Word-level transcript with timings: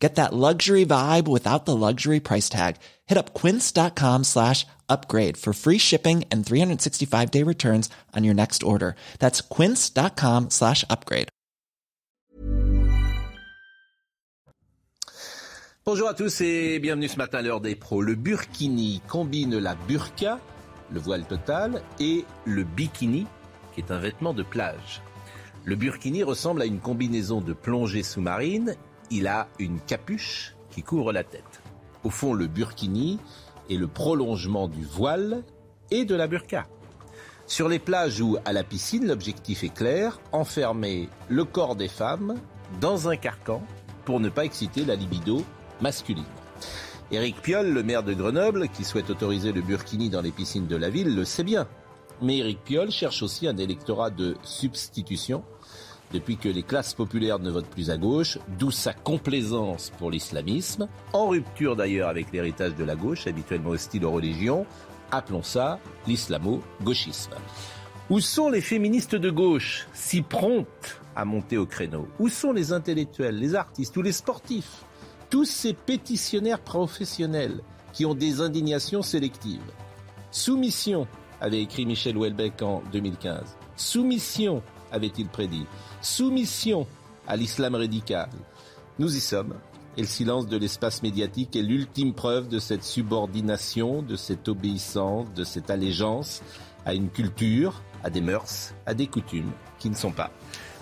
Get 0.00 0.14
that 0.14 0.32
luxury 0.32 0.86
vibe 0.86 1.28
without 1.28 1.66
the 1.66 1.76
luxury 1.76 2.20
price 2.20 2.48
tag. 2.48 2.76
Hit 3.06 3.18
up 3.18 3.34
quince.com 3.34 4.24
slash 4.24 4.66
upgrade 4.88 5.36
for 5.36 5.52
free 5.52 5.78
shipping 5.78 6.24
and 6.32 6.44
365 6.44 7.30
day 7.30 7.44
returns 7.44 7.90
on 8.16 8.24
your 8.24 8.34
next 8.34 8.62
order. 8.62 8.94
That's 9.18 9.42
quince.com 9.42 10.48
slash 10.48 10.84
upgrade. 10.88 11.28
Bonjour 15.86 16.08
à 16.08 16.14
tous 16.14 16.42
et 16.42 16.78
bienvenue 16.78 17.08
ce 17.08 17.16
matin 17.16 17.38
à 17.38 17.42
l'heure 17.42 17.60
des 17.60 17.74
pros. 17.74 18.02
Le 18.02 18.14
burkini 18.14 19.02
combine 19.08 19.58
la 19.58 19.74
burqa, 19.74 20.38
le 20.92 21.00
voile 21.00 21.24
total, 21.24 21.82
et 21.98 22.24
le 22.44 22.64
bikini, 22.64 23.26
qui 23.74 23.80
est 23.80 23.90
un 23.90 23.98
vêtement 23.98 24.34
de 24.34 24.42
plage. 24.42 25.02
Le 25.64 25.76
burkini 25.76 26.22
ressemble 26.22 26.62
à 26.62 26.66
une 26.66 26.80
combinaison 26.80 27.40
de 27.40 27.54
plongée 27.54 28.02
sous-marine. 28.02 28.76
Il 29.10 29.26
a 29.26 29.48
une 29.58 29.80
capuche 29.80 30.54
qui 30.70 30.82
couvre 30.82 31.12
la 31.12 31.24
tête. 31.24 31.62
Au 32.04 32.10
fond, 32.10 32.32
le 32.32 32.46
burkini 32.46 33.18
est 33.68 33.76
le 33.76 33.88
prolongement 33.88 34.68
du 34.68 34.84
voile 34.84 35.42
et 35.90 36.04
de 36.04 36.14
la 36.14 36.28
burqa. 36.28 36.66
Sur 37.46 37.68
les 37.68 37.80
plages 37.80 38.20
ou 38.20 38.36
à 38.44 38.52
la 38.52 38.62
piscine, 38.62 39.08
l'objectif 39.08 39.64
est 39.64 39.74
clair, 39.74 40.20
enfermer 40.30 41.08
le 41.28 41.44
corps 41.44 41.74
des 41.74 41.88
femmes 41.88 42.36
dans 42.80 43.08
un 43.08 43.16
carcan 43.16 43.62
pour 44.04 44.20
ne 44.20 44.28
pas 44.28 44.44
exciter 44.44 44.84
la 44.84 44.94
libido 44.94 45.44
masculine. 45.80 46.24
Éric 47.10 47.42
Piolle, 47.42 47.72
le 47.72 47.82
maire 47.82 48.04
de 48.04 48.14
Grenoble, 48.14 48.68
qui 48.68 48.84
souhaite 48.84 49.10
autoriser 49.10 49.50
le 49.50 49.62
burkini 49.62 50.10
dans 50.10 50.20
les 50.20 50.30
piscines 50.30 50.68
de 50.68 50.76
la 50.76 50.90
ville, 50.90 51.16
le 51.16 51.24
sait 51.24 51.42
bien. 51.42 51.66
Mais 52.22 52.38
Éric 52.38 52.62
Piolle 52.62 52.92
cherche 52.92 53.22
aussi 53.22 53.48
un 53.48 53.56
électorat 53.56 54.10
de 54.10 54.36
substitution 54.44 55.42
depuis 56.12 56.36
que 56.36 56.48
les 56.48 56.62
classes 56.62 56.94
populaires 56.94 57.38
ne 57.38 57.50
votent 57.50 57.70
plus 57.70 57.90
à 57.90 57.96
gauche, 57.96 58.38
d'où 58.58 58.70
sa 58.70 58.92
complaisance 58.92 59.92
pour 59.98 60.10
l'islamisme, 60.10 60.88
en 61.12 61.28
rupture 61.28 61.76
d'ailleurs 61.76 62.08
avec 62.08 62.32
l'héritage 62.32 62.74
de 62.74 62.84
la 62.84 62.96
gauche, 62.96 63.26
habituellement 63.26 63.70
hostile 63.70 64.04
aux 64.04 64.10
religions, 64.10 64.66
appelons 65.10 65.42
ça 65.42 65.78
l'islamo-gauchisme. 66.06 67.34
Où 68.10 68.20
sont 68.20 68.50
les 68.50 68.60
féministes 68.60 69.14
de 69.14 69.30
gauche, 69.30 69.86
si 69.92 70.22
promptes 70.22 71.00
à 71.14 71.24
monter 71.24 71.56
au 71.58 71.66
créneau? 71.66 72.08
Où 72.18 72.28
sont 72.28 72.52
les 72.52 72.72
intellectuels, 72.72 73.38
les 73.38 73.54
artistes 73.54 73.96
ou 73.96 74.02
les 74.02 74.12
sportifs? 74.12 74.84
Tous 75.28 75.44
ces 75.44 75.74
pétitionnaires 75.74 76.60
professionnels 76.60 77.60
qui 77.92 78.04
ont 78.04 78.14
des 78.14 78.40
indignations 78.40 79.02
sélectives. 79.02 79.60
Soumission, 80.32 81.06
avait 81.40 81.62
écrit 81.62 81.86
Michel 81.86 82.16
Houellebecq 82.16 82.62
en 82.62 82.82
2015. 82.92 83.56
Soumission, 83.76 84.62
avait-il 84.92 85.28
prédit. 85.28 85.66
Soumission 86.02 86.86
à 87.26 87.36
l'islam 87.36 87.74
radical. 87.74 88.30
Nous 88.98 89.16
y 89.16 89.20
sommes. 89.20 89.54
Et 89.96 90.02
le 90.02 90.06
silence 90.06 90.46
de 90.46 90.56
l'espace 90.56 91.02
médiatique 91.02 91.56
est 91.56 91.62
l'ultime 91.62 92.14
preuve 92.14 92.48
de 92.48 92.58
cette 92.58 92.84
subordination, 92.84 94.02
de 94.02 94.16
cette 94.16 94.48
obéissance, 94.48 95.26
de 95.34 95.44
cette 95.44 95.68
allégeance 95.68 96.42
à 96.86 96.94
une 96.94 97.10
culture, 97.10 97.82
à 98.04 98.08
des 98.08 98.20
mœurs, 98.20 98.72
à 98.86 98.94
des 98.94 99.08
coutumes 99.08 99.50
qui 99.78 99.90
ne 99.90 99.96
sont 99.96 100.12
pas 100.12 100.30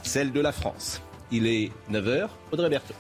celles 0.02 0.33
de 0.33 0.41
la 0.41 0.52
France. 0.52 1.00
Il 1.33 1.46
est 1.46 1.72
9h, 1.91 2.28
Audrey 2.52 2.70
Berthaud. 2.70 2.94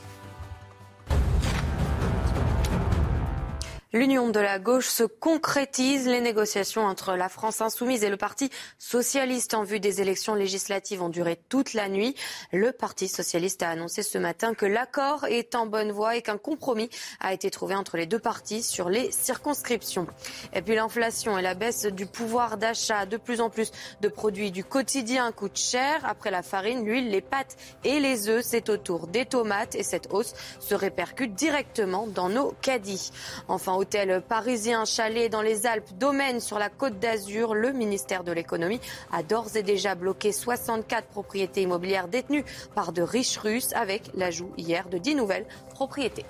L'union 3.98 4.28
de 4.28 4.38
la 4.38 4.60
gauche 4.60 4.86
se 4.86 5.02
concrétise. 5.02 6.06
Les 6.06 6.20
négociations 6.20 6.82
entre 6.86 7.16
la 7.16 7.28
France 7.28 7.60
insoumise 7.60 8.04
et 8.04 8.10
le 8.10 8.16
Parti 8.16 8.48
socialiste 8.78 9.54
en 9.54 9.64
vue 9.64 9.80
des 9.80 10.00
élections 10.00 10.36
législatives 10.36 11.02
ont 11.02 11.08
duré 11.08 11.36
toute 11.48 11.74
la 11.74 11.88
nuit. 11.88 12.14
Le 12.52 12.70
Parti 12.70 13.08
socialiste 13.08 13.64
a 13.64 13.70
annoncé 13.70 14.04
ce 14.04 14.16
matin 14.16 14.54
que 14.54 14.66
l'accord 14.66 15.24
est 15.24 15.56
en 15.56 15.66
bonne 15.66 15.90
voie 15.90 16.14
et 16.14 16.22
qu'un 16.22 16.38
compromis 16.38 16.90
a 17.18 17.32
été 17.32 17.50
trouvé 17.50 17.74
entre 17.74 17.96
les 17.96 18.06
deux 18.06 18.20
partis 18.20 18.62
sur 18.62 18.88
les 18.88 19.10
circonscriptions. 19.10 20.06
Et 20.52 20.62
puis 20.62 20.76
l'inflation 20.76 21.36
et 21.36 21.42
la 21.42 21.54
baisse 21.54 21.84
du 21.86 22.06
pouvoir 22.06 22.56
d'achat. 22.56 23.04
De 23.04 23.16
plus 23.16 23.40
en 23.40 23.50
plus 23.50 23.72
de 24.00 24.06
produits 24.06 24.52
du 24.52 24.62
quotidien 24.62 25.32
coûtent 25.32 25.58
cher. 25.58 26.04
Après 26.04 26.30
la 26.30 26.44
farine, 26.44 26.84
l'huile, 26.84 27.10
les 27.10 27.20
pâtes 27.20 27.56
et 27.82 27.98
les 27.98 28.28
œufs, 28.28 28.44
c'est 28.44 28.68
au 28.68 28.76
tour 28.76 29.08
des 29.08 29.26
tomates 29.26 29.74
et 29.74 29.82
cette 29.82 30.12
hausse 30.12 30.34
se 30.60 30.76
répercute 30.76 31.34
directement 31.34 32.06
dans 32.06 32.28
nos 32.28 32.54
caddies. 32.62 33.10
Enfin, 33.48 33.74
hôtel 33.88 34.20
parisien, 34.20 34.84
chalet 34.84 35.32
dans 35.32 35.40
les 35.40 35.66
Alpes, 35.66 35.96
domaine 35.98 36.40
sur 36.40 36.58
la 36.58 36.68
côte 36.68 36.98
d'Azur. 36.98 37.54
Le 37.54 37.72
ministère 37.72 38.22
de 38.22 38.32
l'économie 38.32 38.80
a 39.10 39.22
d'ores 39.22 39.56
et 39.56 39.62
déjà 39.62 39.94
bloqué 39.94 40.30
64 40.30 41.06
propriétés 41.06 41.62
immobilières 41.62 42.06
détenues 42.06 42.44
par 42.74 42.92
de 42.92 43.00
riches 43.00 43.38
Russes 43.38 43.72
avec 43.72 44.10
l'ajout 44.14 44.52
hier 44.58 44.90
de 44.90 44.98
10 44.98 45.14
nouvelles 45.14 45.46
propriétés 45.70 46.26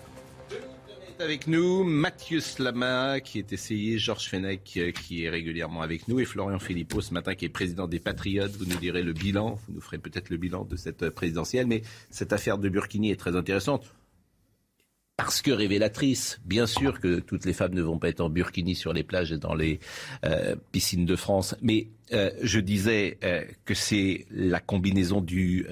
avec 1.21 1.49
nous 1.49 1.83
Mathieu 1.83 2.39
Slama, 2.39 3.19
qui 3.19 3.41
est 3.41 3.53
essayé, 3.53 3.99
Georges 3.99 4.29
Fenech, 4.29 4.77
euh, 4.77 4.93
qui 4.93 5.25
est 5.25 5.29
régulièrement 5.29 5.83
avec 5.83 6.07
nous, 6.07 6.21
et 6.21 6.25
Florian 6.25 6.61
Philippot, 6.61 7.01
ce 7.01 7.13
matin, 7.13 7.35
qui 7.35 7.45
est 7.45 7.49
président 7.49 7.89
des 7.89 7.99
Patriotes. 7.99 8.53
Vous 8.53 8.67
nous 8.67 8.77
direz 8.77 9.03
le 9.03 9.13
bilan, 9.13 9.59
vous 9.67 9.75
nous 9.75 9.81
ferez 9.81 9.99
peut-être 9.99 10.31
le 10.31 10.37
bilan 10.37 10.63
de 10.63 10.77
cette 10.77 11.11
présidentielle, 11.11 11.67
mais 11.67 11.83
cette 12.09 12.33
affaire 12.33 12.57
de 12.57 12.69
Burkini 12.69 13.11
est 13.11 13.17
très 13.17 13.35
intéressante 13.35 13.93
parce 15.19 15.43
que 15.43 15.51
révélatrice. 15.51 16.41
Bien 16.45 16.69
sûr 16.69 17.01
que 17.01 17.19
toutes 17.19 17.45
les 17.45 17.53
femmes 17.53 17.75
ne 17.75 17.83
vont 17.83 17.99
pas 17.99 18.09
être 18.09 18.21
en 18.21 18.31
burkini 18.31 18.77
sur 18.77 18.93
les 18.93 19.03
plages 19.03 19.33
et 19.33 19.37
dans 19.37 19.55
les 19.55 19.81
euh, 20.25 20.55
piscines 20.71 21.05
de 21.05 21.17
France, 21.17 21.57
mais 21.61 21.89
euh, 22.13 22.31
je 22.41 22.61
disais 22.61 23.19
euh, 23.25 23.45
que 23.65 23.75
c'est 23.75 24.27
la 24.31 24.61
combinaison 24.61 25.21
du 25.21 25.67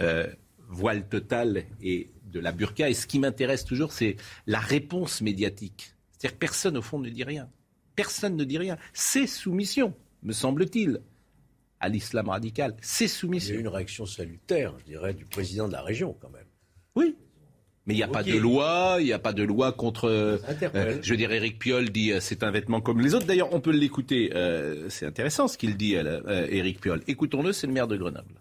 voile 0.69 1.09
total 1.09 1.62
et 1.81 2.11
de 2.25 2.41
la 2.41 2.51
burqa. 2.51 2.91
Et 2.91 2.95
ce 2.95 3.06
qui 3.06 3.21
m'intéresse 3.21 3.65
toujours, 3.65 3.93
c'est 3.93 4.17
la 4.49 4.59
réponse 4.59 5.23
médiatique. 5.23 5.95
C'est-à-dire 6.11 6.35
que 6.35 6.41
personne, 6.41 6.77
au 6.77 6.83
fond, 6.83 6.99
ne 6.99 7.09
dit 7.09 7.23
rien. 7.23 7.49
Personne 7.95 8.37
ne 8.37 8.43
dit 8.43 8.59
rien. 8.59 8.77
C'est 8.93 9.29
soumission, 9.29 9.95
me 10.25 10.33
semble-t-il, 10.33 11.01
à 11.79 11.89
l'islam 11.89 12.31
radical. 12.31 12.77
C'est 12.81 13.06
soumission. 13.06 13.51
Il 13.51 13.55
y 13.55 13.56
a 13.59 13.61
eu 13.61 13.62
une 13.62 13.69
réaction 13.69 14.06
salutaire, 14.06 14.75
je 14.81 14.87
dirais, 14.87 15.15
du 15.15 15.25
président 15.25 15.69
de 15.69 15.73
la 15.73 15.83
région, 15.83 16.17
quand 16.21 16.31
même. 16.31 16.49
Oui, 16.97 17.15
mais 17.87 17.95
il 17.95 17.99
n'y 17.99 18.03
a 18.03 18.09
pas 18.09 18.25
de 18.25 18.37
loi, 18.37 18.97
il 18.99 19.07
n'y 19.07 19.13
a 19.13 19.19
pas 19.19 19.33
de 19.33 19.45
loi 19.45 19.73
contre. 19.73 20.09
Euh, 20.09 20.39
je 21.03 21.11
veux 21.11 21.17
dire, 21.17 21.31
Eric 21.31 21.59
Piolle 21.59 21.91
dit 21.91 22.13
euh, 22.13 22.21
c'est 22.21 22.43
un 22.43 22.51
vêtement 22.51 22.81
comme 22.81 23.01
les 23.01 23.15
autres. 23.15 23.27
D'ailleurs, 23.27 23.53
on 23.53 23.61
peut 23.61 23.71
l'écouter. 23.71 24.33
Euh, 24.35 24.89
c'est 24.89 25.07
intéressant 25.07 25.47
ce 25.47 25.57
qu'il 25.57 25.77
dit, 25.77 25.95
Eric 25.95 26.81
Piolle. 26.81 27.03
Écoutons-le, 27.07 27.53
c'est 27.53 27.67
le 27.67 27.73
maire 27.73 27.87
de 27.87 27.97
Grenoble. 27.97 28.35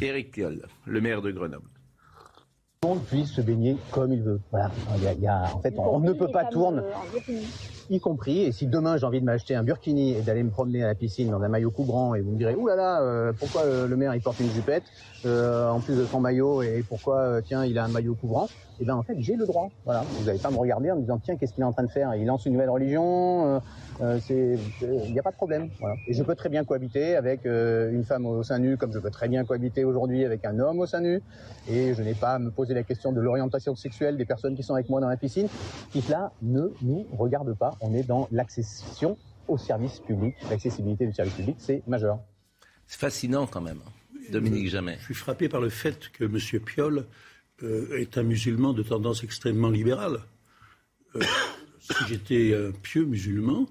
Eric 0.00 0.30
Piolle, 0.32 0.68
le 0.86 1.00
maire 1.00 1.22
de 1.22 1.30
Grenoble. 1.30 1.68
Tout 2.80 2.88
le 2.88 2.94
monde 2.94 3.04
puisse 3.06 3.32
se 3.32 3.40
baigner 3.40 3.76
comme 3.90 4.12
il 4.12 4.22
veut. 4.22 4.40
Voilà. 4.52 4.70
Il 4.96 5.20
y 5.20 5.26
a, 5.26 5.52
en 5.52 5.60
fait, 5.60 5.74
on, 5.76 5.98
ne 5.98 6.12
peut 6.12 6.30
pas 6.30 6.44
tourner, 6.44 6.82
y 7.90 8.00
compris. 8.00 8.42
Et 8.42 8.52
si 8.52 8.66
demain 8.66 8.96
j'ai 8.96 9.06
envie 9.06 9.20
de 9.20 9.24
m'acheter 9.24 9.54
un 9.54 9.62
burkini 9.62 10.14
et 10.14 10.20
d'aller 10.20 10.42
me 10.42 10.50
promener 10.50 10.82
à 10.82 10.86
la 10.86 10.94
piscine 10.94 11.30
dans 11.30 11.42
un 11.42 11.48
maillot 11.48 11.70
couvrant, 11.70 12.14
et 12.14 12.20
vous 12.20 12.32
me 12.32 12.36
direz, 12.36 12.54
ouh 12.54 12.68
là 12.68 12.76
là, 12.76 13.02
euh, 13.02 13.32
pourquoi 13.38 13.62
le 13.86 13.96
maire 13.96 14.14
il 14.14 14.20
porte 14.20 14.40
une 14.40 14.50
jupette 14.50 14.84
euh, 15.24 15.68
en 15.68 15.80
plus 15.80 15.96
de 15.96 16.04
son 16.04 16.20
maillot 16.20 16.62
et 16.62 16.84
pourquoi 16.88 17.18
euh, 17.18 17.40
tiens 17.44 17.64
il 17.64 17.76
a 17.78 17.84
un 17.84 17.88
maillot 17.88 18.14
couvrant 18.14 18.48
Eh 18.80 18.84
bien 18.84 18.94
en 18.94 19.02
fait 19.02 19.16
j'ai 19.18 19.36
le 19.36 19.46
droit. 19.46 19.68
Voilà. 19.84 20.04
Vous 20.18 20.24
n'allez 20.24 20.38
pas 20.38 20.50
me 20.50 20.56
regarder 20.56 20.90
en 20.90 20.96
me 20.96 21.00
disant 21.00 21.18
tiens 21.18 21.36
qu'est-ce 21.36 21.52
qu'il 21.54 21.62
est 21.62 21.66
en 21.66 21.72
train 21.72 21.84
de 21.84 21.90
faire? 21.90 22.14
Il 22.14 22.26
lance 22.26 22.46
une 22.46 22.52
nouvelle 22.52 22.70
religion. 22.70 23.60
il 24.00 25.12
n'y 25.12 25.18
a 25.18 25.22
pas 25.22 25.30
de 25.30 25.36
problème. 25.36 25.68
Voilà. 25.80 25.96
Et 26.06 26.14
je 26.14 26.22
peux 26.22 26.34
très 26.34 26.48
bien 26.48 26.64
cohabiter 26.64 27.16
avec 27.16 27.44
une 27.44 28.04
femme 28.04 28.26
au 28.26 28.42
sein 28.42 28.58
nu 28.58 28.76
comme 28.76 28.92
je 28.92 28.98
peux 28.98 29.10
très 29.10 29.28
bien 29.28 29.44
cohabiter 29.44 29.84
aujourd'hui 29.84 30.24
avec 30.24 30.44
un 30.44 30.58
homme 30.58 30.80
au 30.80 30.86
sein 30.86 31.00
nu. 31.00 31.20
Et 31.70 31.94
je 31.94 32.02
n'ai 32.02 32.14
pas 32.14 32.34
à 32.34 32.38
me 32.38 32.50
poser 32.50 32.74
la 32.74 32.82
question 32.82 33.12
de 33.12 33.20
l'orientation 33.20 33.74
sexuelle 33.74 34.16
des 34.16 34.24
personnes 34.24 34.54
qui 34.54 34.62
sont 34.62 34.74
avec 34.74 34.88
moi 34.88 35.00
dans 35.00 35.08
la 35.08 35.16
piscine. 35.16 35.48
Tout 35.92 36.00
cela 36.00 36.32
ne 36.42 36.68
nous 36.82 37.06
regarde 37.18 37.54
pas. 37.54 37.76
On 37.80 37.94
est 37.94 38.02
dans 38.02 38.28
l'accession 38.32 39.16
au 39.46 39.58
service 39.58 40.00
public. 40.00 40.34
L'accessibilité 40.50 41.06
du 41.06 41.12
service 41.12 41.34
public, 41.34 41.56
c'est 41.58 41.82
majeur. 41.86 42.18
C'est 42.86 42.98
fascinant 42.98 43.46
quand 43.46 43.60
même. 43.60 43.80
Dominique 44.30 44.68
Jamais. 44.68 44.96
Je 45.00 45.04
suis 45.06 45.14
frappé 45.14 45.48
par 45.48 45.60
le 45.60 45.70
fait 45.70 46.10
que 46.12 46.24
M. 46.24 46.60
Piolle 46.60 47.06
euh, 47.62 47.98
est 47.98 48.18
un 48.18 48.22
musulman 48.22 48.72
de 48.72 48.82
tendance 48.82 49.24
extrêmement 49.24 49.70
libérale. 49.70 50.20
Euh, 51.16 51.20
si 51.80 51.94
j'étais 52.08 52.54
un 52.54 52.72
pieux 52.72 53.04
musulman, 53.04 53.66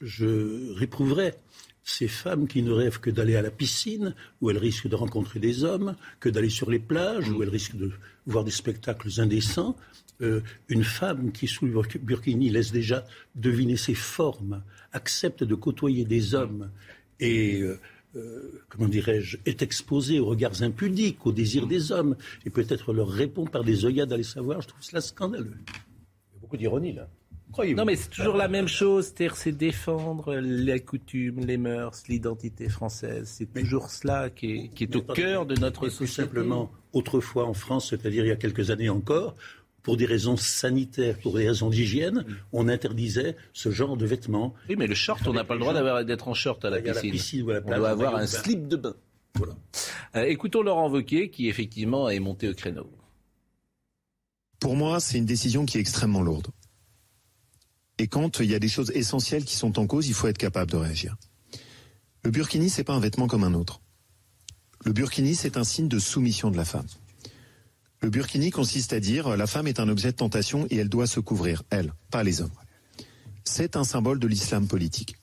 je 0.00 0.72
réprouverais 0.74 1.38
ces 1.82 2.08
femmes 2.08 2.46
qui 2.46 2.62
ne 2.62 2.72
rêvent 2.72 3.00
que 3.00 3.10
d'aller 3.10 3.36
à 3.36 3.42
la 3.42 3.50
piscine, 3.50 4.14
où 4.40 4.50
elles 4.50 4.58
risquent 4.58 4.88
de 4.88 4.94
rencontrer 4.94 5.40
des 5.40 5.64
hommes, 5.64 5.96
que 6.20 6.28
d'aller 6.28 6.50
sur 6.50 6.70
les 6.70 6.78
plages, 6.78 7.28
où 7.30 7.42
elles 7.42 7.48
risquent 7.48 7.76
de 7.76 7.90
voir 8.26 8.44
des 8.44 8.50
spectacles 8.50 9.08
indécents, 9.18 9.76
euh, 10.20 10.42
une 10.68 10.84
femme 10.84 11.32
qui, 11.32 11.46
sous 11.46 11.66
le 11.66 11.72
burkini, 12.00 12.50
laisse 12.50 12.72
déjà 12.72 13.04
deviner 13.34 13.76
ses 13.76 13.94
formes, 13.94 14.62
accepte 14.92 15.44
de 15.44 15.54
côtoyer 15.54 16.04
des 16.04 16.34
hommes 16.34 16.70
et, 17.20 17.60
euh, 17.60 17.78
euh, 18.16 18.62
comment 18.68 18.88
dirais-je, 18.88 19.36
est 19.46 19.62
exposée 19.62 20.18
aux 20.18 20.26
regards 20.26 20.62
impudiques, 20.62 21.26
aux 21.26 21.32
désirs 21.32 21.66
des 21.66 21.92
hommes, 21.92 22.16
et 22.44 22.50
peut-être 22.50 22.92
leur 22.92 23.08
répond 23.08 23.46
par 23.46 23.62
des 23.62 23.84
œillades 23.84 24.12
à 24.12 24.16
les 24.16 24.24
savoir, 24.24 24.60
je 24.62 24.68
trouve 24.68 24.82
cela 24.82 25.00
scandaleux. 25.00 25.56
Il 25.66 26.34
y 26.34 26.36
a 26.36 26.40
beaucoup 26.40 26.56
d'ironie 26.56 26.92
là. 26.92 27.08
Non, 27.76 27.84
mais 27.84 27.96
c'est 27.96 28.10
toujours 28.10 28.36
la 28.36 28.48
même 28.48 28.68
chose, 28.68 29.06
c'est-à-dire 29.06 29.36
c'est 29.36 29.52
défendre 29.52 30.36
les 30.36 30.80
coutumes, 30.80 31.40
les 31.40 31.56
mœurs, 31.56 32.02
l'identité 32.08 32.68
française. 32.68 33.28
C'est 33.38 33.52
toujours 33.52 33.90
cela 33.90 34.30
qui 34.30 34.70
est, 34.80 34.96
au 34.96 35.02
cœur 35.02 35.46
de 35.46 35.56
notre 35.56 35.88
société. 35.88 36.06
Tout 36.06 36.28
simplement, 36.28 36.70
autrefois 36.92 37.46
en 37.46 37.54
France, 37.54 37.90
c'est-à-dire 37.90 38.24
il 38.24 38.28
y 38.28 38.32
a 38.32 38.36
quelques 38.36 38.70
années 38.70 38.88
encore, 38.88 39.34
pour 39.82 39.96
des 39.96 40.06
raisons 40.06 40.36
sanitaires, 40.36 41.18
pour 41.18 41.36
des 41.36 41.48
raisons 41.48 41.70
d'hygiène, 41.70 42.24
on 42.52 42.68
interdisait 42.68 43.36
ce 43.52 43.70
genre 43.70 43.96
de 43.96 44.06
vêtements. 44.06 44.54
Oui, 44.68 44.76
mais 44.76 44.86
le 44.86 44.94
short, 44.94 45.26
on 45.26 45.32
n'a 45.32 45.44
pas 45.44 45.54
le 45.54 45.60
droit 45.60 46.04
d'être 46.04 46.28
en 46.28 46.34
short 46.34 46.64
à 46.64 46.70
la 46.70 46.80
piscine. 46.80 47.42
on 47.64 47.76
doit 47.76 47.90
avoir 47.90 48.16
un 48.16 48.26
slip 48.26 48.68
de 48.68 48.76
bain. 48.76 48.94
Voilà. 49.34 49.54
Euh, 50.16 50.24
écoutons 50.24 50.62
Laurent 50.62 50.90
Wauquiez, 50.90 51.30
qui 51.30 51.48
effectivement 51.48 52.08
est 52.08 52.18
monté 52.18 52.48
au 52.48 52.54
créneau. 52.54 52.90
Pour 54.58 54.76
moi, 54.76 55.00
c'est 55.00 55.18
une 55.18 55.24
décision 55.24 55.64
qui 55.64 55.78
est 55.78 55.80
extrêmement 55.80 56.20
lourde. 56.20 56.48
Et 57.98 58.08
quand 58.08 58.40
il 58.40 58.50
y 58.50 58.54
a 58.54 58.58
des 58.58 58.68
choses 58.68 58.90
essentielles 58.92 59.44
qui 59.44 59.56
sont 59.56 59.78
en 59.78 59.86
cause, 59.86 60.08
il 60.08 60.14
faut 60.14 60.26
être 60.26 60.38
capable 60.38 60.70
de 60.70 60.76
réagir. 60.76 61.16
Le 62.22 62.30
burkini, 62.30 62.68
c'est 62.68 62.84
pas 62.84 62.92
un 62.92 63.00
vêtement 63.00 63.26
comme 63.26 63.44
un 63.44 63.54
autre. 63.54 63.80
Le 64.84 64.92
burkini, 64.92 65.34
c'est 65.34 65.56
un 65.56 65.64
signe 65.64 65.88
de 65.88 65.98
soumission 65.98 66.50
de 66.50 66.56
la 66.56 66.64
femme. 66.64 66.86
Le 68.02 68.08
burkini 68.08 68.50
consiste 68.50 68.92
à 68.94 69.00
dire 69.00 69.36
la 69.36 69.46
femme 69.46 69.66
est 69.66 69.78
un 69.78 69.88
objet 69.88 70.12
de 70.12 70.16
tentation 70.16 70.66
et 70.70 70.76
elle 70.76 70.88
doit 70.88 71.06
se 71.06 71.20
couvrir, 71.20 71.62
elle, 71.70 71.92
pas 72.10 72.22
les 72.22 72.40
hommes. 72.40 72.50
C'est 73.44 73.76
un 73.76 73.84
symbole 73.84 74.18
de 74.18 74.26
l'islam 74.26 74.66
politique. 74.66 75.16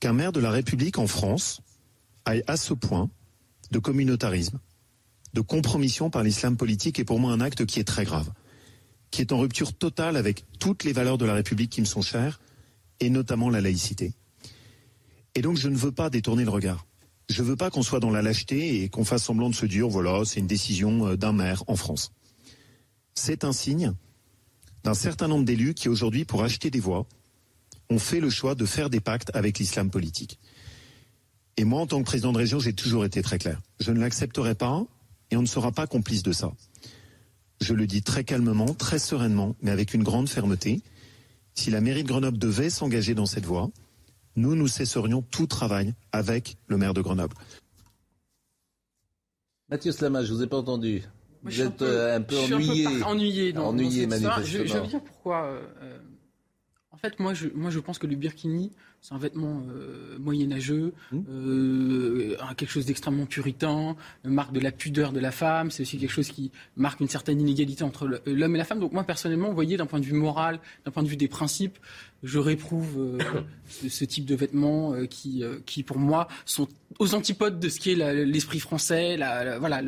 Qu'un 0.00 0.12
maire 0.12 0.32
de 0.32 0.40
la 0.40 0.50
République 0.50 0.98
en 0.98 1.06
France 1.06 1.60
aille 2.24 2.42
à 2.48 2.56
ce 2.56 2.74
point 2.74 3.08
de 3.70 3.78
communautarisme, 3.78 4.58
de 5.32 5.40
compromission 5.40 6.10
par 6.10 6.24
l'islam 6.24 6.56
politique 6.56 6.98
est 6.98 7.04
pour 7.04 7.20
moi 7.20 7.32
un 7.32 7.40
acte 7.40 7.64
qui 7.66 7.78
est 7.78 7.84
très 7.84 8.04
grave, 8.04 8.32
qui 9.12 9.20
est 9.20 9.32
en 9.32 9.38
rupture 9.38 9.72
totale 9.72 10.16
avec 10.16 10.44
toutes 10.58 10.82
les 10.82 10.92
valeurs 10.92 11.18
de 11.18 11.24
la 11.24 11.34
République 11.34 11.70
qui 11.70 11.80
me 11.80 11.86
sont 11.86 12.02
chères, 12.02 12.40
et 12.98 13.10
notamment 13.10 13.48
la 13.48 13.60
laïcité. 13.60 14.12
Et 15.36 15.42
donc 15.42 15.56
je 15.56 15.68
ne 15.68 15.76
veux 15.76 15.92
pas 15.92 16.10
détourner 16.10 16.44
le 16.44 16.50
regard. 16.50 16.84
Je 17.30 17.42
ne 17.42 17.46
veux 17.46 17.56
pas 17.56 17.70
qu'on 17.70 17.84
soit 17.84 18.00
dans 18.00 18.10
la 18.10 18.22
lâcheté 18.22 18.82
et 18.82 18.88
qu'on 18.88 19.04
fasse 19.04 19.22
semblant 19.22 19.48
de 19.48 19.54
se 19.54 19.64
dire, 19.64 19.86
voilà, 19.86 20.24
c'est 20.24 20.40
une 20.40 20.48
décision 20.48 21.06
euh, 21.06 21.16
d'un 21.16 21.32
maire 21.32 21.62
en 21.68 21.76
France. 21.76 22.12
C'est 23.14 23.44
un 23.44 23.52
signe 23.52 23.94
d'un 24.82 24.94
certain 24.94 25.28
nombre 25.28 25.44
d'élus 25.44 25.74
qui 25.74 25.88
aujourd'hui, 25.88 26.24
pour 26.24 26.42
acheter 26.42 26.70
des 26.70 26.80
voix, 26.80 27.06
ont 27.88 28.00
fait 28.00 28.18
le 28.18 28.30
choix 28.30 28.56
de 28.56 28.66
faire 28.66 28.90
des 28.90 28.98
pactes 28.98 29.30
avec 29.32 29.60
l'islam 29.60 29.90
politique. 29.90 30.40
Et 31.56 31.62
moi, 31.62 31.80
en 31.80 31.86
tant 31.86 32.00
que 32.00 32.04
président 32.04 32.32
de 32.32 32.38
région, 32.38 32.58
j'ai 32.58 32.72
toujours 32.72 33.04
été 33.04 33.22
très 33.22 33.38
clair. 33.38 33.60
Je 33.78 33.92
ne 33.92 34.00
l'accepterai 34.00 34.56
pas 34.56 34.84
et 35.30 35.36
on 35.36 35.42
ne 35.42 35.46
sera 35.46 35.70
pas 35.70 35.86
complice 35.86 36.24
de 36.24 36.32
ça. 36.32 36.52
Je 37.60 37.74
le 37.74 37.86
dis 37.86 38.02
très 38.02 38.24
calmement, 38.24 38.74
très 38.74 38.98
sereinement, 38.98 39.54
mais 39.62 39.70
avec 39.70 39.94
une 39.94 40.02
grande 40.02 40.28
fermeté. 40.28 40.82
Si 41.54 41.70
la 41.70 41.80
mairie 41.80 42.02
de 42.02 42.08
Grenoble 42.08 42.38
devait 42.38 42.70
s'engager 42.70 43.14
dans 43.14 43.26
cette 43.26 43.44
voie, 43.46 43.70
nous, 44.36 44.54
nous 44.54 44.68
cesserions 44.68 45.22
tout 45.22 45.46
travail 45.46 45.94
avec 46.12 46.56
le 46.66 46.76
maire 46.76 46.94
de 46.94 47.00
Grenoble. 47.00 47.34
Mathieu 49.68 49.92
Slama, 49.92 50.24
je 50.24 50.32
vous 50.32 50.42
ai 50.42 50.46
pas 50.46 50.58
entendu. 50.58 51.02
vous 51.42 51.60
êtes 51.60 51.82
un 51.82 52.22
peu, 52.22 52.38
ennuyé. 52.38 53.02
ennuyé, 53.04 53.52
dans, 53.52 53.68
ennuyé 53.68 54.08
Je, 54.42 54.66
je, 54.66 54.78
veux 54.78 54.86
dire 54.86 55.02
pourquoi. 55.02 55.44
Euh, 55.44 55.62
euh, 55.82 55.98
fait, 57.00 57.18
moi 57.18 57.34
je, 57.34 57.48
moi, 57.54 57.70
je 57.70 57.78
pense 57.78 57.98
que 57.98 58.06
le 58.06 58.16
birkini, 58.16 58.72
c'est 59.00 59.14
un 59.14 59.18
vêtement 59.18 59.62
euh, 59.70 60.18
moyenâgeux, 60.18 60.92
mmh. 61.10 61.18
euh, 61.30 62.36
quelque 62.56 62.70
chose 62.70 62.84
d'extrêmement 62.86 63.26
puritain, 63.26 63.96
marque 64.24 64.52
de 64.52 64.60
la 64.60 64.72
pudeur 64.72 65.12
de 65.12 65.20
la 65.20 65.30
femme. 65.30 65.70
C'est 65.70 65.82
aussi 65.82 65.98
quelque 65.98 66.12
chose 66.12 66.28
qui 66.28 66.50
marque 66.76 67.00
une 67.00 67.08
certaine 67.08 67.40
inégalité 67.40 67.82
entre 67.82 68.20
l'homme 68.26 68.54
et 68.54 68.58
la 68.58 68.64
femme. 68.64 68.80
Donc 68.80 68.92
moi, 68.92 69.04
personnellement, 69.04 69.48
vous 69.48 69.54
voyez, 69.54 69.76
d'un 69.76 69.86
point 69.86 70.00
de 70.00 70.04
vue 70.04 70.12
moral, 70.12 70.60
d'un 70.84 70.90
point 70.90 71.02
de 71.02 71.08
vue 71.08 71.16
des 71.16 71.28
principes, 71.28 71.78
je 72.22 72.38
réprouve 72.38 72.98
euh, 72.98 73.18
ce, 73.88 74.04
type 74.04 74.24
de 74.24 74.34
vêtements 74.34 74.94
euh, 74.94 75.06
qui, 75.06 75.42
euh, 75.42 75.58
qui, 75.66 75.82
pour 75.82 75.98
moi, 75.98 76.28
sont 76.44 76.68
aux 76.98 77.14
antipodes 77.14 77.58
de 77.60 77.68
ce 77.68 77.80
qui 77.80 77.92
est 77.92 78.24
l'esprit 78.24 78.60
français, 78.60 79.16
la, 79.16 79.58
voilà, 79.58 79.82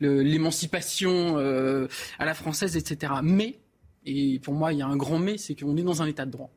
l'émancipation 0.00 1.36
à 1.36 2.24
la 2.24 2.34
française, 2.34 2.76
etc. 2.76 3.12
Mais, 3.22 3.58
et 4.04 4.38
pour 4.40 4.54
moi, 4.54 4.72
il 4.72 4.78
y 4.78 4.82
a 4.82 4.86
un 4.86 4.96
grand 4.96 5.18
mais, 5.18 5.38
c'est 5.38 5.54
qu'on 5.54 5.76
est 5.76 5.82
dans 5.82 6.02
un 6.02 6.06
état 6.06 6.26
de 6.26 6.30
droit. 6.30 6.50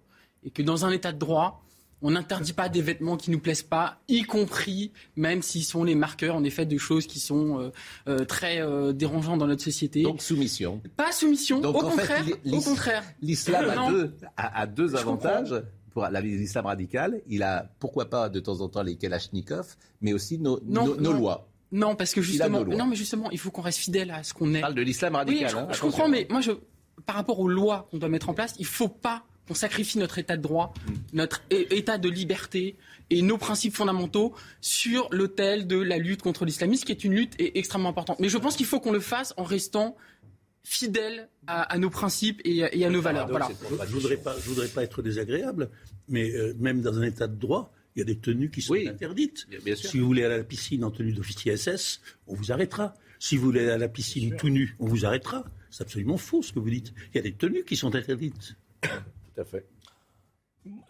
Et 0.44 0.52
que 0.52 0.62
dans 0.62 0.86
un 0.86 0.92
état 0.92 1.12
de 1.12 1.20
droit, 1.20 1.64
on 2.02 2.12
n'interdit 2.12 2.54
pas 2.54 2.70
des 2.70 2.82
vêtements 2.82 3.18
qui 3.18 3.32
nous 3.32 3.40
plaisent 3.40 3.62
pas, 3.62 4.00
y 4.08 4.24
compris 4.24 4.92
même 5.16 5.42
s'ils 5.42 5.64
sont 5.64 5.84
les 5.84 5.96
marqueurs 5.96 6.36
en 6.36 6.44
effet 6.44 6.66
de 6.66 6.78
choses 6.78 7.06
qui 7.06 7.20
sont 7.20 7.72
très 8.28 8.62
dérangeantes 8.94 9.40
dans 9.40 9.48
notre 9.48 9.64
société. 9.64 10.02
Donc 10.02 10.22
soumission. 10.22 10.82
Pas 10.98 11.12
soumission. 11.12 11.62
au, 11.62 11.74
contraire, 11.74 12.26
au 12.52 12.62
contraire. 12.62 13.04
L'islam 13.22 13.70
a 13.70 13.90
deux, 13.90 14.16
a, 14.36 14.68
deux 14.68 14.96
avantages. 14.96 15.54
Pour 15.92 16.08
l'islam 16.08 16.66
radical, 16.66 17.22
il 17.28 17.44
a 17.44 17.70
pourquoi 17.80 18.10
pas 18.10 18.30
de 18.30 18.40
temps 18.40 18.62
en 18.62 18.70
temps 18.70 18.82
les 18.82 18.96
Kalachnikov, 18.96 19.76
mais 20.00 20.14
aussi 20.14 20.38
nos, 20.38 20.60
nos, 20.64 20.96
lois. 21.12 21.50
Non, 21.74 21.96
parce 21.96 22.14
que 22.14 22.22
justement, 22.22 22.64
non, 22.64 22.86
mais 22.86 22.96
justement, 22.96 23.30
il 23.30 23.38
faut 23.38 23.52
qu'on 23.52 23.62
reste 23.62 23.80
fidèle 23.80 24.12
à 24.12 24.24
ce 24.24 24.34
qu'on 24.34 24.54
est. 24.54 24.60
On 24.60 24.62
parle 24.62 24.76
de 24.76 24.82
l'islam 24.82 25.16
radical. 25.16 25.54
Oui, 25.54 25.66
je, 25.70 25.76
je 25.76 25.82
comprends, 25.82 26.08
mais 26.08 26.28
moi, 26.30 26.40
je, 26.40 26.52
par 27.06 27.16
rapport 27.16 27.40
aux 27.40 27.48
lois 27.48 27.88
qu'on 27.92 27.98
doit 27.98 28.10
mettre 28.10 28.30
en 28.30 28.34
place, 28.34 28.56
il 28.60 28.66
faut 28.66 28.90
pas 28.90 29.24
on 29.52 29.54
sacrifie 29.54 29.98
notre 29.98 30.18
état 30.18 30.38
de 30.38 30.42
droit, 30.42 30.74
notre 31.12 31.42
état 31.50 31.98
de 31.98 32.08
liberté 32.08 32.78
et 33.10 33.22
nos 33.22 33.38
principes 33.38 33.76
fondamentaux 33.76 34.34
sur 34.62 35.10
l'autel 35.12 35.68
de 35.68 35.76
la 35.76 35.98
lutte 35.98 36.22
contre 36.22 36.46
l'islamisme, 36.46 36.86
qui 36.86 36.94
est 36.94 37.04
une 37.04 37.14
lutte 37.14 37.36
extrêmement 37.38 37.90
importante. 37.90 38.22
Mais 38.22 38.30
je 38.30 38.38
pense 38.38 38.56
qu'il 38.56 38.66
faut 38.66 38.80
qu'on 38.80 38.94
le 38.94 39.02
fasse 39.02 39.34
en 39.36 39.44
restant 39.44 39.98
fidèle 40.64 41.28
à, 41.48 41.78
nos 41.78 41.90
principes 41.90 42.40
et, 42.46 42.64
à 42.64 42.90
nos 42.90 43.02
valeurs. 43.02 43.28
Voilà. 43.28 43.50
Je 43.70 43.82
ne 43.82 43.88
voudrais, 43.88 44.16
pas, 44.16 44.36
voudrais 44.38 44.70
pas 44.70 44.84
être 44.84 45.02
désagréable, 45.02 45.70
mais 46.08 46.34
euh, 46.34 46.54
même 46.58 46.82
dans 46.82 46.98
un 46.98 47.04
état 47.04 47.28
de 47.28 47.36
droit, 47.36 47.74
il 47.96 48.00
y 48.00 48.02
a 48.04 48.06
des 48.06 48.20
tenues 48.20 48.52
qui 48.52 48.62
sont 48.62 48.76
interdites. 48.76 49.48
Si 49.76 50.00
vous 50.00 50.06
voulez 50.06 50.24
aller 50.24 50.36
à 50.36 50.38
la 50.38 50.44
piscine 50.46 50.86
en 50.86 50.92
tenue 50.92 51.12
d'officier 51.12 51.58
SS, 51.58 52.00
on 52.28 52.36
vous 52.36 52.54
arrêtera. 52.54 52.94
Si 53.20 53.36
vous 53.36 53.44
voulez 53.44 53.62
aller 53.62 53.72
à 53.72 53.78
la 53.78 53.90
piscine 53.90 54.38
tout 54.38 54.50
nu, 54.50 54.78
on 54.80 54.86
vous 54.86 55.06
arrêtera. 55.06 55.44
C'est 55.72 55.84
absolument 55.84 56.18
faux 56.18 56.44
ce 56.44 56.52
que 56.54 56.60
vous 56.60 56.70
dites. 56.70 56.94
Il 57.14 57.18
y 57.18 57.20
a 57.20 57.24
des 57.24 57.34
tenues 57.34 57.64
qui 57.64 57.76
sont 57.76 57.96
interdites. 57.96 58.56
Tout 58.82 59.42
à 59.42 59.46
fait. 59.46 59.66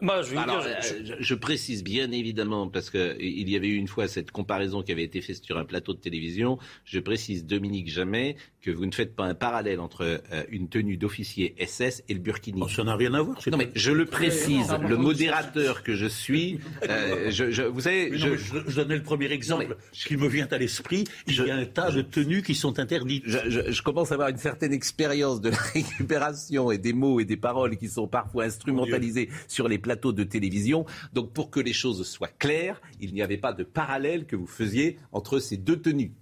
Moi, 0.02 0.22
je, 0.24 0.36
Alors, 0.36 0.62
je, 0.82 1.16
je, 1.20 1.36
précise 1.36 1.82
bien 1.84 2.12
évidemment, 2.12 2.68
parce 2.68 2.90
qu'il 2.90 3.50
y 3.50 3.56
avait 3.56 3.70
eu 3.70 3.76
une 3.76 3.88
fois 3.88 4.10
cette 4.10 4.32
comparaison 4.32 4.84
qui 4.84 4.92
avait 4.92 5.04
été 5.04 5.22
faite 5.22 5.42
sur 5.44 5.58
un 5.58 5.64
plateau 5.64 5.94
de 5.94 6.00
télévision, 6.00 6.60
je 6.84 7.00
précise, 7.00 7.46
Dominique 7.46 7.90
Jamais, 7.90 8.36
que 8.62 8.70
vous 8.70 8.86
ne 8.86 8.92
faites 8.92 9.16
pas 9.16 9.26
un 9.26 9.34
parallèle 9.34 9.80
entre 9.80 10.02
euh, 10.04 10.44
une 10.50 10.70
tenue 10.70 10.98
d'officier 10.98 11.56
SS 11.66 12.04
et 12.10 12.14
le 12.14 12.20
burkini. 12.20 12.62
Oh, 12.64 12.68
ça 12.68 12.84
n'a 12.84 12.96
rien 12.96 13.14
à 13.14 13.22
voir. 13.22 13.40
Non, 13.50 13.58
mais 13.58 13.72
je 13.76 13.92
le 13.92 14.06
précise, 14.06 14.76
le 14.88 14.98
modérateur 14.98 15.84
que 15.84 15.96
je 15.96 16.06
suis, 16.06 16.60
euh, 16.90 17.32
je, 17.32 17.64
vous 17.64 17.82
savez... 17.82 18.18
je, 18.18 18.36
je, 18.36 18.76
donnais 18.76 18.98
le 18.98 19.04
premier 19.04 19.32
exemple 19.32 19.78
qui 19.92 20.18
me 20.18 20.28
vient 20.28 20.48
à 20.52 20.58
l'esprit. 20.58 21.06
Il 21.28 21.36
y 21.36 21.52
a 21.52 21.56
un 21.56 21.66
tas 21.66 21.92
de 21.92 22.02
tenues 22.02 22.44
qui 22.44 22.56
sont 22.56 22.78
interdites. 22.80 23.24
Je, 23.26 23.82
commence 23.82 24.12
à 24.12 24.16
avoir 24.16 24.30
une 24.30 24.38
certaine 24.38 24.74
expérience 24.74 25.42
de 25.42 25.50
la 25.52 25.58
récupération 25.58 26.72
et 26.72 26.78
des 26.78 26.94
mots 26.94 27.20
et 27.20 27.26
des 27.26 27.38
paroles 27.38 27.78
qui 27.78 27.88
sont 27.88 28.08
parfois 28.08 28.44
instrumentalisés 28.44 29.30
sur 29.48 29.61
les 29.68 29.78
plateaux 29.78 30.14
de 30.14 30.24
télévision. 30.24 30.86
Donc 31.14 31.34
pour 31.34 31.52
que 31.52 31.60
les 31.60 31.74
choses 31.74 32.08
soient 32.08 32.28
claires, 32.28 32.82
il 33.00 33.14
n'y 33.14 33.22
avait 33.22 33.38
pas 33.38 33.54
de 33.54 33.64
parallèle 33.64 34.26
que 34.26 34.36
vous 34.36 34.48
faisiez 34.48 34.98
entre 35.12 35.40
ces 35.40 35.58
deux 35.58 35.82
tenues. 35.82 36.14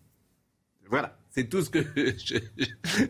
Voilà. 0.90 1.16
C'est 1.32 1.48
tout 1.48 1.62
ce 1.62 1.70
que 1.70 1.80
je, 1.96 2.40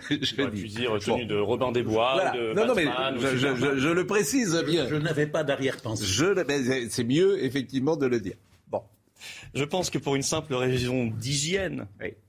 je, 0.09 0.49
dis. 0.49 0.63
dire 0.65 0.99
tenue 0.99 1.25
de 1.25 1.37
Robin 1.37 1.71
des 1.71 1.83
Bois, 1.83 2.31
de 2.31 2.53
non, 2.53 2.67
non, 2.67 2.75
mais 2.75 2.85
je, 2.85 3.87
le 3.87 4.05
précise 4.05 4.61
bien. 4.67 4.87
Je, 4.87 4.95
n'avais 4.95 5.25
pas 5.25 5.43
d'arrière-pensée. 5.43 6.05
C'est 6.89 7.03
mieux, 7.05 7.43
effectivement, 7.43 7.95
de 7.95 8.05
le 8.05 8.19
dire. 8.19 8.35
Bon. 8.67 8.83
Je 9.53 9.63
pense 9.63 9.89
que 9.89 9.97
pour 9.97 10.15
une 10.15 10.21
simple 10.21 10.53
raison 10.53 11.07
d'hygiène, 11.07 11.87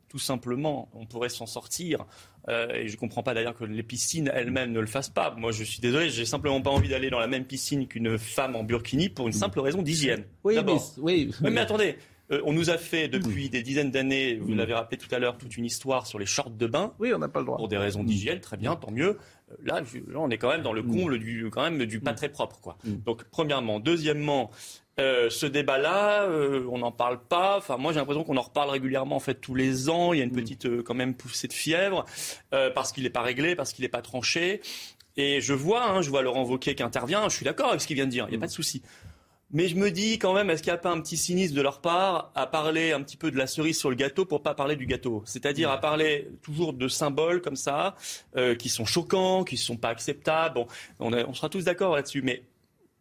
tout 0.09 0.21
simplement, 0.21 0.89
on 0.95 1.07
pourrait 1.07 1.29
s'en 1.29 1.47
sortir. 1.47 2.07
Euh, 2.51 2.75
et 2.75 2.89
je 2.89 2.95
ne 2.95 2.99
comprends 2.99 3.23
pas 3.23 3.33
d'ailleurs 3.33 3.55
que 3.55 3.65
les 3.65 3.83
piscines 3.83 4.31
elles-mêmes 4.35 4.73
ne 4.73 4.81
le 4.81 4.87
fassent 4.87 5.09
pas. 5.09 5.35
Moi, 5.37 5.53
je 5.53 5.63
suis 5.63 5.81
désolé, 5.81 6.11
j'ai 6.11 6.27
simplement 6.27 6.61
pas 6.61 6.71
envie 6.71 6.89
d'aller 6.89 7.09
dans 7.09 7.21
la 7.21 7.29
même 7.29 7.45
piscine 7.45 7.87
qu'une 7.87 8.19
femme 8.19 8.57
en 8.57 8.65
burkini 8.65 9.09
pour 9.09 9.27
une 9.27 9.33
simple 9.33 9.61
raison 9.61 9.83
d'hygiène. 9.83 10.25
Oui, 10.43 10.59
mais, 10.65 10.73
oui, 10.99 11.31
mais 11.43 11.61
attendez, 11.61 11.97
euh, 12.33 12.41
on 12.45 12.53
nous 12.53 12.71
a 12.71 12.79
fait 12.79 13.09
depuis 13.09 13.51
des 13.51 13.63
dizaines 13.63 13.91
d'années, 13.91 14.37
vous 14.37 14.55
l'avez 14.55 14.75
rappelé 14.75 14.99
tout 14.99 15.13
à 15.15 15.19
l'heure, 15.19 15.37
toute 15.37 15.57
une 15.57 15.65
histoire 15.65 16.07
sur 16.07 16.19
les 16.19 16.27
shorts 16.27 16.51
de 16.51 16.67
bain. 16.67 16.93
Oui, 16.99 17.13
on 17.15 17.19
n'a 17.19 17.29
pas 17.29 17.41
le 17.41 17.47
droit. 17.47 17.57
Pour 17.57 17.69
des 17.69 17.79
raisons 17.79 18.05
d'hygiène, 18.05 18.41
très 18.41 18.57
bien, 18.57 18.77
tant 18.77 18.91
mieux. 18.91 19.19
Euh, 19.51 19.55
là, 19.65 19.83
on 20.15 20.31
est 20.31 20.39
quand 20.39 20.51
même 20.51 20.63
dans 20.63 20.73
le 20.73 20.83
comble 20.83 21.19
du, 21.19 21.49
quand 21.51 21.63
même, 21.63 21.85
du 21.87 22.01
pas 22.01 22.15
très 22.15 22.29
propre, 22.29 22.61
quoi. 22.61 22.79
Donc, 22.85 23.25
premièrement. 23.31 23.81
Deuxièmement, 23.81 24.51
Euh, 24.99 25.31
ce 25.31 25.47
débat-là, 25.47 26.25
euh, 26.25 26.67
on 26.71 26.79
n'en 26.79 26.93
parle 26.93 27.23
pas. 27.23 27.57
Enfin, 27.57 27.77
moi, 27.77 27.93
j'ai 27.93 28.01
l'impression 28.01 28.25
qu'on 28.25 28.37
en 28.37 28.43
reparle 28.43 28.71
régulièrement 28.71 29.17
en 29.17 29.21
fait 29.21 29.35
tous 29.35 29.55
les 29.55 29.89
ans. 29.89 30.13
Il 30.13 30.19
y 30.19 30.21
a 30.21 30.25
une 30.25 30.33
mm. 30.33 30.35
petite 30.35 30.67
euh, 30.67 30.83
quand 30.83 30.95
même 30.95 31.15
poussée 31.15 31.49
de 31.49 31.53
fièvre 31.53 32.05
parce 32.51 32.93
qu'il 32.93 33.05
n'est 33.05 33.11
pas 33.11 33.23
réglé, 33.23 33.55
parce 33.55 33.73
qu'il 33.73 33.83
n'est 33.83 33.89
pas 33.89 34.03
tranché. 34.03 34.61
Et 35.17 35.41
je 35.41 35.53
vois, 35.53 35.89
hein, 35.91 36.03
je 36.03 36.11
vois 36.11 36.23
Laurent 36.23 36.45
Wauquiez 36.45 36.75
qui 36.75 36.83
intervient. 36.83 37.29
Je 37.29 37.37
suis 37.37 37.45
d'accord 37.45 37.69
avec 37.69 37.81
ce 37.81 37.87
qu'il 37.87 37.97
vient 37.97 38.07
de 38.07 38.11
dire. 38.11 38.27
Il 38.29 38.31
n'y 38.31 38.35
a 38.35 38.39
mm. 38.39 38.41
pas 38.41 38.47
de 38.47 38.53
souci. 38.53 38.83
Mais 39.53 39.67
je 39.67 39.75
me 39.75 39.91
dis 39.91 40.19
quand 40.19 40.33
même, 40.33 40.49
est-ce 40.49 40.63
qu'il 40.63 40.71
n'y 40.71 40.77
a 40.77 40.81
pas 40.81 40.91
un 40.91 41.01
petit 41.01 41.17
cynisme 41.17 41.57
de 41.57 41.63
leur 41.63 41.81
part 41.81 42.31
à 42.37 42.47
parler 42.47 42.93
un 42.93 43.03
petit 43.03 43.17
peu 43.17 43.33
de 43.33 43.37
la 43.37 43.49
cerise 43.49 43.77
sur 43.77 43.91
le 43.91 43.97
gâteau 43.97 44.25
pour 44.25 44.43
pas 44.43 44.55
parler 44.55 44.77
du 44.77 44.87
gâteau? 44.87 45.23
C'est-à-dire 45.27 45.71
à 45.71 45.81
parler 45.81 46.29
toujours 46.43 46.73
de 46.73 46.87
symboles 46.87 47.41
comme 47.41 47.57
ça, 47.57 47.97
qui 48.61 48.69
sont 48.69 48.85
choquants, 48.85 49.43
qui 49.43 49.57
ne 49.57 49.61
sont 49.61 49.77
pas 49.77 49.89
acceptables. 49.89 50.55
Bon, 50.55 50.69
on, 51.01 51.13
on 51.13 51.35
sera 51.35 51.49
tous 51.49 51.65
d'accord 51.65 51.97
là-dessus. 51.97 52.23
Mais 52.23 52.45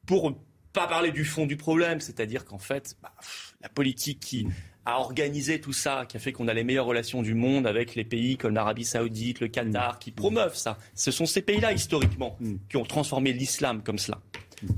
pour 0.08 0.34
pas 0.74 0.88
parler 0.88 1.12
du 1.12 1.26
fond 1.26 1.46
du 1.46 1.58
problème, 1.58 2.00
c'est-à-dire 2.00 2.46
qu'en 2.46 2.60
fait, 2.60 2.96
bah, 3.02 3.14
la 3.62 3.70
politique 3.70 4.20
qui 4.20 4.48
a 4.86 5.00
organisé 5.00 5.60
tout 5.62 5.74
ça, 5.74 6.06
qui 6.08 6.18
a 6.18 6.20
fait 6.20 6.32
qu'on 6.32 6.48
a 6.48 6.54
les 6.54 6.64
meilleures 6.64 6.86
relations 6.86 7.22
du 7.22 7.34
monde 7.34 7.68
avec 7.68 7.96
les 7.96 8.04
pays 8.04 8.38
comme 8.38 8.54
l'Arabie 8.54 8.86
Saoudite, 8.86 9.40
le 9.40 9.48
Qatar, 9.48 10.00
qui 10.00 10.12
promeuvent 10.12 10.56
ça. 10.56 10.78
Ce 10.96 11.12
sont 11.12 11.26
ces 11.26 11.42
pays-là, 11.42 11.74
historiquement, 11.74 12.38
mm. 12.40 12.56
qui 12.70 12.78
ont 12.78 12.86
transformé 12.86 13.34
l'islam 13.34 13.84
comme 13.84 13.98
cela. 13.98 14.20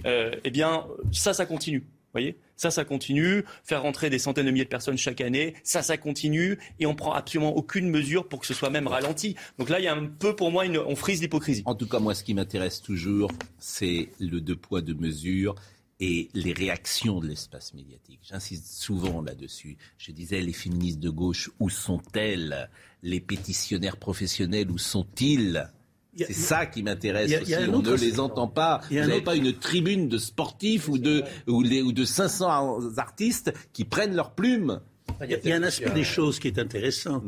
Euh, 0.05 0.31
eh 0.43 0.51
bien, 0.51 0.85
ça, 1.11 1.33
ça 1.33 1.45
continue. 1.45 1.85
voyez 2.13 2.37
ça, 2.61 2.69
ça 2.69 2.85
continue. 2.85 3.43
Faire 3.63 3.81
rentrer 3.81 4.11
des 4.11 4.19
centaines 4.19 4.45
de 4.45 4.51
milliers 4.51 4.65
de 4.65 4.69
personnes 4.69 4.95
chaque 4.95 5.19
année, 5.19 5.55
ça, 5.63 5.81
ça 5.81 5.97
continue. 5.97 6.59
Et 6.79 6.85
on 6.85 6.93
prend 6.93 7.11
absolument 7.13 7.55
aucune 7.57 7.89
mesure 7.89 8.27
pour 8.27 8.39
que 8.39 8.45
ce 8.45 8.53
soit 8.53 8.69
même 8.69 8.87
ralenti. 8.87 9.35
Donc 9.57 9.69
là, 9.69 9.79
il 9.79 9.85
y 9.85 9.87
a 9.87 9.95
un 9.95 10.05
peu, 10.05 10.35
pour 10.35 10.51
moi, 10.51 10.67
une, 10.67 10.77
on 10.77 10.95
frise 10.95 11.21
l'hypocrisie. 11.21 11.63
En 11.65 11.73
tout 11.73 11.87
cas, 11.87 11.97
moi, 11.97 12.13
ce 12.13 12.23
qui 12.23 12.35
m'intéresse 12.35 12.79
toujours, 12.79 13.31
c'est 13.57 14.09
le 14.19 14.41
deux 14.41 14.55
poids, 14.55 14.81
deux 14.81 14.93
mesures 14.93 15.55
et 16.01 16.29
les 16.33 16.51
réactions 16.51 17.19
de 17.19 17.27
l'espace 17.27 17.75
médiatique. 17.75 18.19
J'insiste 18.23 18.65
souvent 18.65 19.21
là-dessus. 19.21 19.77
Je 19.99 20.11
disais, 20.11 20.41
les 20.41 20.51
féministes 20.51 20.99
de 20.99 21.11
gauche, 21.11 21.51
où 21.59 21.69
sont-elles? 21.69 22.69
Les 23.03 23.19
pétitionnaires 23.19 23.97
professionnels, 23.97 24.71
où 24.71 24.79
sont-ils? 24.79 25.69
C'est 26.17 26.33
ça 26.33 26.65
qui 26.65 26.81
m'intéresse 26.81 27.31
aussi. 27.41 27.53
On 27.69 27.81
ne 27.81 27.95
les 27.95 28.19
entend 28.19 28.47
pas. 28.47 28.81
Vous 28.89 28.95
n'avez 28.95 29.21
pas 29.21 29.35
une 29.35 29.53
tribune 29.53 30.09
de 30.09 30.17
sportifs 30.17 30.89
ou 30.89 30.97
de, 30.97 31.23
ou, 31.47 31.61
les, 31.61 31.83
ou 31.83 31.93
de 31.93 32.03
500 32.03 32.97
artistes 32.97 33.53
qui 33.71 33.85
prennent 33.85 34.15
leur 34.15 34.31
plume. 34.31 34.81
Il 35.23 35.39
y 35.47 35.51
a, 35.51 35.55
un 35.55 35.63
aspect 35.63 35.91
des 35.91 36.03
choses 36.03 36.39
qui 36.39 36.47
est 36.47 36.57
intéressant. 36.57 37.23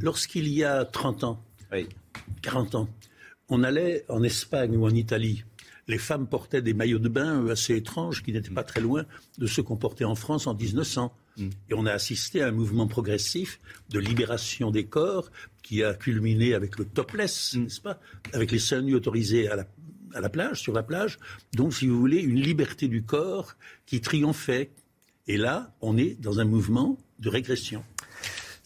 Lorsqu'il 0.00 0.48
y 0.48 0.64
a 0.64 0.86
30 0.86 1.24
ans, 1.24 1.44
40 2.40 2.74
ans, 2.76 2.88
on 3.50 3.62
allait 3.62 4.04
en 4.08 4.22
Espagne 4.22 4.76
ou 4.76 4.86
en 4.86 4.94
Italie 4.94 5.44
les 5.88 5.98
femmes 5.98 6.26
portaient 6.26 6.62
des 6.62 6.74
maillots 6.74 6.98
de 6.98 7.08
bain 7.08 7.46
assez 7.48 7.76
étranges 7.76 8.22
qui 8.22 8.32
n'étaient 8.32 8.50
pas 8.50 8.64
très 8.64 8.80
loin 8.80 9.04
de 9.38 9.46
ceux 9.46 9.62
qu'on 9.62 9.76
portait 9.76 10.04
en 10.04 10.14
France 10.14 10.46
en 10.46 10.54
1900. 10.54 11.12
Mm. 11.36 11.48
Et 11.70 11.74
on 11.74 11.86
a 11.86 11.92
assisté 11.92 12.42
à 12.42 12.48
un 12.48 12.52
mouvement 12.52 12.86
progressif 12.86 13.60
de 13.90 13.98
libération 13.98 14.70
des 14.70 14.86
corps 14.86 15.30
qui 15.62 15.84
a 15.84 15.94
culminé 15.94 16.54
avec 16.54 16.78
le 16.78 16.84
topless, 16.84 17.54
mm. 17.54 17.62
n'est-ce 17.62 17.80
pas? 17.80 18.00
Avec 18.32 18.50
les 18.50 18.58
seins 18.58 18.82
nus 18.82 18.94
autorisés 18.94 19.48
à 19.48 19.56
la, 19.56 19.66
à 20.14 20.20
la 20.20 20.28
plage, 20.28 20.60
sur 20.60 20.72
la 20.72 20.82
plage. 20.82 21.18
Donc, 21.54 21.74
si 21.74 21.86
vous 21.86 21.98
voulez, 21.98 22.20
une 22.20 22.40
liberté 22.40 22.88
du 22.88 23.02
corps 23.02 23.54
qui 23.86 24.00
triomphait. 24.00 24.70
Et 25.28 25.36
là, 25.36 25.74
on 25.80 25.96
est 25.96 26.20
dans 26.20 26.38
un 26.38 26.44
mouvement 26.44 26.98
de 27.18 27.28
régression. 27.28 27.82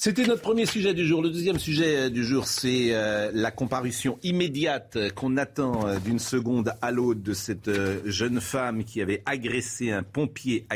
C'était 0.03 0.27
notre 0.27 0.41
premier 0.41 0.65
sujet 0.65 0.95
du 0.95 1.07
jour. 1.07 1.21
Le 1.21 1.29
deuxième 1.29 1.59
sujet 1.59 2.07
euh, 2.07 2.09
du 2.09 2.25
jour, 2.25 2.47
c'est 2.47 2.95
euh, 2.95 3.31
la 3.35 3.51
comparution 3.51 4.19
immédiate 4.23 4.97
qu'on 5.15 5.37
attend 5.37 5.87
euh, 5.87 5.99
d'une 5.99 6.19
seconde 6.19 6.73
à 6.81 6.91
l'autre 6.91 7.21
de 7.21 7.35
cette 7.35 7.71
jeune 8.07 8.41
femme 8.41 8.85
qui 8.85 9.03
avait 9.03 9.23
agressé 9.27 9.93
un 9.93 10.03
pompier, 10.03 10.67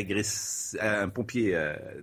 un 0.79 1.09
pompier 1.09 1.59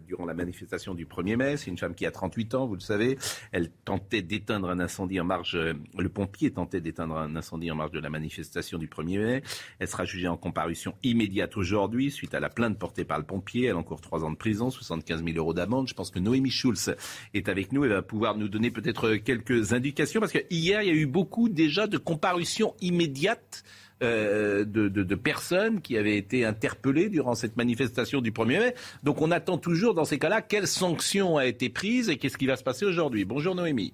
durant 0.07 0.25
la 0.25 0.33
manifestation 0.33 0.95
du 0.95 1.05
1er 1.05 1.35
mai. 1.35 1.57
C'est 1.57 1.69
une 1.69 1.77
femme 1.77 1.93
qui 1.93 2.07
a 2.07 2.11
38 2.11 2.55
ans, 2.55 2.65
vous 2.65 2.73
le 2.73 2.79
savez. 2.79 3.19
Elle 3.51 3.69
tentait 3.69 4.23
d'éteindre 4.23 4.71
un 4.71 4.79
incendie 4.79 5.19
en 5.19 5.25
marge. 5.25 5.55
Le 5.55 6.09
pompier 6.09 6.49
tentait 6.49 6.81
d'éteindre 6.81 7.17
un 7.17 7.35
incendie 7.35 7.69
en 7.69 7.75
marge 7.75 7.91
de 7.91 7.99
la 7.99 8.09
manifestation 8.09 8.79
du 8.79 8.87
1er 8.87 9.19
mai. 9.19 9.43
Elle 9.77 9.87
sera 9.87 10.05
jugée 10.05 10.27
en 10.27 10.37
comparution 10.37 10.95
immédiate 11.03 11.55
aujourd'hui 11.55 12.09
suite 12.09 12.33
à 12.33 12.39
la 12.39 12.49
plainte 12.49 12.79
portée 12.79 13.05
par 13.05 13.19
le 13.19 13.25
pompier. 13.25 13.67
Elle 13.67 13.75
encourt 13.75 14.01
trois 14.01 14.23
ans 14.23 14.31
de 14.31 14.37
prison, 14.37 14.71
75 14.71 15.23
000 15.23 15.37
euros 15.37 15.53
d'amende. 15.53 15.87
Je 15.87 15.93
pense 15.93 16.09
que 16.09 16.17
Noémie 16.17 16.49
Schulz 16.49 16.95
est 17.33 17.49
avec 17.49 17.71
nous 17.71 17.85
et 17.85 17.87
va 17.87 18.01
pouvoir 18.01 18.37
nous 18.37 18.47
donner 18.47 18.71
peut-être 18.71 19.15
quelques 19.15 19.73
indications 19.73 20.19
parce 20.19 20.31
que 20.31 20.43
hier 20.49 20.81
il 20.81 20.87
y 20.87 20.91
a 20.91 20.95
eu 20.95 21.05
beaucoup 21.05 21.49
déjà 21.49 21.87
de 21.87 21.97
comparutions 21.97 22.75
immédiates. 22.81 23.63
Euh, 24.03 24.65
de, 24.65 25.15
personnes 25.15 25.79
qui 25.79 25.95
avaient 25.95 26.17
été 26.17 26.43
interpellées 26.43 27.07
durant 27.07 27.35
cette 27.35 27.55
manifestation 27.55 28.19
du 28.19 28.31
1er 28.31 28.59
mai. 28.59 28.75
Donc 29.03 29.21
on 29.21 29.29
attend 29.29 29.59
toujours 29.59 29.93
dans 29.93 30.05
ces 30.05 30.17
cas-là 30.17 30.41
quelle 30.41 30.65
sanction 30.65 31.37
a 31.37 31.45
été 31.45 31.69
prise 31.69 32.09
et 32.09 32.17
qu'est-ce 32.17 32.37
qui 32.37 32.47
va 32.47 32.55
se 32.55 32.63
passer 32.63 32.85
aujourd'hui. 32.85 33.25
Bonjour 33.25 33.53
Noémie. 33.53 33.93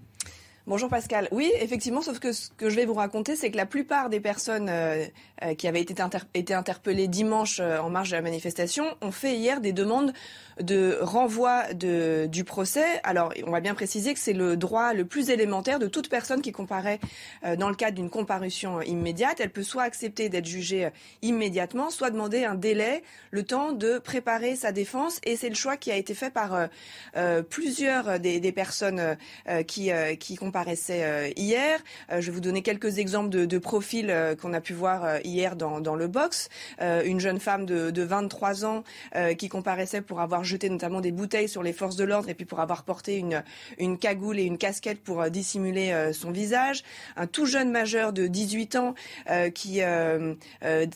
Bonjour 0.68 0.90
Pascal. 0.90 1.30
Oui, 1.32 1.50
effectivement, 1.62 2.02
sauf 2.02 2.20
que 2.20 2.34
ce 2.34 2.50
que 2.50 2.70
je 2.70 2.76
vais 2.76 2.86
vous 2.86 2.94
raconter, 2.94 3.38
c'est 3.38 3.50
que 3.52 3.56
la 3.56 3.66
plupart 3.66 4.10
des 4.10 4.20
personnes 4.20 4.68
euh, 4.68 5.06
euh, 5.42 5.54
qui 5.54 5.66
avaient 5.66 5.80
été, 5.80 6.54
interpellées 6.54 7.08
dimanche 7.08 7.62
euh, 7.62 7.80
en 7.80 7.90
marge 7.90 8.10
de 8.10 8.18
la 8.18 8.22
manifestation 8.22 8.84
ont 9.00 9.14
fait 9.14 9.38
hier 9.38 9.62
des 9.62 9.72
demandes 9.72 10.12
de 10.62 10.98
renvoi 11.02 11.74
de, 11.74 12.28
du 12.28 12.44
procès. 12.44 12.86
Alors, 13.04 13.34
on 13.46 13.52
va 13.52 13.60
bien 13.60 13.76
préciser 13.76 14.14
que 14.14 14.20
c'est 14.20 14.34
le 14.34 14.58
droit 14.58 14.94
le 14.94 15.06
plus 15.06 15.30
élémentaire 15.30 15.80
de 15.80 15.88
toute 15.88 16.10
personne 16.10 16.42
qui 16.42 16.52
comparaît 16.52 17.00
dans 17.58 17.70
le 17.70 17.76
cadre 17.76 17.96
d'une 17.96 18.10
comparution 18.10 18.82
immédiate. 18.82 19.40
Elle 19.40 19.50
peut 19.50 19.64
soit 19.64 19.84
accepter 19.84 20.30
d'être 20.30 20.46
jugée 20.46 20.90
immédiatement, 21.22 21.90
soit 21.90 22.10
demander 22.10 22.44
un 22.46 22.56
délai, 22.56 23.04
le 23.32 23.44
temps 23.44 23.72
de 23.72 24.00
préparer 24.00 24.56
sa 24.56 24.72
défense. 24.72 25.20
Et 25.24 25.36
c'est 25.36 25.50
le 25.50 25.56
choix 25.56 25.78
qui 25.78 25.92
a 25.92 25.96
été 25.96 26.14
fait 26.14 26.32
par 26.32 26.68
plusieurs 27.50 28.20
des, 28.20 28.52
personnes 28.52 29.18
qui, 29.68 29.92
qui 30.20 30.38
euh, 30.90 31.30
hier. 31.36 31.80
Euh, 32.12 32.22
je 32.22 32.28
vais 32.28 32.32
vous 32.32 32.42
donner 32.42 32.62
quelques 32.62 33.00
exemples 33.00 33.30
de, 33.30 33.58
profils 33.58 34.10
euh, 34.10 34.36
qu'on 34.36 34.54
a 34.54 34.62
pu 34.62 34.74
voir 34.74 35.20
hier 35.24 35.56
dans, 35.56 35.96
le 35.96 36.08
box. 36.08 36.50
une 36.80 37.20
jeune 37.20 37.40
femme 37.40 37.66
de 37.66 38.04
23 38.04 38.66
ans 38.66 38.84
qui 39.38 39.50
comparaissait 39.50 40.02
pour 40.02 40.22
avoir 40.22 40.44
jeté 40.48 40.70
notamment 40.70 41.02
des 41.02 41.12
bouteilles 41.12 41.50
sur 41.50 41.64
les 41.64 41.74
forces 41.74 41.96
de 41.96 42.04
l'ordre 42.04 42.30
et 42.30 42.34
puis 42.34 42.46
pour 42.46 42.60
avoir 42.60 42.84
porté 42.84 43.18
une, 43.18 43.44
une 43.78 43.98
cagoule 43.98 44.40
et 44.40 44.44
une 44.44 44.58
casquette 44.58 45.02
pour 45.02 45.30
dissimuler 45.30 46.12
son 46.14 46.32
visage. 46.32 46.84
Un 47.16 47.28
tout 47.28 47.46
jeune 47.46 47.72
majeur 47.72 48.14
de 48.14 48.28
18 48.28 48.76
ans 48.78 48.96
qui, 49.54 49.82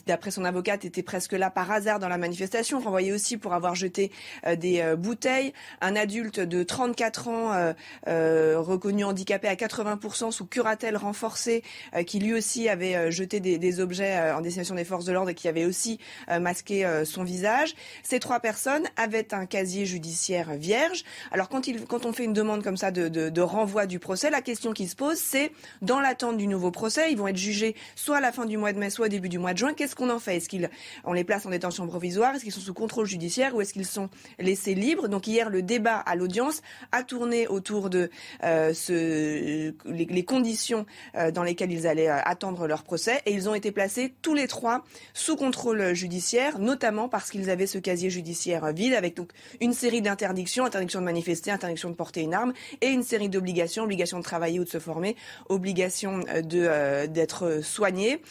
d'après 0.06 0.30
son 0.30 0.44
avocate, 0.44 0.84
était 0.84 1.02
presque 1.02 1.32
là 1.32 1.50
par 1.50 1.70
hasard 1.70 1.98
dans 1.98 2.08
la 2.08 2.18
manifestation, 2.18 2.80
renvoyé 2.80 3.12
aussi 3.12 3.36
pour 3.36 3.54
avoir 3.54 3.74
jeté 3.74 4.10
des 4.56 4.94
bouteilles. 4.96 5.52
Un 5.80 5.96
adulte 5.96 6.40
de 6.40 6.62
34 6.62 7.28
ans 7.28 7.74
reconnu 8.06 9.04
handicapé 9.04 9.48
à 9.48 9.54
80% 9.54 10.30
sous 10.30 10.46
curatelle 10.46 10.96
renforcée, 10.96 11.62
euh, 11.94 12.02
qui 12.02 12.18
lui 12.18 12.34
aussi 12.34 12.68
avait 12.68 12.94
euh, 12.94 13.10
jeté 13.10 13.40
des, 13.40 13.80
objets 13.80 14.16
euh, 14.16 14.36
en 14.36 14.40
destination 14.40 14.74
des 14.74 14.84
forces 14.84 15.04
de 15.04 15.12
l'ordre 15.12 15.30
et 15.30 15.34
qui 15.34 15.48
avait 15.48 15.64
aussi 15.64 15.98
masqué 16.40 16.86
son 17.04 17.24
visage. 17.24 17.74
Ces 18.02 18.18
trois 18.18 18.40
personnes 18.40 18.84
avaient 18.96 19.34
un 19.34 19.41
casier 19.46 19.86
judiciaire 19.86 20.54
vierge. 20.54 21.04
Alors 21.30 21.48
quand, 21.48 22.06
on 22.06 22.12
fait 22.12 22.24
une 22.24 22.32
demande 22.32 22.62
comme 22.62 22.76
ça 22.76 22.90
de, 22.90 23.40
renvoi 23.40 23.86
du 23.86 23.98
procès, 23.98 24.30
la 24.30 24.42
question 24.42 24.72
qui 24.72 24.88
se 24.88 24.96
pose, 24.96 25.18
c'est 25.18 25.52
dans 25.80 26.00
l'attente 26.00 26.36
du 26.36 26.46
nouveau 26.46 26.70
procès, 26.70 27.10
ils 27.10 27.18
vont 27.18 27.28
être 27.28 27.36
jugés 27.36 27.74
soit 27.96 28.18
à 28.18 28.20
la 28.20 28.32
fin 28.32 28.46
du 28.46 28.56
mois 28.56 28.72
de 28.72 28.78
mai, 28.78 28.90
soit 28.90 29.06
au 29.06 29.08
début 29.08 29.28
du 29.28 29.38
mois 29.38 29.52
de 29.52 29.58
juin. 29.58 29.74
Qu'est-ce 29.74 29.96
qu'on 29.96 30.10
en 30.10 30.18
fait? 30.18 30.36
Est-ce 30.36 30.48
qu'on 30.48 31.12
les 31.12 31.24
place 31.24 31.46
en 31.46 31.50
détention 31.50 31.86
provisoire? 31.86 32.34
Est-ce 32.34 32.44
qu'ils 32.44 32.52
sont 32.52 32.60
sous 32.60 32.74
contrôle 32.74 33.06
judiciaire 33.06 33.54
ou 33.54 33.60
est-ce 33.60 33.72
qu'ils 33.72 33.86
sont 33.86 34.08
laissés 34.38 34.74
libres? 34.74 35.08
Donc 35.08 35.26
hier, 35.26 35.50
le 35.50 35.62
débat 35.62 35.96
à 35.96 36.16
l'audience 36.16 36.62
a 36.92 37.02
tourné 37.02 37.46
autour 37.48 37.90
de 37.90 38.10
ce 38.42 39.72
les, 39.84 40.24
conditions 40.24 40.86
euh, 41.16 41.30
dans 41.30 41.42
lesquelles 41.42 41.72
ils 41.72 41.86
allaient 41.86 42.08
euh, 42.08 42.18
attendre 42.24 42.66
leur 42.66 42.82
procès. 42.82 43.20
Et 43.26 43.32
ils 43.32 43.48
ont 43.48 43.54
été 43.54 43.72
placés 43.72 44.14
tous 44.22 44.34
les 44.34 44.46
trois 44.46 44.84
sous 45.14 45.36
contrôle 45.36 45.94
judiciaire, 45.94 46.58
notamment 46.58 47.08
parce 47.08 47.30
qu'ils 47.30 47.50
avaient 47.50 47.66
ce 47.66 47.78
casier 47.78 48.10
judiciaire 48.10 48.72
vide, 48.72 48.94
avec 48.94 49.16
donc 49.16 49.31
une 49.60 49.72
série 49.72 50.02
d'interdictions, 50.02 50.64
interdiction 50.64 51.00
de 51.00 51.04
manifester, 51.04 51.50
interdiction 51.50 51.90
de 51.90 51.94
porter 51.94 52.22
une 52.22 52.34
arme, 52.34 52.52
et 52.80 52.88
une 52.88 53.02
série 53.02 53.28
d'obligations, 53.28 53.84
obligation 53.84 54.18
de 54.18 54.24
travailler 54.24 54.58
ou 54.60 54.64
de 54.64 54.68
se 54.68 54.78
former, 54.78 55.16
obligation 55.48 56.20
euh, 56.28 56.42
de 56.42 57.06
d'être 57.06 57.60
soigné. 57.62 58.22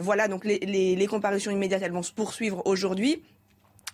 voilà, 0.00 0.28
donc 0.28 0.44
les, 0.44 0.58
les, 0.58 0.96
les 0.96 1.06
comparutions 1.06 1.50
immédiates, 1.50 1.82
elles 1.82 1.92
vont 1.92 2.02
se 2.02 2.12
poursuivre 2.12 2.62
aujourd'hui 2.66 3.22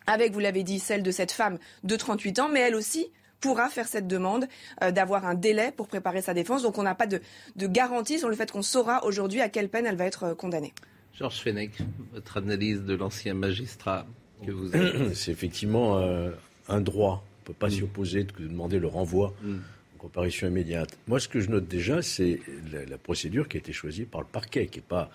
avec, 0.06 0.32
vous 0.32 0.40
l'avez 0.40 0.62
dit, 0.62 0.78
celle 0.78 1.02
de 1.02 1.10
cette 1.10 1.32
femme 1.32 1.58
de 1.84 1.96
38 1.96 2.38
ans, 2.40 2.48
mais 2.48 2.60
elle 2.60 2.74
aussi 2.74 3.10
pourra 3.40 3.68
faire 3.68 3.88
cette 3.88 4.06
demande 4.06 4.46
euh, 4.82 4.90
d'avoir 4.90 5.26
un 5.26 5.34
délai 5.34 5.72
pour 5.72 5.88
préparer 5.88 6.22
sa 6.22 6.34
défense. 6.34 6.62
Donc 6.62 6.78
on 6.78 6.82
n'a 6.82 6.94
pas 6.94 7.06
de, 7.06 7.20
garantie 7.56 8.18
sur 8.18 8.28
le 8.28 8.36
fait 8.36 8.50
qu'on 8.50 8.62
saura 8.62 9.04
aujourd'hui 9.04 9.40
à 9.40 9.48
quelle 9.48 9.68
peine 9.68 9.86
elle 9.86 9.96
va 9.96 10.04
être 10.04 10.24
euh, 10.24 10.34
condamnée. 10.34 10.74
Georges 11.14 11.40
Fenech, 11.40 11.78
votre 12.12 12.36
analyse 12.36 12.82
de 12.82 12.94
l'ancien 12.94 13.34
magistrat 13.34 14.06
que 14.44 14.50
vous 14.50 14.74
avez. 14.76 15.14
C'est 15.14 15.32
effectivement 15.32 15.98
euh, 15.98 16.30
un 16.70 16.80
droit. 16.80 17.24
On 17.24 17.40
ne 17.42 17.46
peut 17.46 17.58
pas 17.58 17.68
mm. 17.68 17.70
s'y 17.70 17.82
opposer 17.82 18.24
de 18.24 18.32
demander 18.46 18.78
le 18.78 18.86
renvoi 18.86 19.34
mm. 19.42 19.54
en 19.54 19.98
comparution 19.98 20.48
immédiate. 20.48 20.96
Moi, 21.08 21.20
ce 21.20 21.28
que 21.28 21.40
je 21.40 21.50
note 21.50 21.68
déjà, 21.68 22.02
c'est 22.02 22.40
la, 22.88 22.98
procédure 22.98 23.48
qui 23.48 23.56
a 23.56 23.60
été 23.60 23.72
choisie 23.72 24.04
par 24.04 24.20
le 24.20 24.26
parquet, 24.26 24.66
qui 24.66 24.78
n'est 24.78 24.86
pas 24.86 25.10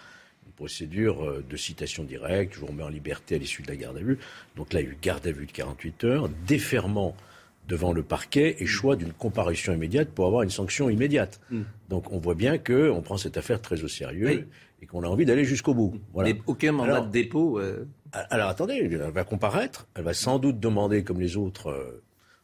une 0.45 0.53
procédure 0.53 1.24
euh, 1.24 1.43
de 1.50 1.57
citation 1.57 2.03
directe, 2.03 2.53
je 2.53 2.59
vous 2.59 2.67
remets 2.67 2.83
en 2.83 2.89
liberté 2.89 3.35
à 3.35 3.38
l'issue 3.38 3.63
de 3.63 3.67
la 3.67 3.75
garde 3.75 3.97
à 3.97 4.01
vue. 4.01 4.19
Donc 4.55 4.74
là, 4.74 4.81
il 4.81 4.85
y 4.85 4.89
a 4.89 4.91
eu 4.91 4.97
garde 5.01 5.25
à 5.25 5.31
vue 5.31 5.45
de 5.45 5.51
48 5.51 6.03
heures, 6.03 6.29
déferment 6.47 7.15
devant 7.67 7.93
le 7.93 8.03
parquet 8.03 8.57
et 8.59 8.65
choix 8.65 8.95
d'une 8.95 9.13
comparution 9.13 9.74
immédiate 9.74 10.09
pour 10.09 10.27
avoir 10.27 10.43
une 10.43 10.50
sanction 10.50 10.89
immédiate. 10.89 11.39
Mm. 11.50 11.62
Donc 11.89 12.12
on 12.12 12.19
voit 12.19 12.35
bien 12.35 12.57
qu'on 12.57 13.01
prend 13.01 13.17
cette 13.17 13.38
affaire 13.38 13.62
très 13.62 13.83
au 13.83 13.88
sérieux 13.88 14.47
et 14.81 14.85
qu'on 14.85 15.03
a 15.03 15.07
envie 15.07 15.25
d'aller 15.25 15.45
jusqu'au 15.45 15.74
bout. 15.74 16.00
Voilà. 16.13 16.33
Mais 16.33 16.41
aucun 16.45 16.71
mandat 16.71 17.01
de 17.01 17.12
dépôt. 17.12 17.59
Euh, 17.59 17.88
alors 18.29 18.50
attendez, 18.50 18.75
elle 18.75 18.98
va 18.98 19.24
comparaître, 19.24 19.88
elle 19.95 20.03
va 20.03 20.13
sans 20.13 20.39
doute 20.39 20.60
demander, 20.60 21.03
comme 21.03 21.19
les 21.19 21.38
autres, 21.38 21.69
euh, 21.69 22.03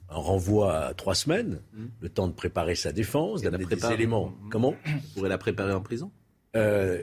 un 0.09 0.17
renvoi 0.17 0.87
à 0.87 0.93
trois 0.93 1.15
semaines, 1.15 1.61
mm. 1.73 1.85
le 2.01 2.09
temps 2.09 2.27
de 2.27 2.33
préparer 2.33 2.75
sa 2.75 2.91
défense, 2.91 3.41
d'amener 3.41 3.65
des 3.65 3.91
éléments. 3.91 4.29
Mm. 4.29 4.49
Comment? 4.49 4.75
Vous 4.85 4.99
pourrez 5.15 5.29
la 5.29 5.37
préparer 5.37 5.73
en 5.73 5.81
prison? 5.81 6.11
Euh, 6.55 7.01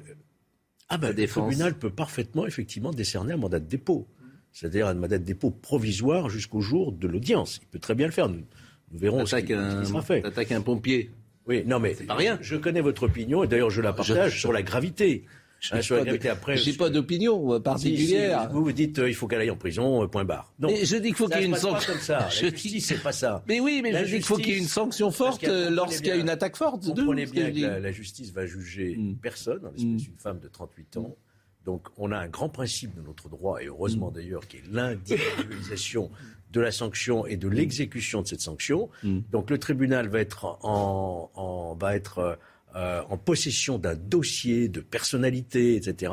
Ah 0.89 0.99
ben, 0.99 1.15
le 1.15 1.27
tribunal 1.27 1.79
peut 1.79 1.91
parfaitement, 1.91 2.47
effectivement, 2.47 2.93
décerner 2.93 3.33
un 3.33 3.39
mandat 3.39 3.61
de 3.61 3.67
dépôt. 3.67 4.07
C'est-à-dire 4.53 4.87
un 4.87 4.95
mandat 4.95 5.19
de 5.19 5.25
dépôt 5.25 5.51
provisoire 5.51 6.31
jusqu'au 6.31 6.61
jour 6.61 6.93
de 6.93 7.07
l'audience. 7.07 7.61
Il 7.63 7.69
peut 7.69 7.79
très 7.79 7.95
bien 7.95 8.07
le 8.07 8.13
faire. 8.13 8.29
Nous, 8.29 8.45
verrons 8.93 9.25
ce 9.27 9.37
qui, 9.37 9.49
sera 9.49 10.03
fait. 10.03 10.25
Attaque 10.25 10.53
un 10.53 10.63
pompier. 10.63 11.11
Oui, 11.47 11.65
non 11.65 11.81
mais 11.81 11.95
pas 11.95 12.15
rien. 12.15 12.39
Je 12.43 12.57
connais 12.57 12.83
votre 12.83 13.05
opinion 13.05 13.43
et 13.43 13.49
d'ailleurs 13.49 13.71
je 13.71 13.81
la 13.81 13.95
partage 13.95 14.39
sur 14.39 14.53
la 14.53 14.63
gravité. 14.63 15.25
Je 15.61 16.71
n'ai 16.71 16.77
pas 16.77 16.89
d'opinion 16.89 17.55
euh, 17.55 17.61
particulière. 17.61 18.49
vous 18.51 18.63
vous 18.63 18.73
dites 18.73 18.99
euh, 19.01 19.09
il 19.09 19.15
faut 19.15 19.27
qu'elle 19.27 19.41
aille 19.41 19.51
en 19.51 19.57
prison, 19.57 20.05
euh, 20.05 20.07
point 20.07 20.25
barre. 20.25 20.53
Non, 20.59 20.69
mais 20.69 20.85
je 20.85 20.97
dis 20.97 21.09
qu'il 21.09 21.17
faut 21.17 21.29
qu'il 21.29 21.41
y 21.41 21.45
ait 21.45 21.47
une 21.47 21.57
sanction. 21.57 21.93
comme 21.93 22.01
ça. 22.01 22.29
Je 22.31 22.47
dis 22.47 22.81
c'est 22.81 23.03
pas 23.03 23.13
ça. 23.13 23.43
Mais 23.49 23.59
oui, 23.59 23.81
mais 23.83 23.93
je 23.93 24.05
dis 24.05 24.11
qu'il 24.13 24.23
faut 24.23 24.37
qu'il 24.37 24.51
y 24.51 24.53
ait 24.53 24.59
une 24.59 24.69
sanction 24.69 25.11
forte 25.11 25.45
lorsqu'il 25.47 26.09
y 26.09 26.11
a 26.13 26.17
une 26.17 26.29
attaque 26.29 26.57
forte. 26.57 26.85
Vous 26.85 26.95
comprenez 26.95 27.27
bien 27.27 27.51
que 27.51 27.81
la, 27.81 27.93
justice 27.93 28.33
va 28.33 28.47
juger 28.47 28.93
une 28.93 29.13
mm. 29.13 29.17
personne, 29.17 29.67
en 29.67 29.71
l'espèce 29.71 30.09
mm. 30.09 30.13
une 30.13 30.19
femme 30.19 30.39
de 30.39 30.49
38 30.49 30.97
ans. 30.99 31.17
Donc 31.65 31.89
on 31.97 32.13
a 32.13 32.19
un 32.19 32.29
grand 32.29 32.49
principe 32.49 32.95
de 32.95 33.03
notre 33.03 33.29
droit, 33.29 33.61
et 33.61 33.67
heureusement 33.67 34.11
mm. 34.11 34.15
d'ailleurs, 34.15 34.47
qui 34.47 34.59
est 34.59 34.65
l'individualisation 34.71 36.11
de 36.53 36.61
la 36.61 36.71
sanction 36.71 37.27
et 37.27 37.37
de 37.37 37.49
l'exécution 37.49 38.23
de 38.23 38.27
cette 38.27 38.41
sanction. 38.41 38.89
Donc 39.03 39.51
le 39.51 39.59
tribunal 39.59 40.09
va 40.09 40.21
être 40.21 40.45
en, 40.63 41.31
en 41.35 41.75
va 41.75 41.97
être 41.97 42.39
euh, 42.79 43.03
en 43.11 43.17
possession 43.17 43.77
d'un 43.77 43.97
dossier 43.97 44.69
de 44.69 44.81
personnalité, 44.81 45.75
etc., 45.75 46.13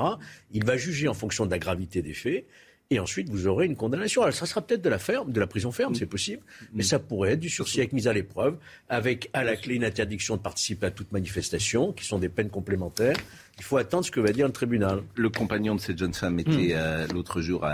il 0.52 0.66
va 0.66 0.78
juger 0.78 1.08
en 1.08 1.14
fonction 1.14 1.46
de 1.46 1.52
la 1.52 1.60
gravité 1.60 2.02
des 2.02 2.16
faits. 2.16 2.48
Et 2.90 3.00
ensuite, 3.00 3.30
vous 3.30 3.46
aurez 3.46 3.68
une 3.68 3.76
condamnation. 3.76 4.24
Alors, 4.24 4.34
ça 4.34 4.48
sera 4.48 4.62
peut-être 4.62 4.82
de 4.82 4.90
la 4.90 4.98
ferme, 4.98 5.32
de 5.32 5.40
la 5.40 5.46
prison 5.46 5.72
ferme, 5.72 5.94
mm. 5.94 5.96
c'est 5.96 6.06
possible, 6.08 6.42
mais 6.74 6.82
mm. 6.82 6.88
ça 6.88 7.00
pourrait 7.00 7.34
être 7.34 7.40
du 7.40 7.50
sursis 7.50 7.80
avec 7.80 7.94
mise 7.94 8.08
à 8.08 8.14
l'épreuve, 8.14 8.58
avec 8.90 9.30
à 9.34 9.44
la 9.44 9.56
clé 9.56 9.76
une 9.76 9.84
interdiction 9.84 10.38
de 10.38 10.42
participer 10.42 10.88
à 10.88 10.92
toute 10.92 11.12
manifestation, 11.12 11.94
qui 11.94 12.04
sont 12.04 12.18
des 12.18 12.30
peines 12.30 12.50
complémentaires. 12.50 13.18
Il 13.58 13.64
faut 13.64 13.78
attendre 13.78 14.06
ce 14.06 14.12
que 14.12 14.20
va 14.20 14.32
dire 14.32 14.48
le 14.48 14.54
tribunal. 14.54 15.04
Le 15.16 15.30
compagnon 15.30 15.76
de 15.76 15.80
cette 15.80 15.98
jeune 15.98 16.14
femme 16.14 16.40
était 16.40 16.74
mm. 16.74 16.78
euh, 16.78 17.08
l'autre 17.08 17.42
jour 17.42 17.66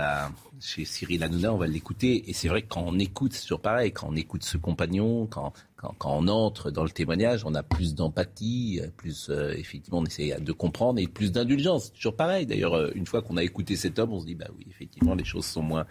chez 0.62 0.84
Cyril 0.84 1.22
Hanouna, 1.24 1.52
on 1.52 1.56
va 1.56 1.66
l'écouter. 1.66 2.30
Et 2.30 2.32
c'est 2.32 2.48
vrai 2.48 2.62
que 2.62 2.68
quand 2.68 2.84
on 2.86 2.98
écoute, 2.98 3.32
c'est 3.32 3.42
toujours 3.42 3.60
pareil, 3.60 3.92
quand 3.92 4.08
on 4.10 4.16
écoute 4.16 4.44
ce 4.44 4.56
compagnon, 4.56 5.26
quand, 5.26 5.52
quand, 5.76 5.96
on 6.04 6.28
entre 6.28 6.70
dans 6.70 6.84
le 6.84 6.90
témoignage, 6.90 7.44
on 7.44 7.54
a 7.54 7.64
plus 7.64 7.94
d'empathie, 7.94 8.80
plus 8.96 9.28
euh, 9.28 9.52
effectivement, 9.56 9.98
on 9.98 10.04
essaie 10.04 10.36
de 10.40 10.52
comprendre 10.52 11.00
et 11.00 11.08
plus 11.08 11.32
d'indulgence. 11.32 11.92
Toujours 11.92 12.14
pareil. 12.14 12.46
D'ailleurs, 12.46 12.74
euh, 12.74 12.92
une 12.94 13.06
fois 13.06 13.22
qu'on 13.22 13.36
a 13.36 13.42
écouté 13.42 13.74
cet 13.74 13.98
homme, 13.98 14.12
on 14.12 14.20
se 14.20 14.26
dit 14.26 14.36
bah 14.36 14.48
oui, 14.56 14.66
effectivement, 14.70 15.14
les 15.16 15.24
choses 15.24 15.46
sont 15.46 15.62
moins 15.62 15.86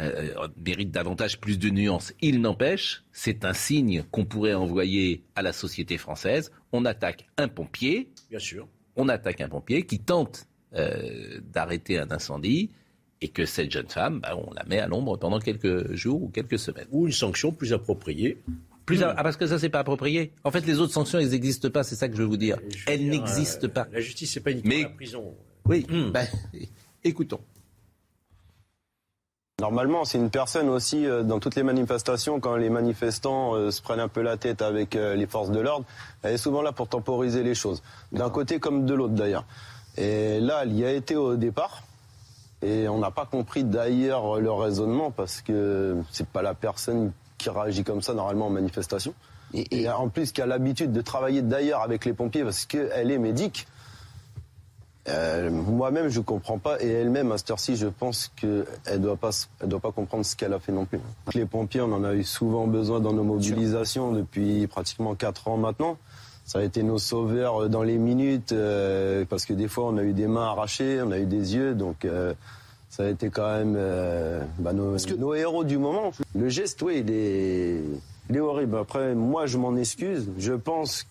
euh, 0.00 0.48
méritent 0.64 0.92
davantage 0.92 1.40
plus 1.40 1.58
de 1.58 1.68
nuances. 1.70 2.12
Il 2.20 2.40
n'empêche, 2.40 3.04
c'est 3.12 3.44
un 3.44 3.52
signe 3.52 4.04
qu'on 4.10 4.24
pourrait 4.24 4.54
envoyer 4.54 5.24
à 5.34 5.42
la 5.42 5.52
société 5.52 5.98
française. 5.98 6.52
On 6.72 6.84
attaque 6.84 7.26
un 7.36 7.48
pompier, 7.48 8.10
bien 8.30 8.38
sûr. 8.38 8.68
On 8.96 9.08
attaque 9.08 9.40
un 9.40 9.48
pompier 9.48 9.84
qui 9.84 9.98
tente 9.98 10.46
d'arrêter 11.52 11.98
un 12.00 12.10
incendie 12.10 12.70
et 13.20 13.28
que 13.28 13.46
cette 13.46 13.70
jeune 13.70 13.88
femme, 13.88 14.20
bah, 14.20 14.36
on 14.36 14.52
la 14.54 14.64
met 14.64 14.80
à 14.80 14.88
l'ombre 14.88 15.16
pendant 15.16 15.38
quelques 15.38 15.94
jours 15.94 16.24
ou 16.24 16.28
quelques 16.28 16.58
semaines. 16.58 16.86
Ou 16.90 17.06
une 17.06 17.12
sanction 17.12 17.52
plus 17.52 17.72
appropriée 17.72 18.38
plus. 18.84 19.02
Ah, 19.02 19.22
parce 19.22 19.36
que 19.36 19.46
ça, 19.46 19.58
c'est 19.58 19.70
pas 19.70 19.80
approprié. 19.80 20.32
En 20.44 20.50
fait, 20.50 20.66
les 20.66 20.78
autres 20.78 20.92
sanctions, 20.92 21.18
elles 21.18 21.30
n'existent 21.30 21.70
pas, 21.70 21.82
c'est 21.82 21.94
ça 21.94 22.08
que 22.08 22.16
je 22.16 22.22
veux 22.22 22.28
vous 22.28 22.36
dire. 22.36 22.58
elles 22.86 23.08
n'existent 23.08 23.68
pas. 23.68 23.86
La 23.92 24.00
justice, 24.00 24.32
c'est 24.32 24.40
pas 24.40 24.50
uniquement 24.50 24.74
la 24.82 24.88
prison. 24.90 25.34
Oui, 25.66 25.86
hmm. 25.88 26.10
ben, 26.10 26.26
écoutons. 27.04 27.40
Normalement, 29.60 30.04
c'est 30.04 30.18
une 30.18 30.30
personne 30.30 30.68
aussi, 30.68 31.06
euh, 31.06 31.22
dans 31.22 31.38
toutes 31.38 31.54
les 31.54 31.62
manifestations, 31.62 32.40
quand 32.40 32.56
les 32.56 32.70
manifestants 32.70 33.54
euh, 33.54 33.70
se 33.70 33.80
prennent 33.80 34.00
un 34.00 34.08
peu 34.08 34.20
la 34.20 34.36
tête 34.36 34.62
avec 34.62 34.96
euh, 34.96 35.14
les 35.14 35.28
forces 35.28 35.52
de 35.52 35.60
l'ordre, 35.60 35.86
elle 36.24 36.34
est 36.34 36.38
souvent 36.38 36.60
là 36.60 36.72
pour 36.72 36.88
temporiser 36.88 37.44
les 37.44 37.54
choses, 37.54 37.80
d'un 38.10 38.30
côté 38.30 38.58
comme 38.58 38.84
de 38.84 38.94
l'autre 38.94 39.14
d'ailleurs. 39.14 39.44
Et 39.96 40.40
là, 40.40 40.62
elle 40.64 40.72
y 40.72 40.84
a 40.84 40.90
été 40.90 41.14
au 41.14 41.36
départ, 41.36 41.84
et 42.62 42.88
on 42.88 42.98
n'a 42.98 43.12
pas 43.12 43.26
compris 43.26 43.62
d'ailleurs 43.62 44.40
le 44.40 44.50
raisonnement, 44.50 45.12
parce 45.12 45.40
que 45.40 45.98
c'est 46.10 46.26
pas 46.26 46.42
la 46.42 46.54
personne 46.54 47.12
qui 47.38 47.48
réagit 47.48 47.84
comme 47.84 48.02
ça 48.02 48.12
normalement 48.12 48.48
en 48.48 48.50
manifestation. 48.50 49.14
Et, 49.54 49.88
en 49.88 50.08
plus, 50.08 50.32
qui 50.32 50.42
a 50.42 50.46
l'habitude 50.46 50.90
de 50.90 51.00
travailler 51.00 51.42
d'ailleurs 51.42 51.82
avec 51.82 52.04
les 52.04 52.12
pompiers 52.12 52.42
parce 52.42 52.66
qu'elle 52.66 53.08
est 53.12 53.18
médic. 53.18 53.68
Euh, 55.08 55.50
moi-même, 55.50 56.08
je 56.08 56.20
comprends 56.20 56.58
pas, 56.58 56.82
et 56.82 56.88
elle-même, 56.88 57.30
à 57.32 57.38
cette 57.38 57.50
heure-ci, 57.50 57.76
je 57.76 57.88
pense 57.88 58.32
qu'elle 58.36 58.66
ne 58.90 58.96
doit, 58.96 59.16
pas, 59.16 59.30
elle 59.60 59.68
doit 59.68 59.80
pas 59.80 59.92
comprendre 59.92 60.24
ce 60.24 60.34
qu'elle 60.34 60.52
a 60.52 60.58
fait 60.58 60.72
non 60.72 60.86
plus. 60.86 61.00
Les 61.34 61.44
pompiers, 61.44 61.82
on 61.82 61.92
en 61.92 62.04
a 62.04 62.14
eu 62.14 62.24
souvent 62.24 62.66
besoin 62.66 63.00
dans 63.00 63.12
nos 63.12 63.24
mobilisations 63.24 64.12
depuis 64.12 64.66
pratiquement 64.66 65.14
4 65.14 65.48
ans 65.48 65.56
maintenant. 65.56 65.98
Ça 66.46 66.58
a 66.58 66.62
été 66.62 66.82
nos 66.82 66.98
sauveurs 66.98 67.68
dans 67.70 67.82
les 67.82 67.96
minutes, 67.96 68.52
euh, 68.52 69.24
parce 69.28 69.46
que 69.46 69.54
des 69.54 69.68
fois, 69.68 69.86
on 69.86 69.96
a 69.96 70.02
eu 70.02 70.12
des 70.12 70.26
mains 70.26 70.44
arrachées, 70.44 71.00
on 71.02 71.10
a 71.10 71.18
eu 71.18 71.26
des 71.26 71.54
yeux, 71.54 71.74
donc 71.74 72.04
euh, 72.04 72.34
ça 72.90 73.04
a 73.04 73.08
été 73.08 73.30
quand 73.30 73.50
même 73.50 73.74
euh, 73.76 74.42
bah, 74.58 74.72
nos, 74.72 75.34
héros 75.34 75.64
du 75.64 75.78
moment. 75.78 76.12
Le 76.34 76.48
geste, 76.48 76.80
oui, 76.82 77.02
il 77.04 77.10
est, 77.10 77.80
il 78.30 78.36
est 78.36 78.40
horrible. 78.40 78.76
Après, 78.76 79.14
moi, 79.14 79.46
je 79.46 79.56
m'en 79.56 79.74
excuse. 79.76 80.30
Je 80.38 80.52
pense 80.52 81.06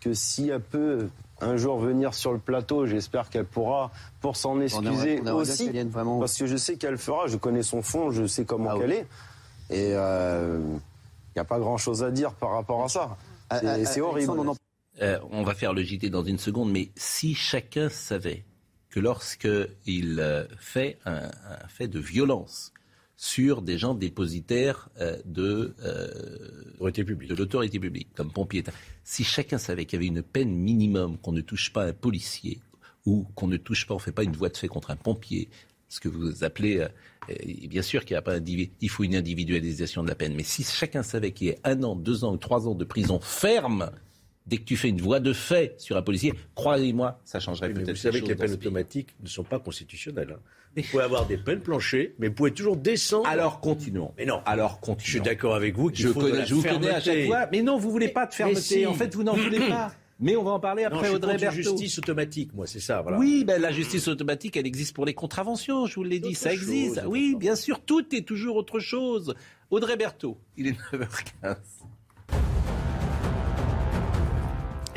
que 0.00 0.14
si 0.14 0.50
elle 0.50 0.60
peut 0.60 1.08
un 1.40 1.56
jour 1.56 1.78
venir 1.78 2.14
sur 2.14 2.32
le 2.32 2.38
plateau, 2.38 2.86
j'espère 2.86 3.28
qu'elle 3.28 3.44
pourra, 3.44 3.90
pour 4.20 4.36
s'en 4.36 4.60
excuser 4.60 5.20
aussi, 5.20 5.70
parce 5.92 6.38
que 6.38 6.46
je 6.46 6.56
sais 6.56 6.76
qu'elle 6.76 6.98
fera. 6.98 7.26
Je 7.26 7.36
connais 7.36 7.62
son 7.62 7.82
fond, 7.82 8.10
je 8.10 8.26
sais 8.26 8.44
comment 8.44 8.70
ah 8.72 8.78
elle 8.82 8.92
est, 8.92 9.06
et 9.70 9.90
il 9.90 9.96
euh, 9.96 10.58
n'y 11.34 11.40
a 11.40 11.44
pas 11.44 11.58
grand-chose 11.58 12.02
à 12.02 12.10
dire 12.10 12.32
par 12.32 12.52
rapport 12.52 12.84
à 12.84 12.88
ça. 12.88 13.16
C'est 13.84 14.00
horrible. 14.00 14.32
Euh, 15.02 15.18
on 15.30 15.42
va 15.42 15.54
faire 15.54 15.74
le 15.74 15.82
JT 15.82 16.08
dans 16.08 16.24
une 16.24 16.38
seconde, 16.38 16.70
mais 16.72 16.90
si 16.96 17.34
chacun 17.34 17.90
savait 17.90 18.44
que 18.88 18.98
lorsqu'il 18.98 20.18
euh, 20.18 20.46
fait 20.58 20.98
un, 21.04 21.28
fait 21.68 21.86
de 21.86 21.98
violence 21.98 22.72
sur 23.16 23.62
des 23.62 23.78
gens 23.78 23.94
dépositaires 23.94 24.88
euh, 25.00 25.16
de, 25.24 25.74
euh, 25.82 26.08
de 26.80 27.34
l'autorité 27.34 27.78
publique, 27.78 28.08
comme 28.14 28.30
pompiers, 28.30 28.64
si 29.04 29.24
chacun 29.24 29.58
savait 29.58 29.86
qu'il 29.86 29.98
y 29.98 30.00
avait 30.00 30.06
une 30.06 30.22
peine 30.22 30.54
minimum, 30.54 31.16
qu'on 31.18 31.32
ne 31.32 31.40
touche 31.40 31.72
pas 31.72 31.84
un 31.84 31.92
policier, 31.92 32.60
ou 33.06 33.26
qu'on 33.34 33.46
ne 33.46 33.56
touche 33.56 33.86
pas, 33.86 33.94
on 33.94 33.98
ne 33.98 34.02
fait 34.02 34.12
pas 34.12 34.24
une 34.24 34.36
voie 34.36 34.48
de 34.48 34.56
fait 34.56 34.68
contre 34.68 34.90
un 34.90 34.96
pompier, 34.96 35.48
ce 35.88 36.00
que 36.00 36.08
vous 36.08 36.42
appelez, 36.42 36.84
bien 37.68 37.82
sûr 37.82 38.04
qu'il 38.04 38.14
y 38.14 38.16
a 38.16 38.22
pas 38.22 38.38
il 38.38 38.90
faut 38.90 39.04
une 39.04 39.14
individualisation 39.14 40.02
de 40.02 40.08
la 40.08 40.16
peine, 40.16 40.34
mais 40.34 40.42
si 40.42 40.64
chacun 40.64 41.04
savait 41.04 41.30
qu'il 41.30 41.46
y 41.46 41.50
ait 41.50 41.60
un 41.62 41.84
an, 41.84 41.94
deux 41.94 42.24
ans 42.24 42.34
ou 42.34 42.36
trois 42.36 42.66
ans 42.66 42.74
de 42.74 42.84
prison 42.84 43.20
ferme 43.20 43.92
dès 44.46 44.58
que 44.58 44.64
tu 44.64 44.76
fais 44.76 44.88
une 44.88 45.00
voie 45.00 45.20
de 45.20 45.32
fait 45.32 45.74
sur 45.78 45.96
un 45.96 46.02
policier, 46.02 46.32
croyez-moi, 46.54 47.18
ça 47.24 47.40
changerait 47.40 47.72
peut-être. 47.72 47.90
Vous 47.90 47.96
savez 47.96 48.20
que 48.20 48.26
les 48.28 48.34
peines 48.34 48.52
automatiques 48.52 49.14
ne 49.22 49.28
sont 49.28 49.44
pas 49.44 49.58
constitutionnelles. 49.58 50.36
Hein. 50.36 50.40
Vous 50.76 50.82
pouvez 50.90 51.04
avoir 51.04 51.26
des 51.26 51.38
peines 51.38 51.60
planchées, 51.60 52.14
mais 52.18 52.28
vous 52.28 52.34
pouvez 52.34 52.50
toujours 52.50 52.76
descendre. 52.76 53.26
Alors 53.26 53.60
continuons. 53.60 54.12
Mais 54.18 54.26
non. 54.26 54.42
Alors 54.44 54.78
continuons. 54.78 55.06
Je 55.06 55.10
suis 55.10 55.20
d'accord 55.22 55.54
avec 55.54 55.74
vous 55.74 55.88
qu'il 55.88 56.08
faut 56.08 56.20
connais, 56.20 56.42
de 56.42 56.44
je 56.44 56.54
vous 56.54 56.62
connais 56.62 56.90
à 56.90 57.00
chaque 57.00 57.24
fois. 57.24 57.46
Mais 57.50 57.62
non, 57.62 57.78
vous 57.78 57.90
voulez 57.90 58.08
pas 58.08 58.26
de 58.26 58.34
fermeté. 58.34 58.86
En 58.86 58.92
fait, 58.92 59.14
vous 59.14 59.22
n'en 59.22 59.34
voulez 59.34 59.58
pas. 59.58 59.94
Mais 60.20 60.34
on 60.36 60.42
va 60.42 60.52
en 60.52 60.60
parler 60.60 60.84
après 60.84 61.08
non, 61.10 61.16
Audrey 61.16 61.36
Berthaud. 61.36 61.56
justice 61.56 61.98
automatique, 61.98 62.54
moi, 62.54 62.66
c'est 62.66 62.80
ça. 62.80 63.02
Voilà. 63.02 63.18
Oui, 63.18 63.44
ben, 63.44 63.60
la 63.60 63.70
justice 63.70 64.08
automatique, 64.08 64.56
elle 64.56 64.66
existe 64.66 64.94
pour 64.94 65.04
les 65.04 65.12
contraventions, 65.12 65.84
je 65.86 65.94
vous 65.94 66.04
l'ai 66.04 66.20
dit, 66.20 66.34
ça 66.34 66.52
existe. 66.52 67.02
oui, 67.06 67.36
bien 67.38 67.54
sûr, 67.54 67.80
tout 67.80 68.14
est 68.14 68.26
toujours 68.26 68.56
autre 68.56 68.78
chose. 68.78 69.34
Audrey 69.70 69.96
Berthaud, 69.96 70.38
il 70.56 70.68
est 70.68 70.70
9h15. 70.92 71.56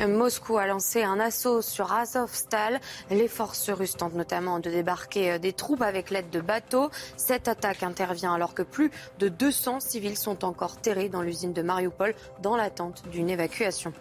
Moscou 0.06 0.56
a 0.56 0.66
lancé 0.66 1.02
un 1.02 1.20
assaut 1.20 1.60
sur 1.60 1.92
Azovstal. 1.92 2.80
Les 3.10 3.28
forces 3.28 3.68
russes 3.68 3.96
tentent 3.96 4.14
notamment 4.14 4.58
de 4.58 4.70
débarquer 4.70 5.32
euh, 5.32 5.38
des 5.38 5.52
troupes 5.52 5.82
avec 5.82 6.10
l'aide 6.10 6.30
de 6.30 6.40
bateaux. 6.40 6.90
Cette 7.16 7.48
attaque 7.48 7.82
intervient 7.82 8.32
alors 8.32 8.54
que 8.54 8.62
plus 8.62 8.90
de 9.18 9.28
200 9.28 9.80
civils 9.80 10.16
sont 10.16 10.44
encore 10.44 10.78
terrés 10.78 11.08
dans 11.08 11.20
l'usine 11.20 11.52
de 11.52 11.60
Mariupol 11.60 12.14
dans 12.42 12.56
l'attente 12.56 13.02
d'une 13.10 13.28
évacuation. 13.28 13.92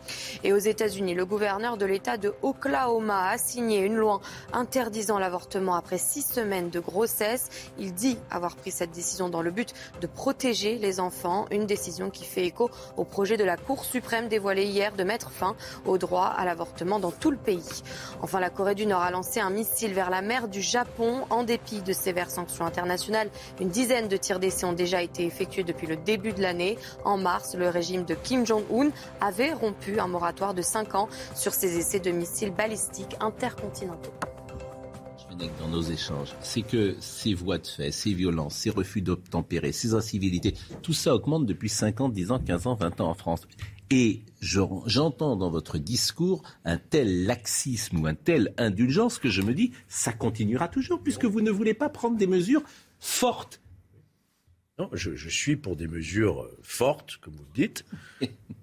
Et 0.44 0.54
aux 0.54 0.58
États-Unis, 0.58 1.16
le 1.16 1.26
gouverneur 1.26 1.76
de 1.76 1.86
l'État 1.86 2.18
de 2.18 2.34
Oklahoma 2.44 3.30
a 3.30 3.38
signé 3.38 3.80
une 3.80 3.96
loi 3.96 4.22
interdisant 4.54 5.20
l'avortement 5.20 5.76
après 5.76 5.98
six 5.98 6.22
semaines 6.22 6.70
de 6.70 6.80
grossesse. 6.80 7.50
Il 7.78 7.94
dit 7.94 8.18
avoir 8.32 8.56
pris 8.56 8.72
cette 8.72 8.92
décision 8.92 9.28
dans 9.28 9.42
le 9.42 9.52
but 9.52 9.74
de 10.00 10.08
protéger 10.08 10.78
les 10.78 11.00
enfants, 11.00 11.46
une 11.52 11.66
décision 11.66 12.10
qui 12.10 12.24
fait 12.24 12.46
écho 12.46 12.70
au 12.96 13.04
projet 13.04 13.36
de 13.36 13.44
la 13.44 13.58
Cour 13.58 13.84
suprême 13.84 14.30
dévoilé 14.30 14.64
hier 14.64 14.94
de 14.96 15.04
mettre 15.04 15.32
fin 15.32 15.56
au 15.90 15.98
droit 15.98 16.26
à 16.26 16.46
l'avortement 16.46 17.00
dans 17.00 17.12
tout 17.12 17.32
le 17.32 17.38
pays. 17.38 17.84
Enfin, 18.22 18.40
la 18.40 18.50
Corée 18.50 18.76
du 18.76 18.86
Nord 18.86 19.02
a 19.02 19.12
lancé 19.12 19.40
un 19.40 19.50
missile 19.50 19.94
vers 19.94 20.10
la 20.10 20.22
mer 20.22 20.48
du 20.48 20.62
Japon. 20.62 21.26
En 21.30 21.44
dépit 21.44 21.82
de 21.82 21.94
sévères 21.94 22.32
sanctions 22.32 22.66
internationales, 22.66 23.30
une 23.60 23.70
dizaine 23.70 24.08
de 24.08 24.18
tirs 24.18 24.40
d'essai 24.40 24.66
ont 24.66 24.74
déjà 24.74 25.02
été 25.02 25.26
effectués 25.26 25.64
depuis 25.64 25.88
le 25.88 25.98
début 25.98 26.34
de 26.34 26.42
l'année. 26.42 26.78
En 27.06 27.18
mars, 27.18 27.56
le 27.56 27.70
régime 27.70 28.06
de 28.06 28.16
Kim 28.16 28.46
Jong-un 28.46 28.92
avait 29.22 29.54
rompu 29.54 30.00
un 30.00 30.08
moratoire 30.08 30.54
de 30.54 30.62
5 30.62 30.96
ans 30.96 31.10
sur 31.36 31.54
ses 31.54 31.78
essais 31.78 32.00
de 32.00 32.12
missiles 32.12 32.54
balistiques 32.54 33.16
intercontinentaux 33.20 34.14
dans 35.60 35.68
nos 35.68 35.82
échanges, 35.82 36.36
c'est 36.42 36.62
que 36.62 36.96
ces 37.00 37.34
voies 37.34 37.58
de 37.58 37.68
fait, 37.68 37.92
ces 37.92 38.14
violences, 38.14 38.56
ces 38.56 38.70
refus 38.70 39.02
d'obtempérer, 39.02 39.72
ces 39.72 39.94
incivilités, 39.94 40.54
tout 40.82 40.94
ça 40.94 41.16
augmente 41.16 41.46
depuis 41.46 41.70
5 41.70 42.02
ans, 42.02 42.10
10 42.10 42.32
ans, 42.32 42.40
15 42.40 42.68
ans, 42.68 42.76
20 42.76 43.02
ans 43.02 43.10
en 43.10 43.14
France. 43.14 43.42
Et 43.90 44.22
j'entends 44.42 45.36
dans 45.36 45.50
votre 45.50 45.78
discours 45.78 46.44
un 46.66 46.78
tel 46.78 47.26
laxisme 47.26 48.00
ou 48.00 48.08
un 48.08 48.16
tel 48.16 48.54
indulgence 48.58 49.20
que 49.20 49.30
je 49.30 49.42
me 49.42 49.54
dis, 49.54 49.72
ça 49.88 50.14
continuera 50.14 50.68
toujours, 50.68 51.02
puisque 51.02 51.26
vous 51.26 51.42
ne 51.42 51.52
voulez 51.52 51.74
pas 51.74 51.90
prendre 51.90 52.18
des 52.18 52.28
mesures 52.28 52.64
fortes. 53.00 53.62
Non, 54.78 54.90
je, 54.94 55.14
je 55.16 55.30
suis 55.30 55.58
pour 55.58 55.76
des 55.76 55.88
mesures 55.88 56.44
euh, 56.44 56.58
fortes, 56.62 57.18
comme 57.18 57.34
vous 57.36 57.46
le 57.54 57.62
dites. 57.68 57.86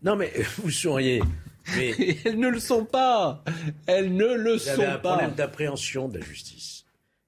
non, 0.02 0.16
mais 0.16 0.32
vous 0.58 0.70
souriez. 0.70 1.22
Mais 1.76 1.94
elles 2.24 2.38
ne 2.38 2.48
le 2.48 2.58
sont 2.60 2.84
pas. 2.84 3.44
Elles 3.86 4.14
ne 4.14 4.34
le 4.34 4.52
vous 4.54 4.58
sont 4.58 4.70
avez 4.70 4.84
un 4.86 4.98
pas. 4.98 5.16
problème 5.16 5.34
d'appréhension 5.34 6.08
de 6.08 6.18
la 6.18 6.24
justice. 6.24 6.75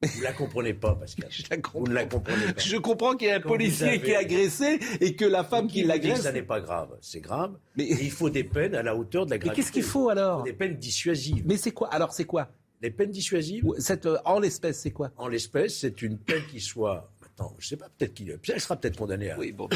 Vous 0.03 0.23
la 0.23 0.33
comprenez 0.33 0.75
pas, 0.75 0.95
Pascal. 0.95 1.29
Je 1.31 1.43
la 1.51 1.57
comprends. 1.57 1.81
Vous 1.81 1.89
ne 1.89 1.95
la 1.95 2.05
comprenez 2.05 2.53
pas. 2.53 2.61
Je 2.61 2.77
comprends 2.77 3.17
qu'il 3.17 3.29
y 3.29 3.31
a 3.33 3.37
un 3.37 3.41
Quand 3.41 3.49
policier 3.49 3.87
vous 3.87 3.93
avez- 3.95 4.01
qui 4.03 4.11
est 4.13 4.17
agressé 4.17 4.79
et 5.01 5.17
que 5.17 5.25
la 5.25 5.43
femme 5.43 5.67
qui 5.67 5.83
vous 5.83 5.89
l'agresse. 5.89 6.23
ça 6.23 6.31
n'est 6.33 6.43
pas 6.43 6.61
grave 6.61 6.97
C'est 7.01 7.21
grave. 7.21 7.57
Mais- 7.77 7.89
Mais 7.91 7.99
il 8.05 8.11
faut 8.11 8.31
des 8.31 8.45
peines 8.45 8.75
à 8.77 8.83
la 8.83 8.95
hauteur 8.95 9.27
de 9.27 9.31
la 9.31 9.37
Mais 9.37 9.41
gravité. 9.41 9.61
qu'est-ce 9.63 9.73
qu'il 9.73 9.83
faut 9.83 10.09
alors 10.09 10.45
Des 10.45 10.53
peines 10.53 10.77
dissuasives. 10.77 11.43
Mais 11.47 11.57
c'est 11.57 11.73
quoi 11.73 11.89
Alors 11.93 12.13
c'est 12.13 12.25
quoi 12.25 12.49
Les 12.81 12.91
peines 12.91 13.11
dissuasives, 13.11 13.65
cette, 13.79 14.07
euh, 14.07 14.19
En 14.25 14.39
l'espèce, 14.39 14.79
c'est 14.81 14.93
quoi 14.93 15.11
en 15.17 15.27
l'espèce, 15.27 15.79
c'est 15.81 16.01
une 16.01 16.17
peine 16.17 16.43
qui 16.49 16.61
soit. 16.61 17.11
Attends, 17.25 17.55
je 17.59 17.67
sais 17.69 17.77
pas, 17.77 17.89
peut-être 17.99 18.15
qu'il. 18.15 18.37
Elle 18.49 18.61
sera 18.61 18.77
peut-être 18.77 18.97
condamnée 18.97 19.31
à. 19.31 19.39
Oui, 19.39 19.51
bon, 19.53 19.69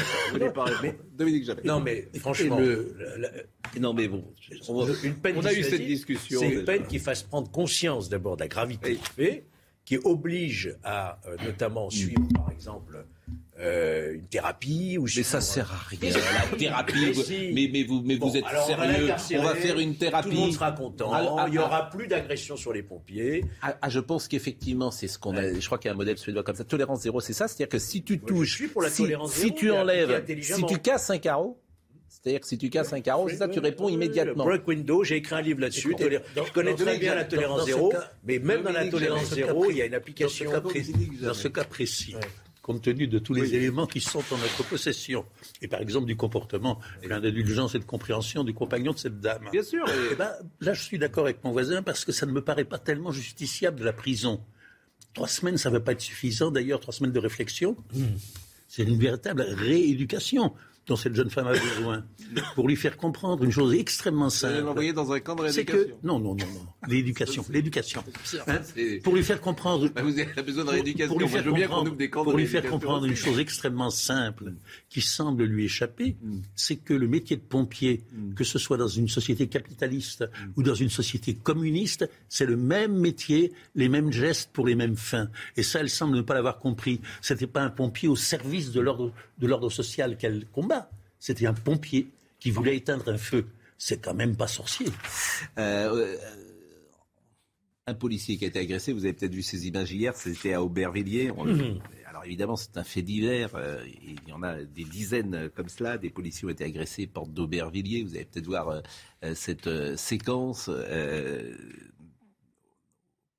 mais- 0.81 0.95
Dominique 1.17 1.43
Jamais. 1.45 1.61
Non, 1.65 1.81
mais 1.81 2.07
franchement. 2.17 2.59
le- 2.59 2.95
la- 2.97 3.17
la- 3.17 3.79
Non, 3.79 3.93
mais 3.93 4.07
bon. 4.07 4.23
on 4.69 4.85
va- 4.85 4.93
une 5.03 5.15
peine 5.15 5.35
on 5.37 5.43
a 5.45 5.51
eu 5.53 5.63
cette 5.63 5.85
discussion. 5.85 6.39
C'est 6.39 6.49
une 6.49 6.63
peine 6.65 6.87
qui 6.87 6.99
fasse 6.99 7.23
prendre 7.23 7.49
conscience 7.51 8.07
d'abord 8.07 8.37
de 8.37 8.41
la 8.43 8.47
gravité 8.49 8.91
du 8.95 8.97
fait, 9.15 9.45
qui 9.85 9.97
oblige 9.97 10.75
à 10.83 11.19
euh, 11.27 11.35
notamment 11.45 11.89
suivre, 11.89 12.21
par 12.33 12.49
exemple, 12.51 13.05
euh, 13.59 14.13
une 14.15 14.25
thérapie 14.27 14.97
ou 14.97 15.03
Mais 15.03 15.23
ça 15.23 15.41
suivre- 15.41 15.67
sert 15.67 15.71
à 15.73 15.77
rien. 15.89 16.11
La 16.51 16.57
thérapie, 16.57 16.93
Mais 17.05 17.11
vous- 17.11 17.23
si. 17.23 17.51
mais, 17.53 17.69
mais 17.71 17.83
vous, 17.83 18.01
mais 18.03 18.15
Bon, 18.15 18.29
vous 18.29 18.37
êtes 18.37 18.45
alors 18.45 18.67
on 18.69 18.75
va 18.75 18.87
sérieux 18.87 19.39
On 19.39 19.43
va 19.43 19.55
faire 19.55 19.79
une 19.79 19.95
Tout 19.95 20.05
le 20.05 20.09
monde 20.11 20.23
thérapie. 20.23 20.53
sera 20.53 20.71
content. 20.71 21.11
Ah, 21.13 21.35
ah, 21.37 21.45
il 21.47 21.51
n'y 21.51 21.57
ah. 21.57 21.65
aura 21.65 21.89
plus 21.89 22.07
d'agression 22.07 22.55
sur 22.57 22.73
les 22.73 22.81
pompiers. 22.81 23.45
Ah, 23.61 23.77
ah, 23.81 23.89
je 23.89 23.99
pense 23.99 24.27
qu'effectivement, 24.27 24.89
c'est 24.89 25.07
ce 25.07 25.19
qu'on 25.19 25.35
a. 25.37 25.53
Je 25.59 25.65
crois 25.65 25.77
qu'il 25.77 25.89
y 25.89 25.91
a 25.91 25.93
un 25.93 25.97
modèle 25.97 26.17
suédois 26.17 26.43
comme 26.43 26.55
ça. 26.55 26.63
Tolérance 26.63 27.01
zéro, 27.01 27.19
c'est 27.19 27.33
ça. 27.33 27.47
C'est-à-dire 27.47 27.69
que 27.69 27.79
si 27.79 28.03
tu 28.03 28.13
je 28.15 28.19
touches, 28.25 28.55
suis 28.55 28.67
pour 28.69 28.81
la 28.81 28.89
si, 28.89 29.03
tu 29.53 29.71
enlèves, 29.71 30.23
si 30.41 30.63
tu 30.65 30.79
casses 30.79 31.09
un 31.09 31.17
carreau, 31.19 31.59
c'est-à-dire 32.21 32.41
que 32.41 32.47
si 32.47 32.57
tu 32.57 32.69
casses 32.69 32.93
un 32.93 33.01
carreau, 33.01 33.27
c'est 33.27 33.37
ça, 33.37 33.47
tu 33.47 33.59
réponds 33.59 33.89
immédiatement. 33.89 34.45
Break 34.45 34.67
window, 34.67 35.03
j'ai 35.03 35.17
écrit 35.17 35.35
un 35.35 35.41
livre 35.41 35.59
là-dessus. 35.61 35.95
Tolé- 35.95 36.19
Je 36.35 36.51
connais 36.51 36.75
très 36.75 36.97
bien 36.97 37.15
la 37.15 37.23
tolérance 37.25 37.65
zéro, 37.65 37.89
cas- 37.89 38.11
mais 38.23 38.39
même 38.39 38.61
dans 38.63 38.71
la 38.71 38.87
tolérance 38.87 39.33
zéro, 39.33 39.69
il 39.71 39.77
y 39.77 39.81
a 39.81 39.85
une 39.85 39.93
application. 39.95 40.51
Dans 40.51 40.69
ce 40.69 40.73
cas, 40.73 41.27
dans 41.27 41.33
ce 41.33 41.47
cas 41.47 41.63
précis, 41.63 42.15
compte 42.61 42.81
tenu 42.83 43.07
de 43.07 43.19
tous 43.19 43.33
les 43.33 43.55
éléments 43.55 43.87
qui 43.87 43.99
sont 43.99 44.19
en 44.31 44.37
notre 44.37 44.63
possession, 44.63 45.25
et 45.61 45.67
par 45.67 45.81
exemple 45.81 46.05
du 46.05 46.15
comportement 46.15 46.79
plein 47.01 47.19
d'indulgence 47.19 47.75
et 47.75 47.79
de 47.79 47.83
compréhension 47.83 48.43
du 48.45 48.53
compagnon 48.53 48.93
de 48.93 48.97
cette 48.99 49.19
dame. 49.19 49.49
Bien 49.51 49.63
sûr. 49.63 49.83
Eh 50.11 50.15
ben, 50.15 50.29
là, 50.61 50.73
je 50.73 50.81
suis 50.81 50.97
d'accord 50.97 51.25
avec 51.25 51.43
mon 51.43 51.51
voisin 51.51 51.81
parce 51.83 52.05
que 52.05 52.11
ça 52.13 52.25
ne 52.25 52.31
me 52.31 52.41
paraît 52.41 52.63
pas 52.63 52.77
tellement 52.79 53.11
justiciable 53.11 53.79
de 53.79 53.83
la 53.85 53.91
prison. 53.91 54.39
Trois 55.13 55.27
semaines, 55.27 55.57
ça 55.57 55.69
ne 55.69 55.73
va 55.75 55.81
pas 55.81 55.91
être 55.91 56.01
suffisant. 56.01 56.51
D'ailleurs, 56.51 56.79
trois 56.79 56.93
semaines 56.93 57.11
de 57.11 57.19
réflexion, 57.19 57.75
c'est 58.69 58.83
une 58.83 58.97
véritable 58.97 59.41
rééducation 59.41 60.53
dont 60.87 60.95
cette 60.95 61.15
jeune 61.15 61.29
femme 61.29 61.47
a 61.47 61.53
besoin 61.53 62.05
pour 62.55 62.67
lui 62.67 62.75
faire 62.75 62.97
comprendre 62.97 63.43
une 63.43 63.51
chose 63.51 63.73
extrêmement 63.73 64.29
simple. 64.29 64.59
l'envoyer 64.65 64.91
dans 64.93 65.11
un 65.13 65.19
camp 65.19 65.35
de 65.35 65.47
C'est 65.47 65.63
que 65.65 65.71
rééducation. 65.73 65.97
non, 66.03 66.19
non, 66.19 66.35
non, 66.35 66.45
non, 66.45 66.65
l'éducation, 66.89 67.45
l'éducation. 67.49 68.03
Hein, 68.47 68.59
pour 69.03 69.15
lui 69.15 69.23
faire 69.23 69.39
comprendre 69.39 69.87
Bah, 69.89 70.01
Vous 70.03 70.19
avez 70.19 70.41
besoin 70.43 70.65
de 70.65 70.69
rééducation. 70.71 71.13
pour 71.13 71.19
lui 71.21 71.27
faire 71.29 71.43
comprendre, 71.45 71.95
des 71.95 72.09
camps 72.09 72.21
de 72.25 72.29
pour 72.29 72.37
lui 72.37 72.45
faire 72.47 72.61
rééducation 72.63 72.79
comprendre 72.79 73.05
une 73.05 73.15
chose 73.15 73.39
extrêmement 73.39 73.89
simple 73.89 74.53
qui 74.89 75.01
semble 75.01 75.43
lui 75.45 75.65
échapper, 75.65 76.17
Mm. 76.21 76.39
c'est 76.55 76.75
que 76.77 76.93
le 76.93 77.07
métier 77.07 77.37
de 77.37 77.41
pompier, 77.41 78.03
que 78.35 78.43
ce 78.43 78.59
soit 78.59 78.77
dans 78.77 78.87
une 78.87 79.07
société 79.07 79.47
capitaliste 79.47 80.23
Mm. 80.23 80.51
ou 80.57 80.63
dans 80.63 80.75
une 80.75 80.89
société 80.89 81.33
communiste, 81.35 82.09
c'est 82.29 82.45
le 82.45 82.57
même 82.57 82.93
métier, 82.97 83.53
les 83.75 83.87
mêmes 83.89 84.11
gestes 84.11 84.49
pour 84.53 84.65
les 84.67 84.75
mêmes 84.75 84.95
fins. 84.97 85.29
Et 85.55 85.63
ça, 85.63 85.79
elle 85.79 85.89
semble 85.89 86.17
ne 86.17 86.21
pas 86.21 86.33
l'avoir 86.33 86.59
compris. 86.59 86.99
C'était 87.21 87.47
pas 87.47 87.61
un 87.61 87.69
pompier 87.69 88.07
au 88.09 88.15
service 88.15 88.71
de 88.71 88.81
l'ordre 88.81 89.11
de 89.43 89.47
l'ordre 89.49 89.69
social 89.69 90.17
qu'elle 90.17 90.45
combat. 90.47 90.89
C'était 91.19 91.45
un 91.47 91.53
pompier 91.53 92.07
qui 92.39 92.49
voulait 92.49 92.77
éteindre 92.77 93.09
un 93.09 93.17
feu. 93.17 93.45
C'est 93.77 94.01
quand 94.01 94.13
même 94.13 94.35
pas 94.37 94.47
sorcier. 94.47 94.87
Euh, 95.57 96.15
euh, 96.15 96.17
un 97.87 97.93
policier 97.93 98.37
qui 98.37 98.45
a 98.45 98.47
été 98.47 98.59
agressé, 98.59 98.93
vous 98.93 99.03
avez 99.03 99.13
peut-être 99.13 99.33
vu 99.33 99.41
ces 99.41 99.67
images 99.67 99.91
hier, 99.91 100.15
c'était 100.15 100.53
à 100.53 100.63
Aubervilliers. 100.63 101.31
On- 101.35 101.45
Alors 102.07 102.23
évidemment, 102.25 102.55
c'est 102.55 102.77
un 102.77 102.83
fait 102.85 103.01
divers. 103.01 103.53
euh, 103.55 103.83
il 104.01 104.17
y 104.29 104.31
en 104.31 104.43
a 104.43 104.63
des 104.63 104.85
dizaines 104.85 105.49
comme 105.55 105.67
cela. 105.67 105.97
Des 105.97 106.09
policiers 106.09 106.45
ont 106.47 106.51
été 106.51 106.63
agressés 106.63 107.07
porte 107.07 107.33
d'Aubervilliers. 107.33 108.03
Vous 108.03 108.15
allez 108.15 108.23
peut-être 108.25 108.45
voir 108.47 108.69
euh, 109.23 109.33
cette 109.35 109.69
séquence. 109.97 110.69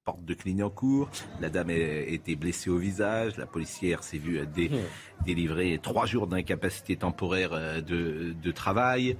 Porte 0.04 0.24
de 0.24 0.34
Clignancourt. 0.34 1.08
La 1.40 1.48
dame 1.48 1.70
a 1.70 1.72
été 1.74 2.36
blessée 2.36 2.68
au 2.70 2.76
visage. 2.76 3.36
La 3.38 3.46
policière 3.46 4.02
s'est 4.02 4.18
vue 4.18 4.38
euh, 4.38 4.44
dé- 4.44 4.70
délivrer 5.24 5.78
trois 5.82 6.06
jours 6.06 6.26
d'incapacité 6.26 6.96
temporaire 6.96 7.50
euh, 7.52 7.80
de, 7.80 8.34
de 8.40 8.50
travail. 8.52 9.16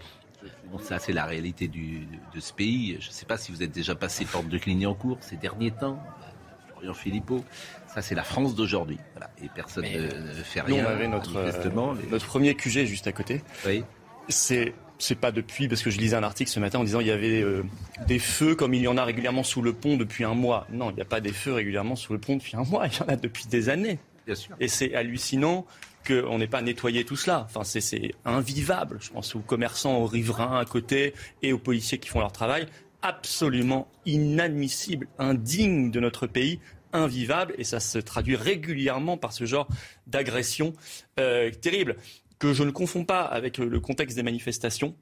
Bon, 0.71 0.79
ça, 0.79 0.99
c'est 0.99 1.15
la 1.15 1.25
réalité 1.25 1.69
du, 1.69 2.07
de 2.35 2.41
ce 2.41 2.53
pays. 2.53 2.99
Je 3.01 3.09
ne 3.09 3.13
sais 3.13 3.25
pas 3.25 3.39
si 3.39 3.51
vous 3.51 3.63
êtes 3.63 3.73
déjà 3.73 3.95
passé 3.95 4.27
porte 4.27 4.49
de 4.49 4.59
Clignancourt 4.59 5.17
ces 5.23 5.37
derniers 5.37 5.71
temps. 5.71 6.03
euh, 6.21 6.69
Florian 6.73 6.93
Philippot. 6.95 7.43
Ça, 7.87 8.03
c'est 8.03 8.15
la 8.15 8.25
France 8.25 8.55
d'aujourd'hui. 8.55 8.99
Voilà. 9.15 9.31
Et 9.43 9.49
personne 9.55 9.85
Mais, 9.85 9.97
ne, 9.97 10.33
fait 10.43 10.61
Nous, 10.69 10.75
rien. 10.75 10.85
on 10.85 10.89
avait 10.89 11.09
notre, 11.09 11.35
euh, 11.37 11.95
notre 12.11 12.27
premier 12.27 12.55
QG 12.55 12.85
juste 12.85 13.07
à 13.07 13.13
côté. 13.13 13.41
Oui. 13.67 13.85
C'est 14.29 14.75
c'est 14.99 15.15
pas 15.19 15.33
depuis 15.33 15.69
parce 15.69 15.83
que 15.83 15.91
je 15.91 15.99
lisais 15.99 16.17
un 16.17 16.23
article 16.23 16.51
ce 16.51 16.61
matin 16.61 16.79
en 16.79 16.85
disant 16.85 17.01
il 17.01 17.07
y 17.07 17.11
avait 17.11 17.43
euh, 17.43 17.63
des 18.07 18.19
feux 18.19 18.55
comme 18.55 18.75
il 18.75 18.83
y 18.83 18.89
en 18.89 18.97
a 18.97 19.05
régulièrement 19.05 19.43
sous 19.43 19.61
le 19.63 19.73
pont 19.73 19.97
depuis 19.97 20.25
un 20.25 20.35
mois. 20.35 20.67
Non, 20.71 20.91
il 20.91 20.95
n'y 20.97 21.03
a 21.03 21.07
pas 21.07 21.21
des 21.21 21.33
feux 21.33 21.53
régulièrement 21.53 21.97
sous 21.97 22.13
le 22.13 22.19
pont 22.21 22.37
depuis 22.37 22.57
un 22.57 22.65
mois. 22.65 22.87
Il 22.87 22.97
y 22.97 23.03
en 23.03 23.07
a 23.09 23.17
depuis 23.17 23.47
des 23.47 23.69
années. 23.69 23.99
Bien 24.27 24.35
sûr. 24.35 24.55
Et 24.61 24.69
c'est 24.69 24.95
hallucinant 24.95 25.67
qu'on 26.07 26.39
n'ait 26.39 26.47
pas 26.47 26.63
nettoyé 26.63 27.05
tout 27.05 27.17
cela. 27.17 27.47
Enfin, 27.49 27.65
c'est- 27.65 28.13
invivable. 28.25 28.99
Je 29.01 29.11
pense 29.11 29.35
aux 29.35 29.41
commerçants, 29.41 29.99
aux 29.99 30.07
riverains 30.07 30.59
à 30.59 30.65
côté 30.65 31.15
et 31.43 31.53
aux 31.53 31.59
policiers 31.59 31.99
qui 31.99 32.09
font 32.09 32.21
leur 32.21 32.33
travail. 32.33 32.67
Absolument 33.03 33.89
inadmissible, 34.07 35.09
indigne 35.19 35.91
de 35.91 36.01
notre 36.01 36.27
pays, 36.27 36.59
invivable. 36.93 37.55
Et 37.59 37.65
ça 37.65 37.81
se 37.81 37.99
traduit 37.99 38.37
régulièrement 38.37 39.17
par 39.17 39.33
ce 39.33 39.45
genre 39.45 39.69
d'agression 40.07 40.73
euh, 41.21 41.51
terrible 41.51 41.97
que 42.39 42.53
je 42.53 42.63
ne 42.63 42.71
confonds 42.71 43.05
pas 43.05 43.23
avec 43.23 43.61
euh, 43.61 43.67
le 43.67 43.81
contexte 43.81 44.17
des 44.17 44.23
manifestations. 44.23 44.97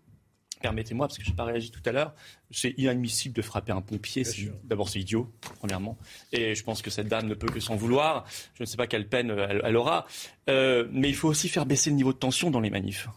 Permettez-moi, 0.61 1.09
parce 1.09 1.18
que 1.18 1.25
je 1.25 1.31
n'ai 1.31 1.37
pas 1.37 1.45
réagi 1.45 1.73
tout 1.73 1.83
à 1.87 1.90
l'heure, 1.90 2.14
c'est 2.53 2.75
inadmissible 2.79 3.35
de 3.35 3.42
frapper 3.42 3.73
un 3.73 3.81
pompier. 3.81 4.25
D'abord, 4.62 4.88
c'est 4.88 5.01
idiot, 5.01 5.29
premièrement. 5.59 5.99
Et 6.31 6.55
je 6.55 6.62
pense 6.62 6.83
que 6.83 6.90
cette 6.90 7.09
dame 7.09 7.27
ne 7.27 7.35
peut 7.35 7.49
que 7.49 7.59
s'en 7.59 7.75
vouloir. 7.75 8.27
Je 8.55 8.62
ne 8.62 8.66
sais 8.66 8.77
pas 8.77 8.87
quelle 8.87 9.09
peine 9.09 9.33
euh, 9.33 9.47
elle, 9.51 9.61
elle 9.64 9.77
aura. 9.77 10.07
Euh, 10.49 10.87
mais 10.92 11.09
il 11.09 11.16
faut 11.16 11.29
aussi 11.29 11.49
faire 11.49 11.66
baisser 11.66 11.90
le 11.90 11.97
niveau 11.97 12.12
de 12.12 12.18
tension 12.18 12.51
dans 12.51 12.61
les 12.61 12.71
manifs. 12.71 13.09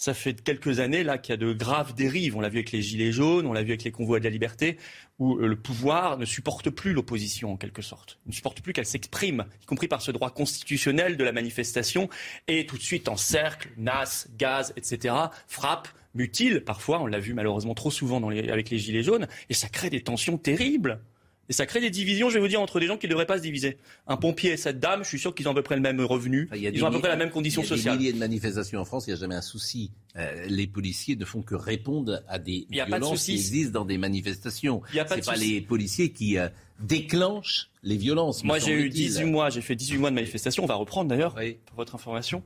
Ça 0.00 0.14
fait 0.14 0.44
quelques 0.44 0.78
années 0.78 1.02
là 1.02 1.18
qu'il 1.18 1.32
y 1.32 1.34
a 1.34 1.36
de 1.36 1.52
graves 1.52 1.92
dérives. 1.92 2.36
On 2.36 2.40
l'a 2.40 2.48
vu 2.48 2.58
avec 2.58 2.70
les 2.70 2.82
gilets 2.82 3.10
jaunes, 3.10 3.46
on 3.46 3.52
l'a 3.52 3.64
vu 3.64 3.70
avec 3.70 3.82
les 3.82 3.90
convois 3.90 4.20
de 4.20 4.24
la 4.24 4.30
liberté, 4.30 4.78
où 5.18 5.36
euh, 5.36 5.48
le 5.48 5.56
pouvoir 5.56 6.18
ne 6.18 6.24
supporte 6.24 6.70
plus 6.70 6.92
l'opposition 6.92 7.54
en 7.54 7.56
quelque 7.56 7.82
sorte. 7.82 8.20
Ne 8.26 8.30
supporte 8.30 8.60
plus 8.60 8.72
qu'elle 8.72 8.86
s'exprime, 8.86 9.46
y 9.60 9.66
compris 9.66 9.88
par 9.88 10.00
ce 10.00 10.12
droit 10.12 10.30
constitutionnel 10.30 11.16
de 11.16 11.24
la 11.24 11.32
manifestation, 11.32 12.08
et 12.46 12.64
tout 12.64 12.78
de 12.78 12.82
suite 12.82 13.08
en 13.08 13.16
cercle, 13.16 13.70
nas, 13.76 14.28
gaz, 14.36 14.72
etc. 14.76 15.16
Frappe, 15.48 15.88
mutile 16.14 16.62
parfois. 16.62 17.00
On 17.00 17.06
l'a 17.06 17.18
vu 17.18 17.34
malheureusement 17.34 17.74
trop 17.74 17.90
souvent 17.90 18.24
avec 18.28 18.70
les 18.70 18.78
gilets 18.78 19.02
jaunes, 19.02 19.26
et 19.50 19.54
ça 19.54 19.68
crée 19.68 19.90
des 19.90 20.02
tensions 20.02 20.38
terribles. 20.38 21.00
Et 21.48 21.52
ça 21.54 21.64
crée 21.66 21.80
des 21.80 21.90
divisions, 21.90 22.28
je 22.28 22.34
vais 22.34 22.40
vous 22.40 22.48
dire, 22.48 22.60
entre 22.60 22.78
des 22.78 22.86
gens 22.86 22.96
qui 22.98 23.06
ne 23.06 23.10
devraient 23.10 23.24
pas 23.26 23.38
se 23.38 23.42
diviser. 23.42 23.78
Un 24.06 24.16
pompier 24.18 24.52
et 24.52 24.56
cette 24.58 24.80
dame, 24.80 25.02
je 25.02 25.08
suis 25.08 25.18
sûr 25.18 25.34
qu'ils 25.34 25.48
ont 25.48 25.52
à 25.52 25.54
peu 25.54 25.62
près 25.62 25.76
le 25.76 25.80
même 25.80 26.00
revenu. 26.00 26.48
Ils 26.54 26.84
ont 26.84 26.88
à 26.88 26.90
peu 26.90 26.98
près 26.98 27.08
la 27.08 27.16
même 27.16 27.30
condition 27.30 27.62
il 27.62 27.64
y 27.64 27.72
a 27.72 27.76
sociale. 27.76 27.94
des 27.94 27.98
milliers 28.00 28.12
de 28.12 28.18
manifestations 28.18 28.80
en 28.80 28.84
France, 28.84 29.06
il 29.06 29.10
n'y 29.10 29.16
a 29.16 29.20
jamais 29.20 29.34
un 29.34 29.40
souci. 29.42 29.90
Euh, 30.16 30.46
les 30.48 30.66
policiers 30.66 31.16
ne 31.16 31.24
font 31.24 31.42
que 31.42 31.54
répondre 31.54 32.22
à 32.28 32.38
des 32.38 32.66
y 32.70 32.80
a 32.80 32.86
pas 32.86 32.98
de 32.98 33.04
violences 33.04 33.24
qui 33.24 33.32
existent 33.32 33.80
dans 33.80 33.84
des 33.86 33.98
manifestations. 33.98 34.82
A 34.98 35.04
pas 35.04 35.16
de 35.16 35.24
pas 35.24 35.36
les 35.36 35.60
policiers 35.60 36.10
qui 36.12 36.36
euh, 36.38 36.48
déclenchent 36.80 37.70
les 37.82 37.96
violences. 37.96 38.44
Moi, 38.44 38.58
j'ai 38.58 38.72
eu 38.72 38.80
semble-t-il. 38.82 39.06
18 39.08 39.24
mois, 39.24 39.50
j'ai 39.50 39.60
fait 39.60 39.74
18 39.76 39.98
mois 39.98 40.10
de 40.10 40.14
manifestation. 40.16 40.64
On 40.64 40.66
va 40.66 40.74
reprendre 40.74 41.08
d'ailleurs, 41.08 41.34
Oui. 41.38 41.56
pour 41.66 41.76
votre 41.76 41.94
information. 41.94 42.42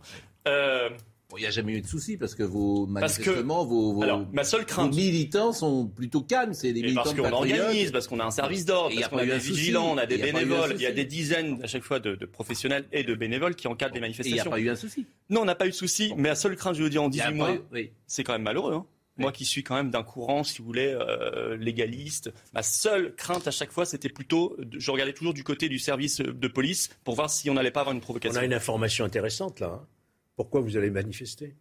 Euh, 0.46 0.90
il 1.38 1.42
n'y 1.42 1.46
a 1.46 1.50
jamais 1.50 1.72
eu 1.72 1.80
de 1.80 1.86
souci 1.86 2.16
parce 2.16 2.34
que 2.34 2.42
vos 2.42 2.86
manifestement, 2.86 3.64
vos, 3.64 4.02
ma 4.32 4.44
seule 4.44 4.66
crainte, 4.66 4.94
militants 4.94 5.52
sont 5.52 5.86
plutôt 5.86 6.22
calmes. 6.22 6.54
C'est 6.54 6.72
des 6.72 6.82
militants 6.82 7.02
parce 7.02 7.14
qu'on 7.14 7.32
organise, 7.32 7.90
parce 7.90 8.08
qu'on 8.08 8.20
a 8.20 8.24
un 8.24 8.30
service 8.30 8.64
d'ordre, 8.64 8.94
parce 8.94 9.08
qu'on 9.08 9.18
a 9.18 9.26
des 9.26 9.38
vigilants, 9.38 9.92
on 9.92 9.98
a 9.98 10.06
des 10.06 10.18
bénévoles. 10.18 10.74
Il 10.76 10.82
y 10.82 10.86
a 10.86 10.92
des 10.92 11.04
dizaines 11.04 11.60
à 11.62 11.66
chaque 11.66 11.82
fois 11.82 12.00
de, 12.00 12.14
professionnels 12.26 12.86
et 12.92 13.04
de 13.04 13.14
bénévoles 13.14 13.54
qui 13.54 13.68
encadrent 13.68 13.94
les 13.94 14.00
manifestations. 14.00 14.36
Il 14.36 14.42
n'y 14.42 14.48
a 14.48 14.50
pas 14.50 14.60
eu 14.60 14.70
un 14.70 14.76
souci. 14.76 15.06
Non, 15.30 15.42
on 15.42 15.44
n'a 15.44 15.54
pas 15.54 15.66
eu 15.66 15.70
de 15.70 15.74
souci. 15.74 16.12
Mais 16.16 16.28
la 16.28 16.34
seule 16.34 16.56
crainte, 16.56 16.74
je 16.74 16.82
veux 16.82 16.90
dire, 16.90 17.02
en 17.02 17.08
18 17.08 17.34
mois, 17.34 17.56
c'est 18.06 18.24
quand 18.24 18.32
même 18.32 18.42
malheureux. 18.42 18.74
Hein. 18.74 18.86
Moi 19.18 19.30
qui 19.30 19.44
suis 19.44 19.62
quand 19.62 19.74
même 19.74 19.90
d'un 19.90 20.02
courant, 20.02 20.42
si 20.42 20.58
vous 20.58 20.64
voulez, 20.64 20.96
euh, 20.98 21.56
légaliste, 21.56 22.32
ma 22.54 22.62
seule 22.62 23.14
crainte 23.14 23.46
à 23.46 23.50
chaque 23.50 23.70
fois, 23.70 23.84
c'était 23.84 24.08
plutôt, 24.08 24.56
je 24.72 24.90
regardais 24.90 25.12
toujours 25.12 25.34
du 25.34 25.44
côté 25.44 25.68
du 25.68 25.78
service 25.78 26.20
de 26.20 26.48
police 26.48 26.88
pour 27.04 27.14
voir 27.14 27.28
si 27.28 27.50
on 27.50 27.54
n'allait 27.54 27.70
pas 27.70 27.80
avoir 27.80 27.94
une 27.94 28.00
provocation. 28.00 28.38
On 28.38 28.42
a 28.42 28.46
une 28.46 28.54
information 28.54 29.04
intéressante 29.04 29.60
là. 29.60 29.80
Hein. 29.82 29.86
Pourquoi 30.36 30.60
vous 30.60 30.76
allez 30.76 30.90
manifester? 30.90 31.56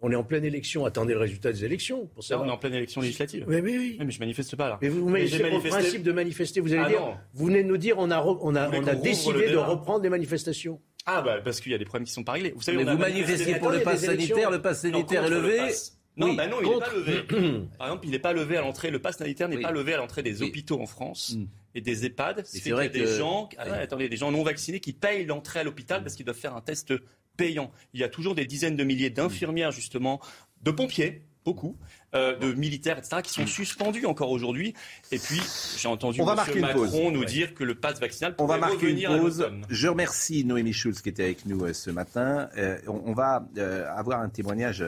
On 0.00 0.10
est 0.10 0.16
en 0.16 0.24
pleine 0.24 0.44
élection. 0.44 0.84
Attendez 0.84 1.14
le 1.14 1.20
résultat 1.20 1.52
des 1.52 1.64
élections. 1.64 2.06
Pour 2.08 2.24
on 2.30 2.46
est 2.46 2.50
en 2.50 2.58
pleine 2.58 2.74
élection 2.74 3.00
législative. 3.00 3.44
Oui, 3.48 3.60
oui, 3.62 3.76
oui. 3.78 3.98
Mais 4.04 4.10
je 4.10 4.20
manifeste 4.20 4.54
pas 4.56 4.68
là. 4.68 4.78
Mais 4.82 4.88
vous 4.88 5.08
manifestez 5.08 5.50
le 5.50 5.60
principe 5.60 6.02
de 6.02 6.12
manifester. 6.12 6.60
Vous 6.60 6.72
allez 6.72 6.82
ah 6.84 6.88
dire, 6.88 7.18
vous 7.32 7.46
venez 7.46 7.62
de 7.62 7.68
nous 7.68 7.78
dire, 7.78 7.96
on 7.98 8.10
a, 8.10 8.22
on 8.22 8.54
a, 8.54 8.68
on 8.68 8.86
a 8.86 8.94
décidé 8.94 9.50
de 9.50 9.56
reprendre 9.56 10.02
les 10.02 10.10
manifestations. 10.10 10.80
Ah 11.06 11.20
bah 11.20 11.40
parce 11.42 11.60
qu'il 11.60 11.70
y 11.70 11.74
a 11.74 11.78
des 11.78 11.84
problèmes 11.84 12.06
qui 12.06 12.12
sont 12.12 12.24
pas 12.24 12.32
réglés. 12.32 12.52
Vous 12.56 12.62
savez, 12.62 12.78
mais 12.78 12.90
vous 12.90 12.98
manifestez 12.98 13.56
pour 13.56 13.70
le 13.70 13.82
pass 13.82 14.04
sanitaire. 14.04 14.50
Le 14.50 14.60
pass 14.60 14.82
sanitaire 14.82 15.24
est 15.24 15.30
levé. 15.30 15.70
Non, 16.16 16.34
bah 16.34 16.46
non, 16.46 16.58
il 16.62 16.68
n'est 16.68 16.78
pas 16.78 16.92
levé. 16.92 17.22
Par 17.78 17.88
exemple, 17.88 18.06
il 18.06 18.10
n'est 18.10 18.18
pas 18.20 18.32
levé 18.32 18.56
à 18.56 18.60
l'entrée. 18.60 18.90
Le 18.90 19.00
pass 19.00 19.16
sanitaire 19.16 19.48
n'est 19.48 19.60
pas 19.60 19.72
levé 19.72 19.94
à 19.94 19.96
l'entrée 19.96 20.22
des 20.22 20.42
hôpitaux 20.42 20.80
en 20.80 20.86
France 20.86 21.34
mm. 21.36 21.44
et 21.74 21.80
des 21.80 22.06
EHPAD. 22.06 22.42
C'est 22.44 22.70
vrai 22.70 22.88
que 22.88 22.94
des 22.94 23.06
gens, 23.06 23.48
ah 23.58 23.72
attendez, 23.74 24.08
des 24.08 24.16
gens 24.16 24.30
non 24.30 24.42
vaccinés 24.42 24.80
qui 24.80 24.92
payent 24.92 25.24
l'entrée 25.24 25.60
à 25.60 25.64
l'hôpital 25.64 26.02
parce 26.02 26.14
qu'ils 26.14 26.24
doivent 26.24 26.38
faire 26.38 26.54
un 26.54 26.60
test 26.60 26.94
payant. 27.36 27.70
Il 27.92 28.00
y 28.00 28.04
a 28.04 28.08
toujours 28.08 28.34
des 28.34 28.46
dizaines 28.46 28.76
de 28.76 28.84
milliers 28.84 29.10
d'infirmières, 29.10 29.70
justement, 29.70 30.20
de 30.62 30.70
pompiers, 30.70 31.22
beaucoup, 31.44 31.76
euh, 32.14 32.36
de 32.38 32.52
militaires, 32.54 32.98
etc., 32.98 33.22
qui 33.22 33.32
sont 33.32 33.46
suspendus 33.46 34.06
encore 34.06 34.30
aujourd'hui. 34.30 34.74
Et 35.12 35.18
puis, 35.18 35.40
j'ai 35.76 35.88
entendu 35.88 36.20
On. 36.20 36.24
Macron 36.24 37.10
nous 37.10 37.24
dire 37.24 37.54
que 37.54 37.64
le 37.64 37.74
pass 37.74 38.00
vaccinal 38.00 38.34
pourrait 38.34 38.56
on 38.56 38.60
va 38.60 38.68
marquer 38.68 38.90
une 38.90 39.20
pause. 39.20 39.46
Je 39.68 39.88
remercie 39.88 40.44
Noémie 40.44 40.72
Schulz 40.72 41.02
qui 41.02 41.10
était 41.10 41.24
avec 41.24 41.46
nous 41.46 41.64
euh, 41.64 41.72
ce 41.72 41.90
matin. 41.90 42.48
Euh, 42.56 42.78
on, 42.86 43.12
va 43.12 43.46
avoir 43.94 44.20
un 44.20 44.28
témoignage 44.28 44.84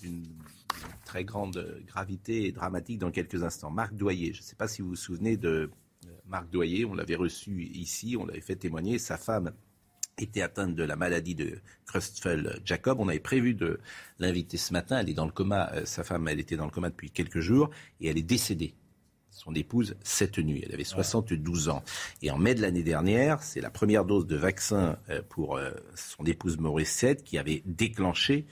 d'une 0.00 0.24
très 1.04 1.24
grande 1.24 1.82
gravité 1.86 2.46
et 2.46 2.52
dramatique 2.52 2.98
dans 2.98 3.10
quelques 3.10 3.42
instants. 3.42 3.70
Marc 3.70 3.94
Doyer, 3.94 4.32
je 4.32 4.40
ne 4.40 4.44
sais 4.44 4.56
pas 4.56 4.68
si 4.68 4.82
vous 4.82 4.90
vous 4.90 4.96
souvenez 4.96 5.36
de 5.36 5.70
Marc 6.26 6.48
Doyer, 6.50 6.84
on 6.84 6.94
l'avait 6.94 7.16
reçu 7.16 7.64
ici, 7.74 8.16
on 8.18 8.24
l'avait 8.24 8.40
fait 8.40 8.56
témoigner, 8.56 8.98
sa 8.98 9.18
femme 9.18 9.52
était 10.18 10.42
atteinte 10.42 10.74
de 10.74 10.82
la 10.82 10.96
maladie 10.96 11.34
de 11.34 11.58
Creutzfeldt-Jacob. 11.86 12.98
On 13.00 13.08
avait 13.08 13.20
prévu 13.20 13.54
de 13.54 13.80
l'inviter 14.18 14.56
ce 14.56 14.72
matin. 14.72 14.98
Elle 14.98 15.10
est 15.10 15.14
dans 15.14 15.26
le 15.26 15.32
coma. 15.32 15.70
Euh, 15.74 15.84
sa 15.84 16.04
femme, 16.04 16.28
elle 16.28 16.40
était 16.40 16.56
dans 16.56 16.64
le 16.64 16.70
coma 16.70 16.90
depuis 16.90 17.10
quelques 17.10 17.40
jours 17.40 17.70
et 18.00 18.08
elle 18.08 18.18
est 18.18 18.22
décédée. 18.22 18.74
Son 19.30 19.54
épouse 19.54 19.96
cette 20.02 20.38
nuit. 20.38 20.62
Elle 20.66 20.74
avait 20.74 20.84
72 20.84 21.68
ans. 21.68 21.82
Et 22.20 22.30
en 22.30 22.38
mai 22.38 22.54
de 22.54 22.60
l'année 22.60 22.82
dernière, 22.82 23.42
c'est 23.42 23.60
la 23.60 23.70
première 23.70 24.04
dose 24.04 24.26
de 24.26 24.36
vaccin 24.36 24.98
euh, 25.08 25.22
pour 25.28 25.56
euh, 25.56 25.70
son 25.94 26.24
épouse 26.24 26.58
Morissette 26.58 27.24
qui 27.24 27.38
avait 27.38 27.62
déclenché 27.66 28.46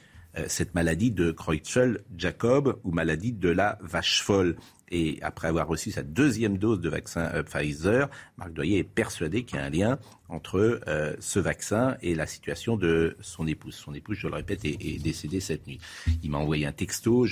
cette 0.47 0.77
maladie 0.77 1.11
de 1.11 1.33
Creutzfeldt-Jacob 1.33 2.79
ou 2.85 2.93
maladie 2.93 3.33
de 3.33 3.49
la 3.49 3.81
vache 3.83 4.23
folle. 4.23 4.55
Et 4.91 5.19
après 5.23 5.47
avoir 5.47 5.69
reçu 5.69 5.93
sa 5.93 6.03
deuxième 6.03 6.59
dose 6.59 6.81
de 6.81 6.89
vaccin 6.89 7.31
euh, 7.35 7.45
Pfizer, 7.45 8.09
Marc 8.37 8.53
Doyer 8.53 8.79
est 8.79 8.85
persuadé 8.85 9.45
qu'il 9.45 9.59
y 9.59 9.61
a 9.61 9.65
un 9.65 9.71
lien 9.71 9.99
entre 10.29 10.81
euh, 10.89 11.15
ce 11.21 11.39
vaccin 11.39 11.97
et 12.03 12.15
la 12.15 12.27
situation 12.27 12.77
de 12.77 13.17
son 13.21 13.47
épouse. 13.47 13.75
Son 13.75 13.95
épouse, 13.95 14.17
je 14.17 14.27
le 14.27 14.35
répète, 14.35 14.65
est, 14.65 15.03
décédée 15.03 15.41
cette 15.41 15.67
nuit. 15.69 15.79
Il 16.25 16.31
m'a 16.31 16.39
envoyé 16.39 16.67
un 16.67 16.73
texto, 16.73 17.27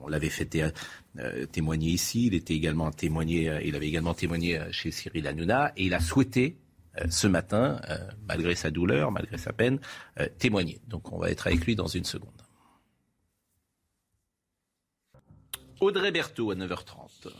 on 0.00 0.08
l'avait 0.08 0.28
fait 0.28 0.56
euh, 1.18 1.46
témoigner 1.46 1.90
ici, 1.90 2.26
il, 2.26 2.34
était 2.34 2.54
également 2.54 2.90
témoigné, 2.92 3.60
il 3.64 3.74
avait 3.74 3.88
également 3.88 4.14
témoigné 4.14 4.60
chez 4.70 4.92
Cyril 4.92 5.26
Hanouna, 5.26 5.72
et 5.76 5.86
il 5.86 5.94
a 5.94 6.00
souhaité 6.00 6.56
ce 7.08 7.26
matin, 7.26 7.80
malgré 8.28 8.54
sa 8.54 8.70
douleur, 8.70 9.10
malgré 9.10 9.38
sa 9.38 9.52
peine, 9.52 9.78
témoigner. 10.38 10.80
Donc 10.88 11.12
on 11.12 11.18
va 11.18 11.30
être 11.30 11.46
avec 11.46 11.64
lui 11.64 11.74
dans 11.74 11.86
une 11.86 12.04
seconde. 12.04 12.41
Audrey 15.82 16.12
Berthaud 16.12 16.52
à 16.52 16.54
9h30 16.54 17.32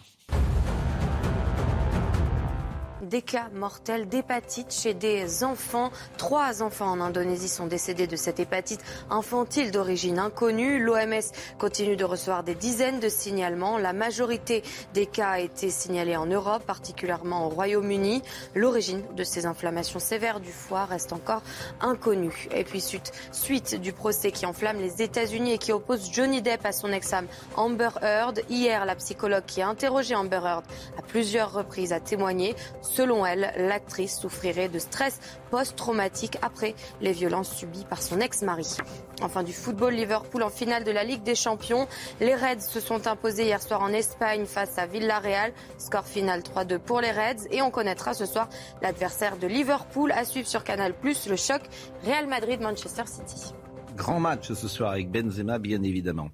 des 3.12 3.20
cas 3.20 3.50
mortels 3.52 4.08
d'hépatite 4.08 4.72
chez 4.72 4.94
des 4.94 5.44
enfants. 5.44 5.90
Trois 6.16 6.62
enfants 6.62 6.90
en 6.90 7.00
Indonésie 7.02 7.50
sont 7.50 7.66
décédés 7.66 8.06
de 8.06 8.16
cette 8.16 8.40
hépatite 8.40 8.80
infantile 9.10 9.70
d'origine 9.70 10.18
inconnue. 10.18 10.82
L'OMS 10.82 11.20
continue 11.58 11.94
de 11.94 12.06
recevoir 12.06 12.42
des 12.42 12.54
dizaines 12.54 13.00
de 13.00 13.10
signalements. 13.10 13.76
La 13.76 13.92
majorité 13.92 14.62
des 14.94 15.04
cas 15.04 15.28
a 15.32 15.40
été 15.40 15.68
signalée 15.68 16.16
en 16.16 16.24
Europe, 16.24 16.64
particulièrement 16.66 17.46
au 17.46 17.50
Royaume-Uni. 17.50 18.22
L'origine 18.54 19.02
de 19.14 19.24
ces 19.24 19.44
inflammations 19.44 19.98
sévères 19.98 20.40
du 20.40 20.50
foie 20.50 20.86
reste 20.86 21.12
encore 21.12 21.42
inconnue. 21.82 22.48
Et 22.50 22.64
puis 22.64 22.80
suite, 22.80 23.12
suite 23.30 23.78
du 23.78 23.92
procès 23.92 24.32
qui 24.32 24.46
enflamme 24.46 24.78
les 24.78 25.02
États-Unis 25.02 25.52
et 25.52 25.58
qui 25.58 25.72
oppose 25.72 26.10
Johnny 26.10 26.40
Depp 26.40 26.64
à 26.64 26.72
son 26.72 26.90
ex-femme 26.90 27.26
Amber 27.56 27.90
Heard. 28.00 28.40
Hier, 28.48 28.86
la 28.86 28.94
psychologue 28.94 29.44
qui 29.46 29.60
a 29.60 29.68
interrogé 29.68 30.14
Amber 30.14 30.40
Heard 30.42 30.64
à 30.98 31.02
plusieurs 31.02 31.52
reprises 31.52 31.92
a 31.92 32.00
témoigné. 32.00 32.56
Selon 33.02 33.26
elle, 33.26 33.52
l'actrice 33.56 34.16
souffrirait 34.16 34.68
de 34.68 34.78
stress 34.78 35.18
post-traumatique 35.50 36.38
après 36.40 36.76
les 37.00 37.10
violences 37.10 37.52
subies 37.52 37.84
par 37.90 38.00
son 38.00 38.20
ex-mari. 38.20 38.76
Enfin, 39.22 39.42
du 39.42 39.52
football, 39.52 39.92
Liverpool 39.92 40.44
en 40.44 40.50
finale 40.50 40.84
de 40.84 40.92
la 40.92 41.02
Ligue 41.02 41.24
des 41.24 41.34
Champions. 41.34 41.88
Les 42.20 42.36
Reds 42.36 42.60
se 42.60 42.78
sont 42.78 43.08
imposés 43.08 43.46
hier 43.46 43.60
soir 43.60 43.82
en 43.82 43.88
Espagne 43.88 44.46
face 44.46 44.78
à 44.78 44.86
Villarreal. 44.86 45.52
Score 45.78 46.06
final 46.06 46.42
3-2 46.42 46.78
pour 46.78 47.00
les 47.00 47.10
Reds. 47.10 47.48
Et 47.50 47.60
on 47.60 47.72
connaîtra 47.72 48.14
ce 48.14 48.24
soir 48.24 48.48
l'adversaire 48.82 49.36
de 49.36 49.48
Liverpool 49.48 50.12
à 50.12 50.24
suivre 50.24 50.46
sur 50.46 50.62
Canal+, 50.62 50.94
le 51.02 51.36
choc 51.36 51.62
Real 52.06 52.28
Madrid-Manchester 52.28 53.06
City. 53.06 53.52
Grand 53.96 54.20
match 54.20 54.52
ce 54.52 54.68
soir 54.68 54.92
avec 54.92 55.10
Benzema, 55.10 55.58
bien 55.58 55.82
évidemment. 55.82 56.30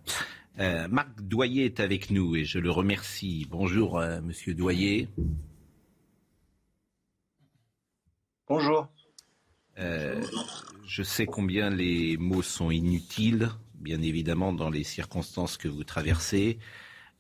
Euh, 0.60 0.86
Marc 0.90 1.18
Doyer 1.22 1.64
est 1.64 1.80
avec 1.80 2.10
nous 2.10 2.36
et 2.36 2.44
je 2.44 2.58
le 2.58 2.70
remercie. 2.70 3.46
Bonjour, 3.50 3.98
euh, 3.98 4.20
monsieur 4.20 4.52
Doyer. 4.52 5.08
Bonjour. 8.48 8.88
Euh, 9.78 10.22
je 10.86 11.02
sais 11.02 11.26
combien 11.26 11.68
les 11.68 12.16
mots 12.16 12.40
sont 12.40 12.70
inutiles, 12.70 13.50
bien 13.74 14.00
évidemment, 14.00 14.54
dans 14.54 14.70
les 14.70 14.84
circonstances 14.84 15.58
que 15.58 15.68
vous 15.68 15.84
traversez. 15.84 16.58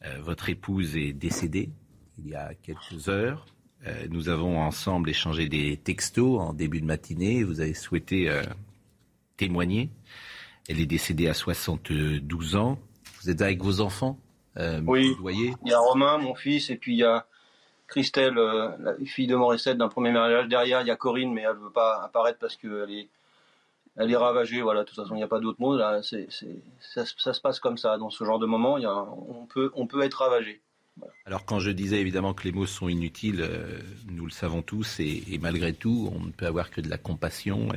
Euh, 0.06 0.22
votre 0.22 0.48
épouse 0.48 0.96
est 0.96 1.12
décédée 1.12 1.68
il 2.18 2.30
y 2.30 2.34
a 2.34 2.54
quelques 2.54 3.08
heures. 3.08 3.44
Euh, 3.86 4.06
nous 4.08 4.30
avons 4.30 4.58
ensemble 4.58 5.10
échangé 5.10 5.50
des 5.50 5.76
textos 5.76 6.40
en 6.40 6.54
début 6.54 6.80
de 6.80 6.86
matinée. 6.86 7.44
Vous 7.44 7.60
avez 7.60 7.74
souhaité 7.74 8.32
témoigner. 9.36 9.90
Elle 10.66 10.80
est 10.80 10.86
décédée 10.86 11.28
à 11.28 11.34
72 11.34 12.56
ans. 12.56 12.78
Vous 13.20 13.28
êtes 13.28 13.42
avec 13.42 13.62
vos 13.62 13.80
enfants 13.80 14.18
Oui. 14.56 15.14
Voyez? 15.20 15.52
Il 15.62 15.70
y 15.70 15.74
a 15.74 15.78
Romain, 15.78 16.16
mon 16.16 16.34
fils, 16.34 16.70
et 16.70 16.76
puis 16.76 16.94
il 16.94 16.98
y 16.98 17.04
a 17.04 17.26
Christelle, 17.88 18.36
euh, 18.36 18.70
la 18.78 18.94
fille 19.06 19.26
de 19.26 19.34
Morissette 19.34 19.78
d'un 19.78 19.88
premier 19.88 20.12
mariage. 20.12 20.46
Derrière, 20.46 20.82
il 20.82 20.86
y 20.86 20.90
a 20.90 20.96
Corinne, 20.96 21.32
mais 21.32 21.42
elle 21.42 21.56
ne 21.56 21.64
veut 21.64 21.70
pas 21.70 22.02
apparaître 22.04 22.38
parce 22.38 22.54
qu'elle 22.54 22.90
est, 22.90 23.08
elle 23.96 24.12
est 24.12 24.16
ravagée. 24.16 24.60
Voilà, 24.60 24.80
de 24.80 24.84
toute 24.84 24.96
façon, 24.96 25.14
il 25.14 25.18
n'y 25.18 25.24
a 25.24 25.28
pas 25.28 25.40
d'autre 25.40 25.60
mot. 25.60 25.78
Ça, 25.78 26.02
se 27.06 27.40
passe 27.40 27.58
comme 27.58 27.78
ça. 27.78 27.96
Dans 27.96 28.10
ce 28.10 28.22
genre 28.24 28.38
de 28.38 28.46
moment, 28.46 28.74
on, 28.74 29.46
peut, 29.46 29.72
on 29.74 29.86
peut 29.86 30.02
être 30.02 30.22
ravagé. 30.22 30.60
Alors 31.26 31.44
quand 31.44 31.60
je 31.60 31.70
disais 31.70 32.00
évidemment 32.00 32.34
que 32.34 32.42
les 32.42 32.50
mots 32.50 32.66
sont 32.66 32.88
inutiles, 32.88 33.40
euh, 33.40 33.78
nous 34.08 34.24
le 34.24 34.32
savons 34.32 34.62
tous, 34.62 34.98
et, 34.98 35.38
malgré 35.40 35.72
tout, 35.72 36.12
on 36.12 36.24
ne 36.24 36.32
peut 36.32 36.46
avoir 36.46 36.70
que 36.70 36.80
de 36.80 36.90
la 36.90 36.98
compassion 36.98 37.68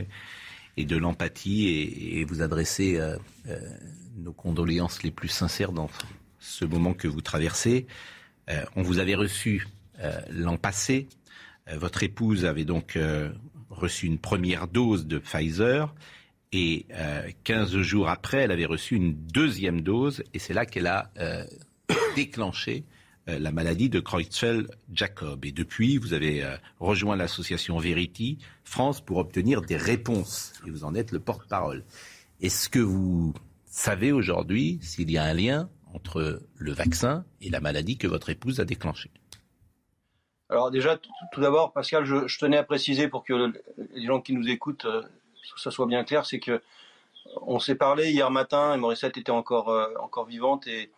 et, 0.76 0.86
de 0.86 0.98
l'empathie 0.98 1.68
et, 2.18 2.24
vous 2.24 2.42
adresser 2.42 2.98
euh, 2.98 3.16
nos 4.18 4.34
condoléances 4.34 5.04
les 5.04 5.12
plus 5.12 5.28
sincères 5.28 5.72
dans 5.72 5.92
ce 6.40 6.66
moment 6.66 6.96
que 6.96 7.08
vous 7.08 7.22
traversez. 7.22 7.86
on 8.76 8.82
vous 8.82 8.98
avait 8.98 9.14
reçu 9.14 9.68
l'an 10.30 10.58
passé. 10.58 11.08
Euh, 11.70 11.78
votre 11.78 12.04
épouse 12.04 12.46
avait 12.46 12.66
donc 12.66 12.96
euh, 12.96 13.30
reçu 13.70 14.06
une 14.06 14.18
première 14.18 14.68
dose 14.68 15.08
de 15.08 15.20
Pfizer 15.20 15.94
et 16.54 16.86
15 17.46 17.78
jours 17.78 18.10
après, 18.10 18.40
elle 18.40 18.52
avait 18.52 18.66
reçu 18.66 18.98
une 18.98 19.14
deuxième 19.14 19.80
dose 19.80 20.22
et 20.34 20.40
c'est 20.40 20.54
là 20.54 20.66
qu'elle 20.66 20.88
a 20.88 21.10
déclenché 22.18 22.84
la 23.26 23.54
maladie 23.54 23.88
de 23.88 24.02
Creutzfeldt-Jacob. 24.02 25.46
Et 25.46 25.54
depuis, 25.54 25.98
vous 25.98 26.12
avez 26.12 26.46
rejoint 26.82 27.16
l'association 27.16 27.78
Verity 27.78 28.38
France 28.66 29.00
pour 29.00 29.16
obtenir 29.16 29.62
des 29.62 29.78
réponses. 29.78 30.52
Et 30.68 30.72
vous 30.72 30.84
en 30.84 30.94
êtes 30.94 31.14
le 31.14 31.22
porte-parole. 31.22 31.86
Est-ce 32.42 32.68
que 32.68 32.80
vous 32.80 33.34
savez 33.66 34.12
aujourd'hui 34.12 34.78
s'il 34.82 35.10
y 35.10 35.18
a 35.18 35.24
un 35.24 35.34
lien 35.34 35.70
entre 35.94 36.42
le 36.58 36.72
vaccin 36.74 37.24
et 37.40 37.50
la 37.50 37.62
maladie 37.62 37.98
que 37.98 38.08
votre 38.08 38.30
épouse 38.30 38.60
a 38.60 38.66
déclenchée? 38.66 39.12
Alors 40.52 40.70
déjà, 40.70 40.98
tout, 40.98 41.42
d'abord, 41.42 41.72
Pascal, 41.72 42.06
je, 42.06 42.38
tenais 42.38 42.58
à 42.58 42.64
préciser 42.64 43.08
pour 43.08 43.24
que 43.24 43.52
les 43.94 44.06
gens 44.06 44.22
qui 44.22 44.34
nous 44.34 44.48
écoutent, 44.50 44.86
euh, 44.86 45.02
ça 45.58 45.72
soit 45.72 45.88
bien 45.88 46.04
clair, 46.04 46.26
c'est 46.26 46.40
que 46.40 46.62
on 47.42 47.60
s'est 47.60 47.76
parlé 47.76 48.12
hier 48.12 48.30
matin 48.32 48.74
et 48.74 48.78
Morissette 48.78 49.18
était 49.18 49.32
encore, 49.32 49.70
encore 50.00 50.26
vivante 50.26 50.68
et 50.68 50.90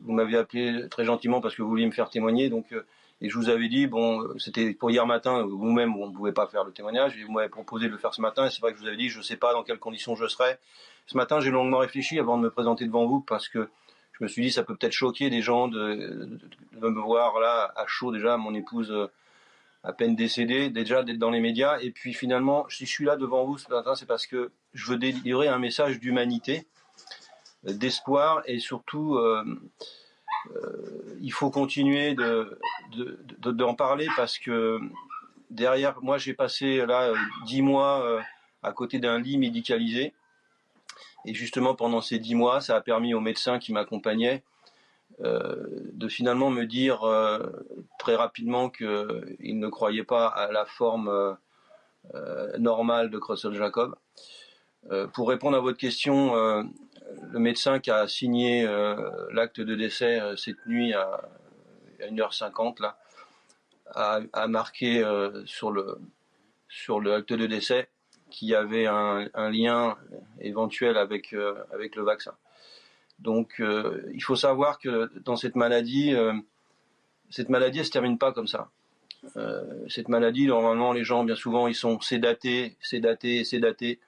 vous 0.00 0.12
m'avez 0.12 0.36
appelé 0.36 0.88
très 0.88 1.04
gentiment 1.04 1.40
parce 1.40 1.54
que 1.54 1.62
vous 1.62 1.68
vouliez 1.68 1.86
me 1.86 1.92
faire 1.92 2.08
témoigner. 2.08 2.48
Donc, 2.48 2.72
et 3.22 3.30
je 3.30 3.38
vous 3.38 3.48
avais 3.48 3.68
dit, 3.68 3.86
bon, 3.86 4.28
c'était 4.38 4.74
pour 4.74 4.90
hier 4.90 5.06
matin, 5.06 5.42
vous-même, 5.42 5.96
on 5.96 6.08
ne 6.08 6.12
pouvait 6.14 6.32
pas 6.32 6.46
faire 6.46 6.64
le 6.64 6.72
témoignage, 6.72 7.16
et 7.16 7.24
vous 7.24 7.32
m'avez 7.32 7.48
proposé 7.48 7.86
de 7.86 7.92
le 7.92 7.98
faire 7.98 8.12
ce 8.12 8.20
matin, 8.20 8.50
c'est 8.50 8.60
vrai 8.60 8.72
que 8.72 8.78
je 8.78 8.82
vous 8.82 8.88
avais 8.88 8.98
dit, 8.98 9.08
je 9.08 9.18
ne 9.18 9.22
sais 9.22 9.36
pas 9.36 9.52
dans 9.54 9.62
quelles 9.62 9.78
conditions 9.78 10.14
je 10.16 10.26
serai. 10.26 10.58
Ce 11.06 11.16
matin, 11.16 11.40
j'ai 11.40 11.50
longuement 11.50 11.78
réfléchi 11.78 12.18
avant 12.18 12.36
de 12.36 12.42
me 12.42 12.50
présenter 12.50 12.84
devant 12.84 13.06
vous, 13.06 13.20
parce 13.20 13.48
que 13.48 13.70
je 14.18 14.24
me 14.24 14.28
suis 14.28 14.42
dit, 14.42 14.50
ça 14.50 14.64
peut 14.64 14.74
peut-être 14.76 14.92
choquer 14.92 15.30
des 15.30 15.42
gens 15.42 15.68
de, 15.68 16.38
me 16.80 17.00
voir 17.00 17.38
là, 17.40 17.72
à 17.76 17.86
chaud 17.86 18.12
déjà, 18.12 18.36
mon 18.36 18.54
épouse 18.54 18.90
euh, 18.90 19.06
à 19.84 19.92
peine 19.92 20.16
décédée, 20.16 20.70
déjà 20.70 21.02
d'être 21.02 21.18
dans 21.18 21.30
les 21.30 21.40
médias, 21.40 21.78
et 21.80 21.90
puis 21.90 22.12
finalement, 22.12 22.66
si 22.68 22.86
je 22.86 22.90
suis 22.90 23.04
là 23.04 23.16
devant 23.16 23.44
vous 23.44 23.58
ce 23.58 23.70
matin, 23.70 23.94
c'est 23.94 24.06
parce 24.06 24.26
que 24.26 24.50
je 24.74 24.90
veux 24.90 24.98
délivrer 24.98 25.48
un 25.48 25.58
message 25.58 26.00
d'humanité, 26.00 26.66
d'espoir, 27.64 28.42
et 28.46 28.58
surtout... 28.58 29.16
Euh, 29.16 29.44
euh, 30.54 31.16
il 31.20 31.32
faut 31.32 31.50
continuer 31.50 32.14
de, 32.14 32.58
d'en 33.40 33.74
parler 33.74 34.06
parce 34.16 34.38
que 34.38 34.80
derrière, 35.50 36.00
moi 36.02 36.18
j'ai 36.18 36.34
passé 36.34 36.84
là 36.86 37.12
dix 37.46 37.62
mois 37.62 38.04
euh, 38.04 38.20
à 38.62 38.72
côté 38.72 38.98
d'un 38.98 39.18
lit 39.18 39.38
médicalisé. 39.38 40.14
Et 41.26 41.34
justement, 41.34 41.74
pendant 41.74 42.00
ces 42.00 42.18
dix 42.18 42.34
mois, 42.34 42.60
ça 42.60 42.76
a 42.76 42.80
permis 42.80 43.14
aux 43.14 43.20
médecins 43.20 43.58
qui 43.58 43.72
m'accompagnaient 43.72 44.42
euh, 45.20 45.66
de 45.92 46.08
finalement 46.08 46.50
me 46.50 46.64
dire 46.64 47.04
très 47.98 48.14
rapidement 48.14 48.70
qu'ils 48.70 49.58
ne 49.58 49.68
croyaient 49.68 50.04
pas 50.04 50.26
à 50.26 50.50
la 50.52 50.64
forme 50.64 51.36
normale 52.58 53.10
de 53.10 53.18
Creutzfeldt-Jacob. 53.18 53.96
pour 55.12 55.28
répondre 55.28 55.56
à 55.56 55.60
votre 55.60 55.78
question, 55.78 56.32
le 57.32 57.38
médecin 57.38 57.78
qui 57.78 57.90
a 57.90 58.06
signé 58.08 58.64
euh, 58.66 59.10
l'acte 59.32 59.60
de 59.60 59.74
décès 59.74 60.20
euh, 60.20 60.36
cette 60.36 60.64
nuit 60.66 60.94
à, 60.94 61.22
1h50 62.00 62.82
là, 62.82 62.98
a, 63.94 64.46
marqué 64.48 65.02
euh, 65.02 65.44
sur 65.46 65.70
le 65.70 65.98
sur 66.68 67.00
l'acte 67.00 67.32
de 67.32 67.46
décès 67.46 67.88
qu'il 68.30 68.48
y 68.48 68.54
avait 68.54 68.86
un, 68.86 69.28
lien 69.50 69.96
éventuel 70.40 70.96
avec 70.96 71.34
avec 71.72 71.96
le 71.96 72.02
vaccin. 72.02 72.32
Donc 73.18 73.60
il 73.60 74.22
faut 74.22 74.36
savoir 74.36 74.78
que 74.78 75.10
dans 75.24 75.36
cette 75.36 75.56
maladie, 75.56 76.14
cette 77.30 77.48
maladie, 77.48 77.78
elle 77.78 77.84
se 77.84 77.90
termine 77.90 78.18
pas 78.18 78.32
comme 78.32 78.46
ça. 78.46 78.68
cette 79.88 80.08
maladie, 80.08 80.46
normalement, 80.46 80.92
les 80.92 81.04
gens, 81.04 81.24
bien 81.24 81.36
souvent, 81.36 81.66
ils 81.66 81.74
sont 81.74 82.00
sédatés, 82.00 82.76
sédatés, 82.80 83.44
sédatés 83.44 84.00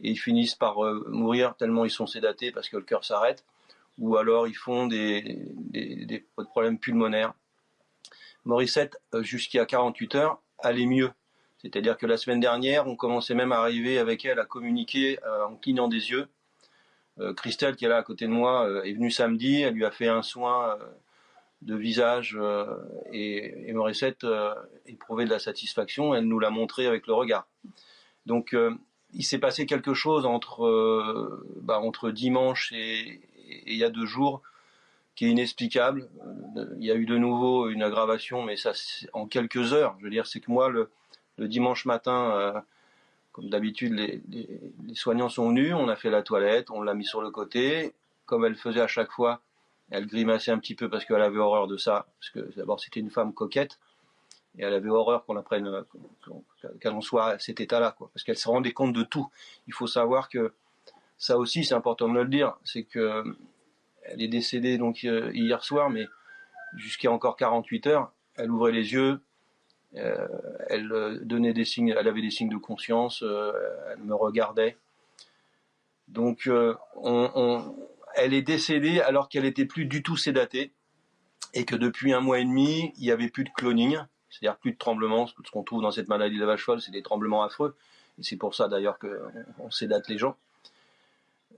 et 0.00 0.10
ils 0.10 0.16
finissent 0.16 0.54
par 0.54 0.84
euh, 0.84 1.04
mourir 1.08 1.54
tellement 1.56 1.84
ils 1.84 1.90
sont 1.90 2.06
sédatés 2.06 2.52
parce 2.52 2.68
que 2.68 2.76
le 2.76 2.82
cœur 2.82 3.04
s'arrête, 3.04 3.44
ou 3.98 4.16
alors 4.16 4.46
ils 4.46 4.56
font 4.56 4.86
des, 4.86 5.48
des, 5.70 6.24
problèmes 6.50 6.78
pulmonaires. 6.78 7.34
Morissette, 8.44 9.00
euh, 9.14 9.22
jusqu'à 9.22 9.66
48 9.66 10.14
heures, 10.16 10.42
allait 10.58 10.86
mieux. 10.86 11.10
C'est-à-dire 11.66 11.96
que 11.96 12.06
la 12.06 12.16
semaine 12.16 12.40
dernière, 12.40 12.86
on 12.86 12.96
commençait 12.96 13.34
même 13.34 13.52
à 13.52 13.56
arriver 13.56 13.98
avec 13.98 14.24
elle 14.24 14.38
à 14.38 14.44
communiquer 14.44 15.18
euh, 15.24 15.46
en 15.46 15.56
clignant 15.56 15.88
des 15.88 16.10
yeux. 16.10 16.28
Christelle, 17.38 17.76
qui 17.76 17.86
est 17.86 17.88
là 17.88 17.96
à 17.96 18.02
côté 18.02 18.26
de 18.26 18.30
moi, 18.30 18.68
est 18.84 18.92
venue 18.92 19.10
samedi, 19.10 19.62
elle 19.62 19.72
lui 19.72 19.86
a 19.86 19.90
fait 19.90 20.06
un 20.06 20.20
soin 20.20 20.76
de 21.62 21.74
visage 21.74 22.38
et, 23.10 23.70
et 23.70 23.72
Morissette 23.72 24.26
éprouvait 24.84 25.24
de 25.24 25.30
la 25.30 25.38
satisfaction, 25.38 26.14
elle 26.14 26.26
nous 26.26 26.38
l'a 26.38 26.50
montré 26.50 26.86
avec 26.86 27.06
le 27.06 27.14
regard. 27.14 27.48
Donc 28.26 28.54
il 29.12 29.24
s'est 29.24 29.38
passé 29.38 29.66
quelque 29.66 29.94
chose 29.94 30.26
entre, 30.26 30.66
euh, 30.66 31.44
bah, 31.62 31.80
entre 31.80 32.10
dimanche 32.10 32.72
et, 32.72 33.20
il 33.48 33.76
y 33.76 33.84
a 33.84 33.90
deux 33.90 34.06
jours 34.06 34.42
qui 35.14 35.26
est 35.26 35.30
inexplicable. 35.30 36.08
Euh, 36.56 36.66
il 36.78 36.84
y 36.84 36.90
a 36.90 36.96
eu 36.96 37.06
de 37.06 37.16
nouveau 37.16 37.68
une 37.68 37.82
aggravation, 37.82 38.42
mais 38.42 38.56
ça 38.56 38.72
en 39.12 39.26
quelques 39.26 39.72
heures. 39.72 39.96
Je 40.00 40.04
veux 40.04 40.10
dire, 40.10 40.26
c'est 40.26 40.40
que 40.40 40.50
moi, 40.50 40.68
le, 40.68 40.90
dimanche 41.38 41.84
matin, 41.84 42.32
euh, 42.32 42.60
comme 43.32 43.48
d'habitude, 43.50 43.92
les, 43.92 44.94
soignants 44.94 45.28
sont 45.28 45.48
venus, 45.50 45.74
on 45.74 45.88
a 45.88 45.96
fait 45.96 46.10
la 46.10 46.22
toilette, 46.22 46.70
on 46.70 46.82
l'a 46.82 46.94
mis 46.94 47.04
sur 47.04 47.20
le 47.20 47.30
côté. 47.30 47.94
Comme 48.24 48.44
elle 48.44 48.56
faisait 48.56 48.80
à 48.80 48.86
chaque 48.86 49.10
fois, 49.10 49.40
elle 49.90 50.06
grimaçait 50.06 50.50
un 50.50 50.58
petit 50.58 50.74
peu 50.74 50.88
parce 50.88 51.04
qu'elle 51.04 51.22
avait 51.22 51.38
horreur 51.38 51.66
de 51.66 51.76
ça, 51.76 52.06
parce 52.18 52.30
que 52.30 52.56
d'abord 52.56 52.80
c'était 52.80 53.00
une 53.00 53.10
femme 53.10 53.32
coquette 53.32 53.78
et 54.58 54.64
elle 54.64 54.74
avait 54.74 54.88
horreur 54.88 55.24
qu'on 55.24 55.34
la 55.34 55.42
prenne, 55.42 55.84
qu'elle 56.80 56.92
en 56.92 57.00
soit 57.00 57.26
à 57.26 57.38
cet 57.38 57.60
état-là, 57.60 57.94
parce 57.98 58.24
qu'elle 58.24 58.38
se 58.38 58.48
rendait 58.48 58.72
compte 58.72 58.94
de 58.94 59.02
tout. 59.02 59.30
Il 59.66 59.74
faut 59.74 59.86
savoir 59.86 60.28
que 60.28 60.54
ça 61.18 61.38
aussi, 61.38 61.64
c'est 61.64 61.74
important 61.74 62.08
de 62.08 62.14
le 62.14 62.24
dire, 62.24 62.56
c'est 62.64 62.84
que 62.84 63.22
elle 64.02 64.22
est 64.22 64.28
décédée 64.28 64.78
donc 64.78 65.04
euh, 65.04 65.30
hier 65.34 65.62
soir, 65.64 65.90
mais 65.90 66.06
jusqu'à 66.76 67.10
encore 67.10 67.36
48 67.36 67.86
heures, 67.86 68.12
elle 68.36 68.50
ouvrait 68.50 68.72
les 68.72 68.92
yeux, 68.92 69.20
elle 69.96 71.20
donnait 71.22 71.52
des 71.52 71.64
signes, 71.64 71.94
elle 71.98 72.08
avait 72.08 72.22
des 72.22 72.30
signes 72.30 72.48
de 72.48 72.56
conscience, 72.56 73.22
elle 73.22 74.02
me 74.02 74.14
regardait. 74.14 74.76
Donc, 76.08 76.48
elle 78.14 78.34
est 78.34 78.42
décédée 78.42 79.00
alors 79.00 79.28
qu'elle 79.28 79.44
était 79.44 79.64
plus 79.64 79.86
du 79.86 80.02
tout 80.02 80.16
sédatée 80.16 80.72
et 81.54 81.64
que 81.64 81.76
depuis 81.76 82.12
un 82.12 82.20
mois 82.20 82.38
et 82.38 82.44
demi, 82.44 82.92
il 82.96 83.02
n'y 83.02 83.10
avait 83.10 83.28
plus 83.28 83.44
de 83.44 83.50
cloning 83.50 83.98
c'est-à-dire 84.36 84.58
plus 84.58 84.72
de 84.72 84.78
tremblements. 84.78 85.26
Ce 85.26 85.50
qu'on 85.50 85.62
trouve 85.62 85.82
dans 85.82 85.90
cette 85.90 86.08
maladie 86.08 86.36
de 86.36 86.40
la 86.40 86.46
vache 86.46 86.64
folle, 86.64 86.80
c'est 86.80 86.90
des 86.90 87.02
tremblements 87.02 87.42
affreux. 87.42 87.76
Et 88.18 88.22
c'est 88.22 88.36
pour 88.36 88.54
ça 88.54 88.68
d'ailleurs 88.68 88.98
qu'on 88.98 89.70
sédate 89.70 90.08
les 90.08 90.18
gens. 90.18 90.36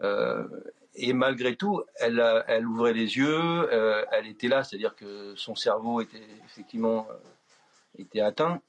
Euh, 0.02 0.46
et 0.94 1.12
malgré 1.12 1.56
tout, 1.56 1.82
elle, 1.96 2.66
ouvrait 2.66 2.92
les 2.92 3.16
yeux, 3.16 3.28
euh, 3.72 4.04
elle 4.12 4.26
était 4.26 4.48
là, 4.48 4.64
c'est-à-dire 4.64 4.94
que 4.96 5.34
son 5.36 5.54
cerveau 5.54 6.00
était 6.00 6.26
effectivement 6.44 7.06
euh, 7.10 7.14
était 7.96 8.20
atteint, 8.20 8.60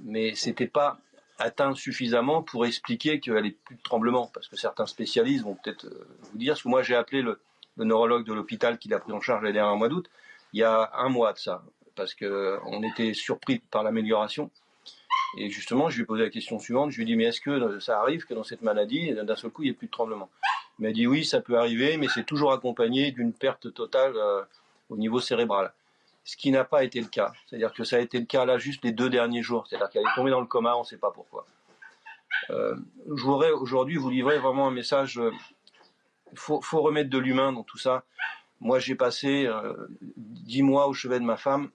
mais 0.00 0.34
c'était 0.34 0.66
pas 0.66 0.98
atteint 1.38 1.74
suffisamment 1.74 2.42
pour 2.42 2.66
expliquer 2.66 3.20
qu'elle 3.20 3.46
ait 3.46 3.56
plus 3.64 3.76
de 3.76 3.82
tremblements, 3.82 4.30
parce 4.32 4.48
que 4.48 4.56
certains 4.56 4.86
spécialistes 4.86 5.44
vont 5.44 5.56
peut-être 5.62 5.86
vous 6.20 6.38
dire, 6.38 6.52
parce 6.52 6.62
que 6.62 6.68
moi 6.68 6.82
j'ai 6.82 6.94
appelé 6.94 7.22
le, 7.22 7.40
neurologue 7.76 8.26
de 8.26 8.34
l'hôpital 8.34 8.78
qui 8.78 8.88
l'a 8.88 8.98
pris 8.98 9.12
en 9.12 9.20
charge 9.20 9.42
l'année 9.42 9.54
dernière 9.54 9.76
mois 9.76 9.88
d'août, 9.88 10.10
il 10.52 10.60
y 10.60 10.64
a 10.64 10.90
un 10.94 11.08
mois 11.08 11.32
de 11.32 11.38
ça, 11.38 11.62
parce 11.94 12.14
qu'on 12.14 12.82
était 12.82 13.14
surpris 13.14 13.60
par 13.70 13.82
l'amélioration. 13.82 14.50
Et 15.36 15.48
justement, 15.50 15.90
je 15.90 15.96
lui 15.96 16.02
ai 16.02 16.06
posé 16.06 16.24
la 16.24 16.30
question 16.30 16.58
suivante. 16.58 16.90
Je 16.90 16.96
lui 16.96 17.04
ai 17.04 17.06
dit, 17.06 17.16
mais 17.16 17.24
est-ce 17.24 17.40
que 17.40 17.78
ça 17.78 18.00
arrive 18.00 18.24
que 18.24 18.34
dans 18.34 18.42
cette 18.42 18.62
maladie, 18.62 19.14
d'un 19.14 19.36
seul 19.36 19.50
coup, 19.50 19.62
il 19.62 19.66
n'y 19.66 19.70
ait 19.70 19.74
plus 19.74 19.86
de 19.86 19.92
tremblement 19.92 20.28
Il 20.78 20.86
m'a 20.86 20.92
dit, 20.92 21.06
oui, 21.06 21.24
ça 21.24 21.40
peut 21.40 21.56
arriver, 21.58 21.96
mais 21.96 22.08
c'est 22.08 22.24
toujours 22.24 22.52
accompagné 22.52 23.12
d'une 23.12 23.32
perte 23.32 23.72
totale 23.72 24.14
euh, 24.16 24.42
au 24.88 24.96
niveau 24.96 25.20
cérébral. 25.20 25.72
Ce 26.24 26.36
qui 26.36 26.50
n'a 26.50 26.64
pas 26.64 26.84
été 26.84 27.00
le 27.00 27.08
cas. 27.08 27.32
C'est-à-dire 27.46 27.72
que 27.72 27.84
ça 27.84 27.96
a 27.96 27.98
été 28.00 28.18
le 28.18 28.26
cas 28.26 28.44
là 28.44 28.58
juste 28.58 28.84
les 28.84 28.92
deux 28.92 29.10
derniers 29.10 29.42
jours. 29.42 29.66
C'est-à-dire 29.66 29.90
qu'elle 29.90 30.02
est 30.02 30.14
tombée 30.14 30.30
dans 30.30 30.40
le 30.40 30.46
coma, 30.46 30.76
on 30.76 30.80
ne 30.80 30.84
sait 30.84 30.98
pas 30.98 31.10
pourquoi. 31.10 31.46
Euh, 32.50 32.76
je 33.06 33.22
voudrais 33.22 33.50
aujourd'hui 33.50 33.96
vous 33.96 34.10
livrer 34.10 34.38
vraiment 34.38 34.68
un 34.68 34.70
message. 34.70 35.16
Il 35.16 35.22
euh, 35.22 35.30
faut, 36.34 36.82
remettre 36.82 37.10
de 37.10 37.18
l'humain 37.18 37.52
dans 37.52 37.64
tout 37.64 37.78
ça. 37.78 38.04
Moi, 38.60 38.78
j'ai 38.78 38.94
passé 38.94 39.48
dix 40.16 40.62
mois 40.62 40.86
au 40.86 40.92
chevet 40.92 41.18
de 41.18 41.24
ma 41.24 41.38
femme 41.38 41.70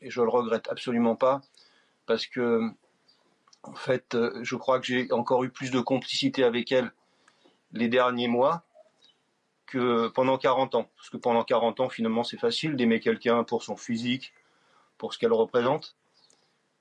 et 0.00 0.10
je 0.10 0.22
le 0.22 0.28
regrette 0.28 0.68
absolument 0.68 1.16
pas 1.16 1.40
parce 2.06 2.26
que 2.26 2.72
en 3.62 3.74
fait, 3.74 4.14
euh, 4.14 4.40
je 4.42 4.56
crois 4.56 4.80
que 4.80 4.86
j'ai 4.86 5.12
encore 5.12 5.44
eu 5.44 5.50
plus 5.50 5.70
de 5.70 5.80
complicité 5.80 6.44
avec 6.44 6.72
elle 6.72 6.92
les 7.72 7.88
derniers 7.88 8.28
mois 8.28 8.64
que 9.68 10.08
pendant 10.08 10.38
40 10.38 10.74
ans. 10.74 10.90
Parce 10.96 11.10
que 11.10 11.16
pendant 11.16 11.44
40 11.44 11.80
ans, 11.80 11.88
finalement, 11.88 12.24
c'est 12.24 12.38
facile 12.38 12.74
d'aimer 12.74 13.00
quelqu'un 13.00 13.44
pour 13.44 13.62
son 13.62 13.76
physique, 13.76 14.32
pour 14.96 15.14
ce 15.14 15.18
qu'elle 15.18 15.32
représente. 15.32 15.96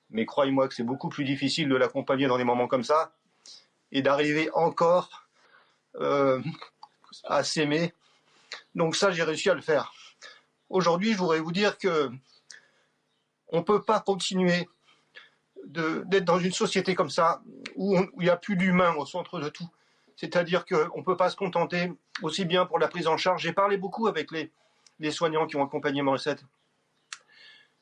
Mais 0.09 0.25
croyez-moi 0.25 0.67
que 0.67 0.73
c'est 0.73 0.83
beaucoup 0.83 1.09
plus 1.09 1.25
difficile 1.25 1.69
de 1.69 1.75
l'accompagner 1.75 2.27
dans 2.27 2.37
des 2.37 2.43
moments 2.43 2.67
comme 2.67 2.83
ça 2.83 3.13
et 3.91 4.01
d'arriver 4.01 4.49
encore 4.53 5.27
euh, 5.95 6.41
à 7.25 7.43
s'aimer. 7.43 7.93
Donc 8.73 8.95
ça, 8.95 9.11
j'ai 9.11 9.23
réussi 9.23 9.49
à 9.49 9.53
le 9.53 9.61
faire. 9.61 9.93
Aujourd'hui, 10.69 11.13
je 11.13 11.17
voudrais 11.17 11.39
vous 11.39 11.51
dire 11.51 11.77
que 11.77 12.09
on 13.49 13.57
ne 13.57 13.63
peut 13.63 13.81
pas 13.81 13.99
continuer 13.99 14.67
d'être 15.65 16.25
dans 16.25 16.39
une 16.39 16.51
société 16.51 16.95
comme 16.95 17.09
ça, 17.09 17.41
où 17.75 17.97
il 17.97 18.23
n'y 18.23 18.29
a 18.29 18.37
plus 18.37 18.55
d'humain 18.55 18.93
au 18.95 19.05
centre 19.05 19.39
de 19.39 19.49
tout. 19.49 19.67
C'est-à-dire 20.15 20.65
qu'on 20.65 20.97
ne 20.97 21.03
peut 21.03 21.17
pas 21.17 21.29
se 21.29 21.35
contenter, 21.35 21.91
aussi 22.21 22.45
bien 22.45 22.65
pour 22.65 22.79
la 22.79 22.87
prise 22.87 23.07
en 23.07 23.17
charge. 23.17 23.43
J'ai 23.43 23.53
parlé 23.53 23.77
beaucoup 23.77 24.07
avec 24.07 24.29
les, 24.31 25.11
soignants 25.11 25.47
qui 25.47 25.55
ont 25.55 25.63
accompagné 25.63 26.01
Morissette. 26.01 26.43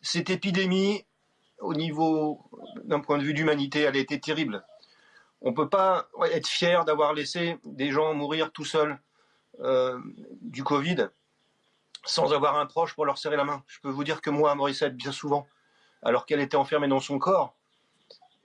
Cette 0.02 0.30
épidémie, 0.30 1.05
au 1.60 1.74
niveau 1.74 2.41
d'un 2.84 2.99
point 2.99 3.18
de 3.18 3.24
vue 3.24 3.34
d'humanité, 3.34 3.82
elle 3.82 3.95
a 3.95 3.99
été 3.99 4.20
terrible. 4.20 4.66
On 5.41 5.51
ne 5.51 5.55
peut 5.55 5.70
pas 5.70 6.10
être 6.32 6.47
fier 6.47 6.86
d'avoir 6.86 7.14
laissé 7.14 7.57
des 7.64 7.91
gens 7.91 8.14
mourir 8.14 8.51
tout 8.51 8.66
seuls 8.66 8.99
euh, 9.60 9.99
du 10.41 10.64
Covid 10.64 11.10
sans 12.05 12.34
avoir 12.34 12.57
un 12.57 12.66
proche 12.66 12.93
pour 12.93 13.05
leur 13.05 13.18
serrer 13.18 13.36
la 13.36 13.43
main. 13.43 13.64
Je 13.68 13.80
peux 13.80 13.89
vous 13.89 14.03
dire 14.03 14.22
que 14.22 14.30
moi, 14.30 14.53
Morissette, 14.55 14.95
bien 14.95 15.12
souvent, 15.12 15.47
alors 16.03 16.26
qu'elle 16.26 16.39
était 16.39 16.55
enfermée 16.55 16.88
dans 16.88 16.99
son 16.99 17.18
corps, 17.18 17.55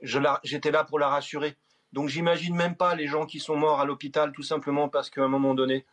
j'étais 0.03 0.71
là 0.71 0.85
pour 0.85 0.99
la 0.99 1.09
rassurer. 1.09 1.57
Donc 1.93 2.09
j'imagine 2.09 2.55
même 2.55 2.77
pas 2.77 2.95
les 2.95 3.07
gens 3.07 3.27
qui 3.27 3.41
sont 3.41 3.57
morts 3.57 3.81
à 3.81 3.85
l'hôpital 3.85 4.33
tout 4.33 4.43
simplement 4.43 4.89
parce 4.89 5.11
qu'à 5.11 5.23
un 5.23 5.29
moment 5.29 5.55
donné, 5.55 5.85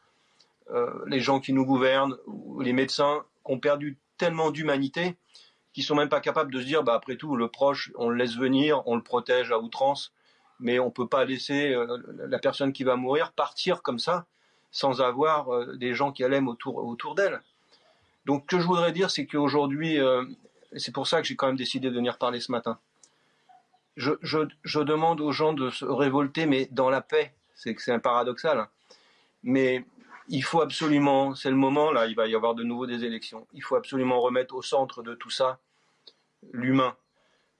euh, 0.69 0.91
les 1.07 1.19
gens 1.19 1.39
qui 1.39 1.53
nous 1.53 1.65
gouvernent 1.65 2.15
ou 2.27 2.61
les 2.61 2.73
médecins 2.73 3.23
ont 3.45 3.59
perdu 3.59 3.97
tellement 4.17 4.51
d'humanité 4.51 5.15
qu'ils 5.73 5.83
sont 5.83 5.95
même 5.95 6.09
pas 6.09 6.21
capables 6.21 6.51
de 6.51 6.59
se 6.59 6.65
dire 6.65 6.83
bah 6.83 6.93
après 6.93 7.15
tout 7.15 7.35
le 7.35 7.47
proche 7.47 7.91
on 7.95 8.09
le 8.09 8.17
laisse 8.17 8.35
venir, 8.35 8.83
on 8.87 8.95
le 8.95 9.01
protège 9.01 9.51
à 9.51 9.59
outrance, 9.59 10.13
mais 10.59 10.79
on 10.79 10.91
peut 10.91 11.07
pas 11.07 11.25
laisser 11.25 11.73
euh, 11.73 11.97
la 12.27 12.39
personne 12.39 12.73
qui 12.73 12.83
va 12.83 12.95
mourir 12.95 13.31
partir 13.31 13.81
comme 13.81 13.99
ça 13.99 14.25
sans 14.71 15.01
avoir 15.01 15.53
euh, 15.53 15.77
des 15.77 15.95
gens 15.95 16.11
qui 16.11 16.23
l'aiment 16.23 16.47
autour 16.47 16.77
autour 16.77 17.15
d'elle. 17.15 17.41
Donc 18.25 18.43
ce 18.43 18.57
que 18.57 18.61
je 18.61 18.67
voudrais 18.67 18.91
dire 18.91 19.09
c'est 19.09 19.25
qu'aujourd'hui 19.25 19.97
c'est 20.75 20.93
pour 20.93 21.07
ça 21.07 21.21
que 21.21 21.27
j'ai 21.27 21.35
quand 21.35 21.47
même 21.47 21.55
décidé 21.55 21.89
de 21.89 21.95
venir 21.95 22.19
parler 22.19 22.39
ce 22.39 22.51
matin 22.51 22.77
je, 23.97 24.79
demande 24.79 25.21
aux 25.21 25.31
gens 25.31 25.53
de 25.53 25.69
se 25.69 25.85
révolter, 25.85 26.45
mais 26.45 26.67
dans 26.71 26.89
la 26.89 27.01
paix. 27.01 27.33
C'est 27.55 27.73
que 27.73 27.81
c'est 27.81 27.91
un 27.91 27.99
paradoxal. 27.99 28.67
Mais 29.43 29.83
il 30.29 30.43
faut 30.43 30.61
absolument, 30.61 31.33
c'est 31.33 31.49
le 31.49 31.55
moment, 31.55 31.91
là, 31.91 32.05
il 32.05 32.15
va 32.15 32.27
y 32.27 32.35
avoir 32.35 32.53
de 32.53 32.63
nouveau 32.63 32.85
des 32.85 33.03
élections. 33.03 33.47
Il 33.53 33.63
faut 33.63 33.75
absolument 33.75 34.21
remettre 34.21 34.55
au 34.55 34.61
centre 34.61 35.01
de 35.01 35.15
tout 35.15 35.31
ça 35.31 35.59
l'humain. 36.51 36.95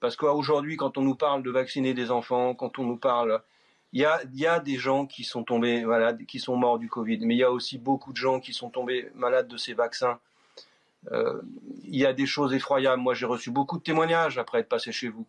Parce 0.00 0.14
qu'aujourd'hui, 0.14 0.76
quand 0.76 0.96
on 0.96 1.02
nous 1.02 1.16
parle 1.16 1.42
de 1.42 1.50
vacciner 1.50 1.94
des 1.94 2.10
enfants, 2.10 2.54
quand 2.54 2.78
on 2.78 2.84
nous 2.84 2.96
parle. 2.96 3.42
Il 3.94 4.02
y 4.02 4.46
a, 4.46 4.60
des 4.60 4.76
gens 4.76 5.06
qui 5.06 5.24
sont 5.24 5.44
tombés 5.44 5.82
malades, 5.82 6.26
qui 6.26 6.40
sont 6.40 6.56
morts 6.56 6.78
du 6.78 6.90
Covid, 6.90 7.20
mais 7.24 7.34
il 7.34 7.38
y 7.38 7.42
a 7.42 7.50
aussi 7.50 7.78
beaucoup 7.78 8.12
de 8.12 8.18
gens 8.18 8.38
qui 8.38 8.52
sont 8.52 8.68
tombés 8.68 9.08
malades 9.14 9.48
de 9.48 9.56
ces 9.56 9.72
vaccins. 9.72 10.20
Euh, 11.10 11.40
il 11.84 11.96
y 11.96 12.04
a 12.04 12.12
des 12.12 12.26
choses 12.26 12.52
effroyables. 12.52 13.00
Moi, 13.00 13.14
j'ai 13.14 13.24
reçu 13.24 13.50
beaucoup 13.50 13.78
de 13.78 13.82
témoignages 13.82 14.36
après 14.36 14.58
être 14.58 14.68
passé 14.68 14.92
chez 14.92 15.08
vous. 15.08 15.26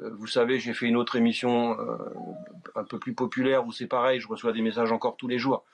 Euh, 0.00 0.10
vous 0.14 0.26
savez, 0.26 0.58
j'ai 0.58 0.74
fait 0.74 0.86
une 0.86 0.96
autre 0.96 1.16
émission 1.16 1.78
euh, 1.78 1.96
un 2.74 2.84
peu 2.84 2.98
plus 2.98 3.14
populaire 3.14 3.66
où 3.66 3.72
c'est 3.72 3.86
pareil, 3.86 4.20
je 4.20 4.28
reçois 4.28 4.52
des 4.52 4.62
messages 4.62 4.92
encore 4.92 5.16
tous 5.16 5.28
les 5.28 5.38
jours. 5.38 5.64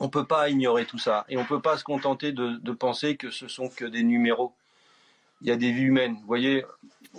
On 0.00 0.04
ne 0.04 0.10
peut 0.10 0.24
pas 0.24 0.48
ignorer 0.48 0.84
tout 0.84 0.98
ça 0.98 1.24
et 1.28 1.36
on 1.36 1.42
ne 1.42 1.46
peut 1.46 1.60
pas 1.60 1.76
se 1.76 1.84
contenter 1.84 2.32
de, 2.32 2.72
penser 2.72 3.16
que 3.16 3.30
ce 3.30 3.48
sont 3.48 3.68
que 3.68 3.84
des 3.84 4.02
numéros. 4.02 4.52
Il 5.40 5.48
y 5.48 5.50
a 5.50 5.56
des 5.56 5.72
vies 5.72 5.82
humaines. 5.82 6.16
Vous 6.20 6.26
voyez, 6.26 6.64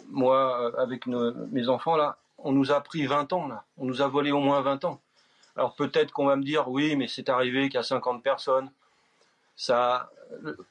moi, 0.09 0.61
euh, 0.61 0.81
avec 0.81 1.05
mes 1.07 1.67
enfants, 1.67 1.95
là, 1.95 2.17
on 2.37 2.51
nous 2.51 2.71
a 2.71 2.81
pris 2.81 3.05
20 3.05 3.33
ans, 3.33 3.47
là. 3.47 3.63
On 3.77 3.85
nous 3.85 4.01
a 4.01 4.07
volé 4.07 4.31
au 4.31 4.39
moins 4.39 4.61
20 4.61 4.85
ans. 4.85 5.01
Alors 5.55 5.75
peut-être 5.75 6.11
qu'on 6.11 6.25
va 6.25 6.37
me 6.37 6.43
dire, 6.43 6.69
oui, 6.69 6.95
mais 6.95 7.07
c'est 7.07 7.27
arrivé 7.27 7.69
a 7.75 7.83
50 7.83 8.23
personnes. 8.23 8.71
Ça, 9.57 10.09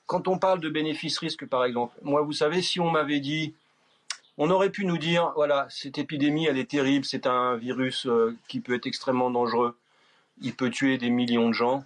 quand 0.07 0.29
on 0.29 0.39
parle 0.39 0.61
de 0.61 0.71
bénéfice-risque, 0.71 1.47
par 1.47 1.65
exemple, 1.67 1.95
moi, 2.03 2.23
vous 2.23 2.33
savez, 2.33 2.63
si 2.63 2.81
on 2.81 2.91
m'avait 2.91 3.21
dit, 3.21 3.55
on 4.39 4.51
aurait 4.51 4.71
pu 4.71 4.87
nous 4.87 4.99
dire, 4.99 5.33
voilà, 5.35 5.67
cette 5.69 5.99
épidémie, 5.99 6.47
elle 6.47 6.59
est 6.59 6.71
terrible, 6.71 7.05
c'est 7.05 7.27
un 7.27 7.57
virus 7.57 8.07
euh, 8.07 8.37
qui 8.47 8.61
peut 8.61 8.75
être 8.75 8.87
extrêmement 8.87 9.31
dangereux, 9.31 9.77
il 10.41 10.55
peut 10.55 10.71
tuer 10.71 10.97
des 10.97 11.11
millions 11.11 11.49
de 11.49 11.55
gens. 11.55 11.83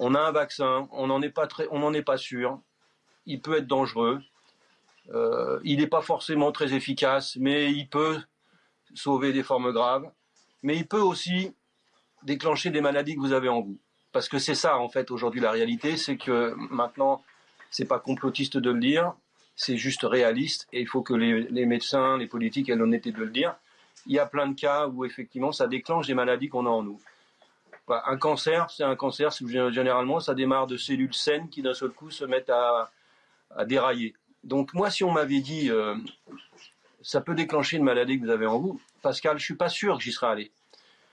On 0.00 0.16
a 0.16 0.20
un 0.20 0.32
vaccin, 0.32 0.88
on 0.90 1.06
n'en 1.06 1.22
est 1.22 2.02
pas 2.02 2.16
sûr. 2.16 2.60
Il 3.26 3.40
peut 3.40 3.58
être 3.58 3.68
dangereux. 3.68 4.20
Euh, 5.12 5.60
il 5.62 5.78
n'est 5.78 5.86
pas 5.86 6.00
forcément 6.00 6.50
très 6.50 6.74
efficace, 6.74 7.36
mais 7.36 7.70
il 7.70 7.88
peut 7.88 8.18
sauver 8.94 9.32
des 9.32 9.44
formes 9.44 9.72
graves. 9.72 10.10
Mais 10.64 10.76
il 10.76 10.88
peut 10.88 11.00
aussi 11.00 11.54
déclencher 12.24 12.70
des 12.70 12.80
maladies 12.80 13.14
que 13.14 13.20
vous 13.20 13.32
avez 13.32 13.48
en 13.48 13.60
vous. 13.60 13.78
Parce 14.10 14.28
que 14.28 14.38
c'est 14.38 14.56
ça, 14.56 14.78
en 14.78 14.88
fait, 14.88 15.12
aujourd'hui, 15.12 15.40
la 15.40 15.52
réalité, 15.52 15.96
c'est 15.96 16.16
que 16.16 16.54
maintenant, 16.70 17.22
c'est 17.70 17.84
pas 17.84 18.00
complotiste 18.00 18.56
de 18.56 18.70
le 18.70 18.80
dire, 18.80 19.14
c'est 19.60 19.76
juste 19.76 20.04
réaliste 20.04 20.66
et 20.72 20.80
il 20.80 20.86
faut 20.86 21.02
que 21.02 21.12
les, 21.12 21.66
médecins, 21.66 22.16
les 22.16 22.26
politiques 22.26 22.70
aient 22.70 22.76
l'honnêteté 22.76 23.12
de 23.12 23.18
le 23.18 23.28
dire. 23.28 23.54
Il 24.06 24.14
y 24.14 24.18
a 24.18 24.24
plein 24.24 24.48
de 24.48 24.58
cas 24.58 24.86
où 24.86 25.04
effectivement 25.04 25.52
ça 25.52 25.66
déclenche 25.66 26.06
des 26.06 26.14
maladies 26.14 26.48
qu'on 26.48 26.64
a 26.64 26.70
en 26.70 26.82
nous. 26.82 26.98
Un 27.86 28.16
cancer, 28.16 28.70
c'est 28.70 28.84
un 28.84 28.96
cancer, 28.96 29.30
généralement 29.70 30.18
ça 30.18 30.34
démarre 30.34 30.66
de 30.66 30.78
cellules 30.78 31.12
saines 31.12 31.50
qui 31.50 31.60
d'un 31.60 31.74
seul 31.74 31.90
coup 31.90 32.10
se 32.10 32.24
mettent 32.24 32.48
à, 32.48 32.90
dérailler. 33.66 34.14
Donc 34.44 34.72
moi 34.72 34.90
si 34.90 35.04
on 35.04 35.12
m'avait 35.12 35.40
dit 35.40 35.70
euh, 35.70 35.94
ça 37.02 37.20
peut 37.20 37.34
déclencher 37.34 37.76
une 37.76 37.84
maladie 37.84 38.18
que 38.18 38.24
vous 38.24 38.30
avez 38.30 38.46
en 38.46 38.58
vous, 38.58 38.80
Pascal, 39.02 39.38
je 39.38 39.44
suis 39.44 39.56
pas 39.56 39.68
sûr 39.68 39.98
que 39.98 40.02
j'y 40.02 40.12
serais 40.12 40.28
allé. 40.28 40.52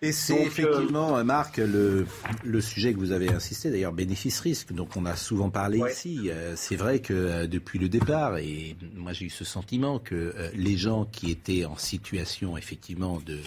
Et 0.04 0.12
c'est 0.12 0.44
effectivement, 0.44 1.18
euh, 1.18 1.24
Marc, 1.24 1.58
le, 1.58 2.06
le, 2.44 2.62
sujet 2.62 2.94
que 2.94 3.00
vous 3.00 3.12
avez 3.12 3.30
insisté, 3.30 3.72
d'ailleurs, 3.72 3.94
bénéfice-risque, 3.94 4.72
dont 4.72 4.88
on 4.96 5.08
a 5.08 5.16
souvent 5.16 5.50
parlé 5.50 5.82
ici. 5.90 6.30
Euh, 6.30 6.54
c'est 6.56 6.76
vrai 6.76 7.00
que 7.00 7.14
euh, 7.14 7.48
depuis 7.48 7.80
le 7.80 7.90
départ, 7.90 8.38
et 8.38 8.76
moi 8.96 9.14
j'ai 9.14 9.26
eu 9.26 9.30
ce 9.32 9.44
sentiment 9.44 9.98
que 9.98 10.36
les 10.54 10.78
gens 10.78 11.06
qui 11.06 11.32
étaient 11.32 11.66
en 11.66 11.78
situation 11.78 12.58
effectivement 12.58 13.20
de, 13.26 13.40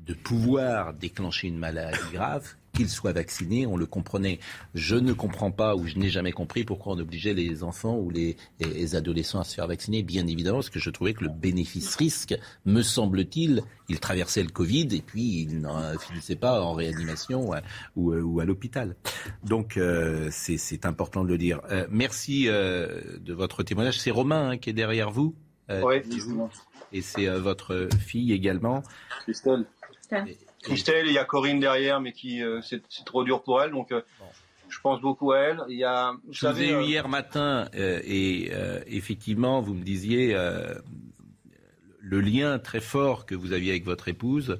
de 0.00 0.14
pouvoir 0.14 0.92
déclencher 0.92 1.46
une 1.46 1.58
maladie 1.58 1.98
grave, 2.12 2.54
qu'ils 2.72 2.88
soient 2.88 3.12
vaccinés, 3.12 3.66
on 3.66 3.76
le 3.76 3.86
comprenait. 3.86 4.38
Je 4.74 4.96
ne 4.96 5.12
comprends 5.12 5.50
pas 5.50 5.76
ou 5.76 5.86
je 5.86 5.96
n'ai 5.96 6.08
jamais 6.08 6.32
compris 6.32 6.64
pourquoi 6.64 6.94
on 6.94 6.98
obligeait 6.98 7.34
les 7.34 7.62
enfants 7.62 7.96
ou 7.96 8.10
les, 8.10 8.36
adolescents 8.94 9.40
à 9.40 9.44
se 9.44 9.54
faire 9.54 9.66
vacciner. 9.66 10.02
Bien 10.02 10.26
évidemment, 10.26 10.58
parce 10.58 10.70
que 10.70 10.78
je 10.78 10.90
trouvais 10.90 11.14
que 11.14 11.24
le 11.24 11.30
bénéfice-risque, 11.30 12.34
me 12.64 12.82
semble-t-il, 12.82 13.62
il 13.88 14.00
traversait 14.00 14.42
le 14.42 14.50
Covid 14.50 14.88
et 14.92 15.02
puis 15.02 15.42
il 15.42 15.60
n'en 15.60 15.98
finissait 15.98 16.36
pas 16.36 16.62
en 16.62 16.72
réanimation 16.72 17.50
ou, 17.96 18.40
à 18.40 18.44
l'hôpital. 18.44 18.96
Donc 19.44 19.76
euh, 19.76 20.28
c'est 20.30 20.86
important 20.86 21.24
de 21.24 21.28
le 21.28 21.38
dire. 21.38 21.60
Euh, 21.70 21.86
merci 21.90 22.48
euh, 22.48 23.00
de 23.20 23.34
votre 23.34 23.62
témoignage. 23.62 24.00
C'est 24.00 24.10
Romain 24.10 24.50
hein, 24.50 24.58
qui 24.58 24.70
est 24.70 24.74
derrière 24.74 25.10
vous. 25.10 25.34
oui. 25.68 25.96
Et 26.94 27.00
c'est 27.00 27.26
votre 27.26 27.88
fille 27.98 28.34
également. 28.34 28.82
Christelle. 29.24 29.64
Christelle, 29.80 30.36
il 30.68 31.12
y 31.12 31.18
a 31.18 31.24
Corinne 31.24 31.60
derrière, 31.60 32.00
mais 32.00 32.12
qui 32.12 32.42
euh, 32.42 32.60
c'est 32.62 32.82
trop 33.04 33.24
dur 33.24 33.42
pour 33.42 33.62
elle, 33.62 33.70
donc 33.72 33.92
euh, 33.92 34.02
je 34.68 34.80
pense 34.80 35.00
beaucoup 35.00 35.32
à 35.32 35.38
elle. 35.38 35.60
Il 35.68 35.78
y 35.78 35.84
a, 35.84 36.12
vous 36.12 36.32
je 36.32 36.46
vous 36.46 36.60
ai 36.60 36.70
eu 36.70 36.74
euh, 36.74 36.82
hier 36.82 37.08
matin 37.08 37.68
et 37.74 38.50
effectivement, 38.86 39.60
vous 39.60 39.74
me 39.74 39.84
disiez 39.84 40.36
le 42.00 42.20
lien 42.20 42.58
très 42.58 42.80
fort 42.80 43.26
que 43.26 43.34
vous 43.34 43.52
aviez 43.52 43.70
avec 43.70 43.84
votre 43.84 44.08
épouse. 44.08 44.58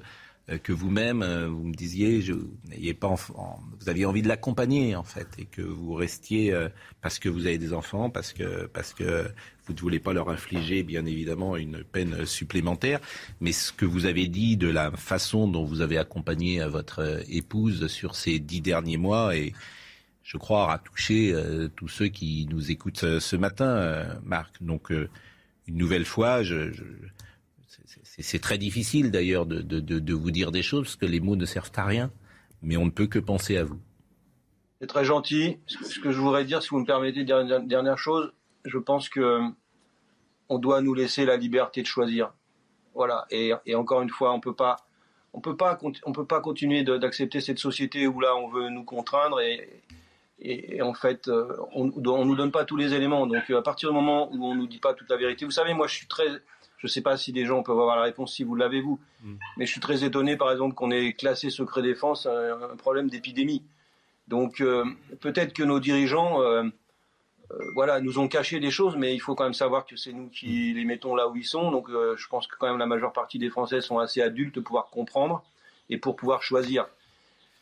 Euh, 0.49 0.57
que 0.57 0.73
vous-même, 0.73 1.21
euh, 1.21 1.47
vous 1.47 1.63
me 1.63 1.73
disiez, 1.73 2.21
je, 2.21 2.33
n'ayez 2.67 2.93
pas 2.93 3.07
vous 3.07 3.89
aviez 3.89 4.05
envie 4.05 4.21
de 4.21 4.27
l'accompagner 4.27 4.93
en 4.93 5.03
fait, 5.03 5.27
et 5.37 5.45
que 5.45 5.61
vous 5.61 5.93
restiez 5.93 6.53
euh, 6.53 6.67
parce 7.01 7.17
que 7.17 7.29
vous 7.29 7.45
avez 7.47 7.57
des 7.57 7.71
enfants, 7.71 8.09
parce 8.09 8.33
que 8.33 8.65
parce 8.65 8.93
que 8.93 9.31
vous 9.65 9.73
ne 9.73 9.79
voulez 9.79 9.99
pas 9.99 10.13
leur 10.13 10.29
infliger 10.29 10.83
bien 10.83 11.05
évidemment 11.05 11.55
une 11.55 11.83
peine 11.83 12.25
supplémentaire. 12.25 12.99
Mais 13.39 13.51
ce 13.51 13.71
que 13.71 13.85
vous 13.85 14.05
avez 14.05 14.27
dit 14.27 14.57
de 14.57 14.67
la 14.67 14.91
façon 14.91 15.47
dont 15.47 15.63
vous 15.63 15.81
avez 15.81 15.97
accompagné 15.97 16.63
votre 16.65 17.23
épouse 17.29 17.87
sur 17.87 18.15
ces 18.15 18.39
dix 18.39 18.61
derniers 18.61 18.97
mois 18.97 19.35
et 19.35 19.53
je 20.23 20.37
crois 20.37 20.71
a 20.71 20.77
touché 20.79 21.33
tous 21.75 21.87
ceux 21.87 22.07
qui 22.07 22.47
nous 22.49 22.71
écoutent 22.71 23.19
ce 23.19 23.35
matin, 23.35 24.05
Marc. 24.23 24.61
Donc 24.61 24.91
une 25.67 25.77
nouvelle 25.77 26.05
fois, 26.05 26.41
c'est 28.03 28.39
très 28.39 28.57
difficile 28.57 29.11
d'ailleurs 29.11 29.45
de, 29.45 30.13
vous 30.13 30.31
dire 30.31 30.51
des 30.51 30.61
choses 30.61 30.83
parce 30.83 30.95
que 30.95 31.05
les 31.05 31.19
mots 31.19 31.35
ne 31.35 31.45
servent 31.45 31.71
à 31.75 31.85
rien, 31.85 32.11
mais 32.61 32.77
on 32.77 32.85
ne 32.85 32.91
peut 32.91 33.07
que 33.07 33.19
penser 33.19 33.57
à 33.57 33.63
vous. 33.63 33.79
C'est 34.79 34.87
très 34.87 35.05
gentil. 35.05 35.57
Ce 35.67 35.99
que 35.99 36.11
je 36.11 36.19
voudrais 36.19 36.43
dire, 36.43 36.61
si 36.61 36.69
vous 36.69 36.79
me 36.79 36.85
permettez, 36.85 37.23
dernière 37.23 37.97
chose, 37.97 38.33
je 38.65 38.77
pense 38.77 39.09
que 39.09 39.41
on 40.49 40.59
doit 40.59 40.81
nous 40.81 40.93
laisser 40.93 41.25
la 41.25 41.37
liberté 41.37 41.81
de 41.81 41.87
choisir. 41.87 42.33
Voilà. 42.93 43.25
Et, 43.31 43.53
encore 43.73 44.01
une 44.01 44.09
fois, 44.09 44.33
on 44.33 44.39
peut 44.39 44.53
pas, 44.53 44.77
on 45.33 45.41
peut 45.41 45.55
pas, 45.55 45.79
on 46.05 46.11
peut 46.11 46.25
pas 46.25 46.41
continuer 46.41 46.83
d'accepter 46.83 47.41
cette 47.41 47.59
société 47.59 48.07
où 48.07 48.19
là 48.19 48.35
on 48.35 48.49
veut 48.49 48.69
nous 48.69 48.83
contraindre 48.83 49.39
et, 49.39 49.81
et, 50.39 50.81
en 50.81 50.93
fait, 50.93 51.27
euh, 51.27 51.55
on, 51.71 51.85
ne 51.85 52.25
nous 52.25 52.35
donne 52.35 52.51
pas 52.51 52.65
tous 52.65 52.75
les 52.75 52.93
éléments. 52.93 53.25
Donc, 53.25 53.49
à 53.49 53.61
partir 53.61 53.89
du 53.89 53.95
moment 53.95 54.29
où 54.33 54.45
on 54.45 54.55
nous 54.55 54.67
dit 54.67 54.79
pas 54.79 54.93
toute 54.93 55.09
la 55.09 55.17
vérité, 55.17 55.45
vous 55.45 55.51
savez, 55.51 55.73
moi, 55.73 55.87
je 55.87 55.95
suis 55.95 56.07
très, 56.07 56.27
je 56.83 56.87
ne 56.87 56.91
sais 56.91 57.01
pas 57.01 57.15
si 57.15 57.31
des 57.31 57.45
gens 57.45 57.63
peuvent 57.63 57.79
avoir 57.79 57.95
la 57.95 58.01
réponse 58.03 58.35
si 58.35 58.43
vous 58.43 58.55
l'avez 58.55 58.81
vous, 58.81 58.99
mm. 59.23 59.35
mais 59.55 59.65
je 59.65 59.71
suis 59.71 59.79
très 59.79 60.03
étonné 60.03 60.35
par 60.35 60.51
exemple 60.51 60.75
qu'on 60.75 60.91
ait 60.91 61.13
classé 61.13 61.49
secret 61.49 61.81
défense 61.81 62.25
un, 62.25 62.75
problème 62.75 63.09
d'épidémie. 63.09 63.63
Donc 64.27 64.59
euh, 64.59 64.83
peut-être 65.21 65.53
que 65.53 65.63
nos 65.63 65.79
dirigeants 65.79 66.41
euh, 66.41 66.63
euh, 66.63 66.69
voilà, 67.73 68.01
nous 68.01 68.19
ont 68.19 68.27
caché 68.27 68.59
des 68.59 68.71
choses, 68.71 68.95
mais 68.97 69.13
il 69.13 69.19
faut 69.19 69.35
quand 69.35 69.43
même 69.43 69.53
savoir 69.53 69.85
que 69.85 69.95
c'est 69.95 70.13
nous 70.13 70.27
qui 70.29 70.73
les 70.73 70.85
mettons 70.85 71.15
là 71.15 71.27
où 71.27 71.35
ils 71.35 71.45
sont. 71.45 71.71
Donc 71.71 71.87
je 71.89 72.27
pense 72.27 72.47
que 72.47 72.55
quand 72.57 72.67
même 72.67 72.77
la 72.77 72.85
majeure 72.85 73.13
partie 73.13 73.39
des 73.39 73.49
Français 73.49 73.81
sont 73.81 73.99
assez 73.99 74.21
adultes 74.21 74.55
pour 74.55 74.63
pouvoir 74.63 74.89
comprendre 74.89 75.43
et 75.89 75.97
pour 75.97 76.15
pouvoir 76.15 76.43
choisir. 76.43 76.87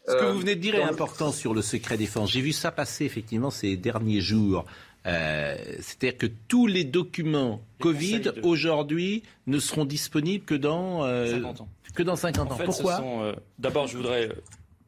Ce 0.07 0.13
que 0.13 0.25
vous 0.25 0.39
venez 0.39 0.55
de 0.55 0.61
dire 0.61 0.75
est 0.75 0.83
important 0.83 1.31
sur 1.31 1.53
le 1.53 1.61
secret 1.61 1.97
défense. 1.97 2.31
J'ai 2.31 2.41
vu 2.41 2.51
ça 2.51 2.71
passer 2.71 3.05
effectivement 3.05 3.51
ces 3.51 3.77
derniers 3.77 4.21
jours. 4.21 4.65
Euh, 5.07 5.55
c'est-à-dire 5.79 6.17
que 6.17 6.27
tous 6.47 6.67
les 6.67 6.83
documents 6.83 7.61
Covid 7.79 8.33
aujourd'hui 8.43 9.23
ne 9.47 9.57
seront 9.57 9.85
disponibles 9.85 10.45
que 10.45 10.53
dans 10.53 11.01
50 11.01 11.07
euh, 11.07 11.63
ans. 11.63 11.69
Que 11.95 12.03
dans 12.03 12.15
50 12.15 12.51
ans. 12.51 12.57
Pourquoi? 12.63 13.01
euh, 13.03 13.35
D'abord, 13.57 13.87
je 13.87 13.97
voudrais. 13.97 14.29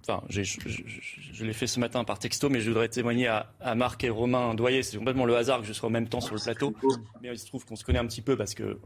Enfin, 0.05 0.21
je, 0.29 1.45
l'ai 1.45 1.53
fait 1.53 1.67
ce 1.67 1.79
matin 1.79 2.03
par 2.03 2.19
texto, 2.19 2.49
mais 2.49 2.59
je 2.59 2.69
voudrais 2.69 2.89
témoigner 2.89 3.27
à, 3.27 3.75
Marc 3.75 4.03
et 4.03 4.09
Romain 4.09 4.53
Doyer. 4.53 4.83
C'est 4.83 4.97
complètement 4.97 5.25
le 5.25 5.35
hasard 5.37 5.61
que 5.61 5.65
je 5.65 5.73
sois 5.73 5.87
en 5.87 5.91
même 5.91 6.09
temps 6.09 6.19
sur 6.19 6.35
le 6.35 6.41
plateau. 6.41 6.75
Mais 7.21 7.29
il 7.31 7.39
se 7.39 7.45
trouve 7.45 7.65
qu'on 7.65 7.77
se 7.77 7.85
connaît 7.85 7.99
un 7.99 8.07
petit 8.07 8.21
peu 8.21 8.35
parce 8.35 8.53
que 8.53 8.79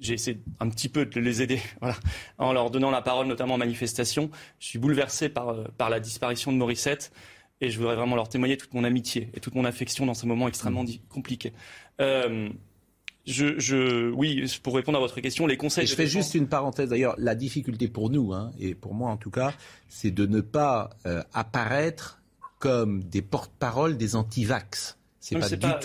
j'ai 0.00 0.14
essayé 0.14 0.40
un 0.60 0.68
petit 0.68 0.88
peu 0.88 1.04
de 1.04 1.20
les 1.20 1.42
aider 1.42 1.60
en 2.38 2.52
leur 2.52 2.70
donnant 2.70 2.90
la 2.90 3.02
parole, 3.02 3.26
notamment 3.26 3.54
en 3.54 3.58
manifestation. 3.58 4.30
Je 4.58 4.66
suis 4.66 4.78
bouleversé 4.78 5.28
par, 5.28 5.50
euh, 5.50 5.64
la 5.78 6.00
disparition 6.00 6.52
de 6.52 6.56
Morissette 6.56 7.12
et 7.60 7.70
je 7.70 7.78
voudrais 7.78 7.96
vraiment 7.96 8.16
leur 8.16 8.28
témoigner 8.28 8.56
toute 8.56 8.74
mon 8.74 8.84
amitié 8.84 9.30
et 9.34 9.40
toute 9.40 9.54
mon 9.54 9.64
affection 9.64 10.06
dans 10.06 10.14
ce 10.14 10.26
moment 10.26 10.48
extrêmement 10.48 10.84
compliqué. 11.08 11.52
Euh, 12.00 12.48
je, 13.26 13.58
je, 13.58 14.10
oui, 14.12 14.44
pour 14.62 14.74
répondre 14.74 14.98
à 14.98 15.00
votre 15.00 15.20
question, 15.20 15.46
les 15.46 15.56
conseils. 15.56 15.86
je 15.86 15.94
fais 15.94 16.06
juste 16.06 16.34
une 16.34 16.46
parenthèse. 16.46 16.90
D'ailleurs, 16.90 17.14
la 17.18 17.34
difficulté 17.34 17.88
pour 17.88 18.10
nous, 18.10 18.32
hein, 18.32 18.52
et 18.58 18.74
pour 18.74 18.94
moi 18.94 19.10
en 19.10 19.16
tout 19.16 19.30
cas, 19.30 19.54
c'est 19.88 20.10
de 20.10 20.26
ne 20.26 20.40
pas 20.40 20.90
euh, 21.06 21.22
apparaître 21.32 22.20
comme 22.58 23.02
des 23.04 23.22
porte-parole 23.22 23.96
des 23.96 24.16
anti-vax. 24.16 24.98
C'est 25.20 25.38
pas. 25.38 25.80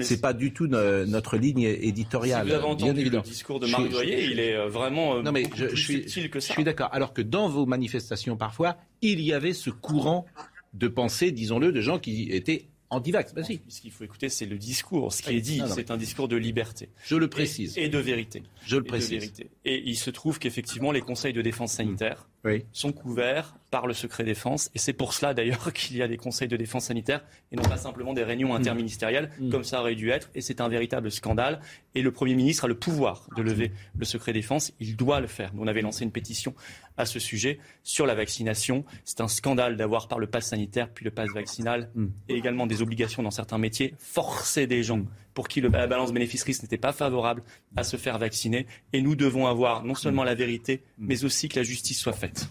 C'est 0.00 0.20
pas 0.20 0.32
du 0.32 0.52
tout 0.52 0.66
notre 0.66 1.36
ligne 1.36 1.62
éditoriale. 1.62 2.46
Si 2.46 2.50
vous 2.50 2.56
avez 2.56 2.64
entendu 2.64 3.04
le 3.04 3.20
discours 3.20 3.60
de 3.60 3.68
Marie 3.68 3.88
Doyer, 3.88 4.24
il 4.24 4.40
est 4.40 4.56
euh, 4.56 4.66
vraiment 4.68 5.16
euh, 5.16 5.22
non 5.22 5.30
mais 5.30 5.44
je, 5.54 5.68
je 5.68 6.04
suis, 6.08 6.30
que 6.30 6.40
ça. 6.40 6.48
Je 6.48 6.52
suis 6.54 6.64
d'accord. 6.64 6.88
Alors 6.90 7.12
que 7.12 7.22
dans 7.22 7.48
vos 7.48 7.64
manifestations, 7.64 8.36
parfois, 8.36 8.76
il 9.00 9.20
y 9.20 9.32
avait 9.32 9.52
ce 9.52 9.70
courant 9.70 10.26
de 10.74 10.88
pensée, 10.88 11.30
disons-le, 11.30 11.70
de 11.70 11.80
gens 11.80 12.00
qui 12.00 12.28
étaient 12.32 12.66
anti-vax. 12.92 13.34
Bah, 13.34 13.42
Ce 13.44 13.80
qu'il 13.80 13.90
faut 13.90 14.04
écouter, 14.04 14.28
c'est 14.28 14.46
le 14.46 14.58
discours. 14.58 15.12
Ce 15.12 15.22
qui 15.22 15.36
est 15.36 15.40
dit, 15.40 15.62
c'est 15.74 15.90
un 15.90 15.96
discours 15.96 16.28
de 16.28 16.36
liberté. 16.36 16.88
Je 17.04 17.16
le 17.16 17.28
précise. 17.28 17.76
Et, 17.78 17.88
de 17.88 17.98
vérité. 17.98 18.42
Je 18.66 18.76
le 18.76 18.84
précise. 18.84 19.32
Et 19.64 19.82
il 19.84 19.96
se 19.96 20.10
trouve 20.10 20.38
qu'effectivement, 20.38 20.92
les 20.92 21.00
conseils 21.00 21.32
de 21.32 21.42
défense 21.42 21.72
sanitaire 21.72 22.28
sont 22.72 22.92
couverts 22.92 23.54
par 23.70 23.86
le 23.86 23.94
secret 23.94 24.24
défense. 24.24 24.70
Et 24.74 24.78
c'est 24.78 24.92
pour 24.92 25.14
cela 25.14 25.32
d'ailleurs 25.32 25.72
qu'il 25.74 25.96
y 25.96 26.02
a 26.02 26.08
des 26.08 26.16
conseils 26.16 26.48
de 26.48 26.56
défense 26.56 26.86
sanitaire 26.86 27.24
et 27.50 27.56
non 27.56 27.62
pas 27.62 27.76
simplement 27.76 28.12
des 28.12 28.24
réunions 28.24 28.54
interministérielles 28.54 29.30
mm. 29.38 29.50
comme 29.50 29.64
ça 29.64 29.80
aurait 29.80 29.94
dû 29.94 30.10
être. 30.10 30.30
Et 30.34 30.40
c'est 30.40 30.60
un 30.60 30.68
véritable 30.68 31.10
scandale. 31.10 31.60
Et 31.94 32.02
le 32.02 32.10
Premier 32.10 32.34
ministre 32.34 32.64
a 32.64 32.68
le 32.68 32.74
pouvoir 32.74 33.28
de 33.36 33.42
lever 33.42 33.72
le 33.96 34.04
secret 34.04 34.32
défense. 34.32 34.72
Il 34.80 34.96
doit 34.96 35.20
le 35.20 35.26
faire. 35.26 35.54
Nous, 35.54 35.62
on 35.62 35.66
avait 35.66 35.82
lancé 35.82 36.04
une 36.04 36.12
pétition 36.12 36.54
à 36.96 37.06
ce 37.06 37.18
sujet 37.18 37.58
sur 37.82 38.06
la 38.06 38.14
vaccination. 38.14 38.84
C'est 39.04 39.20
un 39.20 39.28
scandale 39.28 39.76
d'avoir 39.76 40.08
par 40.08 40.18
le 40.18 40.26
pass 40.26 40.48
sanitaire 40.48 40.90
puis 40.90 41.04
le 41.04 41.10
pass 41.10 41.30
vaccinal 41.32 41.90
mm. 41.94 42.06
et 42.28 42.34
également 42.34 42.66
des 42.66 42.82
obligations 42.82 43.22
dans 43.22 43.30
certains 43.30 43.58
métiers 43.58 43.94
forcer 43.98 44.66
des 44.66 44.82
gens 44.82 45.04
pour 45.34 45.48
qui 45.48 45.60
la 45.60 45.86
balance 45.86 46.12
bénéfice-risque 46.12 46.62
n'était 46.62 46.78
pas 46.78 46.92
favorable 46.92 47.42
à 47.76 47.84
se 47.84 47.96
faire 47.96 48.18
vacciner. 48.18 48.66
Et 48.92 49.02
nous 49.02 49.16
devons 49.16 49.46
avoir 49.46 49.84
non 49.84 49.94
seulement 49.94 50.24
la 50.24 50.34
vérité, 50.34 50.82
mais 50.98 51.24
aussi 51.24 51.48
que 51.48 51.58
la 51.58 51.62
justice 51.62 51.98
soit 51.98 52.12
faite. 52.12 52.48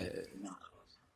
Euh, 0.00 0.08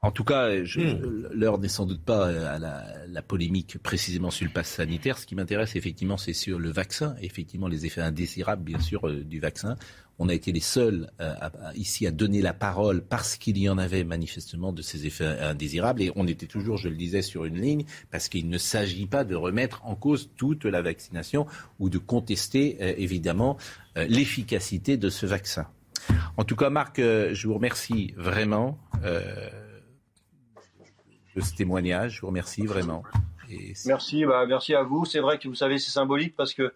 en 0.05 0.11
tout 0.11 0.25
cas, 0.25 0.51
hmm. 0.53 1.29
l'heure 1.33 1.59
n'est 1.59 1.69
sans 1.69 1.87
doute 1.87 2.03
pas 2.03 2.27
à 2.27 2.59
la, 2.59 3.23
polémique 3.23 3.79
précisément 3.79 4.33
sur 4.33 4.45
le 4.45 4.53
pass 4.53 4.69
sanitaire. 4.69 5.17
Ce 5.17 5.27
qui 5.27 5.37
m'intéresse 5.37 5.77
effectivement, 5.77 6.17
c'est 6.17 6.33
sur 6.33 6.59
le 6.59 6.73
vaccin, 6.73 7.15
effectivement 7.21 7.69
les 7.69 7.87
effets 7.87 8.01
indésirables, 8.01 8.65
bien 8.65 8.81
sûr, 8.81 9.09
euh, 9.09 9.23
du 9.23 9.39
vaccin. 9.39 9.77
On 10.23 10.29
a 10.29 10.35
été 10.35 10.53
les 10.53 10.61
seuls 10.61 11.11
euh, 11.21 11.35
ici 11.75 12.07
à 12.07 12.13
donner 12.13 12.43
la 12.43 12.55
parole 12.55 13.03
parce 13.03 13.35
qu'il 13.35 13.59
y 13.59 13.69
en 13.69 13.77
avait 13.77 14.05
manifestement 14.05 14.73
de 14.73 14.81
ces 14.81 15.05
effets 15.05 15.27
indésirables. 15.27 16.01
Et 16.01 16.13
on 16.15 16.29
était 16.29 16.47
toujours, 16.47 16.77
je 16.77 16.89
le 16.89 16.95
disais, 16.95 17.23
sur 17.23 17.45
une 17.45 17.61
ligne 17.61 17.85
parce 18.13 18.29
qu'il 18.29 18.49
ne 18.49 18.57
s'agit 18.57 19.07
pas 19.07 19.25
de 19.25 19.35
remettre 19.35 19.85
en 19.85 19.97
cause 19.97 20.31
toute 20.37 20.65
la 20.65 20.81
vaccination 20.81 21.49
ou 21.81 21.91
de 21.91 21.99
contester 21.99 22.79
euh, 22.81 22.95
évidemment 22.99 23.57
euh, 23.97 24.07
l'efficacité 24.09 24.97
de 24.97 25.11
ce 25.11 25.27
vaccin. 25.27 25.67
En 26.37 26.45
tout 26.45 26.55
cas, 26.55 26.71
Marc, 26.71 27.01
je 27.01 27.49
vous 27.49 27.55
remercie 27.55 28.15
vraiment 28.17 28.79
de 29.03 31.41
ce 31.41 31.55
témoignage. 31.57 32.15
Je 32.15 32.21
vous 32.21 32.29
remercie 32.29 32.65
vraiment. 32.65 33.03
merci, 33.87 34.25
bah, 34.25 34.47
merci 34.47 34.77
à 34.77 34.85
vous. 34.85 35.05
C'est 35.05 35.21
vrai 35.21 35.41
que 35.41 35.49
vous 35.49 35.57
savez, 35.57 35.79
c'est 35.79 35.91
symbolique 35.91 36.37
parce 36.37 36.55
que 36.55 36.73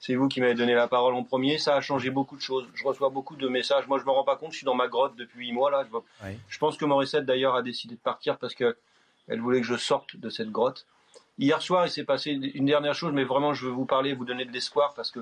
c'est 0.00 0.14
vous 0.14 0.28
qui 0.28 0.40
m'avez 0.40 0.54
donné 0.54 0.74
la 0.74 0.88
parole 0.88 1.14
en 1.14 1.22
premier. 1.22 1.58
Ça 1.58 1.76
a 1.76 1.80
changé 1.82 2.08
beaucoup 2.08 2.34
de 2.34 2.40
choses. 2.40 2.66
Je 2.74 2.84
reçois 2.84 3.10
beaucoup 3.10 3.36
de 3.36 3.48
messages. 3.48 3.86
Moi, 3.86 3.98
je 3.98 4.04
me 4.04 4.10
rends 4.10 4.24
pas 4.24 4.36
compte. 4.36 4.52
Je 4.52 4.56
suis 4.56 4.64
dans 4.64 4.74
ma 4.74 4.88
grotte 4.88 5.14
depuis 5.14 5.46
huit 5.46 5.52
mois 5.52 5.70
là. 5.70 5.86
Je, 6.48 6.58
pense 6.58 6.78
que 6.78 6.86
Morissette 6.86 7.26
d'ailleurs 7.26 7.54
a 7.54 7.62
décidé 7.62 7.96
de 7.96 8.00
partir 8.00 8.38
parce 8.38 8.54
que 8.54 8.76
elle 9.28 9.40
voulait 9.40 9.60
que 9.60 9.66
je 9.66 9.76
sorte 9.76 10.16
de 10.16 10.30
cette 10.30 10.50
grotte. 10.50 10.86
Hier 11.38 11.60
soir, 11.60 11.86
il 11.86 11.90
s'est 11.90 12.04
passé 12.04 12.30
une 12.30 12.64
dernière 12.64 12.94
chose, 12.94 13.12
mais 13.12 13.24
vraiment, 13.24 13.52
je 13.52 13.66
veux 13.66 13.72
vous 13.72 13.84
parler, 13.84 14.14
vous 14.14 14.24
donner 14.24 14.46
de 14.46 14.52
l'espoir 14.52 14.94
parce 14.94 15.10
que 15.10 15.20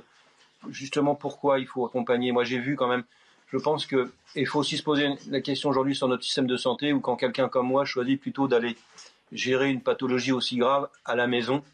justement, 0.70 1.16
pourquoi 1.16 1.58
il 1.58 1.66
faut 1.66 1.84
accompagner. 1.84 2.30
Moi, 2.30 2.44
j'ai 2.44 2.58
vu 2.58 2.76
quand 2.76 2.88
même. 2.88 3.02
Je 3.48 3.56
pense 3.56 3.84
que 3.84 4.12
il 4.36 4.46
faut 4.46 4.60
aussi 4.60 4.76
se 4.76 4.82
poser 4.84 5.08
la 5.28 5.40
question 5.40 5.70
aujourd'hui 5.70 5.96
sur 5.96 6.06
notre 6.06 6.22
système 6.22 6.46
de 6.46 6.56
santé, 6.56 6.92
ou 6.92 7.00
quand 7.00 7.16
quelqu'un 7.16 7.48
comme 7.48 7.66
moi 7.66 7.84
choisit 7.84 8.20
plutôt 8.20 8.46
d'aller 8.46 8.76
gérer 9.32 9.70
une 9.70 9.80
pathologie 9.80 10.32
aussi 10.32 10.56
grave 10.56 10.88
à 11.04 11.16
la 11.16 11.26
maison, 11.26 11.64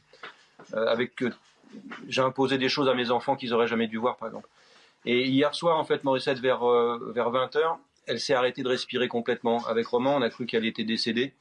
euh, 0.73 0.87
avec 0.87 1.23
j'ai 2.09 2.21
imposé 2.21 2.59
des 2.59 2.69
choses 2.69 2.89
à 2.89 2.95
mes 2.95 3.11
enfants 3.11 3.37
qu'ils 3.37 3.53
auraient 3.55 3.67
jamais 3.67 3.87
dû 3.87 3.99
voir, 3.99 4.17
par 4.17 4.29
exemple. 4.29 4.49
Et 5.07 5.27
hier 5.27 5.55
soir, 5.55 5.79
en 5.79 5.85
fait, 5.85 6.05
Morissette, 6.05 6.39
vers, 6.39 6.69
euh, 6.69 7.13
vers 7.15 7.31
20h, 7.31 7.77
elle 8.07 8.21
s'est 8.21 8.35
arrêtée 8.35 8.63
de 8.63 8.69
respirer 8.69 9.09
complètement. 9.09 9.65
Avec 9.67 9.87
Roman, 9.87 10.17
on 10.17 10.23
a 10.23 10.31
cru 10.31 10.47
qu'elle 10.47 10.65
était 10.65 10.85
décédée. 10.85 11.33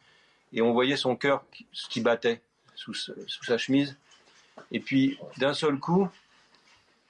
Et 0.54 0.62
on 0.62 0.72
voyait 0.72 0.98
son 0.98 1.16
cœur 1.16 1.44
qui 1.90 2.02
battait 2.02 2.42
sous, 2.76 2.94
sous 2.94 3.44
sa 3.44 3.58
chemise. 3.58 3.98
Et 4.72 4.80
puis, 4.80 5.18
d'un 5.38 5.54
seul 5.54 5.80
coup, 5.80 6.08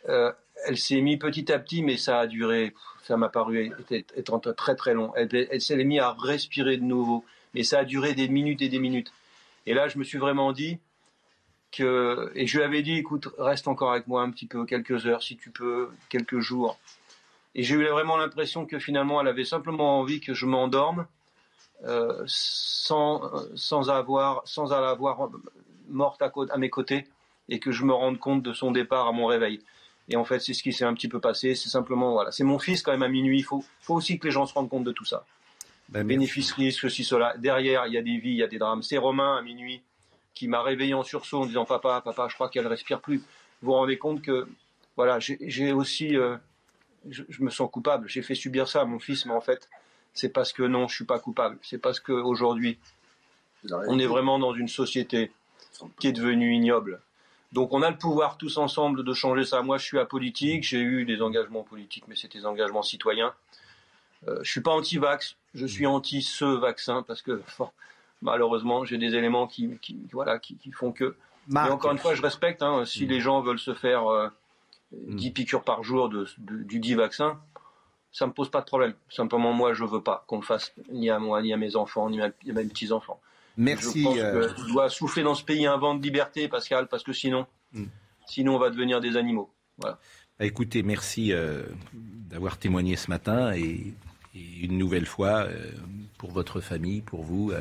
euh, 0.09 0.31
elle 0.65 0.77
s'est 0.77 1.01
mise 1.01 1.19
petit 1.19 1.51
à 1.51 1.59
petit, 1.59 1.83
mais 1.83 1.97
ça 1.97 2.19
a 2.19 2.27
duré, 2.27 2.73
ça 3.03 3.17
m'a 3.17 3.29
paru 3.29 3.71
être 3.89 4.53
très 4.53 4.75
très 4.75 4.93
long. 4.93 5.11
Elle, 5.15 5.29
elle 5.51 5.61
s'est 5.61 5.75
mise 5.83 5.99
à 5.99 6.13
respirer 6.13 6.77
de 6.77 6.83
nouveau, 6.83 7.25
mais 7.53 7.63
ça 7.63 7.79
a 7.79 7.83
duré 7.83 8.13
des 8.13 8.27
minutes 8.27 8.61
et 8.61 8.69
des 8.69 8.79
minutes. 8.79 9.11
Et 9.65 9.73
là, 9.73 9.87
je 9.87 9.97
me 9.97 10.03
suis 10.03 10.17
vraiment 10.17 10.51
dit, 10.51 10.79
et 11.79 12.47
je 12.47 12.57
lui 12.57 12.63
avais 12.63 12.81
dit, 12.81 12.93
écoute, 12.93 13.29
reste 13.37 13.67
encore 13.67 13.91
avec 13.91 14.07
moi 14.07 14.21
un 14.21 14.31
petit 14.31 14.45
peu, 14.45 14.65
quelques 14.65 15.05
heures, 15.05 15.23
si 15.23 15.37
tu 15.37 15.49
peux, 15.49 15.89
quelques 16.09 16.39
jours. 16.39 16.77
Et 17.55 17.63
j'ai 17.63 17.75
eu 17.75 17.85
vraiment 17.87 18.17
l'impression 18.17 18.65
que 18.65 18.79
finalement, 18.79 19.21
elle 19.21 19.27
avait 19.27 19.45
simplement 19.45 19.99
envie 19.99 20.19
que 20.19 20.33
je 20.33 20.45
m'endorme 20.45 21.05
euh, 21.85 22.23
sans, 22.25 23.21
sans 23.55 23.89
avoir, 23.89 24.41
sans 24.45 24.71
la 24.71 24.93
voir 24.93 25.29
morte 25.89 26.21
à, 26.21 26.31
à, 26.49 26.57
mes 26.57 26.69
côtés 26.69 27.07
et 27.49 27.59
que 27.59 27.71
je 27.71 27.83
me 27.83 27.93
rende 27.93 28.19
compte 28.19 28.41
de 28.41 28.53
son 28.53 28.71
départ 28.71 29.07
à 29.07 29.11
mon 29.11 29.25
réveil. 29.25 29.59
Et 30.09 30.15
en 30.15 30.23
fait, 30.23 30.39
c'est 30.39 30.53
ce 30.53 30.63
qui 30.63 30.73
s'est 30.73 30.85
un 30.85 30.93
petit 30.93 31.07
peu 31.07 31.19
passé. 31.19 31.55
C'est 31.55 31.69
simplement, 31.69 32.13
voilà, 32.13 32.31
c'est 32.31 32.43
mon 32.43 32.59
fils 32.59 32.81
quand 32.81 32.91
même 32.91 33.03
à 33.03 33.07
minuit. 33.07 33.39
Il 33.39 33.43
faut, 33.43 33.63
faut 33.81 33.95
aussi 33.95 34.17
que 34.17 34.25
les 34.25 34.31
gens 34.31 34.45
se 34.45 34.53
rendent 34.53 34.69
compte 34.69 34.83
de 34.83 34.91
tout 34.91 35.05
ça. 35.05 35.25
Ben, 35.89 36.05
Bénéfice, 36.05 36.51
risque, 36.53 36.81
ceci, 36.81 37.03
cela. 37.03 37.35
Derrière, 37.37 37.85
il 37.87 37.93
y 37.93 37.97
a 37.97 38.01
des 38.01 38.17
vies, 38.17 38.31
il 38.31 38.37
y 38.37 38.43
a 38.43 38.47
des 38.47 38.57
drames. 38.57 38.81
C'est 38.81 38.97
Romain 38.97 39.37
à 39.37 39.41
minuit 39.41 39.81
qui 40.33 40.47
m'a 40.47 40.61
réveillé 40.61 40.93
en 40.93 41.03
sursaut 41.03 41.41
en 41.41 41.45
disant 41.45 41.65
papa, 41.65 42.01
papa, 42.01 42.27
je 42.29 42.35
crois 42.35 42.49
qu'elle 42.49 42.67
respire 42.67 43.01
plus. 43.01 43.17
Vous 43.17 43.67
vous 43.67 43.73
rendez 43.73 43.97
compte 43.97 44.21
que 44.21 44.47
voilà, 44.95 45.19
j'ai 45.19 45.71
aussi, 45.71 46.15
euh, 46.15 46.37
je, 47.09 47.23
me 47.39 47.49
sens 47.49 47.69
coupable. 47.71 48.07
J'ai 48.07 48.21
fait 48.21 48.35
subir 48.35 48.67
ça 48.67 48.81
à 48.81 48.85
mon 48.85 48.99
fils, 48.99 49.25
mais 49.25 49.33
en 49.33 49.41
fait, 49.41 49.69
c'est 50.13 50.29
parce 50.29 50.53
que 50.53 50.63
non, 50.63 50.87
je 50.87 50.95
suis 50.95 51.05
pas 51.05 51.19
coupable. 51.19 51.57
C'est 51.61 51.79
parce 51.79 51.99
qu'aujourd'hui, 51.99 52.77
on 53.71 53.97
est 53.97 54.05
vraiment 54.05 54.39
dans 54.39 54.53
une 54.53 54.67
société 54.67 55.31
qui 55.99 56.07
est 56.07 56.11
devenue 56.11 56.53
ignoble. 56.53 57.01
Donc 57.51 57.71
on 57.71 57.83
a 57.83 57.89
le 57.91 57.97
pouvoir 57.97 58.37
tous 58.37 58.57
ensemble 58.57 59.03
de 59.03 59.13
changer 59.13 59.45
ça. 59.45 59.61
Moi, 59.61 59.77
je 59.77 59.85
suis 59.85 59.99
apolitique, 59.99 60.63
j'ai 60.63 60.79
eu 60.79 61.05
des 61.05 61.21
engagements 61.21 61.63
politiques, 61.63 62.05
mais 62.07 62.15
c'était 62.15 62.39
des 62.39 62.45
engagements 62.45 62.81
citoyens. 62.81 63.33
Euh, 64.27 64.39
je 64.41 64.49
suis 64.49 64.61
pas 64.61 64.71
anti-vax, 64.71 65.35
je 65.53 65.65
suis 65.65 65.85
anti 65.85 66.21
ce 66.21 66.45
vaccin 66.45 67.03
parce 67.03 67.21
que 67.21 67.41
malheureusement, 68.23 68.85
j'ai 68.85 68.97
des 68.97 69.15
éléments 69.15 69.47
qui, 69.47 69.77
voilà, 70.11 70.39
qui, 70.39 70.71
font 70.71 70.91
que. 70.91 71.15
Mais 71.47 71.59
encore 71.59 71.91
une 71.91 71.97
fois, 71.97 72.15
je 72.15 72.21
respecte. 72.21 72.63
Hein, 72.63 72.85
si 72.85 73.05
mm. 73.05 73.09
les 73.09 73.19
gens 73.19 73.41
veulent 73.41 73.59
se 73.59 73.73
faire 73.73 74.03
10 74.91 75.27
euh, 75.27 75.29
mm. 75.29 75.33
piqûres 75.33 75.63
par 75.63 75.83
jour 75.83 76.09
de, 76.09 76.25
du 76.37 76.79
dit 76.79 76.95
vaccin, 76.95 77.39
ça 78.11 78.25
me 78.25 78.31
pose 78.31 78.49
pas 78.49 78.61
de 78.61 78.65
problème. 78.65 78.93
Simplement, 79.09 79.53
moi, 79.53 79.73
je 79.73 79.83
veux 79.83 80.01
pas 80.01 80.23
qu'on 80.27 80.37
le 80.37 80.43
fasse 80.43 80.73
ni 80.91 81.09
à 81.09 81.19
moi, 81.19 81.41
ni 81.41 81.53
à 81.53 81.57
mes 81.57 81.75
enfants, 81.75 82.09
ni 82.09 82.21
à, 82.21 82.31
mes 82.45 82.65
petits 82.65 82.91
enfants. 82.91 83.19
Merci. 83.57 84.03
Je 84.03 84.07
pense 84.07 84.17
euh... 84.17 84.67
doit 84.69 84.89
souffler 84.89 85.23
dans 85.23 85.35
ce 85.35 85.43
pays 85.43 85.65
un 85.65 85.77
vent 85.77 85.93
de 85.93 86.01
liberté, 86.01 86.47
Pascal, 86.47 86.87
parce 86.87 87.03
que 87.03 87.13
sinon, 87.13 87.45
mm. 87.73 87.85
sinon, 88.25 88.55
on 88.55 88.59
va 88.59 88.69
devenir 88.69 89.01
des 89.01 89.17
animaux. 89.17 89.49
Voilà. 89.77 89.99
Bah, 90.39 90.45
écoutez, 90.45 90.81
merci 90.81 91.33
euh, 91.33 91.63
d'avoir 91.93 92.57
témoigné 92.57 92.95
ce 92.95 93.09
matin 93.09 93.53
et, 93.53 93.93
une 94.35 94.79
nouvelle 94.79 95.05
fois 95.05 95.43
euh, 95.43 95.69
pour 96.17 96.31
votre 96.31 96.59
famille, 96.59 97.01
pour 97.01 97.21
vous 97.21 97.51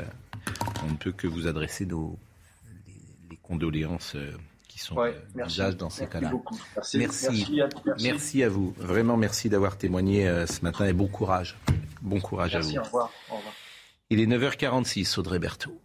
on 0.85 0.91
ne 0.91 0.97
peut 0.97 1.13
que 1.13 1.27
vous 1.27 1.47
adresser 1.47 1.87
nos, 1.87 2.19
les, 3.31 3.37
condoléances 3.39 4.15
euh, 4.17 4.33
qui 4.69 4.79
sont 4.79 4.97
ouais, 4.97 5.17
euh, 5.37 5.73
dans 5.73 5.91
ces 5.91 6.07
cas-là. 6.07 6.33
Merci, 6.95 7.61
merci, 8.01 8.43
à, 8.43 8.49
vous. 8.49 8.75
Vraiment, 8.79 9.17
merci 9.17 9.49
d'avoir 9.49 9.77
témoigné 9.77 10.29
euh, 10.29 10.47
ce 10.47 10.63
matin 10.63 10.87
et 10.87 10.93
bon 10.93 11.09
courage. 11.09 11.57
Bon 12.01 12.21
courage 12.21 12.57
à 12.57 12.61
vous. 12.61 12.77
Au 12.77 12.83
revoir. 12.83 13.11
au 13.31 13.37
revoir. 13.37 13.55
Il 14.11 14.21
est 14.21 14.27
9h46, 14.27 15.19
Audrey 15.19 15.39
Berthaud. 15.39 15.81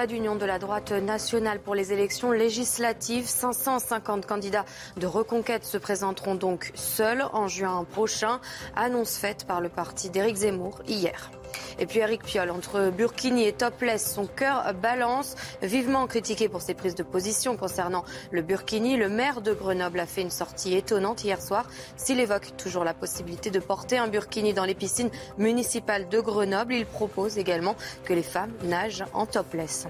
Pas 0.00 0.06
d'union 0.06 0.34
de 0.34 0.46
la 0.46 0.58
droite 0.58 0.92
nationale 0.92 1.60
pour 1.60 1.74
les 1.74 1.92
élections 1.92 2.32
législatives. 2.32 3.26
550 3.26 4.24
candidats 4.24 4.64
de 4.96 5.06
reconquête 5.06 5.66
se 5.66 5.76
présenteront 5.76 6.34
donc 6.34 6.72
seuls 6.74 7.22
en 7.34 7.48
juin 7.48 7.84
prochain. 7.84 8.40
Annonce 8.74 9.18
faite 9.18 9.46
par 9.46 9.60
le 9.60 9.68
parti 9.68 10.08
d'Éric 10.08 10.36
Zemmour 10.36 10.80
hier. 10.88 11.30
Et 11.78 11.86
puis 11.86 12.00
Eric 12.00 12.22
Piolle, 12.22 12.50
entre 12.50 12.90
Burkini 12.90 13.46
et 13.46 13.52
Topless, 13.52 14.14
son 14.14 14.26
cœur 14.26 14.74
balance. 14.74 15.34
Vivement 15.62 16.06
critiqué 16.06 16.48
pour 16.48 16.62
ses 16.62 16.74
prises 16.74 16.94
de 16.94 17.02
position 17.02 17.56
concernant 17.56 18.04
le 18.30 18.42
Burkini, 18.42 18.96
le 18.96 19.08
maire 19.08 19.40
de 19.40 19.52
Grenoble 19.52 20.00
a 20.00 20.06
fait 20.06 20.22
une 20.22 20.30
sortie 20.30 20.74
étonnante 20.76 21.24
hier 21.24 21.40
soir. 21.40 21.66
S'il 21.96 22.20
évoque 22.20 22.56
toujours 22.56 22.84
la 22.84 22.94
possibilité 22.94 23.50
de 23.50 23.60
porter 23.60 23.98
un 23.98 24.08
Burkini 24.08 24.52
dans 24.52 24.64
les 24.64 24.74
piscines 24.74 25.10
municipales 25.38 26.08
de 26.08 26.20
Grenoble, 26.20 26.74
il 26.74 26.86
propose 26.86 27.38
également 27.38 27.76
que 28.04 28.12
les 28.12 28.22
femmes 28.22 28.52
nagent 28.64 29.04
en 29.12 29.26
topless. 29.26 29.86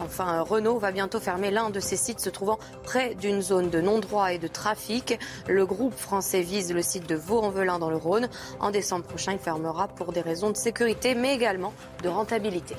Enfin, 0.00 0.42
Renault 0.42 0.78
va 0.78 0.92
bientôt 0.92 1.20
fermer 1.20 1.50
l'un 1.50 1.70
de 1.70 1.80
ses 1.80 1.96
sites 1.96 2.20
se 2.20 2.30
trouvant 2.30 2.58
près 2.84 3.14
d'une 3.14 3.42
zone 3.42 3.70
de 3.70 3.80
non-droit 3.80 4.32
et 4.32 4.38
de 4.38 4.48
trafic. 4.48 5.18
Le 5.48 5.66
groupe 5.66 5.94
français 5.94 6.42
vise 6.42 6.72
le 6.72 6.82
site 6.82 7.08
de 7.08 7.14
Vaux-en-Velin 7.14 7.78
dans 7.78 7.90
le 7.90 7.96
Rhône. 7.96 8.28
En 8.60 8.70
décembre 8.70 9.04
prochain, 9.04 9.32
il 9.32 9.38
fermera 9.38 9.88
pour 9.88 10.12
des 10.12 10.20
raisons 10.20 10.50
de 10.50 10.56
sécurité, 10.56 11.14
mais 11.14 11.34
également 11.34 11.72
de 12.02 12.08
rentabilité. 12.08 12.76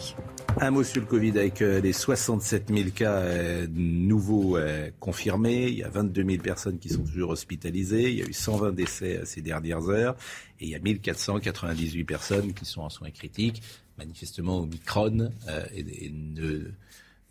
Un 0.62 0.72
mot 0.72 0.84
sur 0.84 1.02
le 1.02 1.08
Covid 1.08 1.38
avec 1.38 1.62
euh, 1.62 1.80
les 1.80 1.94
67 1.94 2.70
000 2.70 2.90
cas 2.90 3.14
euh, 3.14 3.68
nouveaux 3.70 4.58
euh, 4.58 4.90
confirmés. 5.00 5.68
Il 5.68 5.78
y 5.78 5.84
a 5.84 5.90
22 5.90 6.26
000 6.26 6.44
personnes 6.44 6.80
qui 6.80 6.90
sont 6.90 7.04
toujours 7.04 7.30
hospitalisées. 7.30 8.10
Il 8.12 8.18
y 8.18 8.22
a 8.24 8.26
eu 8.26 8.34
120 8.34 8.72
décès 8.74 9.22
ces 9.26 9.42
dernières 9.42 9.88
heures. 9.90 10.16
Et 10.60 10.66
il 10.66 10.70
y 10.70 10.76
a 10.76 10.80
1498 10.80 12.04
personnes 12.04 12.54
qui 12.54 12.66
sont 12.66 12.82
en 12.82 12.90
soins 12.90 13.12
critiques. 13.12 13.62
Manifestement, 13.98 14.60
Omicron 14.60 15.30
et 15.74 16.12
ne 16.12 16.72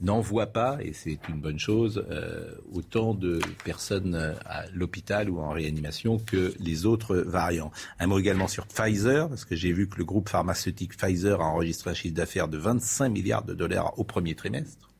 n'envoie 0.00 0.46
pas, 0.46 0.78
et 0.80 0.92
c'est 0.92 1.18
une 1.28 1.40
bonne 1.40 1.58
chose, 1.58 2.04
euh, 2.10 2.54
autant 2.72 3.14
de 3.14 3.40
personnes 3.64 4.14
euh, 4.14 4.34
à 4.44 4.66
l'hôpital 4.72 5.28
ou 5.28 5.40
en 5.40 5.50
réanimation 5.50 6.18
que 6.18 6.54
les 6.60 6.86
autres 6.86 7.16
variants. 7.16 7.72
Un 7.98 8.06
mot 8.06 8.18
également 8.18 8.48
sur 8.48 8.66
Pfizer, 8.66 9.28
parce 9.28 9.44
que 9.44 9.56
j'ai 9.56 9.72
vu 9.72 9.88
que 9.88 9.98
le 9.98 10.04
groupe 10.04 10.28
pharmaceutique 10.28 10.96
Pfizer 10.96 11.40
a 11.40 11.46
enregistré 11.46 11.90
un 11.90 11.94
chiffre 11.94 12.14
d'affaires 12.14 12.48
de 12.48 12.58
25 12.58 13.08
milliards 13.08 13.44
de 13.44 13.54
dollars 13.54 13.98
au 13.98 14.04
premier 14.04 14.34
trimestre, 14.34 14.90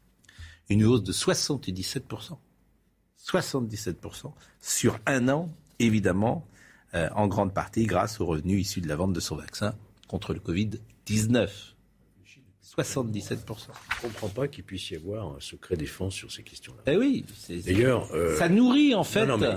une 0.68 0.84
hausse 0.84 1.02
de 1.02 1.12
77%. 1.12 2.36
77% 3.24 4.32
sur 4.60 4.98
un 5.06 5.28
an, 5.28 5.52
évidemment, 5.78 6.46
euh, 6.94 7.08
en 7.14 7.28
grande 7.28 7.52
partie 7.52 7.84
grâce 7.86 8.20
aux 8.20 8.26
revenus 8.26 8.62
issus 8.62 8.80
de 8.80 8.88
la 8.88 8.96
vente 8.96 9.12
de 9.12 9.20
son 9.20 9.36
vaccin 9.36 9.74
contre 10.08 10.32
le 10.32 10.40
Covid-19. 10.40 11.48
77%. 12.82 13.38
Je 13.38 14.06
ne 14.06 14.12
comprends 14.12 14.28
pas 14.28 14.48
qu'il 14.48 14.64
puisse 14.64 14.90
y 14.90 14.96
avoir 14.96 15.36
un 15.36 15.40
secret 15.40 15.76
défense 15.76 16.14
sur 16.14 16.30
ces 16.30 16.42
questions-là. 16.42 16.82
Eh 16.92 16.96
oui. 16.96 17.24
D'ailleurs. 17.64 18.08
Euh, 18.14 18.36
ça 18.36 18.48
nourrit, 18.48 18.94
en 18.94 19.04
fait. 19.04 19.26
Non, 19.26 19.38
mais, 19.38 19.48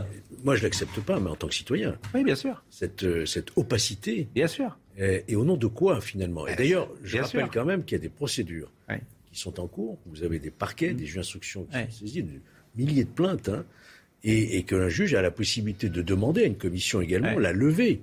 moi, 0.44 0.56
je 0.56 0.62
ne 0.62 0.68
l'accepte 0.68 1.00
pas, 1.02 1.20
mais 1.20 1.30
en 1.30 1.36
tant 1.36 1.48
que 1.48 1.56
citoyen. 1.56 1.98
Oui, 2.14 2.24
bien 2.24 2.36
sûr. 2.36 2.64
Cette, 2.70 3.04
euh, 3.04 3.26
cette 3.26 3.58
opacité. 3.58 4.28
Bien 4.34 4.48
sûr. 4.48 4.78
Et, 4.98 5.36
au 5.36 5.46
nom 5.46 5.58
de 5.58 5.68
quoi, 5.68 6.02
finalement? 6.02 6.46
Et 6.48 6.56
d'ailleurs, 6.56 6.90
je 7.04 7.18
rappelle 7.18 7.50
quand 7.52 7.66
même 7.66 7.84
qu'il 7.86 7.98
y 7.98 8.00
a 8.00 8.04
des 8.04 8.10
procédures 8.10 8.72
qui 9.32 9.40
sont 9.40 9.60
en 9.60 9.68
cours. 9.68 9.98
Vous 10.06 10.24
avez 10.24 10.40
des 10.40 10.52
parquets, 10.52 10.94
des 10.94 11.06
juges 11.06 11.16
d'instruction 11.16 11.64
qui 11.64 11.78
sont 11.78 11.92
saisis, 11.92 12.24
des 12.24 12.42
milliers 12.76 13.06
de 13.06 13.10
plaintes. 13.10 13.50
Hein, 13.50 13.66
et, 14.24 14.58
et 14.58 14.64
qu'un 14.64 14.90
juge 14.90 15.14
a 15.14 15.22
la 15.22 15.32
possibilité 15.32 15.90
de 15.90 16.02
demander 16.02 16.44
à 16.44 16.46
une 16.46 16.58
commission 16.58 17.02
également 17.02 17.40
la 17.40 17.54
levée 17.54 18.02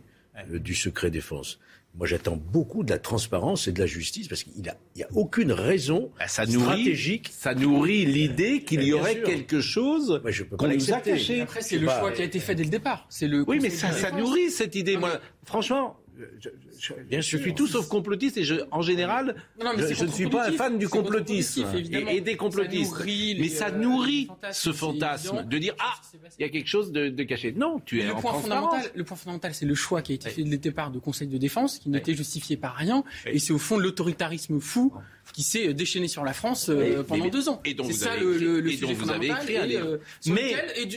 euh, 0.51 0.59
du 0.59 0.75
secret 0.75 1.11
défense. 1.11 1.59
Moi, 1.99 2.07
j'attends 2.07 2.37
beaucoup 2.37 2.85
de 2.85 2.91
la 2.91 2.99
transparence 2.99 3.67
et 3.67 3.73
de 3.73 3.81
la 3.81 3.87
justice 3.87 4.29
parce 4.29 4.45
qu'il 4.45 4.63
n'y 4.63 4.69
a, 4.69 5.05
a, 5.05 5.09
aucune 5.15 5.51
raison 5.51 6.13
bah, 6.17 6.29
ça 6.29 6.47
stratégique. 6.47 7.31
ça 7.37 7.57
nourrit 7.57 8.07
l'idée 8.07 8.63
qu'il 8.63 8.85
y 8.85 8.93
aurait 8.93 9.21
quelque 9.23 9.61
chose 9.61 10.23
qu'on 10.57 10.69
nous 10.69 10.93
a 10.93 11.01
caché. 11.01 11.41
Après, 11.41 11.61
c'est 11.61 11.79
le 11.79 11.89
choix 11.89 12.13
qui 12.13 12.23
a 12.23 12.25
été 12.25 12.39
fait 12.39 12.55
dès 12.55 12.63
le 12.63 12.71
départ. 12.71 13.05
C'est 13.09 13.27
le. 13.27 13.45
Oui, 13.49 13.59
mais 13.61 13.71
ça, 13.71 13.91
ça 13.91 14.13
nourrit 14.13 14.51
cette 14.51 14.77
idée. 14.77 14.97
Moi, 14.97 15.21
franchement, 15.45 15.97
je, 16.41 16.49
je, 16.79 16.95
Bien 17.09 17.21
je 17.21 17.37
suis 17.37 17.55
tout 17.55 17.67
sauf 17.67 17.89
complotiste 17.89 18.37
et 18.37 18.45
je, 18.45 18.57
en 18.71 18.83
général, 18.83 19.37
je, 19.59 20.05
ne 20.05 20.11
suis 20.11 20.29
pas 20.29 20.49
un 20.49 20.53
fan 20.53 20.79
du 20.79 20.89
complotisme. 20.89 21.67
et, 21.75 22.21
des 22.21 22.37
complotistes. 22.37 23.05
mais 23.05 23.49
ça 23.49 23.71
nourrit 23.71 24.29
ce 24.53 24.73
fantasme 24.73 25.45
de 25.45 25.59
dire 25.59 25.75
ah, 25.79 25.95
il 26.39 26.43
y 26.43 26.45
a 26.45 26.49
quelque 26.49 26.69
chose 26.69 26.93
de, 26.93 27.23
caché. 27.23 27.53
Non, 27.53 27.81
tu 27.85 28.01
es 28.01 28.07
le 28.07 28.15
en 28.15 28.21
point 28.21 28.35
fondamental. 28.35 28.83
Le 28.95 29.05
point 29.05 29.17
fondamental, 29.17 29.55
c'est 29.55 29.67
le 29.67 29.75
choix 29.75 30.03
qui 30.03 30.13
a 30.13 30.15
été 30.17 30.31
fait 30.31 30.43
dès 30.43 30.51
le 30.51 30.59
départ 30.59 30.91
de 30.91 30.99
Conseil 30.99 31.29
de 31.29 31.39
défense, 31.39 31.79
qui 31.79 31.91
n'était 31.91 32.15
justifié 32.15 32.57
par 32.57 32.75
rien, 32.75 33.05
et 33.27 33.39
c'est 33.39 33.53
au 33.53 33.59
fond 33.59 33.79
l'autoritarisme 33.79 34.61
fou 34.61 34.93
qui 35.33 35.43
s'est 35.43 35.75
déchaîné 35.75 36.09
sur 36.09 36.25
la 36.25 36.33
France 36.33 36.69
euh, 36.69 37.03
pendant 37.03 37.29
deux 37.29 37.49
ans. 37.49 37.61
C'est 37.65 37.93
ça 37.93 38.17
le, 38.17 38.61
le, 38.61 38.71
sujet 38.71 38.95
vous 38.95 39.11
avez 39.11 39.29
écrit 39.29 39.55
et, 39.55 39.77
euh, 39.77 39.99
mais 40.27 40.55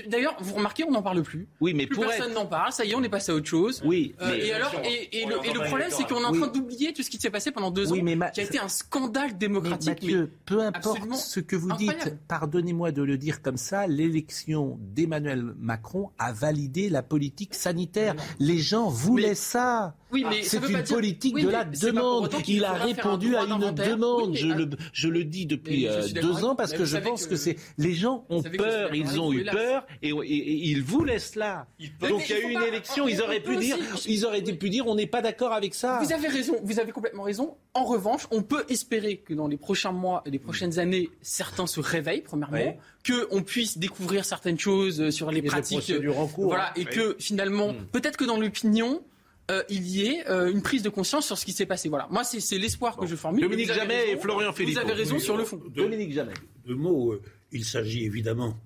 d'ailleurs, 0.07 0.37
vous 0.39 0.55
remarquez, 0.55 0.83
on 0.83 0.91
n'en 0.91 1.01
parle 1.01 1.21
plus. 1.21 1.47
Oui, 1.59 1.73
mais 1.73 1.87
plus 1.87 1.99
personne 1.99 2.33
n'en 2.33 2.45
parle. 2.45 2.71
Ça 2.71 2.85
y 2.85 2.91
est, 2.91 2.95
on 2.95 3.03
est 3.03 3.09
passé 3.09 3.31
à 3.31 3.35
autre 3.35 3.47
chose. 3.47 3.81
Oui. 3.85 4.15
Euh, 4.21 4.33
et 4.33 4.51
alors, 4.53 4.73
et, 4.83 5.25
le, 5.25 5.65
problème, 5.67 5.89
c'est 5.91 6.07
qu'on 6.07 6.21
est 6.21 6.25
en 6.25 6.33
train 6.33 6.47
d'oublier 6.47 6.93
tout 6.93 7.03
ce 7.03 7.09
qui 7.09 7.17
s'est 7.17 7.29
passé 7.29 7.51
pendant 7.51 7.71
deux 7.71 7.91
ans, 7.91 7.95
qui 8.33 8.41
a 8.41 8.43
été 8.43 8.59
un 8.59 8.67
scandale 8.67 9.37
démocratique. 9.37 9.99
Mais 10.03 10.27
peu 10.45 10.61
importe 10.61 11.13
ce 11.15 11.39
que 11.39 11.55
vous 11.55 11.71
dites, 11.73 12.15
pardonnez-moi 12.27 12.91
de 12.91 13.03
le 13.03 13.17
dire 13.17 13.41
comme 13.41 13.57
ça, 13.57 13.87
l'élection 13.87 14.77
d'Emmanuel 14.79 15.53
Macron 15.59 16.11
a 16.17 16.31
validé 16.31 16.89
la 16.89 17.03
politique 17.03 17.53
sanitaire. 17.53 18.15
Les 18.39 18.57
gens 18.57 18.89
voulaient 18.89 19.35
ça. 19.35 19.95
Oui, 20.11 20.25
mais 20.29 20.43
c'est 20.43 20.57
une 20.57 20.83
politique 20.83 21.35
de 21.37 21.49
la 21.49 21.65
demande. 21.65 22.29
Il 22.47 22.65
a 22.65 22.73
répondu 22.73 23.35
à 23.35 23.43
une 23.43 23.71
demande. 23.71 24.35
je, 24.35 24.47
le, 24.47 24.69
je 24.93 25.07
le 25.07 25.23
dis 25.23 25.45
depuis 25.45 25.87
euh, 25.87 26.07
deux 26.09 26.43
ans 26.43 26.55
parce 26.55 26.73
que 26.73 26.85
je 26.85 26.97
pense 26.97 27.27
que, 27.27 27.35
c'est 27.35 27.55
les 27.77 27.93
gens 27.93 28.25
ont 28.29 28.43
peur, 28.43 28.93
ils 28.93 29.19
ont 29.19 29.31
eu 29.33 29.45
peur 29.45 29.85
et, 30.01 30.11
ils 30.11 30.81
voulaient 30.81 31.19
cela. 31.19 31.67
Donc 31.99 32.29
il 32.29 32.31
y 32.31 32.33
a 32.33 32.39
eu 32.39 32.51
une 32.51 32.63
élection, 32.63 33.07
ils 33.07 33.21
auraient 33.21 33.39
pu 33.39 33.57
dire, 33.57 33.77
ils 34.05 34.25
auraient 34.25 34.41
pu 34.41 34.69
dire, 34.69 34.87
on 34.87 34.95
n'est 34.95 35.07
pas 35.07 35.21
d'accord 35.21 35.53
avec 35.53 35.73
ça. 35.73 35.99
Vous 36.03 36.13
avez 36.13 36.27
raison, 36.27 36.55
vous 36.63 36.79
avez 36.79 36.91
complètement 36.91 37.23
raison. 37.23 37.55
En 37.73 37.85
revanche, 37.85 38.27
on 38.31 38.43
peut 38.43 38.65
espérer 38.69 39.17
que 39.17 39.33
dans 39.33 39.47
les 39.47 39.57
prochains 39.57 39.91
mois 39.91 40.21
et 40.25 40.29
les 40.29 40.39
prochaines 40.39 40.79
années, 40.79 41.09
certains 41.21 41.67
se 41.67 41.79
réveillent 41.79 42.21
premièrement, 42.21 42.77
que 43.03 43.27
on 43.31 43.41
puisse 43.41 43.77
découvrir 43.77 44.25
certaines 44.25 44.59
choses 44.59 45.09
sur 45.09 45.31
les 45.31 45.41
pratiques, 45.41 45.93
voilà, 46.37 46.73
et 46.75 46.85
que 46.85 47.15
finalement, 47.19 47.73
hmm. 47.73 47.85
peut-être 47.91 48.17
que 48.17 48.25
dans 48.25 48.37
l'opinion 48.37 49.01
euh, 49.49 49.63
il 49.69 49.87
y 49.87 50.05
ait 50.05 50.29
euh, 50.29 50.51
une 50.51 50.61
prise 50.61 50.83
de 50.83 50.89
conscience 50.89 51.25
sur 51.25 51.37
ce 51.37 51.45
qui 51.45 51.51
s'est 51.51 51.65
passé. 51.65 51.89
Voilà. 51.89 52.07
Moi, 52.11 52.23
c'est 52.23 52.57
l'espoir 52.57 52.95
que 52.95 53.05
je 53.05 53.15
formule. 53.15 53.41
Dominique 53.41 53.73
Jamais 53.73 54.11
et 54.11 54.17
Florian 54.17 54.53
Philippe. 54.53 54.75
Vous 54.75 54.79
avez 54.79 54.93
raison 54.93 55.19
sur 55.19 55.35
le 55.35 55.43
fond. 55.43 55.61
Dominique 55.73 56.13
Jamais. 56.13 56.33
Deux 56.65 56.75
mots. 56.75 57.13
Euh, 57.13 57.21
il 57.51 57.65
s'agit 57.65 58.05
évidemment 58.05 58.57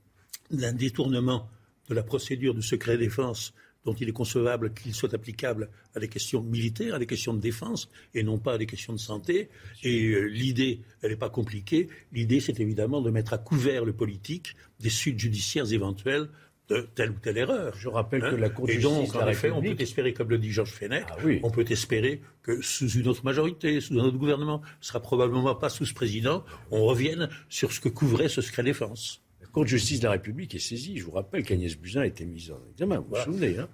d'un 0.50 0.72
détournement 0.72 1.48
de 1.88 1.94
la 1.94 2.02
procédure 2.02 2.54
de 2.54 2.60
secret 2.60 2.96
défense 2.96 3.52
dont 3.84 3.94
il 3.94 4.08
est 4.08 4.12
concevable 4.12 4.74
qu'il 4.74 4.94
soit 4.94 5.14
applicable 5.14 5.70
à 5.94 6.00
des 6.00 6.08
questions 6.08 6.42
militaires, 6.42 6.94
à 6.94 6.98
des 6.98 7.06
questions 7.06 7.32
de 7.32 7.40
défense, 7.40 7.88
et 8.14 8.22
non 8.22 8.38
pas 8.38 8.54
à 8.54 8.58
des 8.58 8.66
questions 8.66 8.92
de 8.92 8.98
santé. 8.98 9.48
Et 9.82 10.20
l'idée, 10.28 10.82
elle 11.00 11.10
n'est 11.10 11.16
pas 11.16 11.30
compliquée. 11.30 11.88
L'idée, 12.12 12.40
c'est 12.40 12.60
évidemment 12.60 13.00
de 13.00 13.10
mettre 13.10 13.32
à 13.32 13.38
couvert 13.38 13.86
le 13.86 13.94
politique 13.94 14.54
des 14.80 14.90
suites 14.90 15.18
judiciaires 15.18 15.72
éventuelles 15.72 16.28
de 16.70 16.88
telle 16.94 17.10
ou 17.10 17.18
telle 17.20 17.38
erreur. 17.38 17.74
Je 17.76 17.88
rappelle 17.88 18.20
que 18.20 18.26
hein 18.26 18.36
la 18.36 18.48
Cour 18.48 18.66
de 18.66 18.72
justice 18.72 19.12
donc, 19.12 19.14
en 19.16 19.28
effet, 19.28 19.50
on 19.50 19.60
peut 19.60 19.76
espérer, 19.78 20.12
comme 20.12 20.30
le 20.30 20.38
dit 20.38 20.50
Georges 20.50 20.72
Fenech, 20.72 21.04
ah 21.10 21.16
on 21.42 21.50
peut 21.50 21.64
espérer 21.68 22.20
que 22.42 22.62
sous 22.62 22.88
une 22.90 23.08
autre 23.08 23.24
majorité, 23.24 23.80
sous 23.80 23.98
un 23.98 24.04
autre 24.04 24.18
gouvernement, 24.18 24.62
ce 24.80 24.88
sera 24.88 25.00
probablement 25.00 25.54
pas 25.54 25.68
sous 25.68 25.84
ce 25.84 25.94
président, 25.94 26.44
on 26.70 26.84
revienne 26.84 27.28
sur 27.48 27.72
ce 27.72 27.80
que 27.80 27.88
couvrait 27.88 28.28
ce 28.28 28.40
secret 28.40 28.62
défense. 28.62 29.22
La 29.40 29.46
Cour 29.48 29.64
de 29.64 29.68
justice 29.68 30.00
de 30.00 30.04
la 30.04 30.12
République 30.12 30.54
est 30.54 30.60
saisie. 30.60 30.96
Je 30.98 31.04
vous 31.04 31.10
rappelle 31.12 31.42
qu'Agnès 31.42 31.76
Buzyn 31.76 32.02
a 32.02 32.06
été 32.06 32.24
mise 32.24 32.50
en 32.52 32.60
examen. 32.72 32.98
Vous 32.98 33.16
vous 33.16 33.22
souvenez 33.22 33.58
hein 33.58 33.68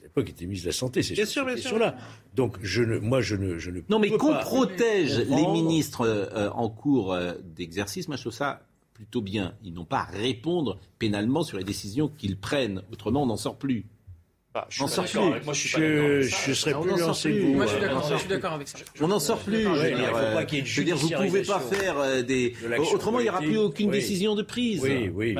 à 0.00 0.02
l'époque 0.04 0.30
était 0.30 0.46
mise 0.46 0.64
la 0.64 0.72
santé, 0.72 1.02
c'est 1.02 1.24
sûr, 1.24 1.44
bien 1.44 1.56
sûr. 1.56 1.78
là. 1.78 1.96
Donc 2.34 2.56
je 2.62 2.82
ne, 2.82 2.98
moi 2.98 3.20
je 3.20 3.36
ne, 3.36 3.58
je 3.58 3.70
ne 3.70 3.80
non 3.88 3.98
mais 3.98 4.10
qu'on 4.10 4.34
protège 4.34 5.18
les 5.18 5.46
ministres 5.46 6.06
euh, 6.06 6.48
en 6.50 6.68
cours 6.68 7.12
euh, 7.12 7.34
d'exercice, 7.44 8.08
moi 8.08 8.16
je 8.16 8.22
trouve 8.22 8.32
ça 8.32 8.67
plutôt 8.98 9.20
bien. 9.20 9.54
Ils 9.62 9.72
n'ont 9.72 9.84
pas 9.84 10.00
à 10.00 10.04
répondre 10.06 10.80
pénalement 10.98 11.44
sur 11.44 11.56
les 11.56 11.62
décisions 11.62 12.08
qu'ils 12.08 12.36
prennent. 12.36 12.82
Autrement, 12.90 13.22
on 13.22 13.26
n'en 13.26 13.36
sort 13.36 13.56
plus. 13.56 13.86
Bah, 14.52 14.66
je 14.70 14.82
avec 14.82 15.44
moi, 15.44 15.54
je 15.54 15.60
suis 15.60 15.70
je, 15.70 16.22
je 16.22 16.52
serais 16.52 16.72
plus 16.80 16.98
lancé 16.98 17.30
que 17.30 17.38
vous. 17.42 17.52
Moi, 17.52 17.66
je 17.66 18.16
suis 18.16 18.28
d'accord 18.28 18.54
avec 18.54 18.66
ça. 18.66 18.78
On 19.00 19.06
n'en 19.06 19.20
sort 19.20 19.38
plus. 19.38 19.62
Je 19.62 20.78
veux 20.78 20.84
dire, 20.84 20.96
vous 20.96 21.10
ne 21.10 21.26
pouvez 21.26 21.42
pas 21.42 21.60
faire 21.60 21.98
euh, 21.98 22.22
des. 22.22 22.56
Autrement, 22.92 23.20
il 23.20 23.24
n'y 23.24 23.28
aura 23.28 23.38
plus 23.38 23.58
aucune 23.58 23.90
décision 23.90 24.34
de 24.34 24.42
prise. 24.42 24.82
Oui, 24.82 25.12
oui, 25.14 25.36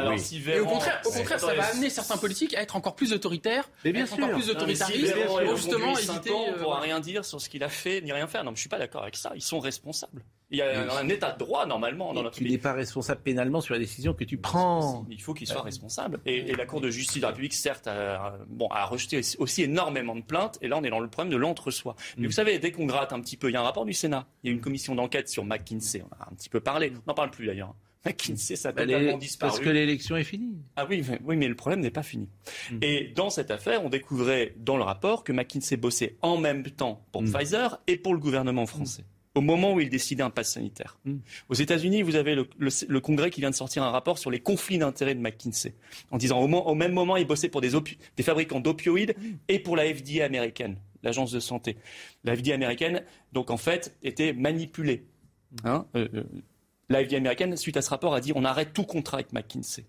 Et 0.47 0.61
au 0.61 0.67
contraire, 0.67 1.03
au 1.05 1.11
contraire, 1.11 1.41
ça 1.41 1.55
va 1.55 1.65
amener 1.65 1.91
certains 1.91 2.17
politiques 2.17 2.55
à 2.55 2.63
être 2.63 2.77
encore 2.77 2.95
plus 2.95 3.13
autoritaires, 3.13 3.69
être 3.85 4.13
encore 4.13 4.31
plus 4.31 4.51
autoritaristes, 4.51 5.17
pour 5.27 5.57
justement 5.57 5.99
éviter. 5.99 6.31
On 6.31 6.53
ne 6.53 6.53
euh, 6.53 6.63
pourra 6.63 6.81
rien 6.81 7.01
dire 7.01 7.25
sur 7.25 7.41
ce 7.41 7.49
qu'il 7.49 7.65
a 7.65 7.69
fait 7.69 8.01
ni 8.03 8.13
rien 8.13 8.29
faire. 8.29 8.45
Non, 8.45 8.53
je 8.55 8.61
suis 8.61 8.69
pas 8.69 8.79
d'accord 8.79 9.03
avec 9.03 9.17
ça. 9.17 9.33
Ils 9.35 9.43
sont 9.43 9.59
responsables. 9.59 10.23
Il 10.51 10.57
y 10.57 10.63
a 10.63 10.91
un 10.97 11.09
état 11.11 11.33
de 11.33 11.39
droit 11.39 11.67
normalement 11.67 12.15
dans 12.15 12.23
notre 12.23 12.39
pays. 12.39 12.47
Tu 12.47 12.53
n'es 12.53 12.59
pas 12.59 12.73
responsable 12.73 13.21
pénalement 13.21 13.61
sur 13.61 13.75
la 13.75 13.81
décision 13.81 14.15
que 14.15 14.25
tu 14.25 14.39
prends. 14.39 15.05
Il 15.11 15.21
faut 15.21 15.35
qu'il 15.35 15.47
soit 15.47 15.63
responsable. 15.63 16.21
Et, 16.25 16.55
la 16.55 16.65
Cour 16.65 16.81
de 16.81 16.91
justice 16.91 17.17
de 17.17 17.23
la 17.23 17.29
République, 17.29 17.53
certes, 17.53 17.87
a, 17.87 18.39
bon, 18.49 18.67
a 18.69 18.87
rejeté 18.87 19.21
aussi 19.39 19.63
énormément 19.63 20.17
de 20.17 20.23
plaintes. 20.23 20.59
Et 20.63 20.69
là, 20.69 20.79
on 20.79 20.85
est 20.85 20.91
dans 20.91 21.01
le 21.01 21.09
problème 21.09 21.33
de 21.33 21.37
l'entre-soi. 21.37 21.97
Mais 22.17 22.25
vous 22.25 22.31
mm. 22.31 22.33
savez, 22.33 22.59
dès 22.59 22.73
qu'on 22.73 22.87
gratte 22.87 23.13
un 23.13 23.21
petit 23.21 23.37
peu, 23.37 23.51
il 23.51 23.53
y 23.53 23.57
a 23.57 23.61
un 23.61 23.65
rapport 23.65 23.85
du 23.85 23.93
Sénat. 23.93 24.27
Il 24.43 24.49
y 24.49 24.51
a 24.51 24.55
une 24.55 24.63
commission 24.63 24.95
d'enquête 24.95 25.29
sur 25.29 25.45
McKinsey. 25.45 26.03
On 26.03 26.23
a 26.23 26.29
un 26.31 26.35
petit 26.35 26.49
peu 26.49 26.61
parlé. 26.61 26.93
On 26.95 27.11
n'en 27.11 27.15
parle 27.15 27.31
plus 27.31 27.47
d'ailleurs. 27.47 27.75
McKinsey, 28.07 28.57
ça 28.57 28.71
a 28.71 28.73
totalement 28.73 29.19
disparu. 29.19 29.51
Parce 29.51 29.61
que 29.61 29.69
l'élection 29.69 30.17
est 30.17 30.25
finie. 30.25 30.57
Ah 30.77 30.87
oui, 30.89 31.05
mais, 31.07 31.19
oui, 31.25 31.37
mais 31.37 31.49
le 31.49 31.57
problème 31.57 31.81
n'est 31.81 31.91
pas 31.91 32.03
fini. 32.03 32.29
Mm. 32.71 32.79
Et 32.81 33.13
dans 33.15 33.29
cette 33.29 33.51
affaire, 33.51 33.85
on 33.85 33.91
découvrait 33.91 34.55
dans 34.57 34.79
le 34.79 34.85
rapport 34.85 35.25
que 35.25 35.33
McKinsey 35.33 35.77
bossait 35.77 36.17
en 36.23 36.39
même 36.39 36.63
temps 36.63 37.05
pour 37.13 37.23
mm. 37.23 37.33
Pfizer 37.33 37.81
et 37.87 37.99
pour 37.99 38.15
le 38.15 38.21
gouvernement 38.21 38.65
français. 38.65 39.05
Au 39.35 39.41
moment 39.41 39.75
où 39.75 39.81
il 39.81 39.89
décidait 39.89 40.23
un 40.23 40.31
pass 40.31 40.55
sanitaire. 40.55 40.99
Mm. 41.05 41.17
Aux 41.49 41.55
États-Unis, 41.55 42.03
vous 42.03 42.17
avez 42.17 42.35
le, 42.35 43.01
Congrès 43.01 43.31
qui 43.31 43.41
vient 43.41 43.51
de 43.51 43.55
sortir 43.55 43.83
un 43.83 43.91
rapport 43.91 44.19
sur 44.19 44.31
les 44.31 44.41
conflits 44.41 44.79
d'intérêts 44.79 45.15
de 45.15 45.21
McKinsey, 45.21 45.75
en 46.11 46.19
disant 46.19 46.41
au, 46.41 46.49
au, 46.49 46.75
même 46.75 46.93
moment, 46.93 47.17
il 47.17 47.27
bossait 47.27 47.49
pour 47.49 47.61
des, 47.61 47.71
des 48.17 48.23
fabricants 48.23 48.61
d'opioïdes 48.61 49.15
et 49.49 49.59
pour 49.59 49.77
la 49.77 49.85
FDA 49.85 50.25
américaine, 50.25 50.77
l'agence 51.03 51.31
de 51.31 51.41
santé. 51.41 51.77
La 52.25 52.37
FDA 52.37 52.55
américaine, 52.55 53.05
donc 53.33 53.51
en 53.51 53.57
fait, 53.57 53.97
était 54.03 54.33
manipulée. 54.33 55.05
Hein, 55.65 55.87
euh, 55.95 56.09
euh, 56.15 56.25
la 56.89 57.05
FDA 57.05 57.19
américaine, 57.19 57.57
suite 57.57 57.77
à 57.77 57.83
ce 57.83 57.91
rapport, 57.91 58.15
a 58.15 58.21
dit 58.21 58.33
on 58.35 58.45
arrête 58.45 58.73
tout 58.73 58.85
contrat 58.85 59.19
avec 59.19 59.33
McKinsey. 59.33 59.85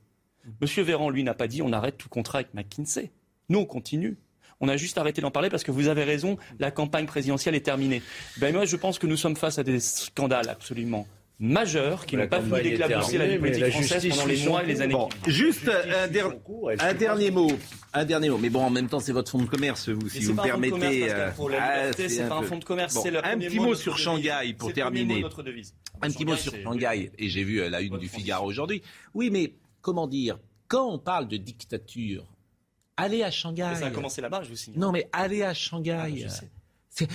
Monsieur 0.61 0.83
Véran, 0.83 1.09
lui, 1.09 1.23
n'a 1.23 1.33
pas 1.33 1.47
dit 1.47 1.61
on 1.61 1.71
arrête 1.71 1.97
tout 1.97 2.09
contrat 2.09 2.39
avec 2.39 2.53
McKinsey. 2.53 3.11
Nous, 3.49 3.59
on 3.59 3.65
continue. 3.65 4.17
On 4.61 4.67
a 4.67 4.77
juste 4.77 4.97
arrêté 4.97 5.21
d'en 5.21 5.31
parler 5.31 5.49
parce 5.49 5.63
que 5.63 5.71
vous 5.71 5.87
avez 5.87 6.03
raison, 6.03 6.37
la 6.59 6.71
campagne 6.71 7.05
présidentielle 7.05 7.55
est 7.55 7.65
terminée. 7.65 8.01
Ben 8.37 8.53
moi, 8.53 8.65
je 8.65 8.75
pense 8.75 8.99
que 8.99 9.07
nous 9.07 9.17
sommes 9.17 9.35
face 9.35 9.57
à 9.57 9.63
des 9.63 9.79
scandales 9.79 10.49
absolument 10.49 11.07
majeurs 11.39 12.05
qui 12.05 12.17
n'ont 12.17 12.27
pas 12.27 12.41
fini 12.41 12.61
d'éclabousser 12.61 13.17
la 13.17 13.27
vie 13.27 13.37
politique 13.37 13.71
française 13.71 14.07
pendant 14.09 14.25
les 14.25 14.45
mois 14.45 14.63
et 14.63 14.67
les 14.67 14.81
années 14.81 14.95
qui 15.23 15.31
Juste 15.31 15.69
un, 15.69 16.07
dernier 16.93 17.31
mot. 17.31 17.49
Un 17.93 18.05
dernier 18.05 18.29
mot. 18.29 18.37
Mais 18.37 18.49
bon, 18.49 18.63
en 18.63 18.69
même 18.69 18.89
temps, 18.89 18.99
c'est 18.99 19.13
votre 19.13 19.31
fonds 19.31 19.41
de 19.41 19.47
commerce, 19.47 19.89
vous, 19.89 20.09
si 20.09 20.25
vous 20.25 20.33
me 20.33 20.43
permettez. 20.43 21.09
Euh, 21.09 21.91
c'est 21.95 22.27
pas 22.27 22.35
un 22.35 22.43
fonds 22.43 22.57
de 22.57 22.65
commerce. 22.65 22.97
un 22.97 23.37
petit 23.37 23.59
mot 23.59 23.75
sur 23.75 23.97
Shanghai 23.97 24.53
pour 24.57 24.73
terminer. 24.73 25.23
Un 26.01 26.09
petit 26.09 26.25
mot 26.25 26.35
sur 26.35 26.53
Shanghai. 26.53 27.11
Et 27.17 27.29
j'ai 27.29 27.43
vu 27.43 27.61
euh, 27.61 27.69
la 27.69 27.81
une 27.81 27.97
du 27.97 28.07
Figaro 28.07 28.47
aujourd'hui. 28.47 28.81
Oui, 29.13 29.29
mais 29.31 29.53
comment 29.81 30.07
dire? 30.07 30.39
Quand 30.67 30.87
on 30.87 30.99
parle 30.99 31.27
de 31.27 31.37
dictature, 31.37 32.27
allez 32.99 33.23
à 33.23 33.31
Shanghai. 33.31 33.73
Ça 33.75 33.87
a 33.87 33.91
commencé 33.91 34.21
là-bas, 34.21 34.43
je 34.43 34.49
vous 34.49 34.55
signale. 34.55 34.79
Non, 34.79 34.91
mais 34.91 35.09
allez 35.11 35.43
à 35.43 35.53
Shanghai. 35.53 36.25
Ah, 36.27 36.45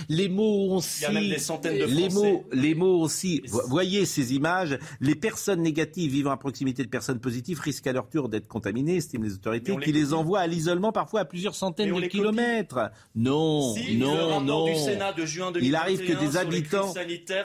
les 0.09 0.29
mots 0.29 0.75
aussi. 0.75 1.01
Il 1.01 1.03
y 1.03 1.05
a 1.05 1.11
même 1.11 1.29
des 1.29 1.39
centaines 1.39 1.77
de 1.77 1.85
les 1.85 2.09
mots, 2.09 2.43
les 2.51 2.75
mots 2.75 3.01
aussi. 3.01 3.41
Voyez 3.67 4.05
ces 4.05 4.33
images. 4.33 4.77
Les 4.99 5.15
personnes 5.15 5.61
négatives 5.61 6.11
vivant 6.11 6.31
à 6.31 6.37
proximité 6.37 6.83
de 6.83 6.89
personnes 6.89 7.19
positives 7.19 7.59
risquent 7.59 7.87
à 7.87 7.93
leur 7.93 8.09
tour 8.09 8.29
d'être 8.29 8.47
contaminées, 8.47 8.97
estiment 8.97 9.25
les 9.25 9.33
autorités, 9.33 9.75
qui 9.77 9.91
les, 9.91 10.13
envoient 10.13 10.39
à 10.39 10.47
l'isolement 10.47 10.91
parfois 10.91 11.21
à 11.21 11.25
plusieurs 11.25 11.55
centaines 11.55 11.93
de 11.93 12.07
kilomètres. 12.07 12.91
Non, 13.15 13.75
non, 13.93 14.41
non. 14.41 14.65
Du 14.65 14.75
Sénat 14.75 15.13
de 15.13 15.25
juin 15.25 15.51
2021, 15.51 15.67
il 15.67 15.75
arrive 15.75 16.05
que 16.05 16.19
des 16.19 16.37
habitants. 16.37 16.93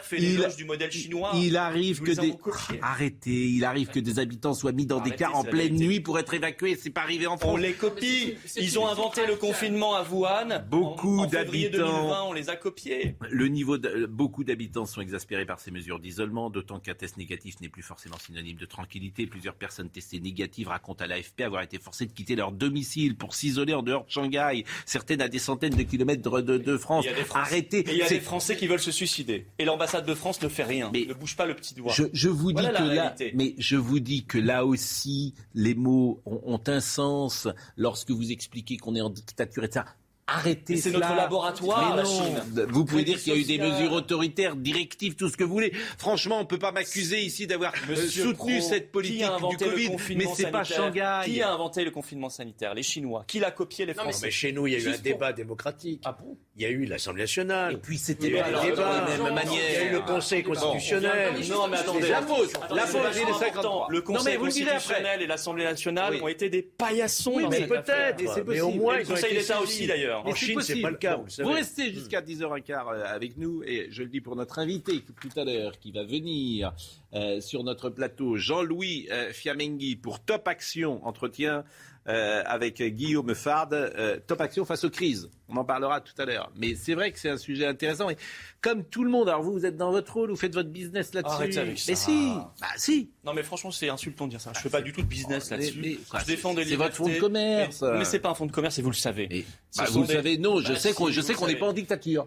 fait 0.03 0.19
il, 0.19 0.47
du 0.57 0.65
modèle 0.65 0.91
chinois. 0.91 1.33
Il 1.35 1.57
arrive 1.57 2.01
que 2.01 2.13
des. 2.13 2.35
Arrêtez. 2.83 3.49
Il 3.49 3.65
arrive 3.65 3.89
que 3.89 4.01
des 4.01 4.19
habitants 4.19 4.55
soient 4.55 4.73
mis 4.73 4.87
dans 4.87 5.01
des 5.01 5.13
cars 5.13 5.37
en 5.37 5.45
pleine 5.45 5.75
nuit 5.75 6.01
pour 6.01 6.19
être 6.19 6.35
évacués. 6.35 6.79
C'est 6.81 6.91
pas 6.91 7.03
arrivé 7.03 7.27
en 7.27 7.37
France. 7.37 7.53
On 7.53 7.57
les 7.57 7.73
copie. 7.73 8.35
Ils 8.57 8.79
ont 8.79 8.87
inventé 8.87 9.27
le 9.27 9.37
confinement 9.37 9.95
à 9.95 10.05
Wuhan. 10.05 10.63
Beaucoup 10.71 11.27
d'habitants 11.27 12.20
on 12.29 12.33
les 12.33 12.51
a 12.51 12.57
copiés. 12.57 13.17
Le 13.31 13.49
niveau 13.49 13.79
de, 13.79 14.07
beaucoup 14.07 14.45
d'habitants 14.45 14.87
sont 14.87 15.01
exaspérés 15.01 15.47
par 15.47 15.61
ces 15.61 15.71
mesures 15.71 15.99
d'isolement, 15.99 16.51
d'autant 16.51 16.79
qu'un 16.81 16.95
test 16.95 17.17
négatif 17.17 17.61
n'est 17.61 17.69
plus 17.69 17.83
forcément 17.83 18.19
synonyme 18.19 18.57
de 18.57 18.67
tranquillité. 18.67 19.27
Plusieurs 19.27 19.55
personnes 19.55 19.91
testées 19.91 20.21
négatives 20.21 20.69
racontent 20.69 21.05
à 21.05 21.07
l'AFP 21.07 21.43
avoir 21.43 21.63
été 21.63 21.79
forcées 21.79 22.07
de 22.07 22.13
quitter 22.13 22.37
leur 22.37 22.53
domicile 22.53 23.17
pour 23.17 23.35
s'isoler 23.35 23.75
en 23.75 23.83
dehors 23.83 24.05
de 24.05 24.11
Shanghai, 24.11 24.65
certaines 24.87 25.21
à 25.21 25.29
des 25.29 25.39
centaines 25.39 25.75
de 25.75 25.83
kilomètres 25.83 26.23
de, 26.43 26.77
France. 26.77 27.07
Arrêtez. 27.35 27.85
il 27.87 27.97
y 27.97 28.03
a 28.03 28.09
des 28.09 28.21
Français 28.21 28.57
qui 28.57 28.67
veulent 28.67 28.81
se 28.81 28.93
suicider. 28.93 29.47
Et 29.59 29.65
l'ambassade 29.65 30.07
de 30.07 30.15
France 30.15 30.41
ne 30.43 30.49
fait 30.49 30.65
rien. 30.65 30.91
Mais 30.93 31.05
ne 31.07 31.15
bouge 31.15 31.37
pas 31.37 31.47
le 31.47 31.55
petit 31.55 31.75
doigt. 31.75 31.93
Je, 31.93 32.29
vous 32.29 32.53
dis 32.53 32.63
que 32.63 32.95
là, 32.95 33.15
mais 33.35 33.55
je 33.59 33.77
vous 33.77 34.01
dis 34.01 34.25
que 34.25 34.39
là 34.39 34.65
aussi, 34.65 35.35
les 35.55 35.75
mots 35.75 36.21
ont, 36.25 36.41
ont 36.45 36.61
un 36.67 36.81
sens 36.81 37.49
lorsque 37.77 38.11
vous 38.11 38.33
expliquez 38.33 38.77
qu'on 38.77 38.95
est 38.95 39.01
en 39.01 39.11
dictature, 39.11 39.65
etc. 39.65 39.85
Arrêtez 40.33 40.77
C'est 40.77 40.93
notre 40.93 41.15
laboratoire, 41.15 41.97
la 41.97 42.05
Chine. 42.05 42.41
Vous 42.69 42.85
pouvez 42.85 43.03
dire 43.03 43.19
qu'il 43.19 43.33
y 43.33 43.37
a 43.37 43.39
eu 43.39 43.45
des 43.45 43.59
mesures 43.59 43.93
autoritaires, 43.93 44.55
directives, 44.55 45.17
tout 45.17 45.29
ce 45.29 45.37
que 45.37 45.43
vous 45.43 45.53
voulez. 45.53 45.73
Franchement, 45.99 46.37
on 46.37 46.43
ne 46.43 46.47
peut 46.47 46.59
pas 46.59 46.71
m'accuser 46.71 47.21
ici 47.21 47.49
d'avoir 47.49 47.73
euh, 47.89 47.97
soutenu 47.97 48.61
cette 48.61 48.93
politique 48.93 49.25
du 49.49 49.57
Covid, 49.57 49.97
mais 50.17 50.27
c'est 50.35 50.51
pas 50.51 50.63
Shanghai. 50.63 51.23
Qui 51.25 51.43
a 51.43 51.51
inventé 51.53 51.85
le 51.85 51.91
confinement 51.91 52.31
sanitaire? 52.31 52.75
Les 52.75 52.85
Chinois. 52.85 53.25
Qui 53.27 53.41
l'a 53.41 53.51
copié 53.51 53.87
Les 53.87 53.95
Français. 53.95 54.13
Non, 54.13 54.19
mais 54.23 54.31
chez 54.31 54.53
nous, 54.53 54.67
il 54.69 54.75
y 54.75 54.77
a 54.77 54.79
eu 54.79 54.95
un 54.95 54.99
débat 54.99 55.33
démocratique. 55.33 56.03
Ah 56.05 56.17
bon? 56.19 56.37
Il 56.57 56.63
y 56.63 56.67
a 56.67 56.69
eu 56.69 56.85
l'Assemblée 56.85 57.23
nationale. 57.23 57.75
Et 57.75 57.77
puis 57.79 57.99
c'était 57.99 58.31
pas 58.31 58.49
de 58.49 58.55
la 58.55 59.19
même 59.19 59.35
manière. 59.35 59.63
Il 59.69 59.75
y 59.75 59.77
a 59.79 59.85
eu 59.85 59.93
le 59.93 60.01
Conseil 60.01 60.43
constitutionnel. 60.45 61.35
Non, 61.49 61.67
mais 61.69 61.79
attendez. 61.79 62.09
La 62.09 62.23
pause. 62.23 62.53
La 62.71 62.87
pause, 62.87 63.01
j'ai 63.15 63.25
les 63.25 63.33
50 63.33 63.91
Le 63.91 64.01
Conseil 64.03 64.37
constitutionnel 64.39 65.23
et 65.23 65.27
l'Assemblée 65.27 65.65
nationale 65.65 66.23
ont 66.23 66.29
été 66.29 66.49
des 66.49 66.63
paillassons. 66.63 67.33
Oui, 67.35 67.47
mais 67.51 67.67
peut-être. 67.67 68.23
Mais 68.47 68.61
au 68.61 68.71
moins, 68.71 68.99
le 68.99 69.05
Conseil 69.05 69.35
d'État 69.37 69.61
aussi, 69.61 69.87
d'ailleurs. 69.87 70.20
En 70.25 70.35
Chine, 70.35 70.61
c'est 70.61 70.81
pas 70.81 70.91
le 70.91 70.97
cas. 70.97 71.21
Vous 71.39 71.51
restez 71.51 71.93
jusqu'à 71.93 72.21
10h15 72.21 72.71
euh, 72.71 73.05
avec 73.07 73.37
nous. 73.37 73.63
Et 73.65 73.89
je 73.91 74.03
le 74.03 74.09
dis 74.09 74.21
pour 74.21 74.37
notre 74.37 74.59
invité 74.59 75.03
tout 75.21 75.39
à 75.39 75.45
l'heure 75.45 75.79
qui 75.79 75.93
va 75.93 76.05
venir 76.05 76.73
euh, 77.15 77.41
sur 77.41 77.65
notre 77.65 77.91
plateau, 77.91 78.37
Jean-Louis 78.37 79.09
euh, 79.11 79.33
Fiamenghi 79.33 79.97
pour 79.97 80.21
Top 80.21 80.49
Action, 80.49 81.05
entretien 81.07 81.65
euh, 82.11 82.43
avec 82.45 82.83
Guillaume 82.83 83.35
Fard, 83.37 83.69
euh, 83.73 84.19
top 84.27 84.41
action 84.41 84.65
face 84.65 84.83
aux 84.83 84.91
crises. 84.91 85.31
On 85.49 85.57
en 85.57 85.65
parlera 85.65 86.01
tout 86.01 86.15
à 86.19 86.25
l'heure. 86.25 86.51
Mais 86.57 86.75
c'est 86.75 86.95
vrai 86.95 87.13
que 87.13 87.19
c'est 87.21 87.29
un 87.29 87.37
sujet 87.37 87.67
intéressant. 87.67 88.11
Et 88.11 88.17
comme 88.61 88.85
tout 88.85 89.05
le 89.05 89.11
monde, 89.11 89.29
alors 89.29 89.43
vous, 89.43 89.53
vous 89.53 89.65
êtes 89.65 89.77
dans 89.77 89.93
votre 89.93 90.13
rôle, 90.13 90.31
vous 90.31 90.37
faites 90.37 90.55
votre 90.55 90.71
business 90.71 91.15
là-dessus. 91.15 91.61
Mais 91.89 91.95
si, 91.95 92.33
bah 92.61 92.67
si. 92.77 93.11
Non, 93.25 93.33
mais 93.33 93.45
franchement, 93.45 93.71
c'est 93.71 93.89
insultant 93.89 94.27
de 94.27 94.31
dire 94.31 94.41
ça. 94.41 94.53
Je 94.55 94.61
fais 94.61 94.71
pas 94.71 94.83
du 94.83 94.93
tout 94.93 95.03
de 95.03 95.07
business 95.07 95.51
là-dessus. 95.51 96.01
Je 96.19 96.27
défends 96.27 96.53
des 96.53 96.65
C'est 96.65 96.77
votre 96.77 96.97
fonds 96.97 97.09
de 97.09 97.19
commerce. 97.19 97.83
Mais, 97.83 98.05
c'est 98.05 98.19
pas 98.19 98.31
un 98.31 98.35
fonds 98.35 98.47
de 98.47 98.53
commerce 98.53 98.79
et 98.79 98.83
vous 98.83 98.91
le 98.91 98.97
savez. 98.97 99.47
Bah, 99.77 99.85
vous 99.91 100.01
le 100.01 100.07
savez, 100.09 100.37
non, 100.37 100.61
je 100.61 100.73
bah, 100.73 100.79
sais 100.79 100.93
qu'on, 100.93 101.11
je 101.11 101.21
sais 101.21 101.35
qu'on 101.35 101.47
n'est 101.47 101.57
pas 101.57 101.67
en 101.67 101.73
dictature. 101.73 102.27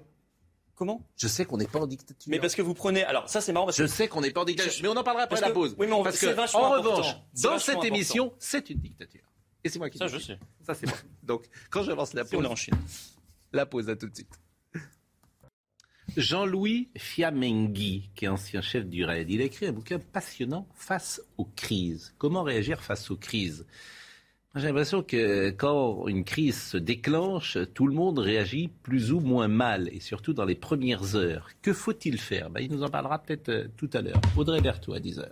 Comment? 0.76 1.02
Je 1.18 1.28
sais 1.28 1.46
qu'on 1.46 1.58
n'est 1.58 1.68
pas 1.68 1.80
en 1.80 1.88
dictature. 1.88 2.32
Mais 2.32 2.40
parce 2.40 2.56
que 2.56 2.62
vous 2.62 2.74
prenez. 2.74 3.04
Alors 3.04 3.30
ça 3.30 3.42
c'est 3.42 3.54
marrant. 3.54 3.66
Parce 3.66 3.78
je 3.78 3.86
sais 3.86 4.08
qu'on 4.08 4.22
n'est 4.22 4.32
pas 4.32 4.42
en 4.42 4.46
dictature. 4.46 4.82
Mais 4.82 4.90
on 4.90 4.98
en 4.98 5.04
parlera 5.04 5.26
après 5.26 5.42
la 5.42 5.52
pause. 5.52 5.76
Oui, 5.78 5.88
mais 5.88 5.94
on... 5.94 6.04
parce 6.04 6.20
que 6.20 6.56
en 6.56 6.70
revanche, 6.72 7.16
dans 7.44 7.60
cette 7.60 7.84
émission, 7.84 8.34
c'est 8.40 8.70
une 8.70 8.80
dictature. 8.80 9.22
Et 9.64 9.70
c'est 9.70 9.80
moi 9.80 9.90
qui 9.90 9.98
Ça, 9.98 10.08
je 10.08 10.18
sais. 10.18 10.38
Ça, 10.62 10.74
c'est 10.74 10.88
moi. 10.88 10.98
Donc, 11.24 11.48
quand 11.70 11.84
j'avance 11.84 12.14
la 12.14 12.24
pause. 12.26 12.40
On 12.40 12.44
est 12.44 12.48
en 12.48 12.56
Chine. 12.56 12.76
La 13.52 13.66
pause, 13.66 13.90
à 13.90 13.96
tout 13.96 14.08
de 14.08 14.16
suite. 14.16 14.40
Jean-Louis 16.18 16.90
Fiamenghi, 16.98 18.10
qui 18.16 18.26
est 18.26 18.28
ancien 18.28 18.62
chef 18.62 18.86
du 18.86 19.06
RAID, 19.06 19.30
il 19.30 19.42
a 19.42 19.46
écrit 19.46 19.68
un 19.68 19.72
bouquin 19.72 20.00
passionnant 20.00 20.68
Face 20.74 21.22
aux 21.38 21.46
crises. 21.46 22.14
Comment 22.18 22.44
réagir 22.44 22.84
face 22.84 23.10
aux 23.10 23.18
crises? 23.18 23.66
J'ai 24.56 24.68
l'impression 24.68 25.02
que 25.02 25.50
quand 25.50 26.08
une 26.08 26.24
crise 26.24 26.62
se 26.62 26.78
déclenche, 26.78 27.58
tout 27.74 27.88
le 27.88 27.96
monde 27.96 28.20
réagit 28.20 28.68
plus 28.84 29.12
ou 29.12 29.20
moins 29.20 29.48
mal, 29.48 29.90
et 29.92 30.00
surtout 30.00 30.34
dans 30.34 30.46
les 30.46 30.54
premières 30.54 31.16
heures. 31.16 31.50
Que 31.64 31.74
faut-il 31.74 32.20
faire? 32.20 32.52
Ben, 32.52 32.62
Il 32.62 32.72
nous 32.72 32.84
en 32.84 32.90
parlera 32.90 33.18
peut-être 33.18 33.50
euh, 33.50 33.68
tout 33.78 33.90
à 33.94 34.02
l'heure. 34.02 34.22
Audrey 34.38 34.62
Berthaud 34.62 34.94
à 34.94 35.00
10h. 35.00 35.28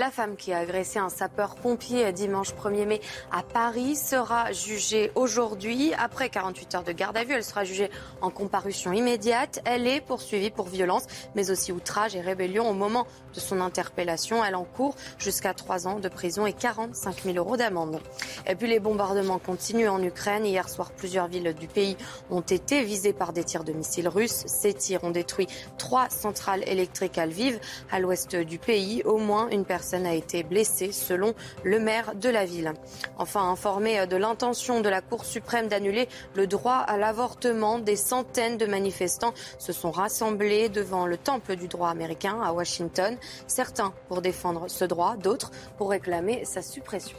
La 0.00 0.12
femme 0.12 0.36
qui 0.36 0.52
a 0.52 0.58
agressé 0.58 1.00
un 1.00 1.08
sapeur-pompier 1.08 2.12
dimanche 2.12 2.54
1er 2.54 2.86
mai 2.86 3.00
à 3.32 3.42
Paris 3.42 3.96
sera 3.96 4.52
jugée 4.52 5.10
aujourd'hui. 5.16 5.92
Après 5.98 6.28
48 6.28 6.74
heures 6.76 6.84
de 6.84 6.92
garde 6.92 7.16
à 7.16 7.24
vue, 7.24 7.32
elle 7.32 7.42
sera 7.42 7.64
jugée 7.64 7.90
en 8.20 8.30
comparution 8.30 8.92
immédiate. 8.92 9.58
Elle 9.64 9.88
est 9.88 10.00
poursuivie 10.00 10.50
pour 10.50 10.68
violence, 10.68 11.08
mais 11.34 11.50
aussi 11.50 11.72
outrage 11.72 12.14
et 12.14 12.20
rébellion 12.20 12.70
au 12.70 12.74
moment 12.74 13.08
de 13.34 13.40
son 13.40 13.60
interpellation. 13.60 14.44
Elle 14.44 14.54
encourt 14.54 14.94
jusqu'à 15.18 15.52
3 15.52 15.88
ans 15.88 15.98
de 15.98 16.08
prison 16.08 16.46
et 16.46 16.52
45 16.52 17.24
000 17.24 17.36
euros 17.36 17.56
d'amende. 17.56 18.00
Et 18.46 18.54
puis 18.54 18.68
les 18.68 18.78
bombardements 18.78 19.40
continuent 19.40 19.88
en 19.88 20.00
Ukraine. 20.00 20.46
Hier 20.46 20.68
soir, 20.68 20.92
plusieurs 20.92 21.26
villes 21.26 21.54
du 21.54 21.66
pays 21.66 21.96
ont 22.30 22.42
été 22.42 22.84
visées 22.84 23.12
par 23.12 23.32
des 23.32 23.42
tirs 23.42 23.64
de 23.64 23.72
missiles 23.72 24.06
russes. 24.06 24.44
Ces 24.46 24.74
tirs 24.74 25.02
ont 25.02 25.10
détruit 25.10 25.48
trois 25.76 26.08
centrales 26.08 26.62
électriques 26.68 27.18
à 27.18 27.26
Lviv, 27.26 27.58
à 27.90 27.98
l'ouest 27.98 28.36
du 28.36 28.60
pays. 28.60 29.02
Au 29.04 29.18
moins 29.18 29.48
une 29.50 29.64
personne 29.64 29.87
personne 29.88 30.06
a 30.06 30.14
été 30.14 30.42
blessée, 30.42 30.92
selon 30.92 31.32
le 31.64 31.80
maire 31.80 32.14
de 32.14 32.28
la 32.28 32.44
ville. 32.44 32.74
Enfin, 33.16 33.50
informé 33.50 34.06
de 34.06 34.16
l'intention 34.16 34.82
de 34.82 34.88
la 34.90 35.00
Cour 35.00 35.24
suprême 35.24 35.68
d'annuler 35.68 36.08
le 36.34 36.46
droit 36.46 36.74
à 36.74 36.98
l'avortement, 36.98 37.78
des 37.78 37.96
centaines 37.96 38.58
de 38.58 38.66
manifestants 38.66 39.32
se 39.58 39.72
sont 39.72 39.90
rassemblés 39.90 40.68
devant 40.68 41.06
le 41.06 41.16
temple 41.16 41.56
du 41.56 41.68
droit 41.68 41.88
américain 41.88 42.38
à 42.42 42.52
Washington. 42.52 43.16
Certains 43.46 43.94
pour 44.08 44.20
défendre 44.20 44.68
ce 44.68 44.84
droit, 44.84 45.16
d'autres 45.16 45.52
pour 45.78 45.88
réclamer 45.88 46.44
sa 46.44 46.60
suppression. 46.60 47.16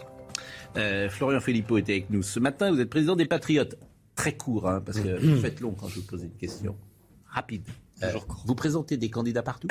Euh, 0.77 1.09
Florian 1.09 1.39
Philippot 1.39 1.79
était 1.79 1.93
avec 1.93 2.11
nous 2.11 2.21
ce 2.21 2.39
matin. 2.39 2.71
Vous 2.71 2.79
êtes 2.79 2.89
président 2.91 3.15
des 3.15 3.25
Patriotes. 3.25 3.79
Très 4.13 4.37
court, 4.37 4.69
hein, 4.69 4.83
parce 4.85 4.99
que 4.99 5.17
vous 5.25 5.41
faites 5.41 5.59
long 5.59 5.71
quand 5.71 5.87
je 5.87 5.95
vous 5.95 6.05
pose 6.05 6.21
une 6.21 6.37
question. 6.37 6.75
Rapide. 7.25 7.63
Euh, 8.03 8.13
vous 8.45 8.53
présentez 8.53 8.95
des 8.95 9.09
candidats 9.09 9.41
partout? 9.41 9.69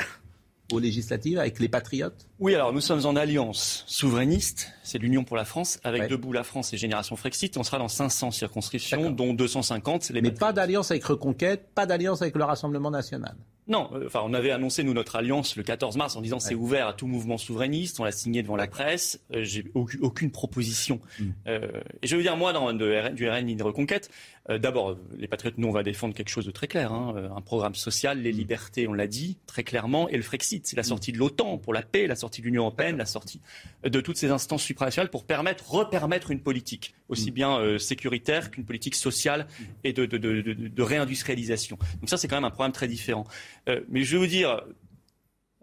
Aux 0.71 0.79
législatives 0.79 1.39
avec 1.39 1.59
les 1.59 1.69
Patriotes 1.69 2.27
Oui, 2.39 2.55
alors 2.55 2.73
nous 2.73 2.81
sommes 2.81 3.05
en 3.05 3.15
alliance 3.15 3.83
souverainiste, 3.87 4.71
c'est 4.83 4.97
l'Union 4.97 5.23
pour 5.23 5.37
la 5.37 5.45
France, 5.45 5.79
avec 5.83 6.09
Debout 6.09 6.33
la 6.33 6.43
France 6.43 6.73
et 6.73 6.77
Génération 6.77 7.15
Frexit. 7.15 7.57
On 7.57 7.63
sera 7.63 7.77
dans 7.77 7.87
500 7.87 8.31
circonscriptions, 8.31 9.11
dont 9.11 9.33
250. 9.33 10.09
Les 10.09 10.21
Mais 10.21 10.31
pas 10.31 10.53
d'alliance 10.53 10.91
avec 10.91 11.03
Reconquête, 11.05 11.69
pas 11.73 11.85
d'alliance 11.85 12.21
avec 12.21 12.35
le 12.35 12.43
Rassemblement 12.43 12.91
national 12.91 13.35
Non, 13.67 13.89
euh, 13.93 14.05
enfin, 14.07 14.21
on 14.23 14.33
avait 14.33 14.51
annoncé, 14.51 14.83
nous, 14.83 14.93
notre 14.93 15.15
alliance 15.15 15.55
le 15.55 15.63
14 15.63 15.97
mars 15.97 16.15
en 16.15 16.21
disant 16.21 16.39
c'est 16.39 16.55
ouvert 16.55 16.87
à 16.87 16.93
tout 16.93 17.07
mouvement 17.07 17.37
souverainiste. 17.37 17.99
On 17.99 18.03
l'a 18.03 18.11
signé 18.11 18.41
devant 18.43 18.55
la 18.55 18.67
presse. 18.67 19.19
Euh, 19.33 19.43
J'ai 19.43 19.65
aucune, 19.73 20.31
proposition. 20.31 20.99
Mm. 21.19 21.23
Euh, 21.47 21.67
et 22.01 22.07
je 22.07 22.15
veux 22.15 22.21
dire, 22.21 22.37
moi, 22.37 22.53
dans 22.53 22.73
de 22.73 23.09
du 23.13 23.29
RN 23.29 23.45
ni 23.45 23.55
de 23.55 23.63
Reconquête, 23.63 24.09
d'abord, 24.57 24.91
euh, 24.91 24.95
les 25.17 25.27
Patriotes, 25.27 25.57
nous, 25.59 25.67
on 25.67 25.71
va 25.71 25.83
défendre 25.83 26.15
quelque 26.15 26.29
chose 26.29 26.45
de 26.45 26.51
très 26.51 26.67
clair. 26.67 26.91
hein, 26.91 27.13
euh, 27.15 27.29
un 27.35 27.41
programme 27.41 27.75
social, 27.75 28.17
Mm. 28.17 28.21
les 28.21 28.31
libertés, 28.31 28.87
on 28.87 28.93
l'a 28.93 29.05
dit 29.05 29.37
très 29.45 29.63
clairement, 29.63 30.09
et 30.09 30.17
le 30.17 30.23
Frexit. 30.23 30.65
C'est 30.65 30.75
la 30.75 30.81
sortie 30.83 31.11
de 31.11 31.17
l'OTAN 31.19 31.57
pour 31.59 31.73
la 31.73 31.83
paix, 31.83 32.07
la 32.07 32.15
sortie 32.15 32.41
de 32.41 32.47
l'Union 32.47 32.63
européenne, 32.63 32.97
la 32.97 33.05
sortie 33.05 33.41
de 33.83 34.01
toutes 34.01 34.17
ces 34.17 34.31
instances 34.31 34.63
supranationales 34.63 35.11
pour 35.11 35.25
permettre, 35.25 35.69
repermettre 35.69 36.31
une 36.31 36.39
politique 36.41 36.93
Mm. 36.95 37.11
aussi 37.11 37.31
bien 37.31 37.59
euh, 37.59 37.77
sécuritaire 37.77 38.49
qu'une 38.49 38.65
politique 38.65 38.95
sociale 38.95 39.45
et 39.83 39.93
de, 39.93 40.05
de, 40.07 40.17
de, 40.17 40.41
de- 40.41 40.53
de 40.67 40.81
réindustrialisation. 40.81 41.77
Donc 41.99 42.09
ça, 42.09 42.17
c'est 42.17 42.27
quand 42.27 42.37
même 42.37 42.45
un 42.45 42.49
programme 42.49 42.71
très 42.71 42.87
différent. 42.87 43.25
Euh, 43.67 43.81
mais 43.89 44.03
je 44.03 44.13
vais 44.15 44.23
vous 44.23 44.27
dire, 44.27 44.61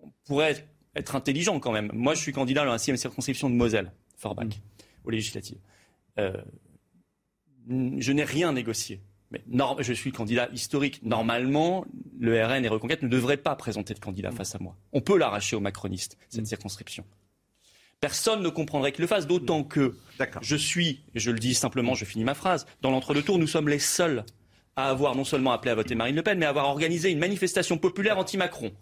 on 0.02 0.10
pourrait 0.24 0.64
être, 0.94 1.14
intelligent 1.16 1.58
quand 1.60 1.72
même. 1.72 1.90
Moi, 1.92 2.14
je 2.14 2.20
suis 2.20 2.32
candidat 2.32 2.64
dans 2.64 2.72
la 2.72 2.78
6 2.78 2.96
circonscription 2.96 3.50
de 3.50 3.54
Moselle, 3.54 3.92
Forbach, 4.16 4.46
aux 5.04 5.10
législatives. 5.10 5.58
Euh, 6.18 6.32
je 7.68 8.12
n'ai 8.12 8.24
rien 8.24 8.52
négocié. 8.52 9.00
Mais 9.30 9.42
je 9.80 9.92
suis 9.92 10.12
candidat 10.12 10.48
historique. 10.52 11.02
Normalement, 11.02 11.84
le 12.18 12.44
RN 12.44 12.64
et 12.64 12.68
Reconquête 12.68 13.02
ne 13.02 13.08
devraient 13.08 13.36
pas 13.36 13.56
présenter 13.56 13.92
de 13.92 13.98
candidat 13.98 14.30
face 14.30 14.54
à 14.54 14.58
moi. 14.60 14.76
On 14.92 15.00
peut 15.00 15.18
l'arracher 15.18 15.56
aux 15.56 15.60
macronistes, 15.60 16.16
cette 16.28 16.46
circonscription. 16.46 17.04
Personne 18.00 18.42
ne 18.42 18.48
comprendrait 18.48 18.92
qu'il 18.92 19.02
le 19.02 19.08
fasse, 19.08 19.26
d'autant 19.26 19.64
que 19.64 19.96
je 20.42 20.56
suis, 20.56 21.00
et 21.14 21.18
je 21.18 21.30
le 21.30 21.38
dis 21.38 21.54
simplement, 21.54 21.94
je 21.94 22.04
finis 22.04 22.24
ma 22.24 22.34
phrase, 22.34 22.66
dans 22.82 22.90
l'entre-deux-tours, 22.90 23.38
nous 23.38 23.46
sommes 23.46 23.68
les 23.68 23.78
seuls 23.78 24.24
à 24.76 24.90
avoir 24.90 25.16
non 25.16 25.24
seulement 25.24 25.52
appelé 25.52 25.70
à 25.70 25.74
voter 25.74 25.94
Marine 25.94 26.14
Le 26.14 26.22
Pen, 26.22 26.38
mais 26.38 26.44
à 26.44 26.50
avoir 26.50 26.66
organisé 26.66 27.10
une 27.10 27.18
manifestation 27.18 27.78
populaire 27.78 28.18
anti-Macron. 28.18 28.72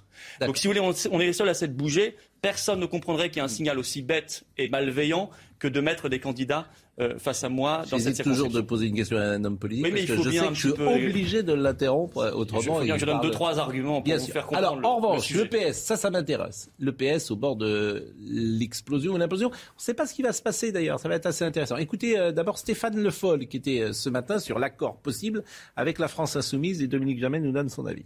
Donc 0.40 0.58
si 0.58 0.66
vous 0.66 0.74
voulez, 0.74 0.80
on, 0.80 1.20
est 1.20 1.26
les 1.26 1.32
seuls 1.32 1.48
à 1.48 1.54
s'être 1.54 1.76
bougé. 1.76 2.16
Personne 2.44 2.78
ne 2.80 2.86
comprendrait 2.86 3.28
qu'il 3.30 3.38
y 3.38 3.40
ait 3.40 3.44
un 3.44 3.48
signal 3.48 3.78
aussi 3.78 4.02
bête 4.02 4.44
et 4.58 4.68
malveillant 4.68 5.30
que 5.58 5.66
de 5.66 5.80
mettre 5.80 6.08
des 6.10 6.20
candidats 6.20 6.66
euh, 7.00 7.18
face 7.18 7.42
à 7.42 7.48
moi 7.48 7.84
dans 7.90 7.98
cette 7.98 8.22
toujours 8.22 8.50
de 8.50 8.60
poser 8.60 8.86
une 8.86 8.94
question 8.94 9.16
à 9.16 9.22
un 9.22 9.44
homme 9.44 9.56
politique 9.58 9.84
Oui, 9.84 9.90
mais 9.92 10.00
parce 10.00 10.10
il 10.10 10.16
que 10.16 10.22
faut 10.22 10.30
je 10.30 10.36
sais 10.38 10.48
que 10.48 10.54
je 10.54 10.68
suis 10.68 10.72
peu- 10.76 10.86
obligé 10.86 11.42
de 11.42 11.54
l'interrompre 11.54 12.18
euh, 12.18 12.32
autrement. 12.32 12.60
Il 12.60 12.66
faut 12.66 12.80
bien 12.82 12.94
que 12.94 13.00
je 13.00 13.06
donne 13.06 13.20
deux, 13.22 13.30
trois 13.30 13.58
arguments 13.58 13.94
pour 13.94 14.02
Bien 14.04 14.18
vous 14.18 14.24
sûr. 14.24 14.32
faire 14.34 14.46
comprendre 14.46 14.58
Alors, 14.68 14.78
le- 14.78 14.86
en 14.86 14.96
revanche, 14.96 15.30
le 15.30 15.46
PS, 15.48 15.78
ça, 15.78 15.96
ça 15.96 16.10
m'intéresse. 16.10 16.70
Le 16.78 16.92
PS 16.92 17.30
au 17.30 17.36
bord 17.36 17.56
de 17.56 18.12
l'explosion 18.20 19.14
ou 19.14 19.16
l'implosion. 19.16 19.48
On 19.48 19.52
ne 19.52 19.82
sait 19.82 19.94
pas 19.94 20.06
ce 20.06 20.14
qui 20.14 20.22
va 20.22 20.32
se 20.34 20.42
passer 20.42 20.70
d'ailleurs. 20.70 21.00
Ça 21.00 21.08
va 21.08 21.14
être 21.14 21.26
assez 21.26 21.44
intéressant. 21.44 21.78
Écoutez 21.78 22.18
euh, 22.18 22.30
d'abord 22.30 22.58
Stéphane 22.58 23.02
Le 23.02 23.10
Foll 23.10 23.46
qui 23.48 23.56
était 23.56 23.80
euh, 23.80 23.92
ce 23.92 24.10
matin 24.10 24.38
sur 24.38 24.58
l'accord 24.58 24.96
possible 24.98 25.42
avec 25.76 25.98
la 25.98 26.08
France 26.08 26.36
insoumise 26.36 26.82
et 26.82 26.86
Dominique 26.86 27.18
Jamais 27.20 27.40
nous 27.40 27.52
donne 27.52 27.70
son 27.70 27.86
avis. 27.86 28.04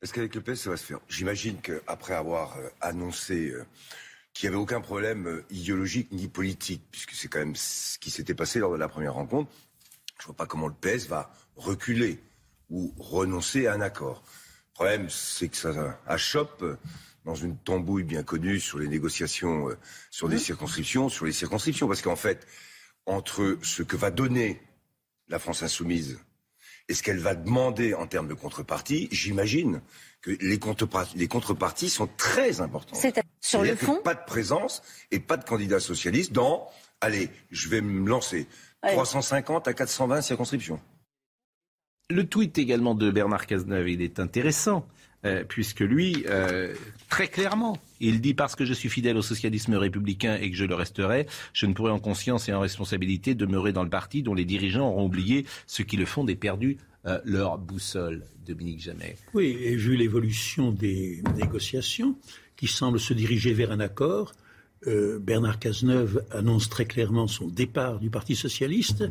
Est-ce 0.00 0.12
qu'avec 0.12 0.34
le 0.34 0.40
PS, 0.40 0.62
ça 0.62 0.70
va 0.70 0.76
se 0.76 0.84
faire? 0.84 1.00
J'imagine 1.08 1.60
qu'après 1.60 2.14
avoir 2.14 2.56
euh, 2.56 2.68
annoncé 2.80 3.50
euh, 3.50 3.64
qu'il 4.32 4.48
n'y 4.48 4.54
avait 4.54 4.62
aucun 4.62 4.80
problème 4.80 5.26
euh, 5.26 5.44
idéologique 5.50 6.12
ni 6.12 6.28
politique, 6.28 6.82
puisque 6.92 7.12
c'est 7.12 7.26
quand 7.26 7.40
même 7.40 7.56
ce 7.56 7.98
qui 7.98 8.10
s'était 8.10 8.34
passé 8.34 8.60
lors 8.60 8.70
de 8.70 8.76
la 8.76 8.88
première 8.88 9.14
rencontre, 9.14 9.50
je 10.18 10.22
ne 10.22 10.26
vois 10.26 10.36
pas 10.36 10.46
comment 10.46 10.68
le 10.68 10.74
PS 10.74 11.08
va 11.08 11.32
reculer 11.56 12.20
ou 12.70 12.94
renoncer 12.98 13.66
à 13.66 13.74
un 13.74 13.80
accord. 13.80 14.22
Le 14.68 14.74
problème, 14.74 15.10
c'est 15.10 15.48
que 15.48 15.56
ça 15.56 16.00
achoppe 16.06 16.64
dans 17.24 17.34
une 17.34 17.56
tambouille 17.56 18.04
bien 18.04 18.22
connue 18.22 18.60
sur 18.60 18.78
les 18.78 18.86
négociations, 18.86 19.68
sur 20.10 20.28
des 20.28 20.38
circonscriptions, 20.38 21.08
sur 21.08 21.24
les 21.26 21.32
circonscriptions. 21.32 21.88
Parce 21.88 22.02
qu'en 22.02 22.16
fait, 22.16 22.46
entre 23.06 23.58
ce 23.62 23.82
que 23.82 23.96
va 23.96 24.10
donner 24.12 24.60
la 25.28 25.40
France 25.40 25.62
insoumise 25.64 26.18
et 26.88 26.94
ce 26.94 27.02
qu'elle 27.02 27.18
va 27.18 27.34
demander 27.34 27.94
en 27.94 28.06
termes 28.06 28.28
de 28.28 28.34
contrepartie, 28.34 29.08
j'imagine 29.12 29.82
que 30.22 30.30
les, 30.40 30.58
contrepar- 30.58 31.14
les 31.14 31.28
contreparties 31.28 31.90
sont 31.90 32.08
très 32.16 32.60
importantes. 32.60 32.98
C'est 32.98 33.14
sur 33.40 33.60
le 33.60 33.66
C'est-à-dire 33.66 33.80
que 33.80 33.86
fond 33.86 34.02
Pas 34.02 34.14
de 34.14 34.24
présence 34.26 34.82
et 35.10 35.20
pas 35.20 35.36
de 35.36 35.44
candidat 35.44 35.80
socialiste 35.80 36.32
dans, 36.32 36.68
allez, 37.00 37.30
je 37.50 37.68
vais 37.68 37.80
me 37.80 38.08
lancer, 38.08 38.46
Allez. 38.82 38.94
350 38.94 39.68
à 39.68 39.74
420 39.74 40.22
circonscriptions. 40.22 40.80
Le 42.10 42.24
tweet 42.26 42.56
également 42.58 42.94
de 42.94 43.10
Bernard 43.10 43.46
Cazeneuve, 43.46 43.88
il 43.90 44.00
est 44.02 44.18
intéressant, 44.18 44.86
euh, 45.24 45.42
puisque 45.46 45.80
lui, 45.80 46.24
euh, 46.28 46.72
très 47.08 47.26
clairement, 47.26 47.76
il 47.98 48.20
dit 48.20 48.34
parce 48.34 48.54
que 48.54 48.64
je 48.64 48.72
suis 48.72 48.88
fidèle 48.88 49.16
au 49.16 49.22
socialisme 49.22 49.74
républicain 49.74 50.36
et 50.40 50.48
que 50.48 50.56
je 50.56 50.64
le 50.64 50.76
resterai, 50.76 51.26
je 51.52 51.66
ne 51.66 51.72
pourrai 51.72 51.90
en 51.90 51.98
conscience 51.98 52.48
et 52.48 52.52
en 52.52 52.60
responsabilité 52.60 53.34
demeurer 53.34 53.72
dans 53.72 53.82
le 53.82 53.90
parti 53.90 54.22
dont 54.22 54.34
les 54.34 54.44
dirigeants 54.44 54.88
auront 54.88 55.06
oublié 55.06 55.44
ce 55.66 55.82
qui 55.82 55.96
le 55.96 56.04
font 56.04 56.24
et 56.28 56.36
perdu 56.36 56.76
euh, 57.06 57.18
leur 57.24 57.58
boussole. 57.58 58.24
Dominique 58.46 58.80
Jamais. 58.80 59.16
Oui, 59.34 59.58
et 59.60 59.74
vu 59.74 59.96
l'évolution 59.96 60.70
des 60.70 61.22
négociations 61.36 62.16
qui 62.56 62.68
semblent 62.68 63.00
se 63.00 63.12
diriger 63.12 63.52
vers 63.52 63.72
un 63.72 63.80
accord, 63.80 64.32
Bernard 64.86 65.58
Cazeneuve 65.58 66.24
annonce 66.30 66.70
très 66.70 66.84
clairement 66.84 67.26
son 67.26 67.48
départ 67.48 67.98
du 67.98 68.10
Parti 68.10 68.36
socialiste 68.36 69.04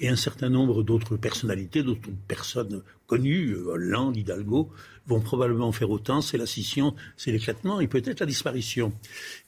et 0.00 0.08
un 0.08 0.16
certain 0.16 0.48
nombre 0.48 0.82
d'autres 0.82 1.18
personnalités, 1.18 1.82
d'autres 1.82 2.08
personnes 2.26 2.82
connues, 3.06 3.54
Hollande, 3.54 4.16
Hidalgo, 4.16 4.72
vont 5.10 5.20
probablement 5.20 5.72
faire 5.72 5.90
autant. 5.90 6.20
C'est 6.20 6.38
la 6.38 6.46
scission, 6.46 6.94
c'est 7.16 7.32
l'éclatement 7.32 7.80
et 7.80 7.88
peut-être 7.88 8.20
la 8.20 8.26
disparition. 8.26 8.92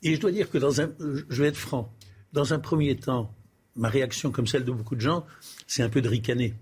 Et 0.02 0.14
je 0.14 0.20
dois 0.20 0.32
dire 0.32 0.50
que 0.50 0.58
dans 0.58 0.80
un, 0.80 0.90
je 0.98 1.42
vais 1.42 1.48
être 1.48 1.56
franc, 1.56 1.92
dans 2.32 2.52
un 2.52 2.58
premier 2.58 2.96
temps, 2.96 3.34
ma 3.76 3.88
réaction, 3.88 4.30
comme 4.30 4.46
celle 4.46 4.64
de 4.64 4.72
beaucoup 4.72 4.96
de 4.96 5.00
gens, 5.00 5.24
c'est 5.66 5.82
un 5.82 5.88
peu 5.88 6.02
de 6.02 6.08
ricaner 6.08 6.54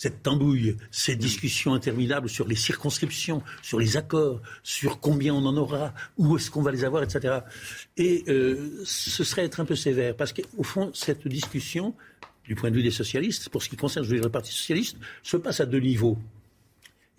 cette 0.00 0.22
tambouille, 0.22 0.78
ces 0.90 1.14
discussions 1.14 1.74
interminables 1.74 2.30
sur 2.30 2.48
les 2.48 2.56
circonscriptions, 2.56 3.42
sur 3.60 3.78
les 3.78 3.98
accords, 3.98 4.40
sur 4.62 4.98
combien 4.98 5.34
on 5.34 5.44
en 5.44 5.56
aura, 5.58 5.92
où 6.16 6.38
est-ce 6.38 6.50
qu'on 6.50 6.62
va 6.62 6.72
les 6.72 6.84
avoir, 6.84 7.02
etc. 7.02 7.40
Et 7.98 8.24
euh, 8.28 8.80
ce 8.84 9.24
serait 9.24 9.44
être 9.44 9.60
un 9.60 9.66
peu 9.66 9.76
sévère, 9.76 10.16
parce 10.16 10.32
qu'au 10.32 10.62
fond, 10.62 10.90
cette 10.94 11.28
discussion, 11.28 11.94
du 12.44 12.54
point 12.54 12.70
de 12.70 12.76
vue 12.76 12.82
des 12.82 12.90
socialistes, 12.90 13.50
pour 13.50 13.62
ce 13.62 13.68
qui 13.68 13.76
concerne 13.76 14.04
je 14.06 14.10
veux 14.10 14.16
dire, 14.16 14.24
le 14.24 14.30
Parti 14.30 14.52
socialiste, 14.52 14.96
se 15.22 15.36
passe 15.36 15.60
à 15.60 15.66
deux 15.66 15.80
niveaux. 15.80 16.16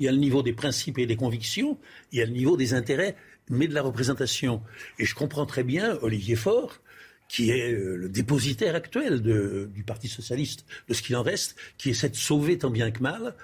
Il 0.01 0.05
y 0.05 0.07
a 0.07 0.11
le 0.11 0.17
niveau 0.17 0.41
des 0.41 0.51
principes 0.51 0.97
et 0.97 1.05
des 1.05 1.15
convictions, 1.15 1.77
il 2.11 2.17
y 2.17 2.23
a 2.23 2.25
le 2.25 2.31
niveau 2.31 2.57
des 2.57 2.73
intérêts, 2.73 3.15
mais 3.51 3.67
de 3.67 3.75
la 3.75 3.83
représentation. 3.83 4.63
Et 4.97 5.05
je 5.05 5.13
comprends 5.13 5.45
très 5.45 5.63
bien 5.63 5.99
Olivier 6.01 6.35
Faure, 6.35 6.81
qui 7.29 7.51
est 7.51 7.71
euh, 7.71 7.97
le 7.97 8.09
dépositaire 8.09 8.73
actuel 8.73 9.21
du 9.21 9.83
Parti 9.83 10.07
socialiste, 10.07 10.65
de 10.87 10.95
ce 10.95 11.03
qu'il 11.03 11.15
en 11.15 11.21
reste, 11.21 11.55
qui 11.77 11.91
essaie 11.91 12.09
de 12.09 12.15
sauver 12.15 12.57
tant 12.57 12.71
bien 12.71 12.89
que 12.89 13.03
mal 13.03 13.35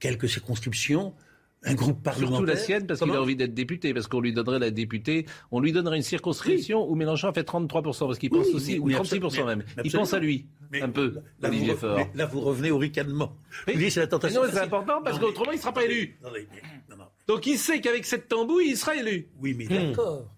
quelques 0.00 0.30
circonscriptions, 0.30 1.12
un 1.64 1.74
groupe 1.74 2.02
parlementaire. 2.02 2.36
Surtout 2.36 2.44
la 2.46 2.56
sienne, 2.56 2.86
parce 2.86 3.00
qu'il 3.00 3.10
a 3.10 3.20
envie 3.20 3.34
d'être 3.36 3.52
député, 3.54 3.92
parce 3.92 4.06
qu'on 4.06 4.20
lui 4.20 4.32
donnerait 4.32 4.58
la 4.60 4.70
députée, 4.70 5.26
on 5.50 5.60
lui 5.60 5.72
donnerait 5.72 5.96
une 5.96 6.02
circonscription 6.02 6.88
où 6.88 6.94
Mélenchon 6.94 7.28
a 7.28 7.32
fait 7.32 7.46
33%, 7.46 7.82
parce 8.06 8.18
qu'il 8.18 8.30
pense 8.30 8.46
Oui, 8.46 8.54
aussi, 8.54 8.78
ou 8.78 8.86
mais 8.86 8.94
36% 8.94 9.24
absolument, 9.26 9.46
même. 9.46 9.64
Il 9.84 9.90
pense 9.92 10.14
à 10.14 10.18
lui, 10.20 10.46
Mais 10.70 10.82
un 10.82 10.88
peu, 10.88 11.14
Là, 11.40 11.48
Olivier 11.48 11.72
vous, 11.72 11.78
Faure. 11.80 11.98
là, 12.14 12.26
vous 12.26 12.40
revenez 12.40 12.70
au 12.70 12.78
ricanement. 12.78 13.36
Vous 13.66 13.72
dites, 13.78 13.90
c'est 13.90 14.00
la 14.00 14.06
tentation. 14.06 14.42
Mais 14.42 14.48
non, 14.48 14.52
c'est 14.54 14.60
important, 14.60 15.02
parce 15.02 15.18
qu'autrement, 15.18 15.50
il 15.52 15.56
ne 15.56 15.60
sera 15.60 15.72
pas 15.72 15.84
élu. 15.84 16.16
Non, 16.22 16.30
mais- 16.32 16.46
non, 16.90 16.96
non. 16.96 17.04
Donc 17.26 17.46
il 17.46 17.58
sait 17.58 17.80
qu'avec 17.80 18.06
cette 18.06 18.28
tambouille, 18.28 18.68
il 18.70 18.76
sera 18.76 18.94
élu. 18.94 19.28
Oui, 19.40 19.54
mais 19.58 19.64
Hmm. 19.64 19.88
d'accord. 19.90 20.30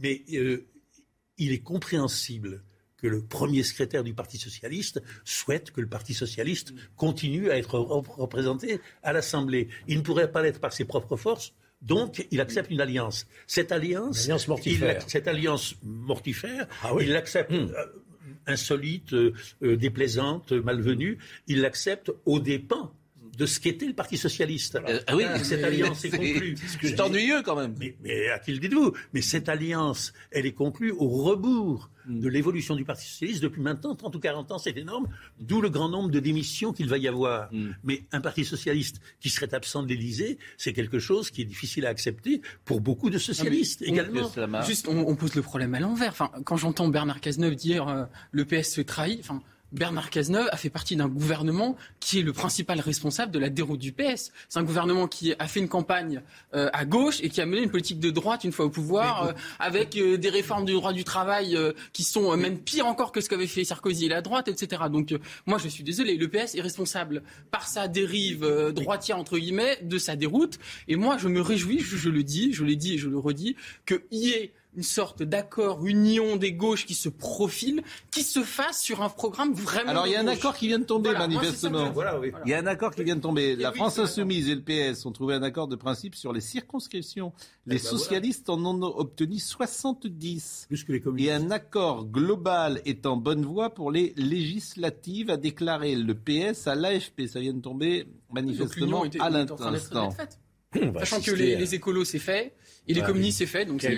Mais 0.00 0.22
euh, 0.34 0.64
il 1.38 1.52
est 1.52 1.58
compréhensible 1.58 2.62
que 3.00 3.06
le 3.06 3.22
premier 3.22 3.62
secrétaire 3.62 4.02
du 4.04 4.12
Parti 4.14 4.38
socialiste 4.38 5.00
souhaite 5.24 5.70
que 5.70 5.80
le 5.80 5.86
Parti 5.86 6.14
socialiste 6.14 6.74
continue 6.96 7.50
à 7.50 7.56
être 7.56 7.78
rep- 7.78 8.08
représenté 8.08 8.80
à 9.02 9.12
l'Assemblée. 9.12 9.68
Il 9.86 9.98
ne 9.98 10.02
pourrait 10.02 10.30
pas 10.32 10.42
l'être 10.42 10.60
par 10.60 10.72
ses 10.72 10.84
propres 10.84 11.16
forces. 11.16 11.54
Donc, 11.80 12.26
il 12.32 12.40
accepte 12.40 12.70
une 12.72 12.80
alliance. 12.80 13.26
Cette 13.46 13.70
alliance, 13.70 14.26
mortifère. 14.48 15.00
il 15.04 15.10
cette 15.10 15.28
alliance 15.28 15.76
mortifère, 15.84 16.66
Ah 16.82 16.92
oui. 16.92 17.04
il 17.06 17.12
l'accepte 17.12 17.52
euh, 17.52 17.68
insolite, 18.48 19.12
euh, 19.12 19.32
euh, 19.62 19.76
déplaisante, 19.76 20.50
malvenue. 20.52 21.18
Il 21.46 21.60
l'accepte 21.60 22.10
aux 22.24 22.40
dépens 22.40 22.92
de 23.38 23.46
ce 23.46 23.60
qu'était 23.60 23.86
le 23.86 23.94
Parti 23.94 24.16
socialiste. 24.18 24.78
ah 25.06 25.16
oui, 25.16 25.22
Ah, 25.26 25.38
cette 25.42 25.60
mais- 25.60 25.66
alliance 25.68 26.04
est 26.04 26.10
conclue. 26.10 26.56
c'est 26.82 27.00
ennuyeux 27.00 27.42
quand 27.42 27.56
même. 27.56 27.74
Mais, 27.78 27.96
mais 28.02 28.28
à 28.28 28.38
qui 28.40 28.52
le 28.52 28.58
dites-vous? 28.58 28.92
Mais 29.14 29.22
cette 29.22 29.48
alliance, 29.48 30.12
elle 30.30 30.44
est 30.46 30.52
conclue 30.52 30.90
au 30.92 31.08
rebours 31.08 31.88
Hmm. 32.08 32.20
de 32.20 32.28
l'évolution 32.30 32.74
du 32.74 32.86
Parti 32.86 33.06
socialiste 33.06 33.42
depuis 33.42 33.60
maintenant 33.60 33.94
30 33.94 34.16
ou 34.16 34.18
40 34.18 34.50
ans, 34.50 34.56
c'est 34.58 34.74
énorme, 34.78 35.08
d'où 35.40 35.60
le 35.60 35.68
grand 35.68 35.90
nombre 35.90 36.08
de 36.10 36.20
démissions 36.20 36.72
qu'il 36.72 36.88
va 36.88 36.96
y 36.96 37.06
avoir. 37.06 37.52
Hmm. 37.52 37.72
Mais 37.84 38.04
un 38.12 38.22
Parti 38.22 38.46
socialiste 38.46 38.96
qui 39.20 39.28
serait 39.28 39.52
absent 39.52 39.82
de 39.82 39.88
l'Élysée, 39.90 40.38
c'est 40.56 40.72
quelque 40.72 40.98
chose 41.00 41.30
qui 41.30 41.42
est 41.42 41.44
difficile 41.44 41.84
à 41.84 41.90
accepter 41.90 42.40
pour 42.64 42.80
beaucoup 42.80 43.10
de 43.10 43.18
socialistes 43.18 43.82
Non, 43.82 43.88
mais- 43.88 43.92
également. 43.92 44.62
Juste, 44.62 44.88
on, 44.88 45.06
on 45.06 45.16
pose 45.16 45.34
le 45.34 45.42
problème 45.42 45.74
à 45.74 45.80
l'envers. 45.80 46.08
Enfin, 46.12 46.30
quand 46.46 46.56
j'entends 46.56 46.88
Bernard 46.88 47.20
Cazeneuve 47.20 47.56
dire 47.56 47.86
euh, 47.88 48.04
le 48.30 48.46
PS 48.46 48.72
se 48.72 48.80
trahit, 48.80 49.20
enfin, 49.20 49.42
Bernard 49.72 50.08
Cazeneuve 50.10 50.48
a 50.50 50.56
fait 50.56 50.70
partie 50.70 50.96
d'un 50.96 51.08
gouvernement 51.08 51.76
qui 52.00 52.20
est 52.20 52.22
le 52.22 52.32
principal 52.32 52.80
responsable 52.80 53.32
de 53.32 53.38
la 53.38 53.50
déroute 53.50 53.78
du 53.78 53.92
PS. 53.92 54.32
C'est 54.48 54.58
un 54.58 54.62
gouvernement 54.62 55.08
qui 55.08 55.34
a 55.38 55.46
fait 55.46 55.60
une 55.60 55.68
campagne 55.68 56.22
euh, 56.54 56.70
à 56.72 56.84
gauche 56.86 57.20
et 57.22 57.28
qui 57.28 57.40
a 57.40 57.46
mené 57.46 57.62
une 57.62 57.70
politique 57.70 58.00
de 58.00 58.10
droite 58.10 58.44
une 58.44 58.52
fois 58.52 58.64
au 58.64 58.70
pouvoir, 58.70 59.24
euh, 59.24 59.32
avec 59.58 59.96
euh, 59.96 60.16
des 60.16 60.30
réformes 60.30 60.64
du 60.64 60.72
droit 60.72 60.92
du 60.92 61.04
travail 61.04 61.58
qui 61.92 62.04
sont 62.04 62.36
même 62.36 62.58
pires 62.58 62.86
encore 62.86 63.12
que 63.12 63.20
ce 63.20 63.28
qu'avait 63.28 63.46
fait 63.46 63.64
Sarkozy 63.64 64.06
et 64.06 64.08
la 64.08 64.22
droite, 64.22 64.48
etc. 64.48 64.82
Donc 64.90 65.14
moi 65.46 65.58
je 65.58 65.68
suis 65.68 65.84
désolé, 65.84 66.16
le 66.16 66.28
PS 66.28 66.54
est 66.54 66.60
responsable 66.60 67.22
par 67.50 67.66
sa 67.66 67.88
dérive 67.88 68.46
droitière 68.74 69.18
entre 69.18 69.38
guillemets 69.38 69.78
de 69.82 69.98
sa 69.98 70.16
déroute. 70.16 70.58
Et 70.88 70.96
moi 70.96 71.18
je 71.18 71.28
me 71.28 71.40
réjouis, 71.40 71.80
je, 71.80 71.96
je 71.96 72.08
le 72.08 72.22
dis, 72.22 72.52
je 72.52 72.64
l'ai 72.64 72.76
dit 72.76 72.94
et 72.94 72.98
je 72.98 73.08
le 73.08 73.18
redis, 73.18 73.56
qu'il 73.86 74.00
y 74.12 74.30
ait 74.30 74.52
une 74.78 74.84
sorte 74.84 75.24
d'accord, 75.24 75.84
union 75.84 76.36
des 76.36 76.52
gauches 76.52 76.86
qui 76.86 76.94
se 76.94 77.08
profile, 77.08 77.82
qui 78.12 78.22
se 78.22 78.44
fasse 78.44 78.80
sur 78.80 79.02
un 79.02 79.08
programme 79.08 79.52
vraiment. 79.52 79.90
Alors 79.90 80.06
il 80.06 80.12
y 80.12 80.14
a 80.14 80.20
un 80.20 80.28
accord 80.28 80.56
qui 80.56 80.68
vient 80.68 80.78
de 80.78 80.84
tomber 80.84 81.10
manifestement. 81.10 81.92
Il 82.44 82.50
y 82.50 82.54
a 82.54 82.60
un 82.60 82.66
accord 82.68 82.94
qui 82.94 83.02
vient 83.02 83.16
de 83.16 83.20
tomber. 83.20 83.56
La 83.56 83.72
France 83.72 83.98
insoumise 83.98 84.48
et 84.48 84.54
le 84.54 84.62
PS 84.62 85.04
ont 85.04 85.10
trouvé 85.10 85.34
un 85.34 85.42
accord 85.42 85.66
de 85.66 85.74
principe 85.74 86.14
sur 86.14 86.32
les 86.32 86.40
circonscriptions. 86.40 87.32
Les 87.66 87.74
eh 87.74 87.78
ben 87.80 87.84
socialistes 87.84 88.48
en 88.50 88.64
ont 88.64 88.80
obtenu 88.84 89.40
70. 89.40 90.66
Plus 90.68 90.84
que 90.84 90.92
les 90.92 91.24
et 91.24 91.32
un 91.32 91.50
accord 91.50 92.06
global 92.06 92.80
est 92.84 93.04
en 93.04 93.16
bonne 93.16 93.44
voie 93.44 93.70
pour 93.70 93.90
les 93.90 94.14
législatives, 94.16 95.28
a 95.28 95.36
déclaré 95.36 95.96
le 95.96 96.14
PS 96.14 96.68
à 96.68 96.76
l'AFP. 96.76 97.26
Ça 97.26 97.40
vient 97.40 97.52
de 97.52 97.60
tomber 97.60 98.06
manifestement 98.32 99.02
à 99.18 99.28
l'instant. 99.28 100.10
Sachant 100.98 101.20
que 101.20 101.30
les, 101.30 101.56
les 101.56 101.74
écolos, 101.74 102.04
c'est 102.04 102.18
fait. 102.18 102.54
Et 102.86 102.94
les 102.94 103.02
communistes, 103.02 103.38
c'est 103.38 103.46
fait. 103.46 103.64
Donc 103.66 103.82
c'est 103.82 103.92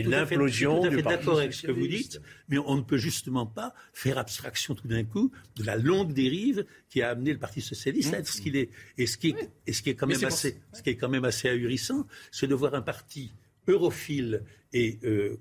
une 0.00 0.14
implosion. 0.14 0.82
Je 0.84 0.90
suis 0.90 1.02
tout 1.02 1.08
à 1.08 1.10
fait 1.10 1.16
d'accord 1.16 1.38
avec 1.38 1.52
ce 1.52 1.66
que 1.66 1.72
vous 1.72 1.86
dites, 1.86 2.20
mais 2.48 2.58
on 2.58 2.76
ne 2.76 2.82
peut 2.82 2.96
justement 2.96 3.46
pas 3.46 3.74
faire 3.92 4.18
abstraction 4.18 4.74
tout 4.74 4.88
d'un 4.88 5.04
coup 5.04 5.30
de 5.56 5.64
la 5.64 5.76
longue 5.76 6.12
dérive 6.12 6.64
qui 6.88 7.02
a 7.02 7.10
amené 7.10 7.32
le 7.32 7.38
Parti 7.38 7.60
socialiste 7.60 8.14
à 8.14 8.18
être 8.18 8.28
ce 8.28 8.40
qu'il 8.40 8.56
est. 8.56 8.70
Et 8.96 9.06
ce 9.06 9.18
qui 9.18 9.28
est, 9.30 9.50
et 9.66 9.72
ce 9.72 9.82
qui 9.82 9.90
est 9.90 9.94
quand 9.94 10.06
même 10.06 10.24
assez, 10.24 10.56
ce 10.72 10.82
qui 10.82 10.90
est 10.90 10.96
quand 10.96 11.10
même 11.10 11.24
assez 11.24 11.48
ahurissant, 11.48 12.06
c'est 12.30 12.46
de 12.46 12.54
voir 12.54 12.74
un 12.74 12.82
parti 12.82 13.32
europhile 13.66 14.42
et 14.72 14.98
euh, 15.04 15.38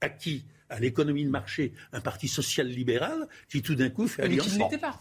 acquis 0.00 0.44
à 0.72 0.80
l'économie 0.80 1.24
de 1.24 1.30
marché 1.30 1.72
un 1.92 2.00
parti 2.00 2.28
social-libéral 2.28 3.28
qui 3.48 3.62
tout 3.62 3.74
d'un 3.74 3.90
coup 3.90 4.08
fait 4.08 4.22
alliance. 4.22 4.56
pas. 4.80 4.98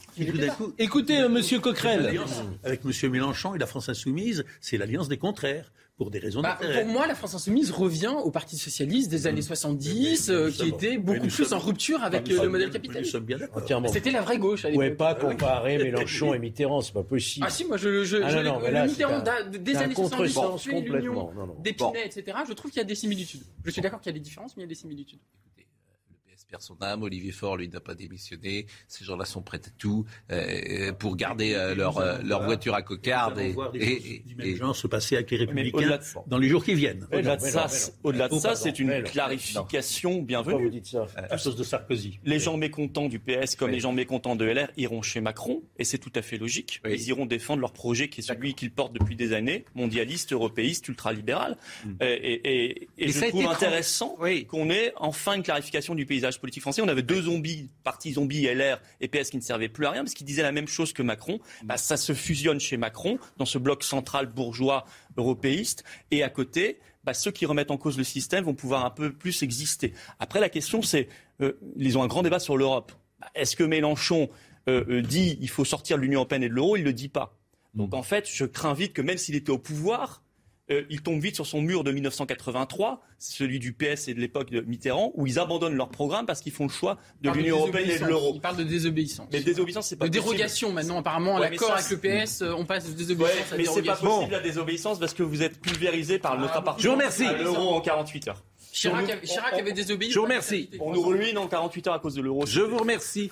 Écoutez, 0.77 1.15
M. 1.15 1.31
Monsieur 1.31 1.59
Coquerel. 1.59 2.19
Avec 2.63 2.81
M. 2.85 3.11
Mélenchon 3.11 3.55
et 3.55 3.57
la 3.57 3.65
France 3.65 3.89
insoumise, 3.89 4.43
c'est 4.59 4.77
l'alliance 4.77 5.07
des 5.07 5.17
contraires 5.17 5.71
pour 6.01 6.09
des 6.09 6.17
raisons 6.17 6.41
bah, 6.41 6.57
Pour 6.59 6.85
moi, 6.85 7.05
la 7.05 7.13
France 7.13 7.35
insoumise 7.35 7.69
revient 7.69 8.15
au 8.23 8.31
Parti 8.31 8.57
socialiste 8.57 9.11
des 9.11 9.27
années 9.27 9.43
70, 9.43 10.31
euh, 10.31 10.49
qui 10.49 10.67
était 10.67 10.97
beaucoup 10.97 11.27
plus 11.27 11.53
en 11.53 11.59
rupture 11.59 12.01
avec 12.03 12.27
euh, 12.31 12.41
le 12.41 12.49
modèle 12.49 12.71
capitaliste. 12.71 13.15
C'était 13.93 14.09
la 14.09 14.21
vraie 14.21 14.39
gauche. 14.39 14.63
Vous 14.63 14.69
ne 14.69 14.73
pouvez 14.73 14.91
pas 14.91 15.13
comparer 15.13 15.77
Mélenchon 15.77 16.33
et 16.33 16.39
Mitterrand, 16.39 16.81
c'est 16.81 16.93
pas 16.93 17.03
possible. 17.03 17.45
Ah 17.47 17.51
si, 17.51 17.65
moi 17.65 17.77
je, 17.77 18.03
je, 18.03 18.17
ah, 18.17 18.41
non, 18.41 18.59
le 18.59 18.87
Mitterrand 18.87 19.23
des 19.51 19.75
années 19.75 19.93
70, 19.93 20.67
l'union 20.69 21.29
d'Épinay, 21.59 22.05
etc. 22.05 22.37
Je 22.47 22.53
trouve 22.53 22.71
qu'il 22.71 22.79
y 22.79 22.83
a 22.83 22.87
des 22.87 22.95
similitudes. 22.95 23.43
Je 23.63 23.69
suis 23.69 23.81
d'accord 23.81 24.01
qu'il 24.01 24.11
y 24.11 24.15
a 24.15 24.17
des 24.17 24.23
différences, 24.23 24.57
mais 24.57 24.63
il 24.63 24.65
y 24.65 24.69
a 24.69 24.69
des 24.69 24.75
similitudes 24.75 25.19
perd 26.51 26.61
son 26.61 26.75
âme. 26.81 27.03
Olivier 27.03 27.31
Faure, 27.31 27.55
lui, 27.55 27.69
n'a 27.69 27.79
pas 27.79 27.95
démissionné. 27.95 28.65
Ces 28.87 29.05
gens-là 29.05 29.23
sont 29.23 29.41
prêts 29.41 29.61
à 29.65 29.69
tout 29.77 30.05
euh, 30.31 30.91
pour 30.91 31.15
garder 31.15 31.53
euh, 31.53 31.73
leur, 31.73 31.97
euh, 31.97 32.17
leur 32.23 32.43
voiture 32.43 32.75
à 32.75 32.81
cocarde. 32.81 33.39
Et, 33.39 33.55
et, 33.75 34.23
et, 34.39 34.55
gens 34.57 34.73
se 34.73 34.87
passer 34.87 35.15
avec 35.15 35.31
les 35.31 35.37
Républicains 35.37 35.99
dans 36.27 36.37
les 36.37 36.49
jours 36.49 36.63
qui 36.63 36.75
viennent. 36.75 37.07
Au-delà 37.11 37.37
de 37.37 37.41
ça, 37.41 37.67
au-delà 38.03 38.27
de 38.27 38.37
ça, 38.37 38.55
c'est 38.55 38.79
une 38.79 39.01
clarification 39.03 40.21
bienvenue. 40.21 40.65
Vous 40.65 40.69
dites 40.69 40.87
ça 40.87 41.07
à 41.15 41.37
cause 41.37 41.55
de 41.55 41.63
Sarkozy. 41.63 42.19
Les 42.25 42.39
gens 42.39 42.57
mécontents 42.57 43.07
du 43.07 43.19
PS 43.19 43.55
comme 43.55 43.71
les 43.71 43.79
gens 43.79 43.93
mécontents 43.93 44.35
de 44.35 44.45
LR 44.45 44.67
iront 44.75 45.01
chez 45.01 45.21
Macron, 45.21 45.63
et 45.79 45.85
c'est 45.85 45.97
tout 45.97 46.11
à 46.15 46.21
fait 46.21 46.37
logique. 46.37 46.81
Ils 46.85 47.07
iront 47.07 47.25
défendre 47.25 47.61
leur 47.61 47.71
projet 47.71 48.09
qui 48.09 48.19
est 48.19 48.23
celui 48.23 48.55
qu'ils 48.55 48.71
portent 48.71 48.93
depuis 48.93 49.15
des 49.15 49.31
années, 49.31 49.63
mondialiste, 49.73 50.33
européiste, 50.33 50.87
ultralibéral. 50.89 51.57
Mm. 51.85 51.91
Et, 52.01 52.89
je 52.97 53.29
trouve 53.29 53.45
intéressant 53.45 54.17
qu'on 54.49 54.69
ait 54.69 54.93
enfin 54.97 55.33
une 55.33 55.43
clarification 55.43 55.95
du 55.95 56.05
paysage 56.05 56.40
politique 56.41 56.61
français. 56.61 56.81
On 56.81 56.87
avait 56.87 57.01
deux 57.01 57.21
zombies, 57.23 57.69
partis 57.83 58.13
zombies, 58.13 58.45
LR 58.45 58.81
et 58.99 59.07
PS, 59.07 59.29
qui 59.29 59.37
ne 59.37 59.41
servaient 59.41 59.69
plus 59.69 59.85
à 59.85 59.91
rien, 59.91 60.03
parce 60.03 60.13
qu'ils 60.13 60.25
disaient 60.25 60.41
la 60.41 60.51
même 60.51 60.67
chose 60.67 60.93
que 60.93 61.03
Macron. 61.03 61.39
Bah, 61.63 61.77
ça 61.77 61.97
se 61.97 62.13
fusionne 62.13 62.59
chez 62.59 62.77
Macron, 62.77 63.19
dans 63.37 63.45
ce 63.45 63.57
bloc 63.57 63.83
central 63.83 64.27
bourgeois 64.27 64.85
européiste. 65.17 65.83
Et 66.11 66.23
à 66.23 66.29
côté, 66.29 66.79
bah, 67.03 67.13
ceux 67.13 67.31
qui 67.31 67.45
remettent 67.45 67.71
en 67.71 67.77
cause 67.77 67.97
le 67.97 68.03
système 68.03 68.43
vont 68.43 68.53
pouvoir 68.53 68.85
un 68.85 68.89
peu 68.89 69.11
plus 69.11 69.43
exister. 69.43 69.93
Après, 70.19 70.39
la 70.39 70.49
question, 70.49 70.81
c'est, 70.81 71.07
euh, 71.41 71.53
ils 71.77 71.97
ont 71.97 72.03
un 72.03 72.07
grand 72.07 72.23
débat 72.23 72.39
sur 72.39 72.57
l'Europe. 72.57 72.91
Bah, 73.19 73.27
est-ce 73.35 73.55
que 73.55 73.63
Mélenchon 73.63 74.29
euh, 74.67 74.83
euh, 74.89 75.01
dit 75.01 75.37
il 75.41 75.49
faut 75.49 75.65
sortir 75.65 75.97
de 75.97 76.01
l'Union 76.01 76.19
européenne 76.19 76.43
et 76.43 76.49
de 76.49 76.53
l'euro? 76.53 76.75
Il 76.75 76.81
ne 76.81 76.85
le 76.85 76.93
dit 76.93 77.09
pas. 77.09 77.37
Donc 77.73 77.93
en 77.93 78.03
fait, 78.03 78.29
je 78.31 78.45
crains 78.45 78.73
vite 78.73 78.93
que 78.93 79.01
même 79.01 79.17
s'il 79.17 79.35
était 79.35 79.49
au 79.49 79.57
pouvoir, 79.57 80.20
euh, 80.71 80.83
il 80.89 81.01
tombe 81.01 81.21
vite 81.21 81.35
sur 81.35 81.45
son 81.45 81.61
mur 81.61 81.83
de 81.83 81.91
1983, 81.91 83.01
celui 83.17 83.59
du 83.59 83.73
PS 83.73 84.07
et 84.07 84.13
de 84.13 84.19
l'époque 84.19 84.49
de 84.49 84.61
Mitterrand, 84.61 85.11
où 85.15 85.27
ils 85.27 85.39
abandonnent 85.39 85.75
leur 85.75 85.89
programme 85.89 86.25
parce 86.25 86.41
qu'ils 86.41 86.51
font 86.51 86.65
le 86.65 86.71
choix 86.71 86.97
de 87.21 87.29
l'Union 87.29 87.57
européenne 87.57 87.89
et 87.89 87.99
de 87.99 88.05
l'euro. 88.05 88.33
Ils 88.35 88.41
parlent 88.41 88.57
de 88.57 88.63
désobéissance. 88.63 89.27
Mais 89.31 89.41
désobéissance, 89.41 89.87
c'est 89.87 89.95
pas 89.95 90.05
de 90.05 90.11
dérogation 90.11 90.71
maintenant. 90.71 90.99
Apparemment, 90.99 91.35
ouais, 91.35 91.49
l'accord 91.49 91.73
avec 91.73 91.89
le 91.89 91.97
PS, 91.97 92.41
euh, 92.41 92.53
on 92.57 92.65
passe 92.65 92.87
de 92.87 92.93
désobéissance 92.93 93.51
à 93.51 93.57
mais 93.57 93.65
c'est 93.65 93.83
pas 93.83 93.95
possible 93.95 94.31
la 94.31 94.39
désobéissance 94.39 94.99
parce 94.99 95.13
que 95.13 95.23
vous 95.23 95.43
êtes 95.43 95.59
pulvérisé 95.59 96.19
par 96.19 96.37
notre 96.39 96.53
ah, 96.55 96.59
appartenance 96.59 96.83
Je 96.83 96.87
vous 96.87 96.95
remercie. 96.95 97.25
à 97.25 97.33
l'euro 97.33 97.73
en 97.75 97.81
48 97.81 98.27
heures. 98.29 98.43
Chirac, 98.71 99.09
avait 99.53 99.73
désobéi. 99.73 100.11
Je 100.11 100.17
vous 100.17 100.23
remercie. 100.23 100.69
On 100.79 100.93
nous 100.93 101.01
ruine 101.01 101.37
en 101.37 101.47
48 101.47 101.87
heures 101.87 101.93
à 101.95 101.99
cause 101.99 102.15
de 102.15 102.21
l'euro. 102.21 102.45
Je 102.45 102.61
vous 102.61 102.77
remercie. 102.77 103.31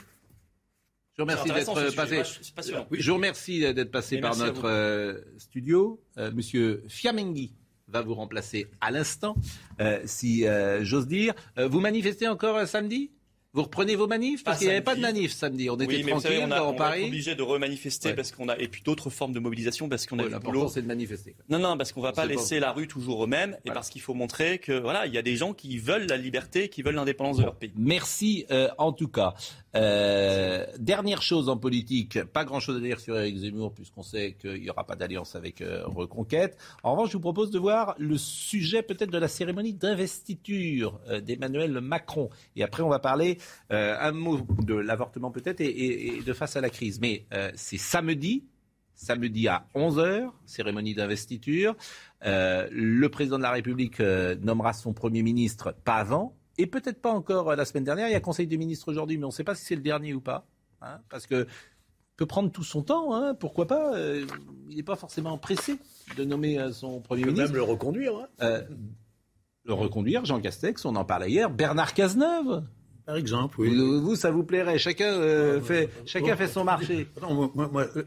Je 1.20 1.24
vous 1.24 1.30
remercie 1.30 1.49
d'être 1.49 1.95
passé. 1.95 2.74
Je 2.91 3.09
vous 3.09 3.15
remercie 3.17 3.59
d'être 3.74 3.91
passé 3.91 4.20
par 4.20 4.38
notre 4.38 4.70
euh, 4.70 5.20
studio, 5.38 6.01
Monsieur 6.17 6.84
Fiamengi 6.88 7.53
va 7.91 8.01
vous 8.01 8.13
remplacer 8.13 8.67
à 8.82 8.91
l'instant, 8.91 9.36
euh, 9.82 9.99
si 10.05 10.45
euh, 10.45 10.84
j'ose 10.84 11.07
dire. 11.07 11.34
Euh, 11.57 11.67
vous 11.67 11.80
manifestez 11.80 12.28
encore 12.28 12.65
samedi? 12.67 13.11
Vous 13.53 13.63
reprenez 13.63 13.95
vos 13.95 14.07
manifs 14.07 14.43
parce 14.43 14.59
qu'il 14.59 14.67
n'y 14.67 14.73
avait 14.73 14.83
pas 14.83 14.95
de 14.95 15.01
manifs 15.01 15.33
samedi. 15.33 15.69
On 15.69 15.77
était 15.77 16.01
tranquille 16.03 16.41
on, 16.43 16.51
a, 16.51 16.61
on 16.63 16.73
va 16.73 16.97
être 16.97 17.07
obligé 17.07 17.35
de 17.35 17.41
remanifester 17.41 18.13
parce 18.13 18.31
qu'on 18.31 18.49
a 18.49 18.57
et 18.57 18.67
puis 18.67 18.81
d'autres 18.83 19.09
formes 19.09 19.33
de 19.33 19.39
mobilisation 19.39 19.89
parce 19.89 20.05
qu'on 20.05 20.19
a 20.19 20.27
l'important 20.27 20.67
c'est 20.67 20.81
de 20.81 20.87
manifester. 20.87 21.35
Non 21.49 21.59
non 21.59 21.77
parce 21.77 21.91
qu'on 21.91 22.01
va 22.01 22.11
pas 22.11 22.25
laisser 22.25 22.59
la 22.59 22.71
rue 22.71 22.87
toujours 22.87 23.23
eux-mêmes 23.23 23.57
et 23.65 23.71
parce 23.71 23.89
qu'il 23.89 24.01
faut 24.01 24.13
montrer 24.13 24.59
que 24.59 24.79
voilà 24.79 25.05
il 25.05 25.13
y 25.13 25.17
a 25.17 25.21
des 25.21 25.35
gens 25.35 25.53
qui 25.53 25.77
veulent 25.77 26.07
la 26.07 26.17
liberté, 26.17 26.69
qui 26.69 26.81
veulent 26.81 26.95
l'indépendance 26.95 27.37
de 27.37 27.43
leur 27.43 27.55
pays. 27.55 27.73
Merci 27.75 28.45
en 28.77 28.93
tout 28.93 29.07
cas. 29.07 29.33
Euh, 29.75 30.65
dernière 30.79 31.21
chose 31.21 31.47
en 31.47 31.57
politique, 31.57 32.23
pas 32.23 32.43
grand-chose 32.43 32.77
à 32.77 32.79
dire 32.79 32.99
sur 32.99 33.17
Eric 33.17 33.37
Zemmour 33.37 33.73
puisqu'on 33.73 34.01
sait 34.01 34.33
qu'il 34.33 34.61
n'y 34.61 34.69
aura 34.69 34.85
pas 34.85 34.95
d'alliance 34.95 35.35
avec 35.35 35.61
euh, 35.61 35.83
Reconquête. 35.85 36.57
En 36.83 36.93
revanche, 36.93 37.09
je 37.09 37.13
vous 37.13 37.21
propose 37.21 37.51
de 37.51 37.59
voir 37.59 37.95
le 37.99 38.17
sujet 38.17 38.81
peut-être 38.81 39.11
de 39.11 39.17
la 39.17 39.27
cérémonie 39.27 39.73
d'investiture 39.73 40.99
euh, 41.09 41.21
d'Emmanuel 41.21 41.79
Macron. 41.81 42.29
Et 42.55 42.63
après, 42.63 42.81
on 42.81 42.89
va 42.89 42.99
parler 42.99 43.37
un 43.69 44.11
mot 44.11 44.41
de 44.63 44.75
l'avortement 44.75 45.31
peut-être 45.31 45.61
et, 45.61 46.17
et, 46.17 46.21
de 46.21 46.33
face 46.33 46.55
à 46.55 46.61
la 46.61 46.69
crise. 46.69 46.99
Mais 46.99 47.25
c'est 47.55 47.77
samedi, 47.77 48.45
samedi 48.93 49.47
à 49.47 49.67
11h, 49.75 50.29
cérémonie 50.45 50.95
d'investiture. 50.95 51.75
le 52.21 53.07
président 53.07 53.37
de 53.37 53.43
la 53.43 53.51
République 53.51 53.99
nommera 53.99 54.73
son 54.73 54.93
Premier 54.93 55.23
ministre 55.23 55.75
pas 55.83 55.95
avant, 55.95 56.35
et 56.59 56.67
peut-être 56.67 57.01
pas 57.01 57.11
encore 57.11 57.49
euh, 57.49 57.55
la 57.55 57.65
semaine 57.65 57.85
dernière. 57.85 58.07
Il 58.09 58.11
y 58.11 58.15
a 58.15 58.19
Conseil 58.19 58.45
des 58.45 58.57
ministres 58.57 58.89
aujourd'hui, 58.89 59.17
mais 59.17 59.23
on 59.23 59.29
ne 59.29 59.33
sait 59.33 59.45
pas 59.45 59.55
si 59.55 59.65
c'est 59.65 59.75
le 59.75 59.81
dernier 59.81 60.13
ou 60.13 60.21
pas. 60.21 60.45
Hein, 60.81 60.99
parce 61.09 61.25
que 61.25 61.47
peut 62.17 62.25
prendre 62.25 62.51
tout 62.51 62.63
son 62.63 62.83
temps, 62.83 63.15
hein, 63.15 63.33
pourquoi 63.33 63.65
pas 63.65 63.95
euh, 63.95 64.25
Il 64.67 64.75
n'est 64.75 64.83
pas 64.83 64.97
forcément 64.97 65.37
pressé 65.37 65.77
de 66.17 66.25
nommer 66.25 66.59
euh, 66.59 66.71
son 66.73 66.99
Premier 66.99 67.23
ministre. 67.23 67.45
même 67.45 67.55
le 67.55 67.63
reconduire. 67.63 68.13
Hein. 68.39 68.61
le 69.63 69.73
reconduire, 69.73 70.25
Jean 70.25 70.41
Castex, 70.41 70.83
on 70.83 70.95
en 70.97 71.05
parlait 71.05 71.31
hier. 71.31 71.49
Bernard 71.49 71.93
Cazeneuve, 71.93 72.63
par 73.10 73.18
exemple, 73.18 73.60
oui. 73.62 73.76
Vous, 73.76 74.16
ça 74.16 74.30
vous 74.30 74.43
plairait 74.43 74.78
Chacun 74.78 75.60
fait, 75.62 75.89
chacun 76.05 76.36
fait 76.36 76.47
son 76.47 76.64
marché. 76.64 77.07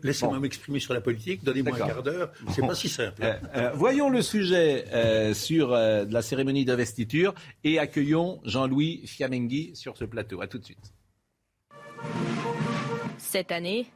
laissez-moi 0.04 0.38
m'exprimer 0.38 0.78
sur 0.78 0.94
la 0.94 1.00
politique. 1.00 1.42
Donnez-moi 1.42 1.74
un 1.74 1.88
quart 1.88 2.02
d'heure. 2.04 2.30
C'est 2.50 2.64
pas 2.64 2.76
si 2.76 2.88
simple. 2.88 3.20
Euh, 3.20 3.34
euh, 3.56 3.70
voyons 3.74 4.10
le 4.10 4.22
sujet 4.22 4.84
euh, 4.92 5.34
sur 5.34 5.70
la 5.72 6.22
cérémonie 6.22 6.64
d'investiture 6.64 7.34
et 7.64 7.80
accueillons 7.80 8.40
Jean-Louis 8.44 9.02
Fiamenghi 9.04 9.72
sur 9.74 9.96
ce 9.96 10.04
plateau. 10.04 10.40
À 10.40 10.46
tout 10.46 10.58
de 10.58 10.64
suite. 10.66 10.92
Cette 13.18 13.50
année, 13.50 13.86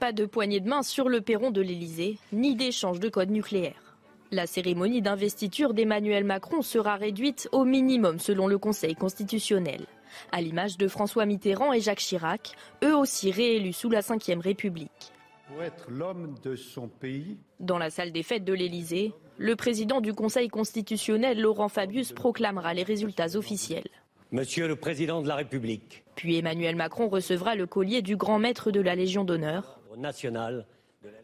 pas 0.00 0.10
de 0.10 0.26
poignée 0.26 0.58
de 0.58 0.68
main 0.68 0.82
sur 0.82 1.08
le 1.08 1.20
perron 1.20 1.52
de 1.52 1.60
l'Elysée, 1.60 2.18
ni 2.32 2.56
d'échange 2.56 2.98
de 2.98 3.08
code 3.08 3.30
nucléaire. 3.30 3.96
La 4.32 4.48
cérémonie 4.48 5.00
d'investiture 5.00 5.74
d'Emmanuel 5.74 6.24
Macron 6.24 6.60
sera 6.60 6.96
réduite 6.96 7.48
au 7.52 7.64
minimum 7.64 8.18
selon 8.18 8.48
le 8.48 8.58
Conseil 8.58 8.96
constitutionnel 8.96 9.86
à 10.32 10.40
l'image 10.40 10.76
de 10.76 10.88
François 10.88 11.26
Mitterrand 11.26 11.72
et 11.72 11.80
Jacques 11.80 11.98
Chirac, 11.98 12.52
eux 12.84 12.96
aussi 12.96 13.30
réélus 13.30 13.72
sous 13.72 13.90
la 13.90 14.00
Ve 14.00 14.40
République. 14.40 15.12
Pour 15.48 15.62
être 15.62 15.90
l'homme 15.90 16.34
de 16.42 16.56
son 16.56 16.88
pays. 16.88 17.38
Dans 17.60 17.78
la 17.78 17.90
salle 17.90 18.12
des 18.12 18.22
fêtes 18.22 18.44
de 18.44 18.52
l'Élysée, 18.52 19.12
le 19.38 19.54
président 19.54 20.00
du 20.00 20.12
Conseil 20.12 20.48
constitutionnel, 20.48 21.40
Laurent 21.40 21.68
Fabius, 21.68 22.12
proclamera 22.12 22.74
les 22.74 22.82
résultats 22.82 23.36
officiels. 23.36 23.88
Monsieur 24.32 24.66
le 24.66 24.74
Président 24.74 25.22
de 25.22 25.28
la 25.28 25.36
République. 25.36 26.04
Puis 26.16 26.36
Emmanuel 26.36 26.74
Macron 26.74 27.08
recevra 27.08 27.54
le 27.54 27.66
collier 27.66 28.02
du 28.02 28.16
grand 28.16 28.40
maître 28.40 28.72
de 28.72 28.80
la 28.80 28.96
Légion 28.96 29.24
d'honneur. 29.24 29.80
National. 29.96 30.66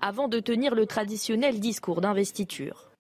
Avant 0.01 0.29
de 0.29 0.39
tenir 0.39 0.75
le 0.75 0.87
traditionnel 0.87 1.59
discours 1.59 2.01
d'investiture. 2.01 2.92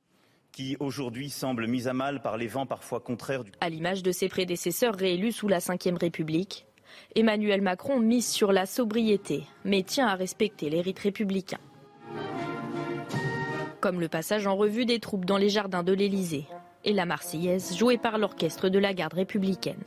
Qui 0.53 0.77
aujourd'hui 0.81 1.31
semble 1.31 1.67
mise 1.67 1.89
à 1.89 1.95
mal 1.95 2.21
par 2.21 2.37
les 2.37 2.47
vents 2.47 2.67
parfois 2.67 3.01
contraires 3.01 3.43
du. 3.43 3.53
À 3.63 3.71
l'image 3.71 4.03
de 4.03 4.13
ses 4.13 4.29
prédécesseurs 4.29 4.95
réélus 4.95 5.33
sous 5.33 5.49
la 5.49 5.61
Ve 5.61 5.97
République, 5.99 6.67
Emmanuel 7.17 7.63
Macron 7.63 7.99
mise 7.99 8.29
sur 8.29 8.53
la 8.53 8.67
sobriété, 8.67 9.45
mais 9.65 9.83
tient 9.83 10.07
à 10.07 10.15
respecter 10.15 10.69
les 10.69 10.83
rites 10.83 10.99
républicains. 10.99 11.57
Comme 13.81 13.99
le 13.99 14.09
passage 14.09 14.47
en 14.47 14.55
revue 14.55 14.85
des 14.85 15.01
troupes 15.01 15.25
dans 15.25 15.39
les 15.39 15.49
jardins 15.49 15.83
de 15.83 15.95
l'Élysée 15.95 16.45
et 16.85 16.93
la 16.93 17.07
Marseillaise 17.07 17.75
jouée 17.75 17.97
par 17.97 18.19
l'orchestre 18.19 18.69
de 18.69 18.79
la 18.79 18.93
garde 18.93 19.15
républicaine. 19.15 19.83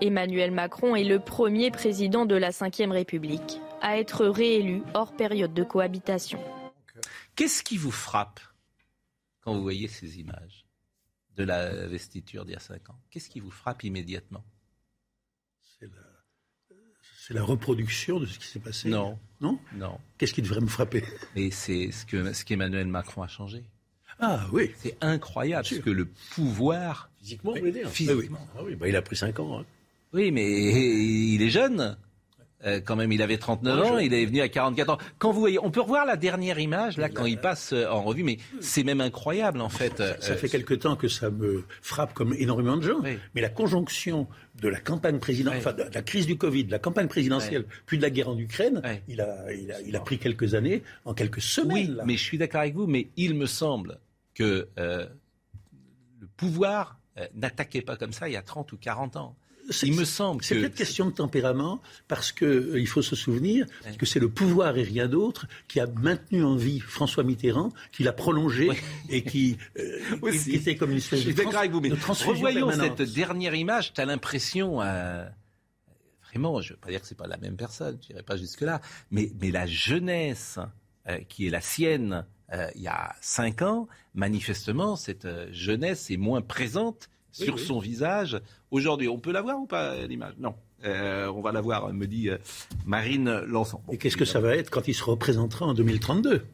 Emmanuel 0.00 0.52
Macron 0.52 0.96
est 0.96 1.04
le 1.04 1.18
premier 1.18 1.70
président 1.70 2.24
de 2.24 2.34
la 2.34 2.48
Ve 2.48 2.90
République 2.90 3.60
à 3.82 3.98
être 3.98 4.24
réélu 4.24 4.82
hors 4.94 5.12
période 5.12 5.52
de 5.52 5.64
cohabitation. 5.64 6.40
Qu'est-ce 7.36 7.62
qui 7.62 7.76
vous 7.76 7.90
frappe 7.90 8.40
quand 9.40 9.54
vous 9.54 9.62
voyez 9.62 9.88
ces 9.88 10.18
images 10.18 10.64
de 11.36 11.44
la 11.44 11.86
vestiture 11.86 12.44
d'il 12.44 12.52
y 12.52 12.56
a 12.56 12.60
cinq 12.60 12.88
ans? 12.90 12.98
Qu'est-ce 13.10 13.28
qui 13.28 13.40
vous 13.40 13.50
frappe 13.50 13.82
immédiatement? 13.84 14.44
C'est 17.26 17.34
la 17.34 17.42
reproduction 17.42 18.20
de 18.20 18.26
ce 18.26 18.38
qui 18.38 18.46
s'est 18.46 18.60
passé. 18.60 18.88
Non. 18.88 19.18
Non? 19.40 19.58
Non. 19.74 19.98
Qu'est-ce 20.18 20.34
qui 20.34 20.42
devrait 20.42 20.60
me 20.60 20.66
frapper? 20.66 21.02
Mais 21.34 21.50
c'est 21.50 21.90
ce 21.90 22.04
que 22.06 22.32
ce 22.32 22.44
qu'Emmanuel 22.44 22.86
Macron 22.86 23.22
a 23.22 23.28
changé. 23.28 23.64
Ah 24.20 24.46
oui. 24.52 24.72
C'est 24.78 24.96
incroyable 25.02 25.64
ce 25.66 25.76
que 25.76 25.90
le 25.90 26.06
pouvoir. 26.34 27.10
Physiquement, 27.18 27.52
vous 27.52 27.58
voulez 27.58 27.72
dire? 27.72 27.88
Physiquement. 27.90 28.46
Ah 28.56 28.62
oui, 28.62 28.74
bah, 28.76 28.88
il 28.88 28.94
a 28.96 29.02
pris 29.02 29.16
5 29.16 29.40
ans. 29.40 29.60
hein. 29.60 29.66
Oui, 30.12 30.30
mais 30.30 30.46
il 31.34 31.42
est 31.42 31.50
jeune. 31.50 31.96
Euh, 32.66 32.80
quand 32.80 32.96
même, 32.96 33.12
il 33.12 33.20
avait 33.22 33.36
39 33.38 33.78
Ouais, 33.80 33.90
ans, 33.90 33.98
il 33.98 34.14
est 34.14 34.24
venu 34.24 34.40
à 34.40 34.48
44 34.48 34.88
ans. 34.90 34.98
Quand 35.18 35.32
vous 35.32 35.40
voyez, 35.40 35.58
on 35.62 35.70
peut 35.70 35.80
revoir 35.82 36.06
la 36.06 36.16
dernière 36.16 36.58
image 36.58 36.96
là 36.96 37.08
quand 37.10 37.26
il 37.26 37.38
passe 37.38 37.72
euh, 37.72 37.86
en 37.88 38.02
revue, 38.02 38.22
mais 38.24 38.38
c'est 38.60 38.84
même 38.84 39.00
incroyable 39.02 39.60
en 39.60 39.68
fait. 39.68 39.98
Ça, 39.98 40.20
ça 40.20 40.32
Euh, 40.32 40.36
fait 40.36 40.48
quelque 40.48 40.74
temps 40.74 40.96
que 40.96 41.08
ça 41.08 41.30
me 41.30 41.64
frappe 41.82 42.14
comme 42.14 42.34
énormément 42.34 42.76
de 42.76 42.82
gens. 42.82 43.00
Mais 43.34 43.40
la 43.40 43.48
conjonction 43.50 44.26
de 44.62 44.68
la 44.68 44.80
campagne 44.80 45.18
présidentielle, 45.18 45.60
enfin, 45.60 45.72
de 45.72 45.84
la 45.92 46.02
crise 46.02 46.26
du 46.26 46.38
Covid, 46.38 46.64
de 46.64 46.70
la 46.70 46.78
campagne 46.78 47.08
présidentielle, 47.08 47.64
puis 47.86 47.98
de 47.98 48.02
la 48.02 48.10
guerre 48.10 48.28
en 48.30 48.38
Ukraine, 48.38 48.80
il, 49.08 49.20
a, 49.20 49.52
il, 49.52 49.70
a, 49.72 49.80
il 49.82 49.94
a 49.96 50.00
pris 50.00 50.18
quelques 50.18 50.54
années, 50.54 50.82
en 51.04 51.12
quelques 51.12 51.42
semaines. 51.42 51.88
Oui, 51.90 51.94
là. 51.96 52.04
mais 52.06 52.16
je 52.16 52.22
suis 52.22 52.38
d'accord 52.38 52.60
avec 52.62 52.74
vous, 52.74 52.86
mais 52.86 53.08
il 53.16 53.34
me 53.34 53.46
semble 53.46 53.98
que 54.34 54.68
euh, 54.78 55.06
le 56.20 56.26
pouvoir 56.36 56.98
euh, 57.18 57.26
n'attaquait 57.34 57.82
pas 57.82 57.96
comme 57.96 58.12
ça 58.12 58.28
il 58.28 58.32
y 58.32 58.36
a 58.36 58.42
30 58.42 58.72
ou 58.72 58.76
40 58.76 59.16
ans. 59.16 59.36
Il 59.82 59.94
me 59.94 60.04
semble 60.04 60.44
C'est 60.44 60.54
que 60.56 60.60
peut-être 60.60 60.74
question 60.74 61.06
de 61.06 61.10
tempérament, 61.12 61.80
parce 62.08 62.32
que 62.32 62.44
euh, 62.44 62.78
il 62.80 62.86
faut 62.86 63.00
se 63.02 63.16
souvenir 63.16 63.66
que 63.98 64.04
c'est 64.06 64.20
le 64.20 64.28
pouvoir 64.28 64.76
et 64.76 64.82
rien 64.82 65.08
d'autre 65.08 65.46
qui 65.68 65.80
a 65.80 65.86
maintenu 65.86 66.44
en 66.44 66.54
vie 66.56 66.80
François 66.80 67.24
Mitterrand, 67.24 67.70
qui 67.92 68.02
l'a 68.02 68.12
prolongé 68.12 68.68
et 69.08 69.22
qui, 69.24 69.56
euh, 69.78 70.00
Aussi. 70.22 70.50
qui 70.50 70.56
était 70.56 70.76
comme 70.76 70.90
une 70.90 70.98
espèce 70.98 71.24
de, 71.24 71.32
trans- 71.32 71.50
avec 71.52 71.70
vous, 71.72 71.80
mais 71.80 71.88
de 71.88 71.94
transfusion 71.96 72.32
revoyons 72.34 72.68
permanente. 72.68 72.98
cette 72.98 73.14
dernière 73.14 73.54
image. 73.54 73.92
Tu 73.94 74.00
as 74.00 74.04
l'impression, 74.04 74.82
euh, 74.82 75.24
vraiment, 76.30 76.60
je 76.60 76.72
ne 76.72 76.74
veux 76.76 76.80
pas 76.80 76.90
dire 76.90 77.00
que 77.00 77.06
c'est 77.06 77.16
pas 77.16 77.26
la 77.26 77.36
même 77.38 77.56
personne, 77.56 77.98
je 78.02 78.08
n'irai 78.12 78.22
pas 78.22 78.36
jusque-là, 78.36 78.80
mais, 79.10 79.30
mais 79.40 79.50
la 79.50 79.66
jeunesse 79.66 80.58
euh, 81.08 81.18
qui 81.28 81.46
est 81.46 81.50
la 81.50 81.60
sienne 81.60 82.26
euh, 82.52 82.68
il 82.74 82.82
y 82.82 82.88
a 82.88 83.14
cinq 83.22 83.62
ans, 83.62 83.88
manifestement, 84.14 84.96
cette 84.96 85.24
euh, 85.24 85.48
jeunesse 85.50 86.10
est 86.10 86.18
moins 86.18 86.42
présente 86.42 87.08
Oui, 87.38 87.46
sur 87.46 87.54
oui. 87.54 87.64
son 87.66 87.78
visage 87.78 88.40
aujourd'hui. 88.74 89.08
On 89.08 89.18
peut 89.18 89.32
la 89.32 89.42
voir 89.42 89.58
ou 89.60 89.66
pas, 89.66 89.96
l'image? 90.06 90.34
Non. 90.38 90.54
Euh, 90.84 91.28
on 91.34 91.40
va 91.40 91.50
la 91.52 91.60
voir, 91.62 91.92
me 91.94 92.06
dit 92.06 92.28
euh, 92.28 92.36
Marine 92.84 93.40
Lançon. 93.46 93.80
Et 93.90 93.96
qu'est-ce 93.96 94.16
que 94.18 94.24
ça 94.26 94.40
va 94.40 94.54
être 94.54 94.68
quand 94.70 94.86
il 94.88 94.94
se 94.94 95.04
représentera 95.04 95.64
en 95.66 95.72
2032 95.74 96.44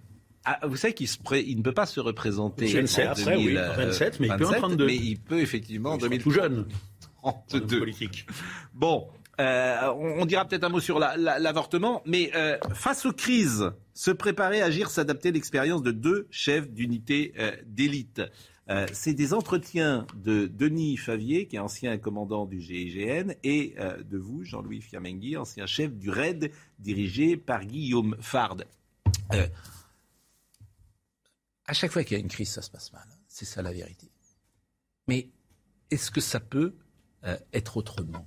Ah, 0.45 0.61
vous 0.69 0.77
savez 0.77 0.95
qu'il 0.95 1.09
pré- 1.25 1.45
ne 1.55 1.63
peut 1.63 1.73
pas 1.73 1.87
se 1.87 1.99
représenter 1.99 2.67
en 2.81 2.85
après, 3.11 3.37
oui, 3.37 3.45
2000, 3.47 3.59
en 3.59 3.75
27, 3.77 4.21
mais 4.21 4.27
il 4.29 4.37
peut 4.37 4.45
en 4.47 4.51
27, 4.51 4.59
32. 4.61 4.87
mais 4.87 4.97
il 4.97 5.19
peut 5.19 5.41
effectivement 5.41 5.91
en 5.91 5.97
Il 5.97 6.01
sera 6.01 6.09
2000 6.11 6.23
tout 6.23 6.31
jeune. 6.31 6.67
32. 7.23 7.79
politique. 7.81 8.27
Bon, 8.73 9.09
euh, 9.41 9.77
on, 9.97 10.23
on 10.23 10.27
dira 10.27 10.45
peut-être 10.45 10.65
un 10.65 10.69
mot 10.69 10.81
sur 10.81 10.99
la- 11.01 11.17
la- 11.17 11.39
l'avortement, 11.39 12.03
mais 12.07 12.31
euh, 12.37 12.57
face 12.75 13.05
aux 13.07 13.13
crises, 13.13 13.73
se 13.95 14.11
préparer, 14.13 14.63
agir, 14.63 14.91
s'adapter, 14.91 15.33
l'expérience 15.33 15.83
de 15.83 15.91
deux 15.91 16.29
chefs 16.31 16.71
d'unité 16.71 17.33
euh, 17.39 17.51
d'élite. 17.67 18.23
Euh, 18.71 18.87
C'est 18.93 19.15
des 19.15 19.35
entretiens 19.35 20.07
de 20.15 20.47
Denis 20.47 20.97
Favier, 20.97 21.47
qui 21.49 21.57
est 21.57 21.61
ancien 21.61 21.99
commandant 21.99 22.47
du 22.47 22.61
GIGN, 22.61 23.33
et 23.43 23.75
euh, 23.79 24.03
de 24.03 24.17
vous, 24.17 24.45
Jean-Louis 24.45 24.81
Fiamenghi, 24.81 25.37
ancien 25.37 25.67
chef 25.67 25.93
du 25.93 26.09
RAID, 26.11 26.53
dirigé 26.79 27.37
par 27.37 27.65
Guillaume 27.65 28.17
Fard. 28.21 28.59
Euh, 29.35 29.49
à 31.67 31.73
chaque 31.73 31.91
fois 31.93 32.05
qu'il 32.05 32.17
y 32.17 32.21
a 32.21 32.23
une 32.23 32.29
crise, 32.29 32.51
ça 32.51 32.63
se 32.63 32.71
passe 32.71 32.93
mal. 32.93 33.07
C'est 33.29 33.45
ça 33.45 33.63
la 33.63 33.73
vérité. 33.73 34.09
Mais 35.09 35.29
est-ce 35.91 36.11
que 36.11 36.21
ça 36.21 36.41
peut 36.41 36.75
être 37.53 37.77
autrement? 37.77 38.27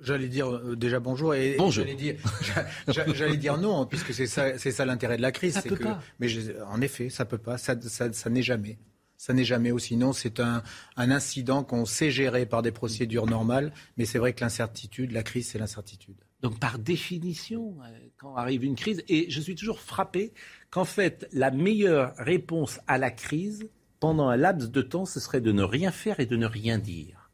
J'allais 0.00 0.28
dire 0.28 0.48
euh, 0.48 0.76
déjà 0.76 1.00
bonjour 1.00 1.34
et 1.34 1.56
Bonjour. 1.58 1.84
J'allais 1.84 1.96
dire, 1.96 2.16
j'a- 2.86 3.12
j'allais 3.14 3.36
dire 3.36 3.58
non 3.58 3.84
puisque 3.84 4.14
c'est 4.14 4.28
ça, 4.28 4.56
c'est 4.56 4.70
ça 4.70 4.84
l'intérêt 4.86 5.16
de 5.16 5.22
la 5.22 5.32
crise. 5.32 5.54
Ça 5.54 5.60
c'est 5.60 5.68
peut 5.70 5.76
que- 5.76 5.82
pas. 5.82 6.00
Mais 6.20 6.28
je- 6.28 6.52
en 6.62 6.80
effet, 6.80 7.10
ça 7.10 7.24
peut 7.24 7.36
pas. 7.38 7.58
Ça, 7.58 7.74
ça, 7.80 8.12
ça 8.12 8.30
n'est 8.30 8.42
jamais. 8.44 8.78
Ça 9.18 9.34
n'est 9.34 9.44
jamais. 9.44 9.72
Ou 9.72 9.78
sinon, 9.78 10.14
c'est 10.14 10.40
un, 10.40 10.62
un 10.96 11.10
incident 11.10 11.64
qu'on 11.64 11.84
sait 11.84 12.10
gérer 12.10 12.46
par 12.46 12.62
des 12.62 12.72
procédures 12.72 13.26
normales. 13.26 13.72
Mais 13.98 14.06
c'est 14.06 14.18
vrai 14.18 14.32
que 14.32 14.40
l'incertitude, 14.40 15.12
la 15.12 15.22
crise, 15.22 15.48
c'est 15.48 15.58
l'incertitude. 15.58 16.16
Donc 16.40 16.60
par 16.60 16.78
définition, 16.78 17.76
euh, 17.82 17.98
quand 18.16 18.36
arrive 18.36 18.64
une 18.64 18.76
crise, 18.76 19.02
et 19.08 19.28
je 19.28 19.40
suis 19.40 19.56
toujours 19.56 19.80
frappé 19.80 20.32
qu'en 20.70 20.84
fait 20.84 21.28
la 21.32 21.50
meilleure 21.50 22.14
réponse 22.16 22.78
à 22.86 22.96
la 22.96 23.10
crise, 23.10 23.68
pendant 23.98 24.28
un 24.28 24.36
laps 24.36 24.70
de 24.70 24.82
temps, 24.82 25.04
ce 25.04 25.18
serait 25.18 25.40
de 25.40 25.50
ne 25.50 25.62
rien 25.62 25.90
faire 25.90 26.20
et 26.20 26.26
de 26.26 26.36
ne 26.36 26.46
rien 26.46 26.78
dire. 26.78 27.30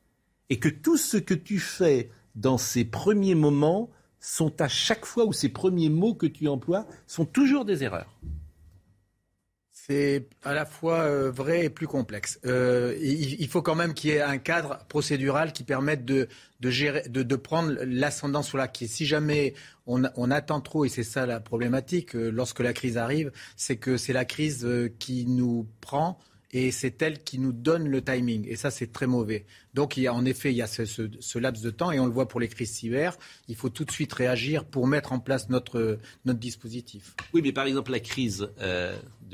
Et 0.49 0.59
que 0.59 0.71
tout 0.71 0.97
ce 0.97 1.19
que 1.19 1.35
tu 1.35 1.59
fais 1.59 2.11
dans 2.35 2.57
ces 2.57 2.85
premiers 2.85 3.35
moments 3.35 3.91
sont 4.21 4.63
à 4.63 4.69
chaque 4.69 5.05
fois, 5.05 5.27
ou 5.27 5.35
ces 5.35 5.51
premiers 5.51 5.91
mots 5.91 6.15
que 6.15 6.27
tu 6.27 6.49
emploies, 6.49 6.87
sont 7.07 7.27
toujours 7.27 7.67
des 7.67 7.85
erreurs. 7.85 8.19
C'est 9.87 10.29
à 10.43 10.55
la 10.55 10.65
fois 10.65 11.01
euh, 11.01 11.31
vrai 11.31 11.67
et 11.67 11.69
plus 11.69 11.87
complexe. 11.87 12.41
Euh, 12.47 12.97
il, 13.03 13.47
faut 13.49 13.61
quand 13.61 13.75
même 13.75 13.93
qu'il 13.93 14.11
y 14.11 14.13
ait 14.15 14.23
un 14.23 14.39
cadre 14.39 14.79
procédural 14.89 15.53
qui 15.53 15.63
permette 15.63 16.07
de, 16.07 16.27
prendre 17.37 17.75
l'ascendant 17.85 18.43
sur 18.43 18.57
la 18.57 18.67
crise. 18.67 18.93
Si 18.93 19.05
jamais 19.05 19.53
on, 19.87 20.31
attend 20.31 20.63
trop, 20.63 20.87
et 20.87 20.89
c'est 20.89 21.03
ça 21.03 21.27
la 21.27 21.39
problématique, 21.39 22.17
euh, 22.17 22.31
lorsque 22.31 22.61
la 22.61 22.73
crise 22.73 22.97
arrive, 22.97 23.31
c'est 23.57 23.77
que 23.77 23.99
c'est 23.99 24.15
la 24.15 24.25
crise 24.25 24.67
qui 24.99 25.27
nous 25.27 25.67
prend 25.83 26.19
et 26.55 26.71
c'est 26.71 27.03
elle 27.03 27.23
qui 27.23 27.39
nous 27.39 27.53
donne 27.53 27.89
le 27.89 28.01
timing. 28.01 28.47
Et 28.49 28.57
ça, 28.57 28.71
c'est 28.71 28.91
très 28.91 29.09
mauvais. 29.09 29.45
Donc, 29.75 29.97
il 29.97 30.05
y 30.05 30.07
a, 30.07 30.15
en 30.15 30.25
effet, 30.25 30.53
il 30.53 30.57
y 30.57 30.63
a 30.63 30.69
ce, 30.69 31.39
laps 31.39 31.63
de 31.63 31.71
temps, 31.71 31.91
et 31.91 31.99
on 31.99 32.07
le 32.07 32.13
voit 32.13 32.29
pour 32.29 32.39
les 32.39 32.47
crises 32.47 32.71
cyber. 32.71 33.19
Il 33.49 33.57
faut 33.57 33.71
tout 33.71 33.85
de 33.85 33.91
suite 33.91 34.13
réagir 34.13 34.65
pour 34.65 34.87
mettre 34.87 35.13
en 35.13 35.19
place 35.19 35.49
notre, 35.49 35.99
dispositif. 36.25 37.17
Oui, 37.35 37.43
mais 37.43 37.53
par 37.53 37.67
exemple, 37.67 37.91
la 37.91 37.99
crise 37.99 38.49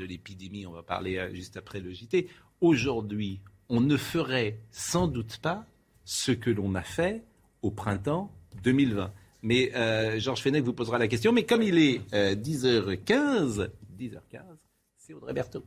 de 0.01 0.05
l'épidémie, 0.05 0.65
on 0.65 0.71
va 0.71 0.83
parler 0.83 1.17
euh, 1.17 1.33
juste 1.33 1.57
après 1.57 1.79
le 1.79 1.91
JT. 1.91 2.27
Aujourd'hui, 2.59 3.39
on 3.69 3.81
ne 3.81 3.97
ferait 3.97 4.59
sans 4.71 5.07
doute 5.07 5.37
pas 5.37 5.65
ce 6.03 6.31
que 6.31 6.49
l'on 6.49 6.73
a 6.75 6.81
fait 6.81 7.23
au 7.61 7.69
printemps 7.69 8.31
2020. 8.63 9.13
Mais 9.43 9.71
euh, 9.75 10.19
Georges 10.19 10.41
Fenech 10.41 10.63
vous 10.63 10.73
posera 10.73 10.97
la 10.97 11.07
question. 11.07 11.31
Mais 11.31 11.45
comme 11.45 11.61
il 11.61 11.77
est 11.77 12.01
euh, 12.13 12.35
10h15, 12.35 13.69
10h15, 13.97 14.41
c'est 14.97 15.13
Audrey 15.13 15.33
Berthaud. 15.33 15.63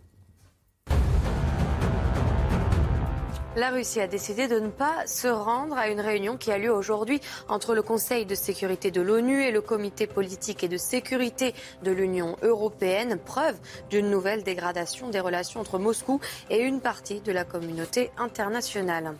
La 3.56 3.70
Russie 3.70 4.00
a 4.00 4.08
décidé 4.08 4.48
de 4.48 4.58
ne 4.58 4.68
pas 4.68 5.06
se 5.06 5.28
rendre 5.28 5.78
à 5.78 5.86
une 5.88 6.00
réunion 6.00 6.36
qui 6.36 6.50
a 6.50 6.58
lieu 6.58 6.74
aujourd'hui 6.74 7.20
entre 7.48 7.76
le 7.76 7.82
Conseil 7.82 8.26
de 8.26 8.34
sécurité 8.34 8.90
de 8.90 9.00
l'ONU 9.00 9.44
et 9.44 9.52
le 9.52 9.60
Comité 9.60 10.08
politique 10.08 10.64
et 10.64 10.68
de 10.68 10.76
sécurité 10.76 11.54
de 11.84 11.92
l'Union 11.92 12.36
européenne, 12.42 13.16
preuve 13.16 13.54
d'une 13.90 14.10
nouvelle 14.10 14.42
dégradation 14.42 15.08
des 15.08 15.20
relations 15.20 15.60
entre 15.60 15.78
Moscou 15.78 16.18
et 16.50 16.62
une 16.62 16.80
partie 16.80 17.20
de 17.20 17.30
la 17.30 17.44
communauté 17.44 18.10
internationale. 18.18 19.14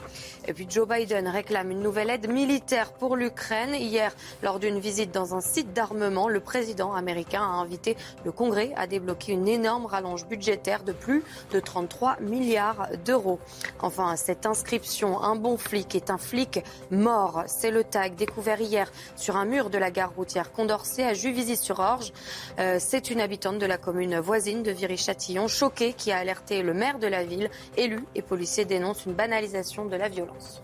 Et 0.48 0.52
puis 0.52 0.66
Joe 0.68 0.88
Biden 0.88 1.28
réclame 1.28 1.70
une 1.70 1.80
nouvelle 1.80 2.10
aide 2.10 2.28
militaire 2.28 2.92
pour 2.92 3.14
l'Ukraine. 3.14 3.76
Hier, 3.76 4.12
lors 4.42 4.58
d'une 4.58 4.80
visite 4.80 5.12
dans 5.12 5.36
un 5.36 5.40
site 5.40 5.72
d'armement, 5.72 6.28
le 6.28 6.40
président 6.40 6.92
américain 6.92 7.42
a 7.42 7.60
invité 7.60 7.96
le 8.24 8.32
Congrès 8.32 8.72
à 8.74 8.88
débloquer 8.88 9.30
une 9.30 9.46
énorme 9.46 9.86
rallonge 9.86 10.26
budgétaire 10.26 10.82
de 10.82 10.92
plus 10.92 11.22
de 11.52 11.60
33 11.60 12.16
milliards 12.18 12.88
d'euros. 13.04 13.38
Enfin, 13.78 14.10
cette 14.24 14.46
inscription. 14.46 15.20
Un 15.20 15.36
bon 15.36 15.58
flic 15.58 15.94
est 15.94 16.08
un 16.08 16.16
flic 16.16 16.60
mort. 16.90 17.44
C'est 17.46 17.70
le 17.70 17.84
tag 17.84 18.14
découvert 18.14 18.58
hier 18.58 18.90
sur 19.16 19.36
un 19.36 19.44
mur 19.44 19.68
de 19.68 19.76
la 19.76 19.90
gare 19.90 20.14
routière 20.14 20.50
Condorcet 20.50 21.04
à 21.04 21.12
Juvisy-sur-Orge. 21.12 22.10
Euh, 22.58 22.78
c'est 22.80 23.10
une 23.10 23.20
habitante 23.20 23.58
de 23.58 23.66
la 23.66 23.76
commune 23.76 24.18
voisine 24.20 24.62
de 24.62 24.70
Viry-Châtillon, 24.70 25.46
choquée, 25.46 25.92
qui 25.92 26.10
a 26.10 26.16
alerté 26.16 26.62
le 26.62 26.72
maire 26.72 26.98
de 26.98 27.06
la 27.06 27.22
ville. 27.22 27.50
Élus 27.76 28.04
et 28.14 28.22
policiers 28.22 28.64
dénoncent 28.64 29.04
une 29.04 29.12
banalisation 29.12 29.84
de 29.84 29.96
la 29.96 30.08
violence. 30.08 30.62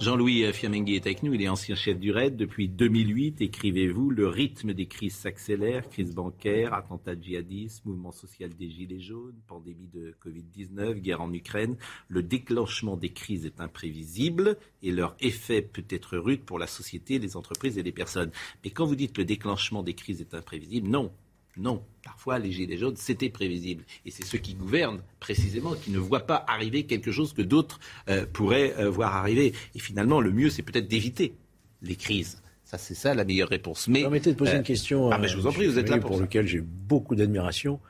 Jean-Louis 0.00 0.50
Fiamenghi 0.54 0.96
est 0.96 1.06
avec 1.06 1.22
nous, 1.22 1.34
il 1.34 1.42
est 1.42 1.48
ancien 1.48 1.74
chef 1.74 1.98
du 1.98 2.10
RAID 2.10 2.34
depuis 2.34 2.70
2008. 2.70 3.42
Écrivez-vous, 3.42 4.08
le 4.08 4.28
rythme 4.28 4.72
des 4.72 4.86
crises 4.86 5.14
s'accélère, 5.14 5.86
crise 5.90 6.14
bancaire, 6.14 6.72
attentat 6.72 7.20
djihadisme, 7.20 7.90
mouvement 7.90 8.10
social 8.10 8.48
des 8.48 8.70
Gilets 8.70 9.00
jaunes, 9.00 9.36
pandémie 9.46 9.90
de 9.92 10.14
Covid-19, 10.24 10.94
guerre 11.00 11.20
en 11.20 11.30
Ukraine. 11.34 11.76
Le 12.08 12.22
déclenchement 12.22 12.89
des 12.96 13.10
crises 13.10 13.46
est 13.46 13.60
imprévisible 13.60 14.56
et 14.82 14.90
leur 14.90 15.16
effet 15.20 15.62
peut 15.62 15.84
être 15.90 16.16
rude 16.16 16.42
pour 16.42 16.58
la 16.58 16.66
société, 16.66 17.18
les 17.18 17.36
entreprises 17.36 17.78
et 17.78 17.82
les 17.82 17.92
personnes. 17.92 18.30
Mais 18.64 18.70
quand 18.70 18.86
vous 18.86 18.96
dites 18.96 19.18
le 19.18 19.24
déclenchement 19.24 19.82
des 19.82 19.94
crises 19.94 20.20
est 20.20 20.34
imprévisible, 20.34 20.88
non, 20.88 21.12
non, 21.56 21.82
parfois 22.04 22.38
les 22.38 22.52
Gilets 22.52 22.76
jaunes, 22.76 22.96
c'était 22.96 23.28
prévisible. 23.28 23.84
Et 24.06 24.10
c'est 24.10 24.24
ceux 24.24 24.38
qui 24.38 24.54
gouvernent 24.54 25.02
précisément 25.18 25.74
qui 25.74 25.90
ne 25.90 25.98
voient 25.98 26.26
pas 26.26 26.44
arriver 26.48 26.84
quelque 26.84 27.12
chose 27.12 27.32
que 27.32 27.42
d'autres 27.42 27.80
euh, 28.08 28.24
pourraient 28.32 28.74
euh, 28.78 28.88
voir 28.88 29.16
arriver. 29.16 29.52
Et 29.74 29.78
finalement, 29.78 30.20
le 30.20 30.32
mieux, 30.32 30.50
c'est 30.50 30.62
peut-être 30.62 30.88
d'éviter 30.88 31.34
les 31.82 31.96
crises. 31.96 32.42
Ça, 32.64 32.78
c'est 32.78 32.94
ça 32.94 33.14
la 33.14 33.24
meilleure 33.24 33.48
réponse. 33.48 33.88
Mais 33.88 34.02
permettez 34.02 34.30
de 34.30 34.36
poser 34.36 34.56
une 34.56 34.62
question. 34.62 35.10
Ah, 35.10 35.18
mais 35.18 35.26
je 35.26 35.36
vous 35.36 35.48
en 35.48 35.52
prie, 35.52 35.66
vous 35.66 35.78
êtes 35.78 35.88
là 35.88 35.98
pour, 35.98 36.10
pour 36.10 36.20
lequel 36.20 36.46
j'ai 36.46 36.60
beaucoup 36.60 37.16
d'admiration. 37.16 37.80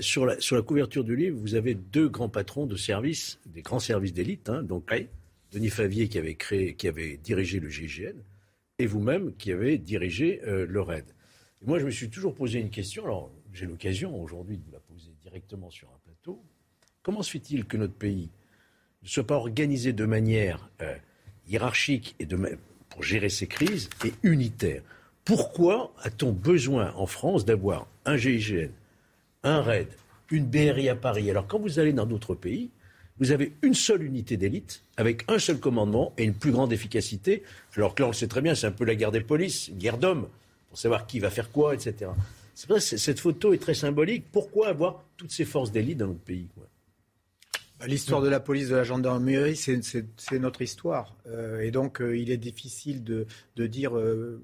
Sur, 0.00 0.26
la, 0.26 0.40
sur 0.40 0.56
la 0.56 0.62
couverture 0.62 1.04
du 1.04 1.16
livre, 1.16 1.38
vous 1.38 1.54
avez 1.54 1.74
deux 1.74 2.08
grands 2.08 2.28
patrons 2.28 2.66
de 2.66 2.76
services, 2.76 3.38
des 3.46 3.62
grands 3.62 3.80
services 3.80 4.12
d'élite. 4.12 4.48
Hein, 4.48 4.62
donc 4.62 4.90
Denis 5.52 5.70
Favier 5.70 6.08
qui 6.08 6.18
avait 6.18 6.34
créé, 6.34 6.74
qui 6.74 6.88
avait 6.88 7.16
dirigé 7.18 7.60
le 7.60 7.68
GIGN, 7.68 8.16
et 8.78 8.86
vous-même 8.86 9.34
qui 9.36 9.52
avez 9.52 9.78
dirigé 9.78 10.40
le 10.44 10.80
RAID 10.80 11.04
moi, 11.66 11.78
je 11.78 11.86
me 11.86 11.90
suis 11.90 12.10
toujours 12.10 12.34
posé 12.34 12.60
une 12.60 12.70
question. 12.70 13.04
Alors, 13.04 13.30
j'ai 13.52 13.66
l'occasion 13.66 14.20
aujourd'hui 14.22 14.58
de 14.58 14.62
vous 14.64 14.72
la 14.72 14.80
poser 14.80 15.10
directement 15.22 15.70
sur 15.70 15.88
un 15.88 15.98
plateau. 16.04 16.42
Comment 17.02 17.22
se 17.22 17.30
fait-il 17.30 17.64
que 17.64 17.76
notre 17.76 17.94
pays 17.94 18.30
ne 19.02 19.08
soit 19.08 19.26
pas 19.26 19.36
organisé 19.36 19.92
de 19.92 20.04
manière 20.04 20.70
euh, 20.82 20.94
hiérarchique 21.48 22.14
et 22.18 22.26
de, 22.26 22.58
pour 22.88 23.02
gérer 23.02 23.30
ces 23.30 23.46
crises 23.46 23.88
et 24.04 24.12
unitaire? 24.22 24.82
Pourquoi 25.24 25.92
a-t-on 26.02 26.32
besoin 26.32 26.92
en 26.94 27.06
France 27.06 27.44
d'avoir 27.44 27.88
un 28.04 28.16
GIGN, 28.16 28.70
un 29.46 29.62
RAID, 29.62 29.88
une 30.30 30.46
BRI 30.46 30.88
à 30.88 30.96
Paris 30.96 31.30
Alors, 31.30 31.46
quand 31.46 31.58
vous 31.58 31.78
allez 31.78 31.92
dans 31.92 32.06
d'autres 32.06 32.34
pays, 32.34 32.70
vous 33.18 33.32
avez 33.32 33.52
une 33.62 33.74
seule 33.74 34.02
unité 34.02 34.36
d'élite 34.36 34.82
avec 34.96 35.24
un 35.28 35.38
seul 35.38 35.58
commandement 35.58 36.12
et 36.18 36.24
une 36.24 36.34
plus 36.34 36.52
grande 36.52 36.72
efficacité. 36.72 37.42
Alors 37.76 37.94
que 37.94 38.02
là, 38.02 38.08
on 38.08 38.10
le 38.10 38.16
sait 38.16 38.28
très 38.28 38.42
bien, 38.42 38.54
c'est 38.54 38.66
un 38.66 38.72
peu 38.72 38.84
la 38.84 38.94
guerre 38.94 39.12
des 39.12 39.20
polices, 39.20 39.68
une 39.68 39.78
guerre 39.78 39.98
d'hommes 39.98 40.28
pour 40.68 40.78
savoir 40.78 41.06
qui 41.06 41.20
va 41.20 41.30
faire 41.30 41.50
quoi, 41.50 41.74
etc. 41.74 42.10
C'est 42.54 42.98
cette 42.98 43.20
photo 43.20 43.52
est 43.52 43.58
très 43.58 43.74
symbolique. 43.74 44.24
Pourquoi 44.32 44.68
avoir 44.68 45.04
toutes 45.16 45.30
ces 45.30 45.44
forces 45.44 45.72
d'élite 45.72 45.98
dans 45.98 46.08
notre 46.08 46.20
pays 46.20 46.48
bah, 47.78 47.86
L'histoire 47.86 48.22
de 48.22 48.28
la 48.28 48.40
police, 48.40 48.68
de 48.70 48.76
la 48.76 48.84
gendarmerie, 48.84 49.56
c'est 49.56 50.38
notre 50.38 50.62
histoire. 50.62 51.14
Euh, 51.26 51.60
et 51.60 51.70
donc, 51.70 52.00
euh, 52.00 52.16
il 52.16 52.30
est 52.30 52.38
difficile 52.38 53.04
de, 53.04 53.26
dire 53.66 53.96
euh, 53.96 54.42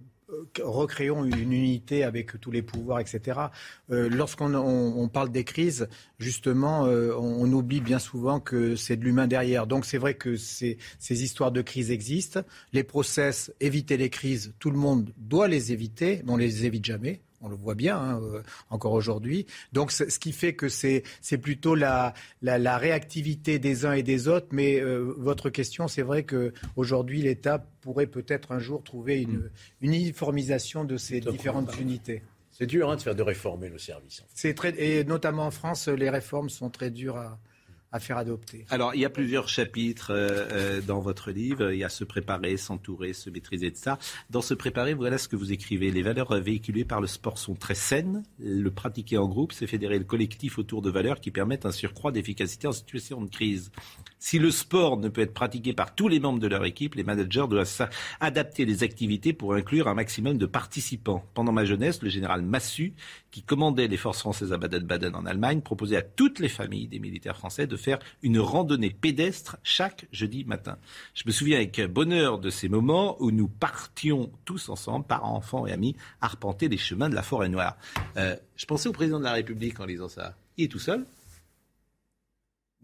recréons 0.62 1.24
une 1.24 1.52
unité 1.52 2.04
avec 2.04 2.40
tous 2.40 2.50
les 2.50 2.62
pouvoirs, 2.62 3.00
etc. 3.00 3.40
Lorsqu'on 3.88 5.08
parle 5.12 5.30
des 5.30 5.44
crises, 5.44 5.88
justement, 6.18 6.82
on, 6.82 7.52
oublie 7.52 7.80
bien 7.80 7.98
souvent 7.98 8.40
que 8.40 8.76
c'est 8.76 8.96
de 8.96 9.04
l'humain 9.04 9.26
derrière. 9.26 9.66
Donc 9.66 9.84
c'est 9.84 9.98
vrai 9.98 10.14
que 10.14 10.36
ces, 10.36 10.78
ces, 10.98 11.22
histoires 11.22 11.52
de 11.52 11.62
crise 11.62 11.90
existent. 11.90 12.40
Les 12.72 12.84
process, 12.84 13.52
éviter 13.60 13.96
les 13.96 14.10
crises, 14.10 14.54
tout 14.58 14.70
le 14.70 14.78
monde 14.78 15.12
doit 15.16 15.48
les 15.48 15.72
éviter, 15.72 16.22
mais 16.24 16.32
on 16.32 16.36
les 16.36 16.64
évite 16.66 16.84
jamais. 16.84 17.20
On 17.42 17.48
le 17.48 17.56
voit 17.56 17.74
bien 17.74 17.98
hein, 17.98 18.20
euh, 18.22 18.42
encore 18.70 18.92
aujourd'hui. 18.92 19.46
Donc, 19.72 19.92
ce 19.92 20.18
qui 20.18 20.32
fait 20.32 20.54
que 20.54 20.68
c'est 20.68 21.02
plutôt 21.40 21.74
la, 21.74 22.14
la, 22.40 22.78
réactivité 22.78 23.58
des 23.58 23.84
uns 23.84 23.92
et 23.92 24.02
des 24.02 24.28
autres. 24.28 24.48
Mais 24.52 24.80
euh, 24.80 25.14
votre 25.18 25.50
question, 25.50 25.88
c'est 25.88 26.02
vrai 26.02 26.24
qu'aujourd'hui, 26.24 27.22
l'État 27.22 27.66
pourrait 27.80 28.06
peut-être 28.06 28.52
un 28.52 28.58
jour 28.58 28.82
trouver 28.82 29.22
une, 29.22 29.38
mm. 29.38 29.50
uniformisation 29.82 30.84
de 30.84 30.96
ces 30.96 31.20
différentes 31.20 31.78
unités. 31.78 32.22
C'est 32.52 32.66
dur 32.66 32.90
hein, 32.90 32.96
de 32.96 33.02
faire 33.02 33.14
de 33.14 33.22
réformer 33.22 33.68
le 33.68 33.78
service. 33.78 34.22
C'est 34.34 34.54
très 34.54 34.74
et 34.78 35.04
notamment 35.04 35.46
en 35.46 35.50
France, 35.50 35.88
les 35.88 36.10
réformes 36.10 36.50
sont 36.50 36.70
très 36.70 36.90
dures 36.90 37.16
à, 37.16 37.38
Alors, 38.70 38.94
il 38.94 39.00
y 39.00 39.04
a 39.04 39.10
plusieurs 39.10 39.48
chapitres 39.48 40.10
euh, 40.10 40.48
euh, 40.50 40.80
dans 40.80 41.00
votre 41.00 41.30
livre. 41.30 41.72
Il 41.72 41.78
y 41.78 41.84
a 41.84 41.88
se 41.88 42.04
préparer, 42.04 42.56
s'entourer, 42.56 43.12
se 43.12 43.30
maîtriser 43.30 43.70
de 43.70 43.76
ça. 43.76 43.98
Dans 44.30 44.42
se 44.42 44.54
préparer, 44.54 44.94
voilà 44.94 45.18
ce 45.18 45.28
que 45.28 45.36
vous 45.36 45.52
écrivez. 45.52 45.90
Les 45.90 46.02
valeurs 46.02 46.34
véhiculées 46.40 46.84
par 46.84 47.00
le 47.00 47.06
sport 47.06 47.38
sont 47.38 47.54
très 47.54 47.74
saines. 47.74 48.22
Le 48.38 48.70
pratiquer 48.70 49.18
en 49.18 49.28
groupe, 49.28 49.52
c'est 49.52 49.66
fédérer 49.66 49.98
le 49.98 50.04
collectif 50.04 50.58
autour 50.58 50.82
de 50.82 50.90
valeurs 50.90 51.20
qui 51.20 51.30
permettent 51.30 51.66
un 51.66 51.72
surcroît 51.72 52.12
d'efficacité 52.12 52.66
en 52.66 52.72
situation 52.72 53.20
de 53.20 53.30
crise. 53.30 53.70
Si 54.24 54.38
le 54.38 54.52
sport 54.52 54.98
ne 54.98 55.08
peut 55.08 55.22
être 55.22 55.34
pratiqué 55.34 55.72
par 55.72 55.96
tous 55.96 56.06
les 56.06 56.20
membres 56.20 56.38
de 56.38 56.46
leur 56.46 56.64
équipe, 56.64 56.94
les 56.94 57.02
managers 57.02 57.46
doivent 57.50 57.88
adapter 58.20 58.64
les 58.64 58.84
activités 58.84 59.32
pour 59.32 59.54
inclure 59.54 59.88
un 59.88 59.94
maximum 59.94 60.38
de 60.38 60.46
participants. 60.46 61.24
Pendant 61.34 61.50
ma 61.50 61.64
jeunesse, 61.64 62.00
le 62.02 62.08
général 62.08 62.42
Massu, 62.42 62.94
qui 63.32 63.42
commandait 63.42 63.88
les 63.88 63.96
forces 63.96 64.20
françaises 64.20 64.52
à 64.52 64.58
Baden-Baden 64.58 65.16
en 65.16 65.26
Allemagne, 65.26 65.60
proposait 65.60 65.96
à 65.96 66.02
toutes 66.02 66.38
les 66.38 66.48
familles 66.48 66.86
des 66.86 67.00
militaires 67.00 67.36
français 67.36 67.66
de 67.66 67.76
faire 67.76 67.98
une 68.22 68.38
randonnée 68.38 68.90
pédestre 68.90 69.56
chaque 69.64 70.06
jeudi 70.12 70.44
matin. 70.44 70.78
Je 71.14 71.24
me 71.26 71.32
souviens 71.32 71.56
avec 71.56 71.80
bonheur 71.90 72.38
de 72.38 72.48
ces 72.48 72.68
moments 72.68 73.20
où 73.20 73.32
nous 73.32 73.48
partions 73.48 74.30
tous 74.44 74.68
ensemble, 74.68 75.04
parents, 75.04 75.34
enfants 75.34 75.66
et 75.66 75.72
amis, 75.72 75.96
arpenter 76.20 76.68
les 76.68 76.78
chemins 76.78 77.10
de 77.10 77.16
la 77.16 77.24
forêt 77.24 77.48
noire. 77.48 77.76
Euh, 78.16 78.36
je 78.54 78.66
pensais 78.66 78.88
au 78.88 78.92
président 78.92 79.18
de 79.18 79.24
la 79.24 79.32
République 79.32 79.80
en 79.80 79.84
lisant 79.84 80.08
ça. 80.08 80.36
Il 80.58 80.66
est 80.66 80.68
tout 80.68 80.78
seul 80.78 81.06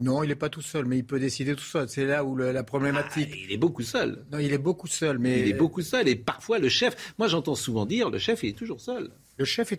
non, 0.00 0.22
il 0.22 0.28
n'est 0.28 0.36
pas 0.36 0.48
tout 0.48 0.62
seul, 0.62 0.84
mais 0.84 0.98
il 0.98 1.04
peut 1.04 1.18
décider 1.18 1.56
tout 1.56 1.64
seul. 1.64 1.88
C'est 1.88 2.06
là 2.06 2.24
où 2.24 2.36
la 2.36 2.62
problématique. 2.62 3.30
Ah, 3.32 3.36
il 3.36 3.52
est 3.52 3.56
beaucoup 3.56 3.82
seul. 3.82 4.24
Non, 4.30 4.38
il 4.38 4.52
est 4.52 4.58
beaucoup 4.58 4.86
seul, 4.86 5.18
mais 5.18 5.40
il 5.40 5.48
est 5.48 5.54
beaucoup 5.54 5.82
seul. 5.82 6.06
Et 6.06 6.14
parfois, 6.14 6.58
le 6.58 6.68
chef. 6.68 7.14
Moi, 7.18 7.26
j'entends 7.26 7.56
souvent 7.56 7.84
dire, 7.84 8.08
le 8.08 8.18
chef, 8.18 8.44
il 8.44 8.50
est 8.50 8.58
toujours 8.58 8.80
seul. 8.80 9.10
Le 9.38 9.44
chef 9.44 9.72
est 9.72 9.76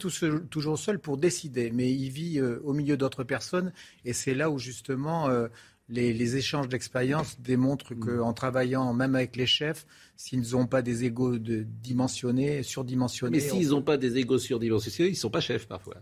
toujours 0.49 0.77
seul 0.77 0.99
pour 0.99 1.17
décider, 1.17 1.71
mais 1.71 1.91
il 1.91 2.09
vit 2.09 2.39
euh, 2.39 2.59
au 2.63 2.73
milieu 2.73 2.97
d'autres 2.97 3.23
personnes, 3.23 3.71
et 4.05 4.13
c'est 4.13 4.33
là 4.33 4.49
où 4.49 4.59
justement. 4.59 5.29
Euh, 5.29 5.47
les, 5.91 6.35
échanges 6.35 6.69
d'expérience 6.69 7.41
démontrent 7.41 7.95
mm. 7.95 7.99
qu'en 8.19 8.33
travaillant 8.33 8.93
même 8.93 9.15
avec 9.15 9.35
les 9.35 9.47
chefs, 9.47 9.87
s'ils 10.15 10.51
n'ont 10.51 10.67
pas 10.67 10.83
des 10.83 11.03
égaux 11.03 11.39
de 11.39 11.65
dimensionnés, 11.81 12.61
surdimensionnés. 12.61 13.37
Mais 13.37 13.43
s'ils 13.43 13.69
n'ont 13.69 13.81
pas 13.81 13.97
des 13.97 14.17
égaux 14.17 14.37
surdimensionnés, 14.37 15.09
ils 15.09 15.13
ne 15.13 15.17
sont 15.17 15.31
pas 15.31 15.41
chefs 15.41 15.67
parfois. 15.67 15.95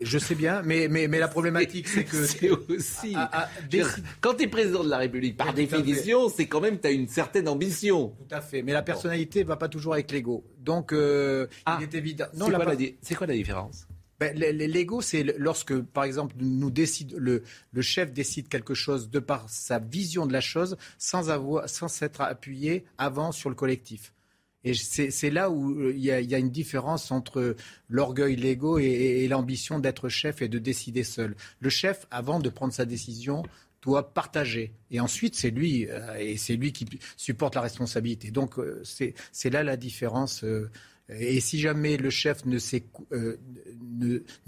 Je 0.00 0.18
sais 0.18 0.34
bien, 0.34 0.62
mais, 0.62 0.86
mais, 0.88 1.08
mais 1.08 1.18
la 1.18 1.28
problématique, 1.28 1.88
c'est 1.88 2.04
que. 2.04 2.24
C'est 2.26 2.50
aussi. 2.50 3.16
Quand 4.20 4.34
tu 4.34 4.44
es 4.44 4.48
président 4.48 4.84
de 4.84 4.88
la 4.88 4.98
République, 4.98 5.36
par 5.36 5.52
définition, 5.52 6.28
c'est 6.28 6.46
quand 6.46 6.60
même, 6.60 6.78
tu 6.78 6.86
as 6.86 6.90
une 6.90 7.08
certaine 7.08 7.48
ambition. 7.48 8.10
Tout 8.10 8.34
à 8.34 8.40
fait. 8.40 8.62
Mais 8.62 8.72
la 8.72 8.82
personnalité 8.82 9.42
ne 9.42 9.48
va 9.48 9.56
pas 9.56 9.68
toujours 9.68 9.94
avec 9.94 10.10
l'ego. 10.12 10.44
Donc, 10.58 10.92
euh, 10.92 11.46
ah, 11.66 11.78
il 11.80 11.84
est 11.84 11.94
évident. 11.94 12.26
C'est 12.32 12.38
quoi, 12.38 13.16
quoi, 13.18 13.26
la 13.26 13.34
différence? 13.34 13.86
Ben, 14.20 14.36
L'ego, 14.36 15.00
c'est 15.00 15.22
lorsque, 15.38 15.80
par 15.80 16.04
exemple, 16.04 16.34
nous 16.40 16.70
décide, 16.70 17.14
le, 17.16 17.44
le, 17.72 17.82
chef 17.82 18.12
décide 18.12 18.48
quelque 18.48 18.74
chose 18.74 19.10
de 19.10 19.20
par 19.20 19.48
sa 19.48 19.78
vision 19.78 20.26
de 20.26 20.32
la 20.32 20.40
chose 20.40 20.76
sans, 20.98 21.30
avoir, 21.30 21.68
sans 21.68 21.86
s'être 21.86 22.20
appuyé 22.20 22.84
avant 22.98 23.30
sur 23.30 23.48
le 23.48 23.54
collectif. 23.54 24.12
Et 24.64 24.74
c'est 24.74 25.30
là 25.30 25.50
où 25.50 25.70
euh, 25.70 25.92
il 25.94 26.04
y, 26.04 26.10
a, 26.10 26.38
une 26.38 26.50
différence 26.50 27.12
entre 27.12 27.54
l'orgueil, 27.88 28.34
l'ego 28.34 28.78
et, 28.78 29.26
l'ambition 29.28 29.78
d'être 29.78 30.08
chef 30.08 30.42
et 30.42 30.48
de 30.48 30.58
décider 30.58 31.04
seul. 31.04 31.36
Le 31.60 31.70
chef, 31.70 32.06
avant 32.10 32.40
de 32.40 32.48
prendre 32.48 32.72
sa 32.72 32.84
décision, 32.84 33.44
doit 33.82 34.12
partager. 34.12 34.72
Et 34.90 34.98
ensuite, 34.98 35.36
c'est 35.36 35.50
lui, 35.50 35.86
euh, 35.88 36.16
et 36.18 36.36
c'est 36.36 36.56
lui 36.56 36.72
qui 36.72 36.86
supporte 37.16 37.54
la 37.54 37.60
responsabilité. 37.60 38.32
Donc, 38.32 38.58
euh, 38.58 38.82
c'est 38.84 39.50
là 39.50 39.62
la 39.62 39.76
différence. 39.76 40.44
et 41.08 41.38
si 41.38 41.60
jamais 41.60 41.96
le 41.96 42.10
chef 42.10 42.44
ne 42.44 42.58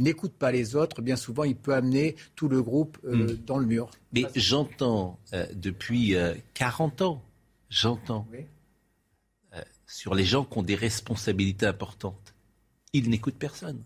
n'écoute 0.00 0.32
pas 0.32 0.50
les 0.50 0.74
autres, 0.74 1.02
bien 1.02 1.16
souvent, 1.16 1.44
il 1.44 1.54
peut 1.54 1.74
amener 1.74 2.16
tout 2.34 2.48
le 2.48 2.60
groupe 2.62 2.98
hmm. 3.04 3.36
dans 3.46 3.58
le 3.58 3.66
mur. 3.66 3.92
Mais 4.12 4.24
j'entends 4.34 5.20
depuis 5.54 6.16
40 6.54 7.02
ans, 7.02 7.22
j'entends 7.68 8.26
sur 9.90 10.14
les 10.14 10.24
gens 10.24 10.44
qui 10.44 10.58
ont 10.58 10.62
des 10.62 10.76
responsabilités 10.76 11.66
importantes. 11.66 12.34
Ils 12.92 13.10
n'écoutent 13.10 13.38
personne. 13.38 13.82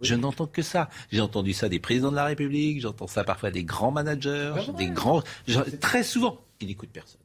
Je 0.00 0.14
n'entends 0.16 0.48
que 0.48 0.62
ça. 0.62 0.90
J'ai 1.12 1.20
entendu 1.20 1.52
ça 1.52 1.68
des 1.68 1.78
présidents 1.78 2.10
de 2.10 2.16
la 2.16 2.24
République, 2.24 2.80
j'entends 2.80 3.06
ça 3.06 3.22
parfois 3.22 3.50
des 3.50 3.62
grands 3.62 3.92
managers, 3.92 4.54
des 4.76 4.88
grands. 4.88 5.22
Très 5.80 6.02
souvent, 6.02 6.40
ils 6.60 6.66
n'écoutent 6.66 6.90
personne. 6.90 7.20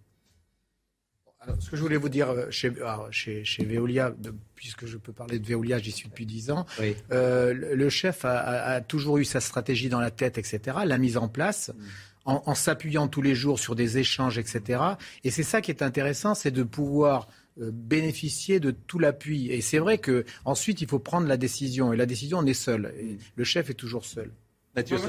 ce 1.59 1.71
que 1.71 1.75
je 1.75 1.81
voulais 1.81 1.97
vous 1.97 2.09
dire 2.09 2.29
euh, 2.29 2.51
chez, 2.51 2.71
chez, 3.09 3.43
chez 3.43 3.65
Veolia, 3.65 4.13
puisque 4.55 4.85
je 4.85 4.97
peux 4.97 5.11
parler 5.11 5.39
de 5.39 5.47
Veolia, 5.47 5.79
j'y 5.79 5.91
suis 5.91 6.07
depuis 6.07 6.27
dix 6.27 6.51
ans, 6.51 6.67
euh, 7.11 7.53
le 7.53 7.89
chef 7.89 8.23
a, 8.25 8.79
toujours 8.81 9.17
eu 9.17 9.25
sa 9.25 9.41
stratégie 9.41 9.89
dans 9.89 9.99
la 9.99 10.11
tête, 10.11 10.37
etc., 10.37 10.77
l'a 10.85 10.97
mise 10.99 11.17
en 11.17 11.27
place. 11.27 11.71
Mm. 11.75 11.83
en, 12.25 12.53
s'appuyant 12.53 13.07
tous 13.07 13.23
les 13.23 13.33
jours 13.33 13.57
sur 13.57 13.75
des 13.75 13.97
échanges, 13.97 14.37
etc. 14.37 14.83
Et 15.23 15.31
c'est 15.31 15.43
ça 15.43 15.61
qui 15.61 15.71
est 15.71 15.81
intéressant, 15.81 16.35
c'est 16.35 16.51
de 16.51 16.61
pouvoir 16.63 17.27
bénéficier 17.59 18.59
de 18.59 18.71
tout 18.71 18.99
l'appui. 18.99 19.51
Et 19.51 19.61
c'est 19.61 19.79
vrai 19.79 19.97
que 19.97 20.25
ensuite 20.45 20.81
il 20.81 20.87
faut 20.87 20.99
prendre 20.99 21.27
la 21.27 21.37
décision. 21.37 21.93
Et 21.93 21.97
la 21.97 22.05
décision, 22.05 22.39
on 22.39 22.45
est 22.45 22.53
seul. 22.53 22.93
Et 22.99 23.17
le 23.35 23.43
chef 23.43 23.69
est 23.69 23.73
toujours 23.75 24.05
seul. 24.05 24.31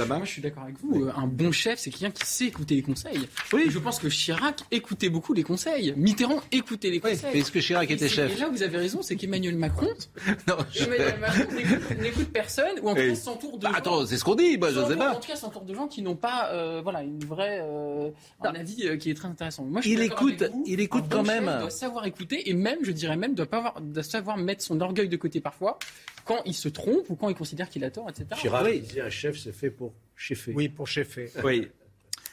Moi, 0.07 0.21
je, 0.25 0.31
suis 0.31 0.43
d'accord 0.43 0.65
avec 0.65 0.77
vous. 0.81 1.09
Un 1.15 1.27
bon 1.27 1.53
chef, 1.53 1.79
c'est 1.79 1.91
quelqu'un 1.91 2.11
qui 2.11 2.27
sait 2.27 2.47
écouter 2.47 2.77
les 2.77 2.83
conseils. 2.83 3.29
Oui. 3.53 3.67
je 3.69 3.79
pense 3.79 3.99
que 3.99 4.09
Chirac 4.09 4.63
écoutait 4.71 5.09
beaucoup 5.09 5.33
les 5.33 5.43
conseils. 5.43 5.95
Mitterrand 5.97 6.41
écoutait 6.53 6.91
les 6.91 7.01
conseils. 7.01 7.39
est-ce 7.39 7.51
que 7.51 7.61
Chirac 7.61 7.91
était 7.91 8.09
chef 8.09 8.37
Et 8.37 8.41
là, 8.41 8.49
vous 8.49 8.63
avez 8.63 8.79
raison, 8.79 9.03
c'est 9.03 9.17
qu'Emmanuel 9.17 9.57
Macron, 9.57 9.89
n'écoute 12.01 12.31
personne, 12.33 12.79
ou 12.83 12.89
en 12.89 12.95
tout 12.95 13.01
cas 13.01 13.15
s'entoure 13.15 13.59
de. 13.59 13.65
Bah, 13.65 13.73
attends, 13.75 14.07
c'est 14.07 14.17
ce 14.17 14.25
qu'on 14.25 14.35
dit, 14.35 14.59
moi, 14.59 14.71
je 14.71 14.85
sais 14.85 14.97
pas. 14.97 15.13
En 15.13 15.21
tout 15.21 15.29
cas, 15.29 15.37
s'entoure 15.37 15.65
de 15.65 15.75
gens 15.75 15.89
qui 15.89 16.03
n'ont 16.03 16.17
pas, 16.17 16.51
euh, 16.53 16.81
voilà, 16.83 17.03
une 17.03 17.25
vraie, 17.25 17.61
euh, 17.63 18.11
un 18.43 18.55
avis 18.55 18.87
euh, 18.87 18.97
qui 18.97 19.11
est 19.11 19.15
très 19.15 19.29
intéressant. 19.29 19.65
Moi, 19.65 19.81
il 19.85 20.01
écoute, 20.01 20.45
il 20.67 20.81
écoute 20.81 21.05
quand 21.11 21.23
même. 21.23 21.51
Il 21.53 21.61
doit 21.61 21.71
savoir 21.71 22.07
écouter 22.07 22.49
et 22.49 22.55
même, 22.55 22.79
je 22.83 22.93
dirais 22.93 23.17
même, 23.17 23.35
doit 23.35 23.47
pas 23.47 23.59
avoir, 23.59 23.81
doit 23.81 24.03
savoir 24.03 24.37
mettre 24.37 24.63
son 24.63 24.81
orgueil 24.81 25.09
de 25.09 25.17
côté 25.17 25.41
parfois 25.41 25.79
quand 26.25 26.43
il 26.47 26.55
se 26.55 26.69
trompe 26.69 27.09
ou 27.11 27.17
quand 27.17 27.29
il 27.29 27.35
considère 27.35 27.69
qu'il 27.69 27.85
a 27.85 27.91
tort, 27.91 28.09
etc. 28.09 28.27
Chirac 28.37 28.65
oui. 28.65 28.81
disait 28.81 29.01
un 29.01 29.11
chef, 29.11 29.39
c'est 29.39 29.53
fait 29.53 29.71
pour 29.71 29.95
cheffer. 30.17 30.53
Oui, 30.55 30.69
pour 30.69 30.87
cheffer. 30.87 31.31
Oui. 31.45 31.69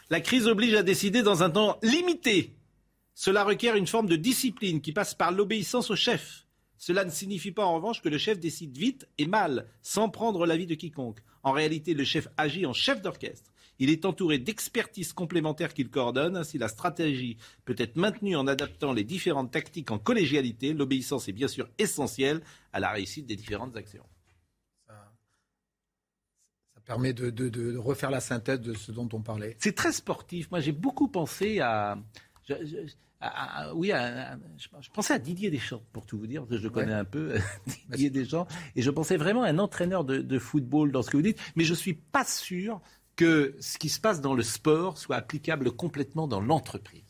La 0.09 0.21
crise 0.21 0.47
oblige 0.47 0.73
à 0.73 0.83
décider 0.83 1.21
dans 1.21 1.43
un 1.43 1.49
temps 1.49 1.77
limité. 1.83 2.55
Cela 3.13 3.43
requiert 3.43 3.75
une 3.75 3.87
forme 3.87 4.07
de 4.07 4.15
discipline 4.15 4.79
qui 4.79 4.93
passe 4.93 5.13
par 5.13 5.31
l'obéissance 5.31 5.91
au 5.91 5.95
chef. 5.95 6.45
Cela 6.77 7.03
ne 7.03 7.09
signifie 7.09 7.51
pas 7.51 7.65
en 7.65 7.75
revanche 7.75 8.01
que 8.01 8.09
le 8.09 8.17
chef 8.17 8.39
décide 8.39 8.77
vite 8.77 9.07
et 9.17 9.25
mal, 9.25 9.67
sans 9.81 10.09
prendre 10.09 10.45
l'avis 10.45 10.67
de 10.67 10.75
quiconque. 10.75 11.19
En 11.43 11.51
réalité, 11.51 11.93
le 11.93 12.03
chef 12.03 12.27
agit 12.37 12.65
en 12.65 12.73
chef 12.73 13.01
d'orchestre. 13.01 13.51
Il 13.79 13.89
est 13.89 14.05
entouré 14.05 14.39
d'expertises 14.39 15.13
complémentaires 15.13 15.73
qu'il 15.73 15.89
coordonne. 15.89 16.35
Ainsi, 16.35 16.57
la 16.57 16.67
stratégie 16.67 17.37
peut 17.65 17.75
être 17.77 17.95
maintenue 17.95 18.35
en 18.35 18.47
adaptant 18.47 18.93
les 18.93 19.03
différentes 19.03 19.51
tactiques 19.51 19.91
en 19.91 19.99
collégialité. 19.99 20.73
L'obéissance 20.73 21.27
est 21.27 21.33
bien 21.33 21.47
sûr 21.47 21.69
essentielle 21.77 22.41
à 22.73 22.79
la 22.79 22.89
réussite 22.89 23.27
des 23.27 23.35
différentes 23.35 23.75
actions. 23.77 24.05
Ça, 24.87 24.95
permet 26.85 27.13
de, 27.13 27.77
refaire 27.77 28.09
la 28.09 28.21
synthèse 28.21 28.61
de 28.61 28.73
ce 28.73 28.91
dont 28.91 29.09
on 29.13 29.21
parlait. 29.21 29.55
C'est 29.59 29.75
très 29.75 29.91
sportif. 29.91 30.49
Moi, 30.51 30.59
j'ai 30.59 30.71
beaucoup 30.71 31.09
pensé 31.09 31.59
à... 31.59 31.97
oui, 33.75 33.91
je, 33.91 34.89
pensais 34.91 35.13
à 35.13 35.19
Didier 35.19 35.51
Deschamps, 35.51 35.83
pour 35.91 36.05
tout 36.05 36.17
vous 36.17 36.27
dire, 36.27 36.45
je 36.49 36.55
le 36.55 36.69
connais 36.69 36.93
un 36.93 37.03
peu, 37.03 37.35
Didier 37.89 38.09
Deschamps, 38.09 38.47
et 38.75 38.81
je 38.81 38.89
pensais 38.89 39.17
vraiment 39.17 39.43
à 39.43 39.49
un 39.49 39.59
entraîneur 39.59 40.05
de, 40.05 40.19
de, 40.19 40.39
football 40.39 40.91
dans 40.91 41.01
ce 41.01 41.09
que 41.09 41.17
vous 41.17 41.23
dites, 41.23 41.39
mais 41.57 41.65
je 41.65 41.71
ne 41.71 41.77
suis 41.77 41.93
pas 41.93 42.23
sûr 42.23 42.79
que 43.17 43.55
ce 43.59 43.77
qui 43.77 43.89
se 43.89 43.99
passe 43.99 44.21
dans 44.21 44.33
le 44.33 44.43
sport 44.43 44.97
soit 44.97 45.17
applicable 45.17 45.71
complètement 45.71 46.27
dans 46.27 46.39
l'entreprise. 46.39 47.03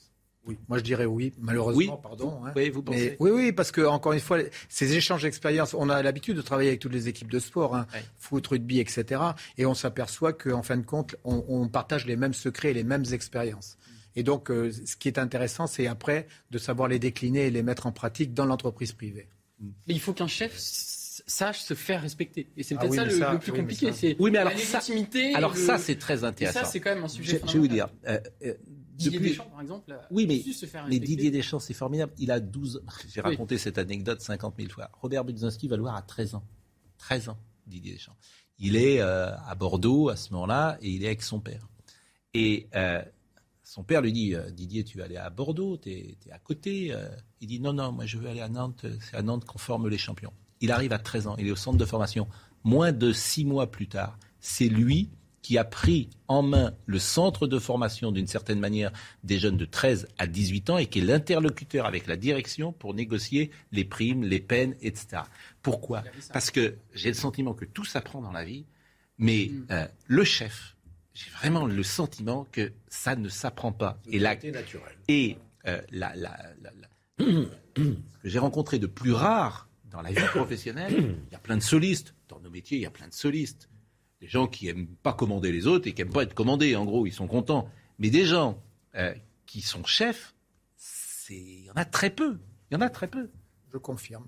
Oui, 0.47 0.57
moi 0.69 0.77
je 0.77 0.83
dirais 0.83 1.05
oui, 1.05 1.33
malheureusement, 1.39 1.97
pardon. 1.97 2.39
Hein. 2.45 2.53
Oui, 2.55 2.69
vous 2.69 2.81
pensez 2.81 3.17
Oui, 3.19 3.31
oui, 3.31 3.51
parce 3.51 3.71
que 3.71 3.81
encore 3.81 4.13
une 4.13 4.21
fois, 4.21 4.39
ces 4.69 4.95
échanges 4.95 5.23
d'expériences, 5.23 5.73
on 5.73 5.89
a 5.89 6.01
l'habitude 6.01 6.37
de 6.37 6.41
travailler 6.41 6.69
avec 6.69 6.79
toutes 6.79 6.93
les 6.93 7.09
équipes 7.09 7.29
de 7.29 7.39
sport, 7.39 7.75
hein, 7.75 7.85
foot, 8.17 8.47
rugby, 8.47 8.79
etc. 8.79 9.21
Et 9.57 9.65
on 9.65 9.73
s'aperçoit 9.73 10.31
qu'en 10.31 10.63
fin 10.63 10.77
de 10.77 10.85
compte, 10.85 11.17
on, 11.25 11.67
partage 11.67 12.05
les 12.05 12.15
mêmes 12.15 12.33
secrets 12.33 12.71
et 12.71 12.73
les 12.73 12.85
mêmes 12.85 13.03
expériences. 13.11 13.77
Et 14.15 14.23
donc, 14.23 14.49
euh, 14.49 14.71
ce 14.71 14.95
qui 14.95 15.09
est 15.09 15.19
intéressant, 15.19 15.67
c'est 15.67 15.85
après 15.85 16.27
de 16.49 16.57
savoir 16.57 16.87
les 16.87 16.97
décliner 16.97 17.47
et 17.47 17.51
les 17.51 17.61
mettre 17.61 17.85
en 17.85 17.91
pratique 17.91 18.33
dans 18.33 18.45
l'entreprise 18.45 18.93
privée. 18.93 19.27
Mais 19.59 19.93
il 19.93 19.99
faut 19.99 20.13
qu'un 20.13 20.27
chef 20.27 20.57
sache 21.27 21.59
se 21.59 21.73
faire 21.73 22.01
respecter. 22.01 22.49
Et 22.55 22.63
c'est 22.63 22.75
ah 22.75 22.79
peut-être 22.79 23.11
ça, 23.11 23.33
le, 23.33 23.39
plus 23.39 23.51
compliqué. 23.51 23.91
C'est 23.91 24.15
oui, 24.17 24.31
mais 24.31 24.39
alors 24.39 24.57
ça, 24.57 24.79
alors 25.35 25.57
ça 25.57 25.77
c'est 25.77 25.97
très 25.97 26.23
intéressant. 26.23 26.61
ça, 26.61 26.65
c'est 26.65 26.79
quand 26.79 26.95
même 26.95 27.03
un 27.03 27.09
sujet. 27.09 27.41
Je, 27.45 27.53
vais 27.53 27.59
vous 27.59 27.67
dire. 27.67 27.89
Euh, 28.07 28.19
euh, 28.45 28.53
Didier 28.93 29.19
Deschamps, 29.19 29.49
par 29.51 29.61
exemple, 29.61 29.95
oui, 30.09 30.25
mais, 30.25 30.41
se 30.51 30.65
faire 30.65 30.87
mais 30.87 30.99
Didier 30.99 31.29
Deschamps, 31.29 31.59
c'est 31.59 31.75
formidable. 31.75 32.13
Il 32.17 32.31
a 32.31 32.39
12 32.39 32.83
J'ai 33.13 33.21
raconté 33.21 33.57
cette 33.57 33.77
anecdote 33.77 34.21
50 34.21 34.55
000 34.57 34.71
fois. 34.71 34.89
Robert 35.01 35.23
Budzinski 35.23 35.67
va 35.67 35.75
le 35.75 35.83
voir 35.83 35.95
à 35.95 36.01
13 36.01 36.35
ans. 36.35 36.43
13 36.97 37.29
ans, 37.29 37.37
Didier 37.67 37.93
Deschamps. 37.93 38.15
Il 38.57 38.75
est 38.75 39.01
euh, 39.01 39.35
à 39.37 39.53
Bordeaux 39.53 40.09
à 40.09 40.15
ce 40.15 40.33
moment-là 40.33 40.79
et 40.81 40.89
il 40.89 41.03
est 41.03 41.07
avec 41.07 41.21
son 41.21 41.39
père. 41.39 41.67
Et 42.33 42.67
son 43.63 43.83
père 43.83 44.01
lui 44.01 44.13
dit 44.13 44.33
Didier, 44.51 44.83
tu 44.83 44.97
vas 44.97 45.03
aller 45.03 45.17
à 45.17 45.29
Bordeaux, 45.29 45.77
tu 45.77 45.89
es, 45.89 46.17
à 46.31 46.39
côté. 46.39 46.95
il 47.41 47.47
dit 47.47 47.59
non, 47.59 47.73
non, 47.73 47.91
moi 47.91 48.05
je 48.05 48.17
veux 48.17 48.29
aller 48.29 48.41
à 48.41 48.49
Nantes. 48.49 48.85
C'est 49.01 49.17
à 49.17 49.21
Nantes 49.21 49.45
qu'on 49.45 49.59
forme 49.59 49.89
les 49.89 49.97
champions. 49.97 50.33
Il 50.61 50.71
arrive 50.71 50.93
à 50.93 50.99
13 50.99 51.27
ans, 51.27 51.35
il 51.37 51.47
est 51.47 51.51
au 51.51 51.55
centre 51.55 51.77
de 51.77 51.85
formation. 51.85 52.27
Moins 52.63 52.91
de 52.91 53.11
six 53.11 53.45
mois 53.45 53.71
plus 53.71 53.87
tard, 53.87 54.17
c'est 54.39 54.67
lui 54.67 55.09
qui 55.47 55.57
a 55.57 55.63
pris 55.63 56.09
en 56.27 56.41
main 56.41 56.73
le 56.87 56.99
centre 56.99 57.47
de 57.47 57.57
formation 57.57 58.11
d'une 58.11 58.27
certaine 58.27 58.59
manière 58.59 58.91
des 59.23 59.39
jeunes 59.39 59.55
de 59.55 59.63
13 59.63 60.09
à 60.17 60.27
18 60.27 60.69
ans 60.71 60.77
et 60.77 60.87
qui 60.87 60.99
est 60.99 61.03
l'interlocuteur 61.03 61.85
avec 61.85 62.05
la 62.07 62.17
direction 62.17 62.73
pour 62.73 62.93
négocier 62.93 63.51
les 63.71 63.85
primes, 63.85 64.25
les 64.25 64.41
peines, 64.41 64.75
etc. 64.81 65.21
Pourquoi? 65.61 66.03
Parce 66.33 66.51
que 66.51 66.75
j'ai 66.93 67.07
le 67.07 67.15
sentiment 67.15 67.53
que 67.53 67.63
tout 67.63 67.85
s'apprend 67.85 68.21
dans 68.21 68.33
la 68.33 68.43
vie, 68.43 68.65
mais 69.17 69.49
mm. 69.49 69.67
euh, 69.71 69.87
le 70.07 70.23
chef, 70.25 70.75
j'ai 71.13 71.29
vraiment 71.31 71.65
le 71.65 71.83
sentiment 71.83 72.45
que 72.51 72.73
ça 72.89 73.15
ne 73.15 73.29
s'apprend 73.29 73.71
pas. 73.71 74.01
Et 74.11 74.19
naturel. 74.19 74.97
Et 75.07 75.37
euh, 75.65 75.79
la, 75.91 76.13
ce 77.19 77.23
que 77.23 77.97
j'ai 78.25 78.39
rencontré 78.39 78.79
de 78.79 78.87
plus 78.87 79.13
rare 79.13 79.66
dans 79.97 80.03
la 80.03 80.11
vie 80.11 80.27
professionnelle, 80.27 81.17
il 81.27 81.31
y 81.31 81.35
a 81.35 81.39
plein 81.39 81.57
de 81.57 81.63
solistes. 81.63 82.13
Dans 82.27 82.39
nos 82.39 82.51
métiers, 82.51 82.77
il 82.77 82.81
y 82.81 82.85
a 82.85 82.91
plein 82.91 83.07
de 83.07 83.13
solistes. 83.13 83.67
Des 84.21 84.27
gens 84.27 84.45
qui 84.45 84.67
n'aiment 84.67 84.95
pas 85.01 85.13
commander 85.13 85.51
les 85.51 85.65
autres 85.65 85.87
et 85.87 85.93
qui 85.93 86.03
n'aiment 86.03 86.13
pas 86.13 86.21
être 86.21 86.35
commandés, 86.35 86.75
en 86.75 86.85
gros, 86.85 87.07
ils 87.07 87.13
sont 87.13 87.25
contents. 87.25 87.67
Mais 87.97 88.11
des 88.11 88.23
gens 88.23 88.61
euh, 88.93 89.15
qui 89.47 89.61
sont 89.61 89.83
chefs, 89.83 90.35
il 91.29 91.65
y 91.65 91.71
en 91.71 91.75
a 91.75 91.83
très 91.83 92.11
peu. 92.11 92.37
Il 92.69 92.75
y 92.75 92.77
en 92.77 92.81
a 92.81 92.91
très 92.91 93.07
peu. 93.07 93.31
Je 93.73 93.79
confirme. 93.79 94.27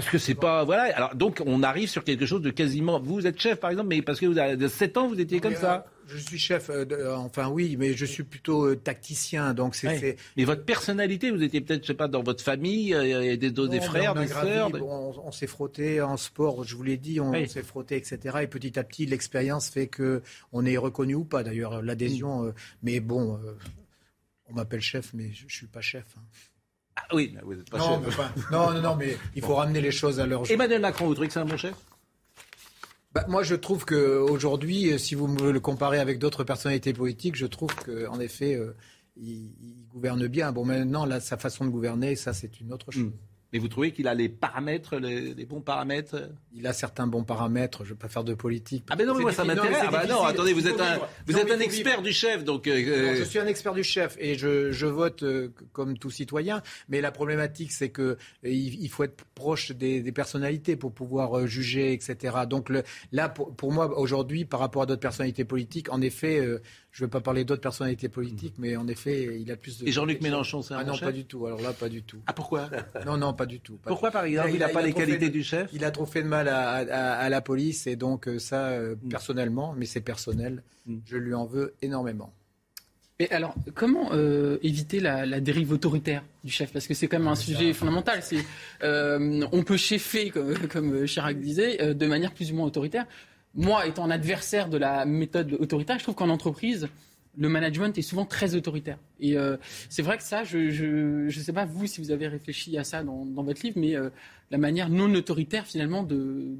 Parce 0.00 0.12
que 0.12 0.18
c'est 0.18 0.34
pas 0.34 0.64
voilà. 0.64 0.84
Alors 0.96 1.14
donc 1.14 1.42
on 1.44 1.62
arrive 1.62 1.90
sur 1.90 2.04
quelque 2.04 2.24
chose 2.24 2.40
de 2.40 2.48
quasiment. 2.48 2.98
Vous 2.98 3.26
êtes 3.26 3.38
chef 3.38 3.60
par 3.60 3.70
exemple, 3.70 3.90
mais 3.90 4.00
parce 4.00 4.18
que 4.18 4.24
vous 4.24 4.38
avez 4.38 4.66
7 4.66 4.96
ans 4.96 5.08
vous 5.08 5.20
étiez 5.20 5.40
comme 5.40 5.54
ça. 5.54 5.84
Euh, 5.86 5.90
je 6.06 6.16
suis 6.16 6.38
chef, 6.38 6.70
euh, 6.70 6.86
euh, 6.90 7.14
enfin 7.16 7.50
oui, 7.50 7.76
mais 7.78 7.92
je 7.92 8.06
suis 8.06 8.22
plutôt 8.22 8.74
tacticien, 8.74 9.52
donc 9.52 9.74
c'est. 9.74 10.16
Mais 10.38 10.44
votre 10.44 10.64
personnalité, 10.64 11.30
vous 11.30 11.42
étiez 11.42 11.60
peut-être, 11.60 11.82
je 11.82 11.88
sais 11.88 11.94
pas, 11.94 12.08
dans 12.08 12.22
votre 12.22 12.42
famille, 12.42 12.94
des, 13.36 13.50
des 13.50 13.80
frères, 13.82 14.14
des 14.14 14.26
sœurs. 14.26 14.70
on, 14.82 15.30
s'est 15.32 15.46
frotté 15.46 16.00
en 16.00 16.16
sport, 16.16 16.64
je 16.64 16.74
vous 16.74 16.82
l'ai 16.82 16.96
dit, 16.96 17.20
on 17.20 17.32
s'est 17.46 17.62
frotté, 17.62 17.96
etc. 17.96 18.38
Et 18.40 18.46
petit 18.46 18.78
à 18.78 18.84
petit, 18.84 19.04
l'expérience 19.04 19.68
fait 19.68 19.88
que 19.88 20.22
on 20.52 20.64
est 20.64 20.78
reconnu 20.78 21.14
ou 21.14 21.24
pas. 21.24 21.42
D'ailleurs, 21.42 21.82
l'adhésion. 21.82 22.44
Mm. 22.44 22.54
mais 22.82 23.00
bon, 23.00 23.38
on 24.46 24.54
m'appelle 24.54 24.80
chef, 24.80 25.12
mais 25.12 25.30
je, 25.34 25.44
ne 25.44 25.50
suis 25.50 25.66
pas 25.66 25.82
chef. 25.82 26.06
Hein. 26.16 26.22
Ah 26.96 27.14
oui, 27.14 27.36
vous 27.42 27.54
n'êtes 27.54 27.70
pas 27.70 27.78
non, 27.78 28.02
chef. 28.04 28.50
non, 28.50 28.72
non, 28.72 28.82
non, 28.82 28.96
mais 28.96 29.16
il 29.34 29.42
faut 29.42 29.54
ramener 29.54 29.80
les 29.80 29.92
choses 29.92 30.20
à 30.20 30.26
leur. 30.26 30.50
Emmanuel 30.50 30.80
Macron, 30.80 31.06
vous 31.06 31.14
trouvez 31.14 31.28
que 31.28 31.32
c'est 31.32 31.40
un 31.40 31.44
bon 31.44 31.56
chef? 31.56 31.74
Bah, 33.12 33.24
moi, 33.28 33.42
je 33.42 33.56
trouve 33.56 33.84
qu'aujourd'hui, 33.84 34.98
si 34.98 35.14
vous 35.14 35.26
me 35.26 35.50
le 35.50 35.60
comparez 35.60 35.98
avec 35.98 36.18
d'autres 36.18 36.44
personnalités 36.44 36.92
politiques, 36.92 37.34
je 37.36 37.46
trouve 37.46 37.74
qu'en 37.74 38.20
effet, 38.20 38.54
euh, 38.54 38.76
il, 39.16 39.52
gouverne 39.88 40.28
bien. 40.28 40.52
Bon, 40.52 40.64
maintenant, 40.64 41.04
là, 41.04 41.18
sa 41.18 41.36
façon 41.36 41.64
de 41.64 41.70
gouverner, 41.70 42.14
ça, 42.14 42.32
c'est 42.32 42.60
une 42.60 42.72
autre 42.72 42.92
chose. 42.92 43.04
Hmm. 43.04 43.12
Mais 43.52 43.58
vous 43.58 43.68
trouvez 43.68 43.90
qu'il 43.90 44.06
a 44.06 44.14
les 44.14 44.28
paramètres, 44.28 44.96
les, 44.96 45.44
bons 45.44 45.60
paramètres 45.60 46.30
Il 46.54 46.66
a 46.66 46.72
certains 46.72 47.06
bons 47.06 47.24
paramètres. 47.24 47.78
Je 47.78 47.84
ne 47.84 47.88
veux 47.90 47.96
pas 47.96 48.08
faire 48.08 48.22
de 48.22 48.34
politique. 48.34 48.84
Ah 48.90 48.96
ben 48.96 49.06
non, 49.06 49.14
mais 49.14 49.22
moi 49.22 49.32
ça 49.32 49.44
m'intéresse. 49.44 49.78
Ah 49.82 49.90
ben 49.90 50.06
non, 50.06 50.22
attendez, 50.22 50.52
vous 50.52 50.68
êtes 50.68 50.80
un, 50.80 51.00
vous 51.26 51.36
êtes 51.36 51.50
un 51.50 51.58
expert 51.58 52.02
du 52.02 52.12
chef, 52.12 52.44
donc. 52.44 52.66
Euh, 52.66 53.16
je 53.16 53.24
suis 53.24 53.38
un 53.38 53.46
expert 53.46 53.74
du 53.74 53.82
chef 53.82 54.16
et 54.18 54.36
je, 54.36 54.70
je 54.70 54.86
vote 54.86 55.22
euh, 55.22 55.52
comme 55.72 55.98
tout 55.98 56.10
citoyen. 56.10 56.62
Mais 56.88 57.00
la 57.00 57.10
problématique, 57.10 57.72
c'est 57.72 57.90
que 57.90 58.02
euh, 58.02 58.16
il, 58.44 58.88
faut 58.88 59.02
être 59.02 59.24
proche 59.34 59.72
des, 59.72 60.00
des, 60.00 60.12
personnalités 60.12 60.76
pour 60.76 60.92
pouvoir 60.92 61.46
juger, 61.46 61.92
etc. 61.92 62.36
Donc 62.48 62.68
le, 62.68 62.84
là, 63.10 63.28
pour, 63.28 63.54
pour 63.54 63.72
moi 63.72 63.98
aujourd'hui, 63.98 64.44
par 64.44 64.60
rapport 64.60 64.82
à 64.82 64.86
d'autres 64.86 65.00
personnalités 65.00 65.44
politiques, 65.44 65.92
en 65.92 66.00
effet, 66.00 66.46
je 66.92 67.02
ne 67.02 67.06
veux 67.06 67.10
pas 67.10 67.20
parler 67.20 67.44
d'autres 67.44 67.60
personnalités 67.60 68.08
politiques, 68.08 68.54
mais 68.58 68.76
en 68.76 68.88
effet, 68.88 69.38
il 69.40 69.50
a 69.52 69.56
plus 69.56 69.78
de. 69.78 69.86
Et 69.86 69.92
Jean-Luc 69.92 70.20
Mélenchon, 70.22 70.60
c'est 70.60 70.74
un 70.74 70.78
Ah 70.78 70.84
non, 70.84 70.98
pas 70.98 71.12
du 71.12 71.24
tout. 71.24 71.46
Alors 71.46 71.60
là, 71.60 71.72
pas 71.72 71.88
du 71.88 72.02
tout. 72.02 72.18
Ah 72.26 72.32
pourquoi? 72.32 72.68
Non, 73.06 73.16
non, 73.16 73.32
pas 73.32 73.46
du 73.46 73.60
tout. 73.60 73.78
pourquoi, 73.84 74.10
par 74.10 74.24
exemple, 74.24 74.50
il 74.52 74.58
n'a 74.58 74.68
pas 74.68 74.82
les 74.82 74.92
qualités 74.92 75.30
du 75.30 75.42
chef? 75.42 75.70
Il 75.72 75.84
a 75.84 75.90
trop 75.90 76.06
fait 76.06 76.22
de 76.22 76.28
mal 76.28 76.48
à, 76.48 77.28
la 77.28 77.40
police, 77.40 77.86
et 77.86 77.96
donc 77.96 78.28
euh, 78.28 78.38
ça, 78.38 78.68
euh, 78.68 78.96
mm. 79.02 79.08
personnellement, 79.08 79.74
mais 79.76 79.86
c'est 79.86 80.00
personnel, 80.00 80.62
mm. 80.86 80.98
je 81.06 81.16
lui 81.16 81.34
en 81.34 81.46
veux 81.46 81.74
énormément. 81.80 82.32
Et 83.20 83.30
alors, 83.30 83.54
comment 83.74 84.12
euh, 84.12 84.58
éviter 84.62 84.98
la, 84.98 85.40
dérive 85.40 85.72
autoritaire 85.72 86.24
du 86.42 86.50
chef? 86.50 86.72
Parce 86.72 86.86
que 86.86 86.94
c'est 86.94 87.06
quand 87.06 87.18
même 87.18 87.28
un 87.28 87.34
sujet 87.34 87.72
fondamental. 87.72 88.20
On 88.82 89.62
peut 89.62 89.76
chefer, 89.76 90.30
comme, 90.30 90.54
comme 90.68 91.04
Chirac 91.04 91.38
disait, 91.38 91.94
de 91.94 92.06
manière 92.06 92.32
plus 92.32 92.50
ou 92.50 92.56
moins 92.56 92.66
autoritaire 92.66 93.06
moi, 93.54 93.86
étant 93.86 94.04
un 94.04 94.10
adversaire 94.10 94.68
de 94.68 94.76
la 94.78 95.04
méthode 95.04 95.54
autoritaire, 95.54 95.98
je 95.98 96.04
trouve 96.04 96.14
qu'en 96.14 96.28
entreprise, 96.28 96.88
le 97.36 97.48
management 97.48 97.96
est 97.96 98.02
souvent 98.02 98.24
très 98.24 98.54
autoritaire. 98.54 98.98
Et 99.20 99.36
euh, 99.36 99.56
c'est 99.88 100.02
vrai 100.02 100.16
que 100.16 100.22
ça, 100.22 100.44
je 100.44 100.58
ne 101.24 101.30
sais 101.30 101.52
pas 101.52 101.64
vous 101.64 101.86
si 101.86 102.00
vous 102.00 102.10
avez 102.10 102.28
réfléchi 102.28 102.76
à 102.76 102.84
ça 102.84 103.02
dans, 103.02 103.24
votre 103.24 103.62
livre, 103.62 103.78
mais 103.78 103.96
euh, 103.96 104.10
la 104.50 104.58
manière 104.58 104.88
non 104.88 105.12
autoritaire 105.14 105.66
finalement 105.66 106.02
de, 106.02 106.56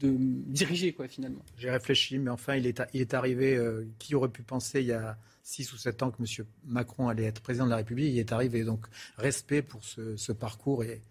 diriger, 0.00 0.92
quoi, 0.92 1.08
finalement. 1.08 1.42
J'ai 1.58 1.70
réfléchi, 1.70 2.18
mais 2.18 2.30
enfin, 2.30 2.56
il 2.56 2.66
est, 2.66 2.82
il 2.92 3.00
est 3.00 3.14
arrivé, 3.14 3.56
euh, 3.56 3.86
qui 3.98 4.14
aurait 4.14 4.28
pu 4.28 4.42
penser 4.42 4.80
il 4.80 4.86
y 4.86 4.92
a 4.92 5.16
6 5.42 5.72
ou 5.72 5.76
7 5.76 6.02
ans 6.02 6.10
que 6.10 6.22
M. 6.22 6.46
Macron 6.66 7.08
allait 7.08 7.24
être 7.24 7.40
président 7.40 7.66
de 7.66 7.70
la 7.70 7.76
République, 7.76 8.12
il 8.12 8.18
est 8.18 8.32
arrivé. 8.32 8.64
Donc, 8.64 8.86
respect 9.18 9.62
pour 9.62 9.84
ce, 9.84 10.16
ce 10.16 10.32
parcours 10.32 10.84
et, 10.84 11.02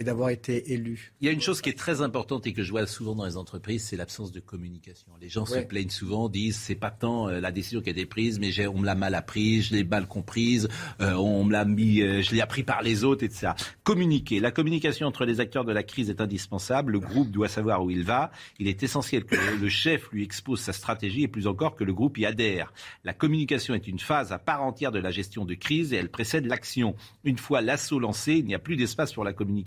et 0.00 0.04
d'avoir 0.04 0.30
été 0.30 0.72
élu. 0.72 1.12
Il 1.20 1.26
y 1.26 1.28
a 1.28 1.32
une 1.32 1.42
chose 1.42 1.60
qui 1.60 1.68
est 1.68 1.78
très 1.78 2.00
importante 2.00 2.46
et 2.46 2.54
que 2.54 2.62
je 2.62 2.70
vois 2.70 2.86
souvent 2.86 3.14
dans 3.14 3.26
les 3.26 3.36
entreprises, 3.36 3.84
c'est 3.84 3.96
l'absence 3.96 4.32
de 4.32 4.40
communication. 4.40 5.12
Les 5.20 5.28
gens 5.28 5.44
se 5.44 5.58
plaignent 5.58 5.90
souvent, 5.90 6.30
disent 6.30 6.56
c'est 6.56 6.74
pas 6.74 6.90
tant 6.90 7.28
euh, 7.28 7.38
la 7.38 7.52
décision 7.52 7.82
qui 7.82 7.90
a 7.90 7.92
été 7.92 8.06
prise, 8.06 8.38
mais 8.40 8.66
on 8.66 8.78
me 8.78 8.86
l'a 8.86 8.94
mal 8.94 9.14
apprise, 9.14 9.68
je 9.68 9.74
l'ai 9.74 9.84
mal 9.84 10.06
comprise, 10.06 10.68
euh, 11.02 11.12
on 11.12 11.44
me 11.44 11.52
l'a 11.52 11.66
mis, 11.66 12.00
euh, 12.00 12.22
je 12.22 12.34
l'ai 12.34 12.40
appris 12.40 12.62
par 12.62 12.80
les 12.80 13.04
autres, 13.04 13.24
etc. 13.24 13.52
Communiquer. 13.84 14.40
La 14.40 14.50
communication 14.50 15.06
entre 15.06 15.26
les 15.26 15.38
acteurs 15.38 15.66
de 15.66 15.72
la 15.72 15.82
crise 15.82 16.08
est 16.08 16.22
indispensable. 16.22 16.92
Le 16.92 17.00
groupe 17.00 17.30
doit 17.30 17.48
savoir 17.48 17.84
où 17.84 17.90
il 17.90 18.02
va. 18.02 18.30
Il 18.58 18.68
est 18.68 18.82
essentiel 18.82 19.24
que 19.24 19.36
le 19.60 19.68
chef 19.68 20.10
lui 20.12 20.24
expose 20.24 20.60
sa 20.60 20.72
stratégie 20.72 21.24
et 21.24 21.28
plus 21.28 21.46
encore 21.46 21.76
que 21.76 21.84
le 21.84 21.92
groupe 21.92 22.16
y 22.16 22.24
adhère. 22.24 22.72
La 23.04 23.12
communication 23.12 23.74
est 23.74 23.86
une 23.86 23.98
phase 23.98 24.32
à 24.32 24.38
part 24.38 24.62
entière 24.62 24.92
de 24.92 24.98
la 24.98 25.10
gestion 25.10 25.44
de 25.44 25.52
crise 25.52 25.92
et 25.92 25.96
elle 25.96 26.10
précède 26.10 26.46
l'action. 26.46 26.94
Une 27.24 27.36
fois 27.36 27.60
l'assaut 27.60 27.98
lancé, 27.98 28.36
il 28.36 28.46
n'y 28.46 28.54
a 28.54 28.58
plus 28.58 28.76
d'espace 28.76 29.12
pour 29.12 29.24
la 29.24 29.34
communication 29.34 29.59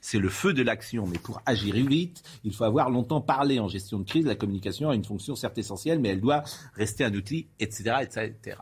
c'est 0.00 0.18
le 0.18 0.28
feu 0.28 0.52
de 0.52 0.62
l'action. 0.62 1.06
Mais 1.06 1.18
pour 1.18 1.40
agir 1.46 1.74
vite, 1.74 2.22
il 2.44 2.54
faut 2.54 2.64
avoir 2.64 2.90
longtemps 2.90 3.20
parlé 3.20 3.58
en 3.58 3.68
gestion 3.68 3.98
de 3.98 4.04
crise. 4.04 4.26
La 4.26 4.34
communication 4.34 4.90
a 4.90 4.94
une 4.94 5.04
fonction 5.04 5.36
certes 5.36 5.58
essentielle, 5.58 5.98
mais 5.98 6.10
elle 6.10 6.20
doit 6.20 6.42
rester 6.74 7.04
un 7.04 7.14
outil, 7.14 7.48
etc., 7.58 7.96
etc. 8.02 8.58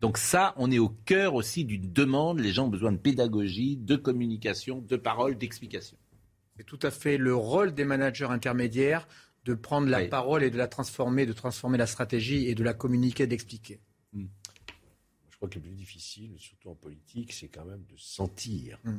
Donc 0.00 0.16
ça, 0.16 0.54
on 0.56 0.70
est 0.70 0.78
au 0.78 0.88
cœur 0.88 1.34
aussi 1.34 1.64
d'une 1.64 1.92
demande. 1.92 2.40
Les 2.40 2.52
gens 2.52 2.66
ont 2.66 2.70
besoin 2.70 2.92
de 2.92 2.96
pédagogie, 2.96 3.76
de 3.76 3.96
communication, 3.96 4.80
de 4.80 4.96
parole, 4.96 5.36
d'explication. 5.36 5.96
C'est 6.56 6.64
tout 6.64 6.78
à 6.82 6.90
fait 6.90 7.18
le 7.18 7.34
rôle 7.34 7.74
des 7.74 7.84
managers 7.84 8.26
intermédiaires 8.30 9.06
de 9.44 9.54
prendre 9.54 9.88
la 9.88 10.06
parole 10.06 10.42
et 10.42 10.50
de 10.50 10.58
la 10.58 10.68
transformer, 10.68 11.26
de 11.26 11.32
transformer 11.32 11.78
la 11.78 11.86
stratégie 11.86 12.46
et 12.46 12.54
de 12.54 12.62
la 12.62 12.74
communiquer, 12.74 13.26
d'expliquer. 13.26 13.80
Hmm. 14.12 14.26
Je 15.30 15.36
crois 15.36 15.48
que 15.48 15.54
le 15.54 15.62
plus 15.62 15.74
difficile, 15.74 16.34
surtout 16.38 16.70
en 16.70 16.74
politique, 16.74 17.32
c'est 17.32 17.48
quand 17.48 17.64
même 17.64 17.84
de 17.88 17.96
sentir. 17.96 18.78
Hmm 18.84 18.98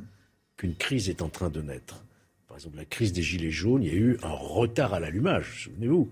qu'une 0.62 0.76
crise 0.76 1.08
est 1.08 1.22
en 1.22 1.28
train 1.28 1.50
de 1.50 1.60
naître. 1.60 2.04
Par 2.46 2.56
exemple, 2.56 2.76
la 2.76 2.84
crise 2.84 3.12
des 3.12 3.20
Gilets 3.20 3.50
jaunes, 3.50 3.82
il 3.82 3.88
y 3.88 3.96
a 3.96 3.98
eu 3.98 4.16
un 4.22 4.30
retard 4.30 4.94
à 4.94 5.00
l'allumage, 5.00 5.64
souvenez-vous. 5.64 6.08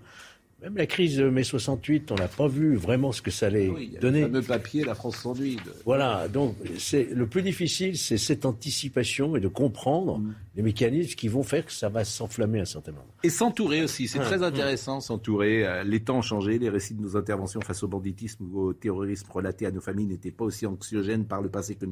Même 0.61 0.77
la 0.77 0.85
crise 0.85 1.17
de 1.17 1.27
mai 1.27 1.43
68, 1.43 2.11
on 2.11 2.15
n'a 2.15 2.27
pas 2.27 2.47
vu 2.47 2.75
vraiment 2.75 3.11
ce 3.11 3.23
que 3.23 3.31
ça 3.31 3.47
allait 3.47 3.67
oui, 3.67 3.85
il 3.87 3.93
y 3.93 3.97
a 3.97 3.99
donner. 3.99 4.21
Le 4.21 4.27
fameux 4.27 4.41
papier, 4.43 4.83
la 4.83 4.93
France 4.93 5.17
s'ennuie. 5.17 5.57
Voilà, 5.85 6.27
donc 6.27 6.55
c'est 6.77 7.05
le 7.05 7.25
plus 7.25 7.41
difficile, 7.41 7.97
c'est 7.97 8.19
cette 8.19 8.45
anticipation 8.45 9.35
et 9.35 9.39
de 9.39 9.47
comprendre 9.47 10.19
mm. 10.19 10.35
les 10.57 10.61
mécanismes 10.61 11.15
qui 11.15 11.29
vont 11.29 11.41
faire 11.41 11.65
que 11.65 11.71
ça 11.71 11.89
va 11.89 12.05
s'enflammer 12.05 12.59
à 12.59 12.61
un 12.61 12.65
certain 12.65 12.91
moment. 12.91 13.07
Et 13.23 13.31
s'entourer 13.31 13.83
aussi, 13.83 14.07
c'est 14.07 14.19
très 14.19 14.43
intéressant, 14.43 15.01
s'entourer. 15.01 15.65
Euh, 15.65 15.83
les 15.83 16.01
temps 16.01 16.19
ont 16.19 16.21
changé, 16.21 16.59
les 16.59 16.69
récits 16.69 16.93
de 16.93 17.01
nos 17.01 17.17
interventions 17.17 17.61
face 17.61 17.81
au 17.81 17.87
banditisme 17.87 18.45
ou 18.51 18.59
au 18.67 18.73
terrorisme 18.73 19.31
relatés 19.31 19.65
à 19.65 19.71
nos 19.71 19.81
familles 19.81 20.05
n'étaient 20.05 20.29
pas 20.29 20.45
aussi 20.45 20.67
anxiogènes 20.67 21.25
par 21.25 21.41
le 21.41 21.49
passé 21.49 21.73
que, 21.73 21.87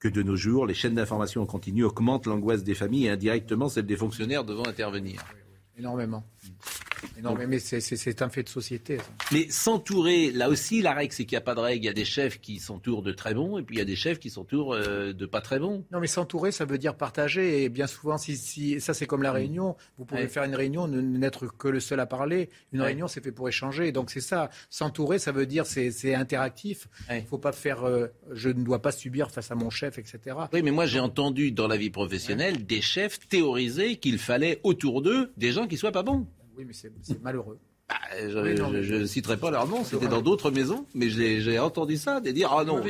que 0.00 0.08
de 0.08 0.22
nos 0.24 0.34
jours. 0.34 0.66
Les 0.66 0.74
chaînes 0.74 0.96
d'information 0.96 1.40
en 1.40 1.46
continu 1.46 1.84
augmentent 1.84 2.26
l'angoisse 2.26 2.64
des 2.64 2.74
familles 2.74 3.06
et 3.06 3.10
indirectement 3.10 3.68
celle 3.68 3.86
des 3.86 3.96
fonctionnaires 3.96 4.42
devant 4.42 4.66
intervenir. 4.66 5.24
Énormément. 5.78 6.24
Non, 7.22 7.34
mais, 7.34 7.58
c'est 7.58 8.22
un 8.22 8.28
fait 8.28 8.42
de 8.42 8.48
société. 8.48 8.98
Mais 9.32 9.48
s'entourer, 9.48 10.30
là 10.30 10.48
aussi, 10.48 10.82
la 10.82 10.92
règle, 10.92 11.12
c'est 11.12 11.24
qu'il 11.24 11.36
n'y 11.36 11.42
a 11.42 11.44
pas 11.44 11.54
de 11.54 11.60
règle. 11.60 11.84
Il 11.84 11.86
y 11.86 11.90
a 11.90 11.94
des 11.94 12.04
chefs 12.04 12.40
qui 12.40 12.58
s'entourent 12.58 13.02
de 13.02 13.12
très 13.12 13.34
bons 13.34 13.58
et 13.58 13.62
puis 13.62 13.76
il 13.76 13.78
y 13.78 13.82
a 13.82 13.84
des 13.84 13.96
chefs 13.96 14.18
qui 14.18 14.30
s'entourent 14.30 14.74
euh, 14.74 15.12
de 15.12 15.26
pas 15.26 15.40
très 15.40 15.58
bons. 15.58 15.84
Non, 15.92 16.00
mais 16.00 16.06
s'entourer, 16.06 16.52
ça 16.52 16.64
veut 16.64 16.78
dire 16.78 16.96
partager. 16.96 17.64
Et 17.64 17.68
bien 17.68 17.86
souvent, 17.86 18.18
si, 18.18 18.80
ça, 18.80 18.94
c'est 18.94 19.06
comme 19.06 19.22
la 19.22 19.32
mm. 19.32 19.36
réunion. 19.36 19.76
Vous 19.98 20.04
pouvez 20.04 20.28
faire 20.28 20.44
une 20.44 20.54
réunion, 20.54 20.88
n'être 20.88 21.46
que 21.46 21.68
le 21.68 21.80
seul 21.80 22.00
à 22.00 22.06
parler. 22.06 22.50
Une 22.72 22.82
réunion, 22.82 23.08
c'est 23.08 23.22
fait 23.22 23.32
pour 23.32 23.48
échanger. 23.48 23.92
Donc 23.92 24.10
c'est 24.10 24.20
ça. 24.20 24.50
S'entourer, 24.70 25.18
ça 25.18 25.32
veut 25.32 25.46
dire 25.46 25.66
c'est 25.66 26.14
interactif. 26.14 26.88
Il 27.10 27.16
ne 27.16 27.20
faut 27.22 27.38
pas 27.38 27.52
faire 27.52 27.84
euh, 27.84 28.08
je 28.32 28.48
ne 28.48 28.64
dois 28.64 28.80
pas 28.80 28.92
subir 28.92 29.30
face 29.30 29.50
à 29.50 29.54
mon 29.54 29.70
chef, 29.70 29.98
etc. 29.98 30.36
Oui, 30.52 30.62
mais 30.62 30.70
moi, 30.70 30.86
j'ai 30.86 31.00
entendu 31.00 31.52
dans 31.52 31.68
la 31.68 31.76
vie 31.76 31.90
professionnelle 31.90 32.64
des 32.66 32.80
chefs 32.80 33.18
théoriser 33.28 33.96
qu'il 33.96 34.18
fallait 34.18 34.60
autour 34.62 35.02
d'eux 35.02 35.32
des 35.36 35.52
gens 35.52 35.66
qui 35.66 35.76
soient 35.76 35.92
pas 35.92 36.02
bons. 36.02 36.26
Oui, 36.56 36.64
mais 36.66 36.72
c'est 36.72 37.22
malheureux. 37.22 37.58
Bah, 37.88 37.96
je 38.28 38.94
ne 38.94 39.06
citerai 39.06 39.36
pas 39.36 39.50
leur 39.50 39.66
nom, 39.66 39.84
c'était 39.84 40.08
dans 40.08 40.22
d'autres 40.22 40.50
maisons, 40.50 40.86
mais 40.94 41.10
j'ai 41.10 41.58
entendu 41.58 41.96
ça, 41.96 42.20
de 42.20 42.30
dire 42.30 42.52
ah 42.52 42.64
non, 42.64 42.82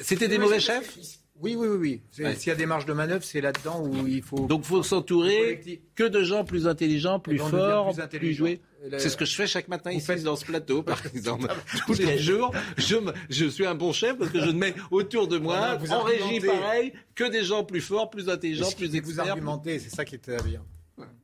c'était 0.00 0.28
des 0.28 0.38
mauvais 0.38 0.60
chefs. 0.60 0.96
Oui, 1.42 1.56
oui, 1.56 1.68
oui, 1.68 2.00
oui. 2.12 2.34
S'il 2.36 2.48
y 2.48 2.52
a 2.52 2.54
des 2.54 2.66
marges 2.66 2.84
de 2.84 2.92
manœuvre, 2.92 3.24
c'est 3.24 3.40
là-dedans 3.40 3.82
où 3.82 4.06
il 4.06 4.22
faut. 4.22 4.46
Donc, 4.46 4.64
faut 4.64 4.82
s'entourer 4.82 5.80
que 5.94 6.04
de 6.04 6.22
gens 6.22 6.44
plus 6.44 6.66
intelligents, 6.66 7.18
plus 7.18 7.38
forts, 7.38 7.94
plus, 8.10 8.34
joués. 8.34 8.60
C'est 8.98 9.08
ce 9.08 9.16
que 9.16 9.24
je 9.24 9.34
fais 9.34 9.46
chaque 9.46 9.68
matin 9.68 9.90
ici 9.90 10.22
dans 10.22 10.36
ce 10.36 10.44
plateau, 10.44 10.82
par 10.82 11.00
exemple. 11.14 11.48
Tous 11.86 11.98
les 11.98 12.18
jours, 12.18 12.52
je, 12.76 12.96
je, 13.30 13.46
suis 13.46 13.66
un 13.66 13.74
bon 13.74 13.92
chef 13.92 14.18
parce 14.18 14.30
que 14.30 14.40
je 14.40 14.50
mets 14.50 14.74
autour 14.90 15.28
de 15.28 15.38
moi, 15.38 15.78
en 15.90 16.02
régie 16.02 16.40
pareil, 16.40 16.92
que 17.14 17.24
des 17.24 17.42
gens 17.42 17.64
plus 17.64 17.80
forts, 17.80 18.10
plus 18.10 18.28
intelligents, 18.28 18.70
plus 18.72 18.94
experts. 18.94 19.24
Vous 19.24 19.30
argumentez, 19.30 19.78
c'est 19.78 19.94
ça 19.94 20.04
qui 20.04 20.16
est 20.16 20.44
bien. 20.44 20.62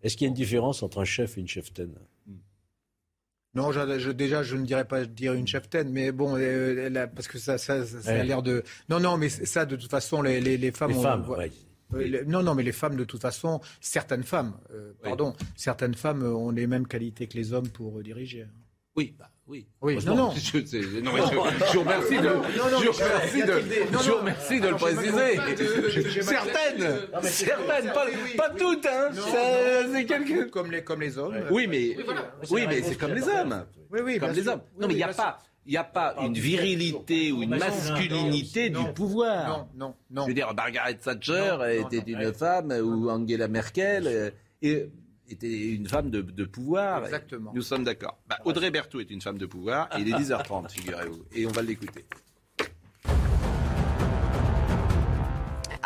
Est-ce 0.02 0.16
qu'il 0.16 0.24
y 0.24 0.28
a 0.28 0.30
une 0.30 0.34
différence 0.34 0.82
entre 0.82 1.00
un 1.00 1.04
chef 1.04 1.38
et 1.38 1.40
une 1.40 1.48
cheftaine? 1.48 1.94
Non, 3.56 3.70
déjà, 4.12 4.42
je 4.42 4.54
ne 4.56 4.66
dirais 4.66 4.86
pas 4.86 5.06
dire 5.06 5.32
une 5.32 5.46
cheftaine, 5.46 5.90
mais 5.90 6.12
bon, 6.12 6.36
euh, 6.36 7.06
parce 7.06 7.26
que 7.26 7.38
ça, 7.38 7.56
ça, 7.56 7.82
a 8.04 8.22
l'air 8.22 8.42
de. 8.42 8.62
Non, 8.90 9.00
non, 9.00 9.16
mais 9.16 9.30
ça, 9.30 9.64
de 9.64 9.76
toute 9.76 9.90
façon, 9.90 10.20
les, 10.20 10.42
les, 10.42 10.72
femmes. 10.72 10.90
Les 10.90 11.00
femmes, 11.00 11.24
euh, 11.94 12.24
Non, 12.26 12.42
non, 12.42 12.54
mais 12.54 12.62
les 12.62 12.72
femmes, 12.72 12.96
de 12.96 13.04
toute 13.04 13.22
façon, 13.22 13.60
certaines 13.80 14.24
femmes, 14.24 14.52
euh, 14.72 14.92
pardon, 15.02 15.34
certaines 15.56 15.94
femmes 15.94 16.22
ont 16.22 16.50
les 16.50 16.66
mêmes 16.66 16.86
qualités 16.86 17.28
que 17.28 17.38
les 17.38 17.54
hommes 17.54 17.68
pour 17.68 18.02
diriger. 18.02 18.46
Oui, 18.94 19.14
bah, 19.18 19.30
oui. 19.48 19.66
Oui, 19.80 19.98
non, 20.04 20.16
non. 20.16 20.30
Je, 20.32 21.00
non, 21.00 21.12
mais 21.12 21.20
je, 21.20 21.66
je 21.66 21.78
vous 21.78 21.80
remercie 21.84 22.18
de, 22.18 22.28
je 22.82 22.90
remercie 22.90 23.42
de, 23.42 24.02
je 24.02 24.10
remercie 24.10 24.60
de 24.60 24.68
le 24.68 24.74
préciser. 24.74 26.22
Certaines, 26.22 26.98
certaines, 27.22 27.92
pas, 27.92 28.06
pas 28.36 28.50
toutes, 28.50 28.86
hein. 28.86 29.10
C'est 29.92 30.04
quelques. 30.04 30.50
Comme 30.50 30.72
les, 30.72 30.82
comme 30.82 31.00
les 31.00 31.16
hommes. 31.16 31.36
Oui, 31.50 31.66
mais, 31.68 31.96
oui, 32.50 32.64
mais 32.68 32.82
c'est 32.82 32.96
comme 32.96 33.14
les 33.14 33.28
hommes. 33.28 33.64
Oui, 33.92 34.00
oui, 34.02 34.18
comme 34.18 34.32
les 34.32 34.48
hommes. 34.48 34.62
Non, 34.80 34.88
mais 34.88 34.94
il 34.94 34.98
n'y 34.98 35.02
a 35.04 35.08
pas. 35.08 35.38
Il 35.64 35.70
n'y 35.70 35.78
a 35.78 35.84
pas 35.84 36.14
une 36.22 36.34
virilité 36.34 37.32
ou 37.32 37.42
une 37.42 37.56
masculinité 37.56 38.70
du 38.70 38.84
pouvoir. 38.94 39.48
Non, 39.48 39.86
non, 39.86 39.94
non. 40.10 40.22
Je 40.22 40.28
veux 40.28 40.34
dire, 40.34 40.52
Margaret 40.54 40.94
Thatcher 40.94 41.56
était 41.80 42.04
une 42.06 42.32
femme 42.32 42.72
ou 42.72 43.10
Angela 43.10 43.48
Merkel. 43.48 44.32
Et 44.62 44.88
était 45.28 45.68
une 45.68 45.88
femme 45.88 46.10
de, 46.10 46.44
pouvoir. 46.44 47.04
Exactement. 47.04 47.52
Nous 47.54 47.62
sommes 47.62 47.84
d'accord. 47.84 48.18
Bah, 48.28 48.38
Audrey 48.44 48.70
Berthaud 48.70 49.00
est 49.00 49.10
une 49.10 49.20
femme 49.20 49.38
de 49.38 49.46
pouvoir 49.46 49.88
et 49.96 50.00
il 50.00 50.08
est 50.08 50.18
10h30, 50.18 50.70
figurez-vous. 50.70 51.24
Et 51.34 51.46
on 51.46 51.50
va 51.50 51.62
l'écouter. 51.62 52.04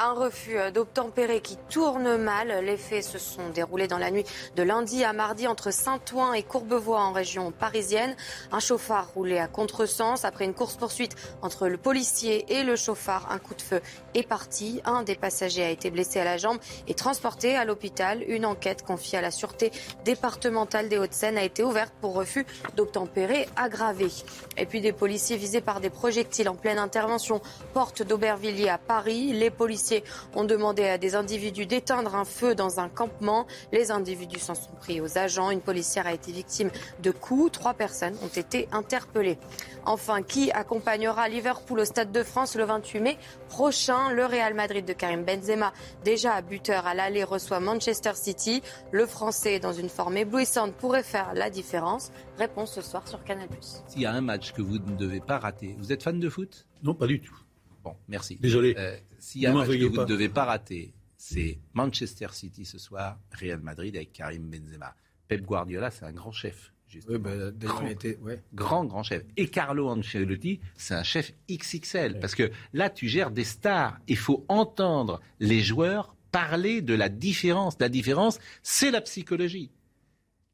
Un 0.00 0.14
refus 0.14 0.56
d'obtempérer 0.72 1.40
qui 1.40 1.58
tourne 1.68 2.16
mal. 2.16 2.64
Les 2.64 2.78
faits 2.78 3.04
se 3.04 3.18
sont 3.18 3.50
déroulés 3.50 3.86
dans 3.86 3.98
la 3.98 4.10
nuit 4.10 4.24
de 4.56 4.62
lundi 4.62 5.04
à 5.04 5.12
mardi 5.12 5.46
entre 5.46 5.70
Saint-Ouen 5.70 6.32
et 6.32 6.42
Courbevoie 6.42 7.00
en 7.00 7.12
région 7.12 7.52
parisienne. 7.52 8.16
Un 8.50 8.60
chauffard 8.60 9.10
roulait 9.14 9.38
à 9.38 9.46
contresens 9.46 10.24
après 10.24 10.46
une 10.46 10.54
course-poursuite 10.54 11.14
entre 11.42 11.68
le 11.68 11.76
policier 11.76 12.46
et 12.48 12.62
le 12.62 12.76
chauffard. 12.76 13.30
Un 13.30 13.38
coup 13.38 13.54
de 13.54 13.60
feu 13.60 13.82
est 14.14 14.26
parti. 14.26 14.80
Un 14.86 15.02
des 15.02 15.16
passagers 15.16 15.64
a 15.64 15.70
été 15.70 15.90
blessé 15.90 16.18
à 16.18 16.24
la 16.24 16.38
jambe 16.38 16.58
et 16.88 16.94
transporté 16.94 17.56
à 17.56 17.66
l'hôpital. 17.66 18.24
Une 18.26 18.46
enquête 18.46 18.82
confiée 18.82 19.18
à 19.18 19.22
la 19.22 19.30
Sûreté 19.30 19.70
départementale 20.04 20.88
des 20.88 20.96
Hauts-de-Seine 20.96 21.36
a 21.36 21.44
été 21.44 21.62
ouverte 21.62 21.92
pour 22.00 22.14
refus 22.14 22.46
d'obtempérer 22.74 23.46
aggravé. 23.54 24.08
Et 24.56 24.64
puis 24.64 24.80
des 24.80 24.92
policiers 24.92 25.36
visés 25.36 25.60
par 25.60 25.80
des 25.80 25.90
projectiles 25.90 26.48
en 26.48 26.54
pleine 26.54 26.78
intervention. 26.78 27.42
Porte 27.74 28.02
d'Aubervilliers 28.02 28.70
à 28.70 28.78
Paris. 28.78 29.34
Les 29.34 29.50
policiers 29.50 29.89
ont 30.34 30.44
demandé 30.44 30.84
à 30.84 30.98
des 30.98 31.14
individus 31.14 31.66
d'éteindre 31.66 32.14
un 32.14 32.24
feu 32.24 32.54
dans 32.54 32.80
un 32.80 32.88
campement. 32.88 33.46
Les 33.72 33.90
individus 33.90 34.38
s'en 34.38 34.54
sont 34.54 34.72
pris 34.80 35.00
aux 35.00 35.18
agents. 35.18 35.50
Une 35.50 35.60
policière 35.60 36.06
a 36.06 36.12
été 36.12 36.32
victime 36.32 36.70
de 37.02 37.10
coups. 37.10 37.52
Trois 37.52 37.74
personnes 37.74 38.16
ont 38.22 38.28
été 38.28 38.68
interpellées. 38.72 39.38
Enfin, 39.86 40.22
qui 40.22 40.50
accompagnera 40.52 41.28
Liverpool 41.28 41.80
au 41.80 41.84
Stade 41.84 42.12
de 42.12 42.22
France 42.22 42.54
le 42.56 42.64
28 42.64 43.00
mai 43.00 43.18
prochain? 43.48 44.10
Le 44.10 44.26
Real 44.26 44.54
Madrid 44.54 44.84
de 44.84 44.92
Karim 44.92 45.24
Benzema, 45.24 45.72
déjà 46.04 46.34
à 46.34 46.42
buteur 46.42 46.86
à 46.86 46.94
l'aller, 46.94 47.24
reçoit 47.24 47.60
Manchester 47.60 48.12
City. 48.14 48.62
Le 48.92 49.06
Français, 49.06 49.58
dans 49.58 49.72
une 49.72 49.88
forme 49.88 50.16
éblouissante, 50.16 50.74
pourrait 50.74 51.02
faire 51.02 51.32
la 51.34 51.50
différence. 51.50 52.12
Réponse 52.38 52.74
ce 52.74 52.82
soir 52.82 53.06
sur 53.08 53.24
Canal+. 53.24 53.48
S'il 53.88 54.02
y 54.02 54.06
a 54.06 54.12
un 54.12 54.20
match 54.20 54.52
que 54.52 54.62
vous 54.62 54.78
ne 54.78 54.96
devez 54.96 55.20
pas 55.20 55.38
rater, 55.38 55.74
vous 55.78 55.92
êtes 55.92 56.02
fan 56.02 56.20
de 56.20 56.28
foot? 56.28 56.66
Non, 56.82 56.94
pas 56.94 57.06
du 57.06 57.20
tout. 57.20 57.39
Bon, 57.82 57.96
merci. 58.08 58.36
Désolé. 58.40 58.74
Euh, 58.76 58.96
s'il 59.18 59.42
y 59.42 59.46
a 59.46 59.50
un 59.50 59.54
match 59.54 59.68
que 59.68 59.84
vous 59.84 60.00
ne 60.00 60.04
devez 60.04 60.28
pas 60.28 60.44
rater, 60.44 60.92
c'est 61.16 61.58
Manchester 61.74 62.28
City 62.32 62.64
ce 62.64 62.78
soir, 62.78 63.18
Real 63.32 63.60
Madrid 63.60 63.94
avec 63.96 64.12
Karim 64.12 64.50
Benzema. 64.50 64.94
Pep 65.28 65.42
Guardiola, 65.42 65.90
c'est 65.90 66.04
un 66.04 66.12
grand 66.12 66.32
chef. 66.32 66.72
Oui, 67.08 67.18
bah, 67.18 67.30
grand, 67.52 67.86
été, 67.86 68.16
ouais. 68.18 68.42
grand, 68.52 68.84
grand 68.84 69.02
chef. 69.02 69.22
Et 69.36 69.46
Carlo 69.46 69.88
Ancelotti, 69.88 70.60
c'est 70.76 70.94
un 70.94 71.04
chef 71.04 71.32
XXL. 71.48 72.18
Parce 72.18 72.34
que 72.34 72.50
là, 72.72 72.90
tu 72.90 73.06
gères 73.06 73.30
des 73.30 73.44
stars. 73.44 73.98
Il 74.08 74.16
faut 74.16 74.44
entendre 74.48 75.20
les 75.38 75.60
joueurs 75.60 76.16
parler 76.32 76.82
de 76.82 76.94
la 76.94 77.08
différence. 77.08 77.76
La 77.78 77.88
différence, 77.88 78.38
c'est 78.62 78.90
la 78.90 79.00
psychologie. 79.00 79.70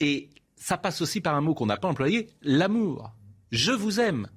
Et 0.00 0.28
ça 0.56 0.76
passe 0.76 1.00
aussi 1.00 1.20
par 1.20 1.34
un 1.34 1.40
mot 1.40 1.54
qu'on 1.54 1.66
n'a 1.66 1.76
pas 1.76 1.88
employé, 1.88 2.28
l'amour. 2.42 3.12
Je 3.50 3.72
vous 3.72 4.00
aime, 4.00 4.28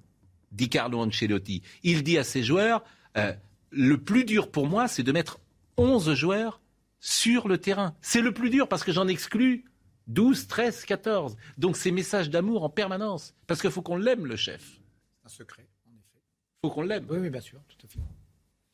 dit 0.52 0.70
Carlo 0.70 1.00
Ancelotti. 1.00 1.62
Il 1.84 2.04
dit 2.04 2.18
à 2.18 2.24
ses 2.24 2.44
joueurs, 2.44 2.84
euh, 3.18 3.34
le 3.72 3.98
plus 3.98 4.26
dur 4.26 4.52
pour 4.52 4.68
moi, 4.68 4.88
c'est 4.88 5.04
de 5.04 5.12
mettre 5.12 5.40
11 5.78 6.14
joueurs 6.14 6.62
sur 7.00 7.48
le 7.48 7.58
terrain. 7.58 7.96
C'est 8.02 8.22
le 8.22 8.34
plus 8.34 8.50
dur 8.50 8.68
parce 8.68 8.84
que 8.84 8.92
j'en 8.92 9.08
exclus 9.08 9.66
12, 10.08 10.48
13, 10.48 10.86
14. 10.86 11.38
Donc 11.58 11.78
ces 11.78 11.92
messages 11.92 12.30
d'amour 12.30 12.64
en 12.64 12.70
permanence. 12.70 13.36
Parce 13.48 13.62
qu'il 13.62 13.72
faut 13.72 13.82
qu'on 13.82 13.98
l'aime, 13.98 14.26
le 14.26 14.36
chef. 14.36 14.80
Un 15.24 15.30
secret, 15.30 15.68
en 15.88 15.92
effet. 15.92 16.24
Il 16.64 16.68
faut 16.68 16.74
qu'on 16.74 16.82
l'aime. 16.82 17.06
Oui, 17.10 17.20
oui, 17.20 17.30
bien 17.30 17.42
sûr, 17.42 17.60
tout 17.68 17.78
à 17.86 17.88
fait. 17.88 18.00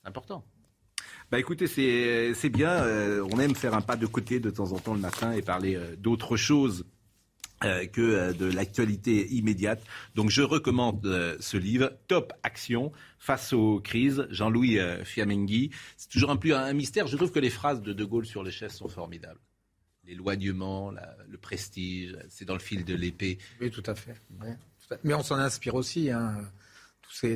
C'est 0.02 0.08
important. 0.08 0.44
Bah 1.32 1.40
écoutez, 1.40 1.68
c'est 1.68 2.50
bien. 2.50 2.70
Euh, 2.70 3.28
on 3.32 3.40
aime 3.40 3.56
faire 3.56 3.74
un 3.74 3.82
pas 3.82 3.96
de 3.96 4.06
côté 4.06 4.40
de 4.40 4.50
temps 4.50 4.72
en 4.72 4.80
temps 4.80 4.94
le 4.94 5.00
matin 5.00 5.32
et 5.32 5.42
parler 5.42 5.76
euh, 5.76 5.96
d'autres 5.96 6.38
choses 6.38 6.86
euh, 7.64 7.86
que 7.86 8.34
de 8.34 8.46
l'actualité 8.46 9.28
immédiate. 9.34 9.84
Donc 10.16 10.30
je 10.30 10.42
recommande 10.42 11.36
ce 11.40 11.58
livre, 11.58 11.92
Top 12.08 12.34
Action 12.44 12.92
face 13.20 13.54
aux 13.54 13.80
crises, 13.80 14.28
Jean-Louis 14.30 14.80
Fiamenghi. 15.04 15.72
C'est 15.98 16.10
toujours 16.10 16.32
un, 16.32 16.38
plus, 16.38 16.54
un 16.54 16.74
mystère. 16.74 17.08
Je 17.08 17.16
trouve 17.18 17.32
que 17.32 17.40
les 17.40 17.50
phrases 17.50 17.82
de 17.82 17.94
De 17.94 18.06
Gaulle 18.06 18.26
sur 18.26 18.44
les 18.44 18.52
chefs 18.52 18.74
sont 18.74 18.90
formidables. 18.90 19.40
L'éloignement, 20.06 20.92
le 21.28 21.38
prestige, 21.38 22.16
c'est 22.30 22.46
dans 22.46 22.54
le 22.54 22.60
fil 22.60 22.86
de 22.86 22.94
l'épée. 22.94 23.40
Oui, 23.60 23.72
tout 23.72 23.84
à 23.88 23.96
fait. 23.96 24.16
Mais 25.04 25.14
on 25.16 25.24
s'en 25.24 25.38
inspire 25.38 25.74
aussi. 25.74 26.12
Hein 26.12 26.46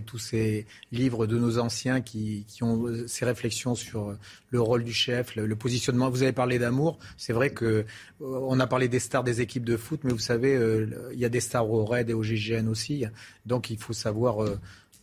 tous 0.06 0.18
ces, 0.18 0.66
livres 0.92 1.28
de 1.28 1.38
nos 1.38 1.60
anciens 1.60 2.02
qui, 2.02 2.46
ont 2.62 3.08
ces 3.08 3.26
réflexions 3.26 3.76
sur 3.76 4.16
le 4.50 4.62
rôle 4.62 4.84
du 4.84 4.94
chef, 4.94 5.36
le, 5.36 5.56
positionnement. 5.56 6.10
Vous 6.10 6.24
avez 6.24 6.32
parlé 6.32 6.60
d'amour. 6.60 7.00
C'est 7.18 7.34
vrai 7.34 7.52
que 7.52 7.66
euh, 7.66 7.86
on 8.20 8.60
a 8.60 8.68
parlé 8.68 8.88
des 8.88 9.00
stars 9.00 9.24
des 9.24 9.42
équipes 9.42 9.66
de 9.66 9.78
foot, 9.78 10.02
mais 10.04 10.12
vous 10.12 10.20
savez, 10.20 10.56
euh, 10.56 11.10
il 11.14 11.20
y 11.20 11.26
a 11.26 11.30
des 11.30 11.40
stars 11.40 11.70
au 11.70 11.86
RAID 11.86 12.10
et 12.10 12.14
au 12.14 12.24
GGN 12.24 12.68
aussi. 12.68 13.06
Donc 13.46 13.70
il 13.70 13.78
faut 13.78 13.94
savoir 13.94 14.44
euh, 14.44 14.60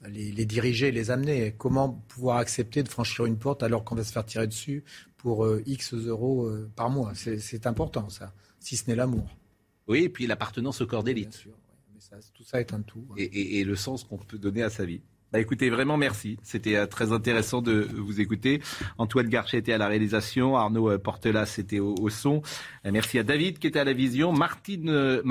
les, 0.08 0.44
diriger, 0.44 0.90
les 0.90 1.10
amener. 1.10 1.54
Comment 1.56 1.90
pouvoir 2.08 2.38
accepter 2.38 2.82
de 2.82 2.88
franchir 2.88 3.26
une 3.26 3.38
porte 3.38 3.62
alors 3.62 3.84
qu'on 3.84 3.94
va 3.94 4.04
se 4.04 4.12
faire 4.12 4.24
tirer 4.24 4.46
dessus 4.46 4.84
pour 5.16 5.46
X 5.66 5.94
euros 5.94 6.50
par 6.76 6.90
mois? 6.90 7.12
C'est 7.14 7.66
important, 7.66 8.08
ça, 8.08 8.32
si 8.60 8.76
ce 8.76 8.88
n'est 8.88 8.96
l'amour. 8.96 9.36
Oui, 9.88 10.04
et 10.04 10.08
puis 10.08 10.26
l'appartenance 10.26 10.80
au 10.80 10.86
corps 10.86 11.04
d'élite 11.04 11.46
tout 12.34 12.44
ça 12.44 12.60
est 12.60 12.72
un 12.72 12.82
tout. 12.82 13.06
Et, 13.16 13.64
le 13.64 13.76
sens 13.76 14.04
qu'on 14.04 14.18
peut 14.18 14.38
donner 14.38 14.62
à 14.62 14.70
sa 14.70 14.84
vie. 14.84 15.00
Bah 15.32 15.40
écoutez, 15.40 15.70
vraiment 15.70 15.96
merci. 15.96 16.38
C'était 16.44 16.76
euh, 16.76 16.86
très 16.86 17.10
intéressant 17.12 17.60
de 17.60 17.88
vous 17.96 18.20
écouter. 18.20 18.62
Antoine 18.96 19.28
Garchet 19.28 19.58
était 19.58 19.72
à 19.72 19.78
la 19.78 19.88
réalisation, 19.88 20.56
Arnaud 20.56 20.88
euh, 20.88 20.98
Portelas 20.98 21.56
était 21.58 21.80
au, 21.80 22.08
son. 22.10 22.42
Euh, 22.84 22.90
merci 22.92 23.18
à 23.18 23.24
David 23.24 23.58
qui 23.58 23.66
était 23.66 23.80
à 23.80 23.84
la 23.84 23.92
vision, 23.92 24.32
Marine 24.32 25.22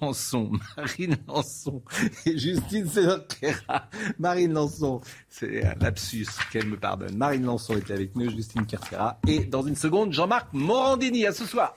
Lançon, 0.00 0.50
Marine 0.76 1.16
Lançon 1.28 1.82
et 2.26 2.36
Justine 2.36 2.88
Cerquera. 2.88 3.88
Marine 4.18 4.52
Lançon, 4.52 5.00
c'est 5.28 5.64
un 5.64 5.74
lapsus, 5.80 6.26
qu'elle 6.50 6.66
me 6.66 6.76
pardonne. 6.76 7.16
Marine 7.16 7.44
Lançon 7.44 7.76
était 7.76 7.94
avec 7.94 8.16
nous, 8.16 8.28
Justine 8.30 8.68
Cerquera. 8.68 9.20
Et 9.28 9.44
dans 9.44 9.62
une 9.62 9.76
seconde, 9.76 10.12
Jean-Marc 10.12 10.52
Morandini. 10.52 11.24
À 11.24 11.32
ce 11.32 11.46
soir. 11.46 11.76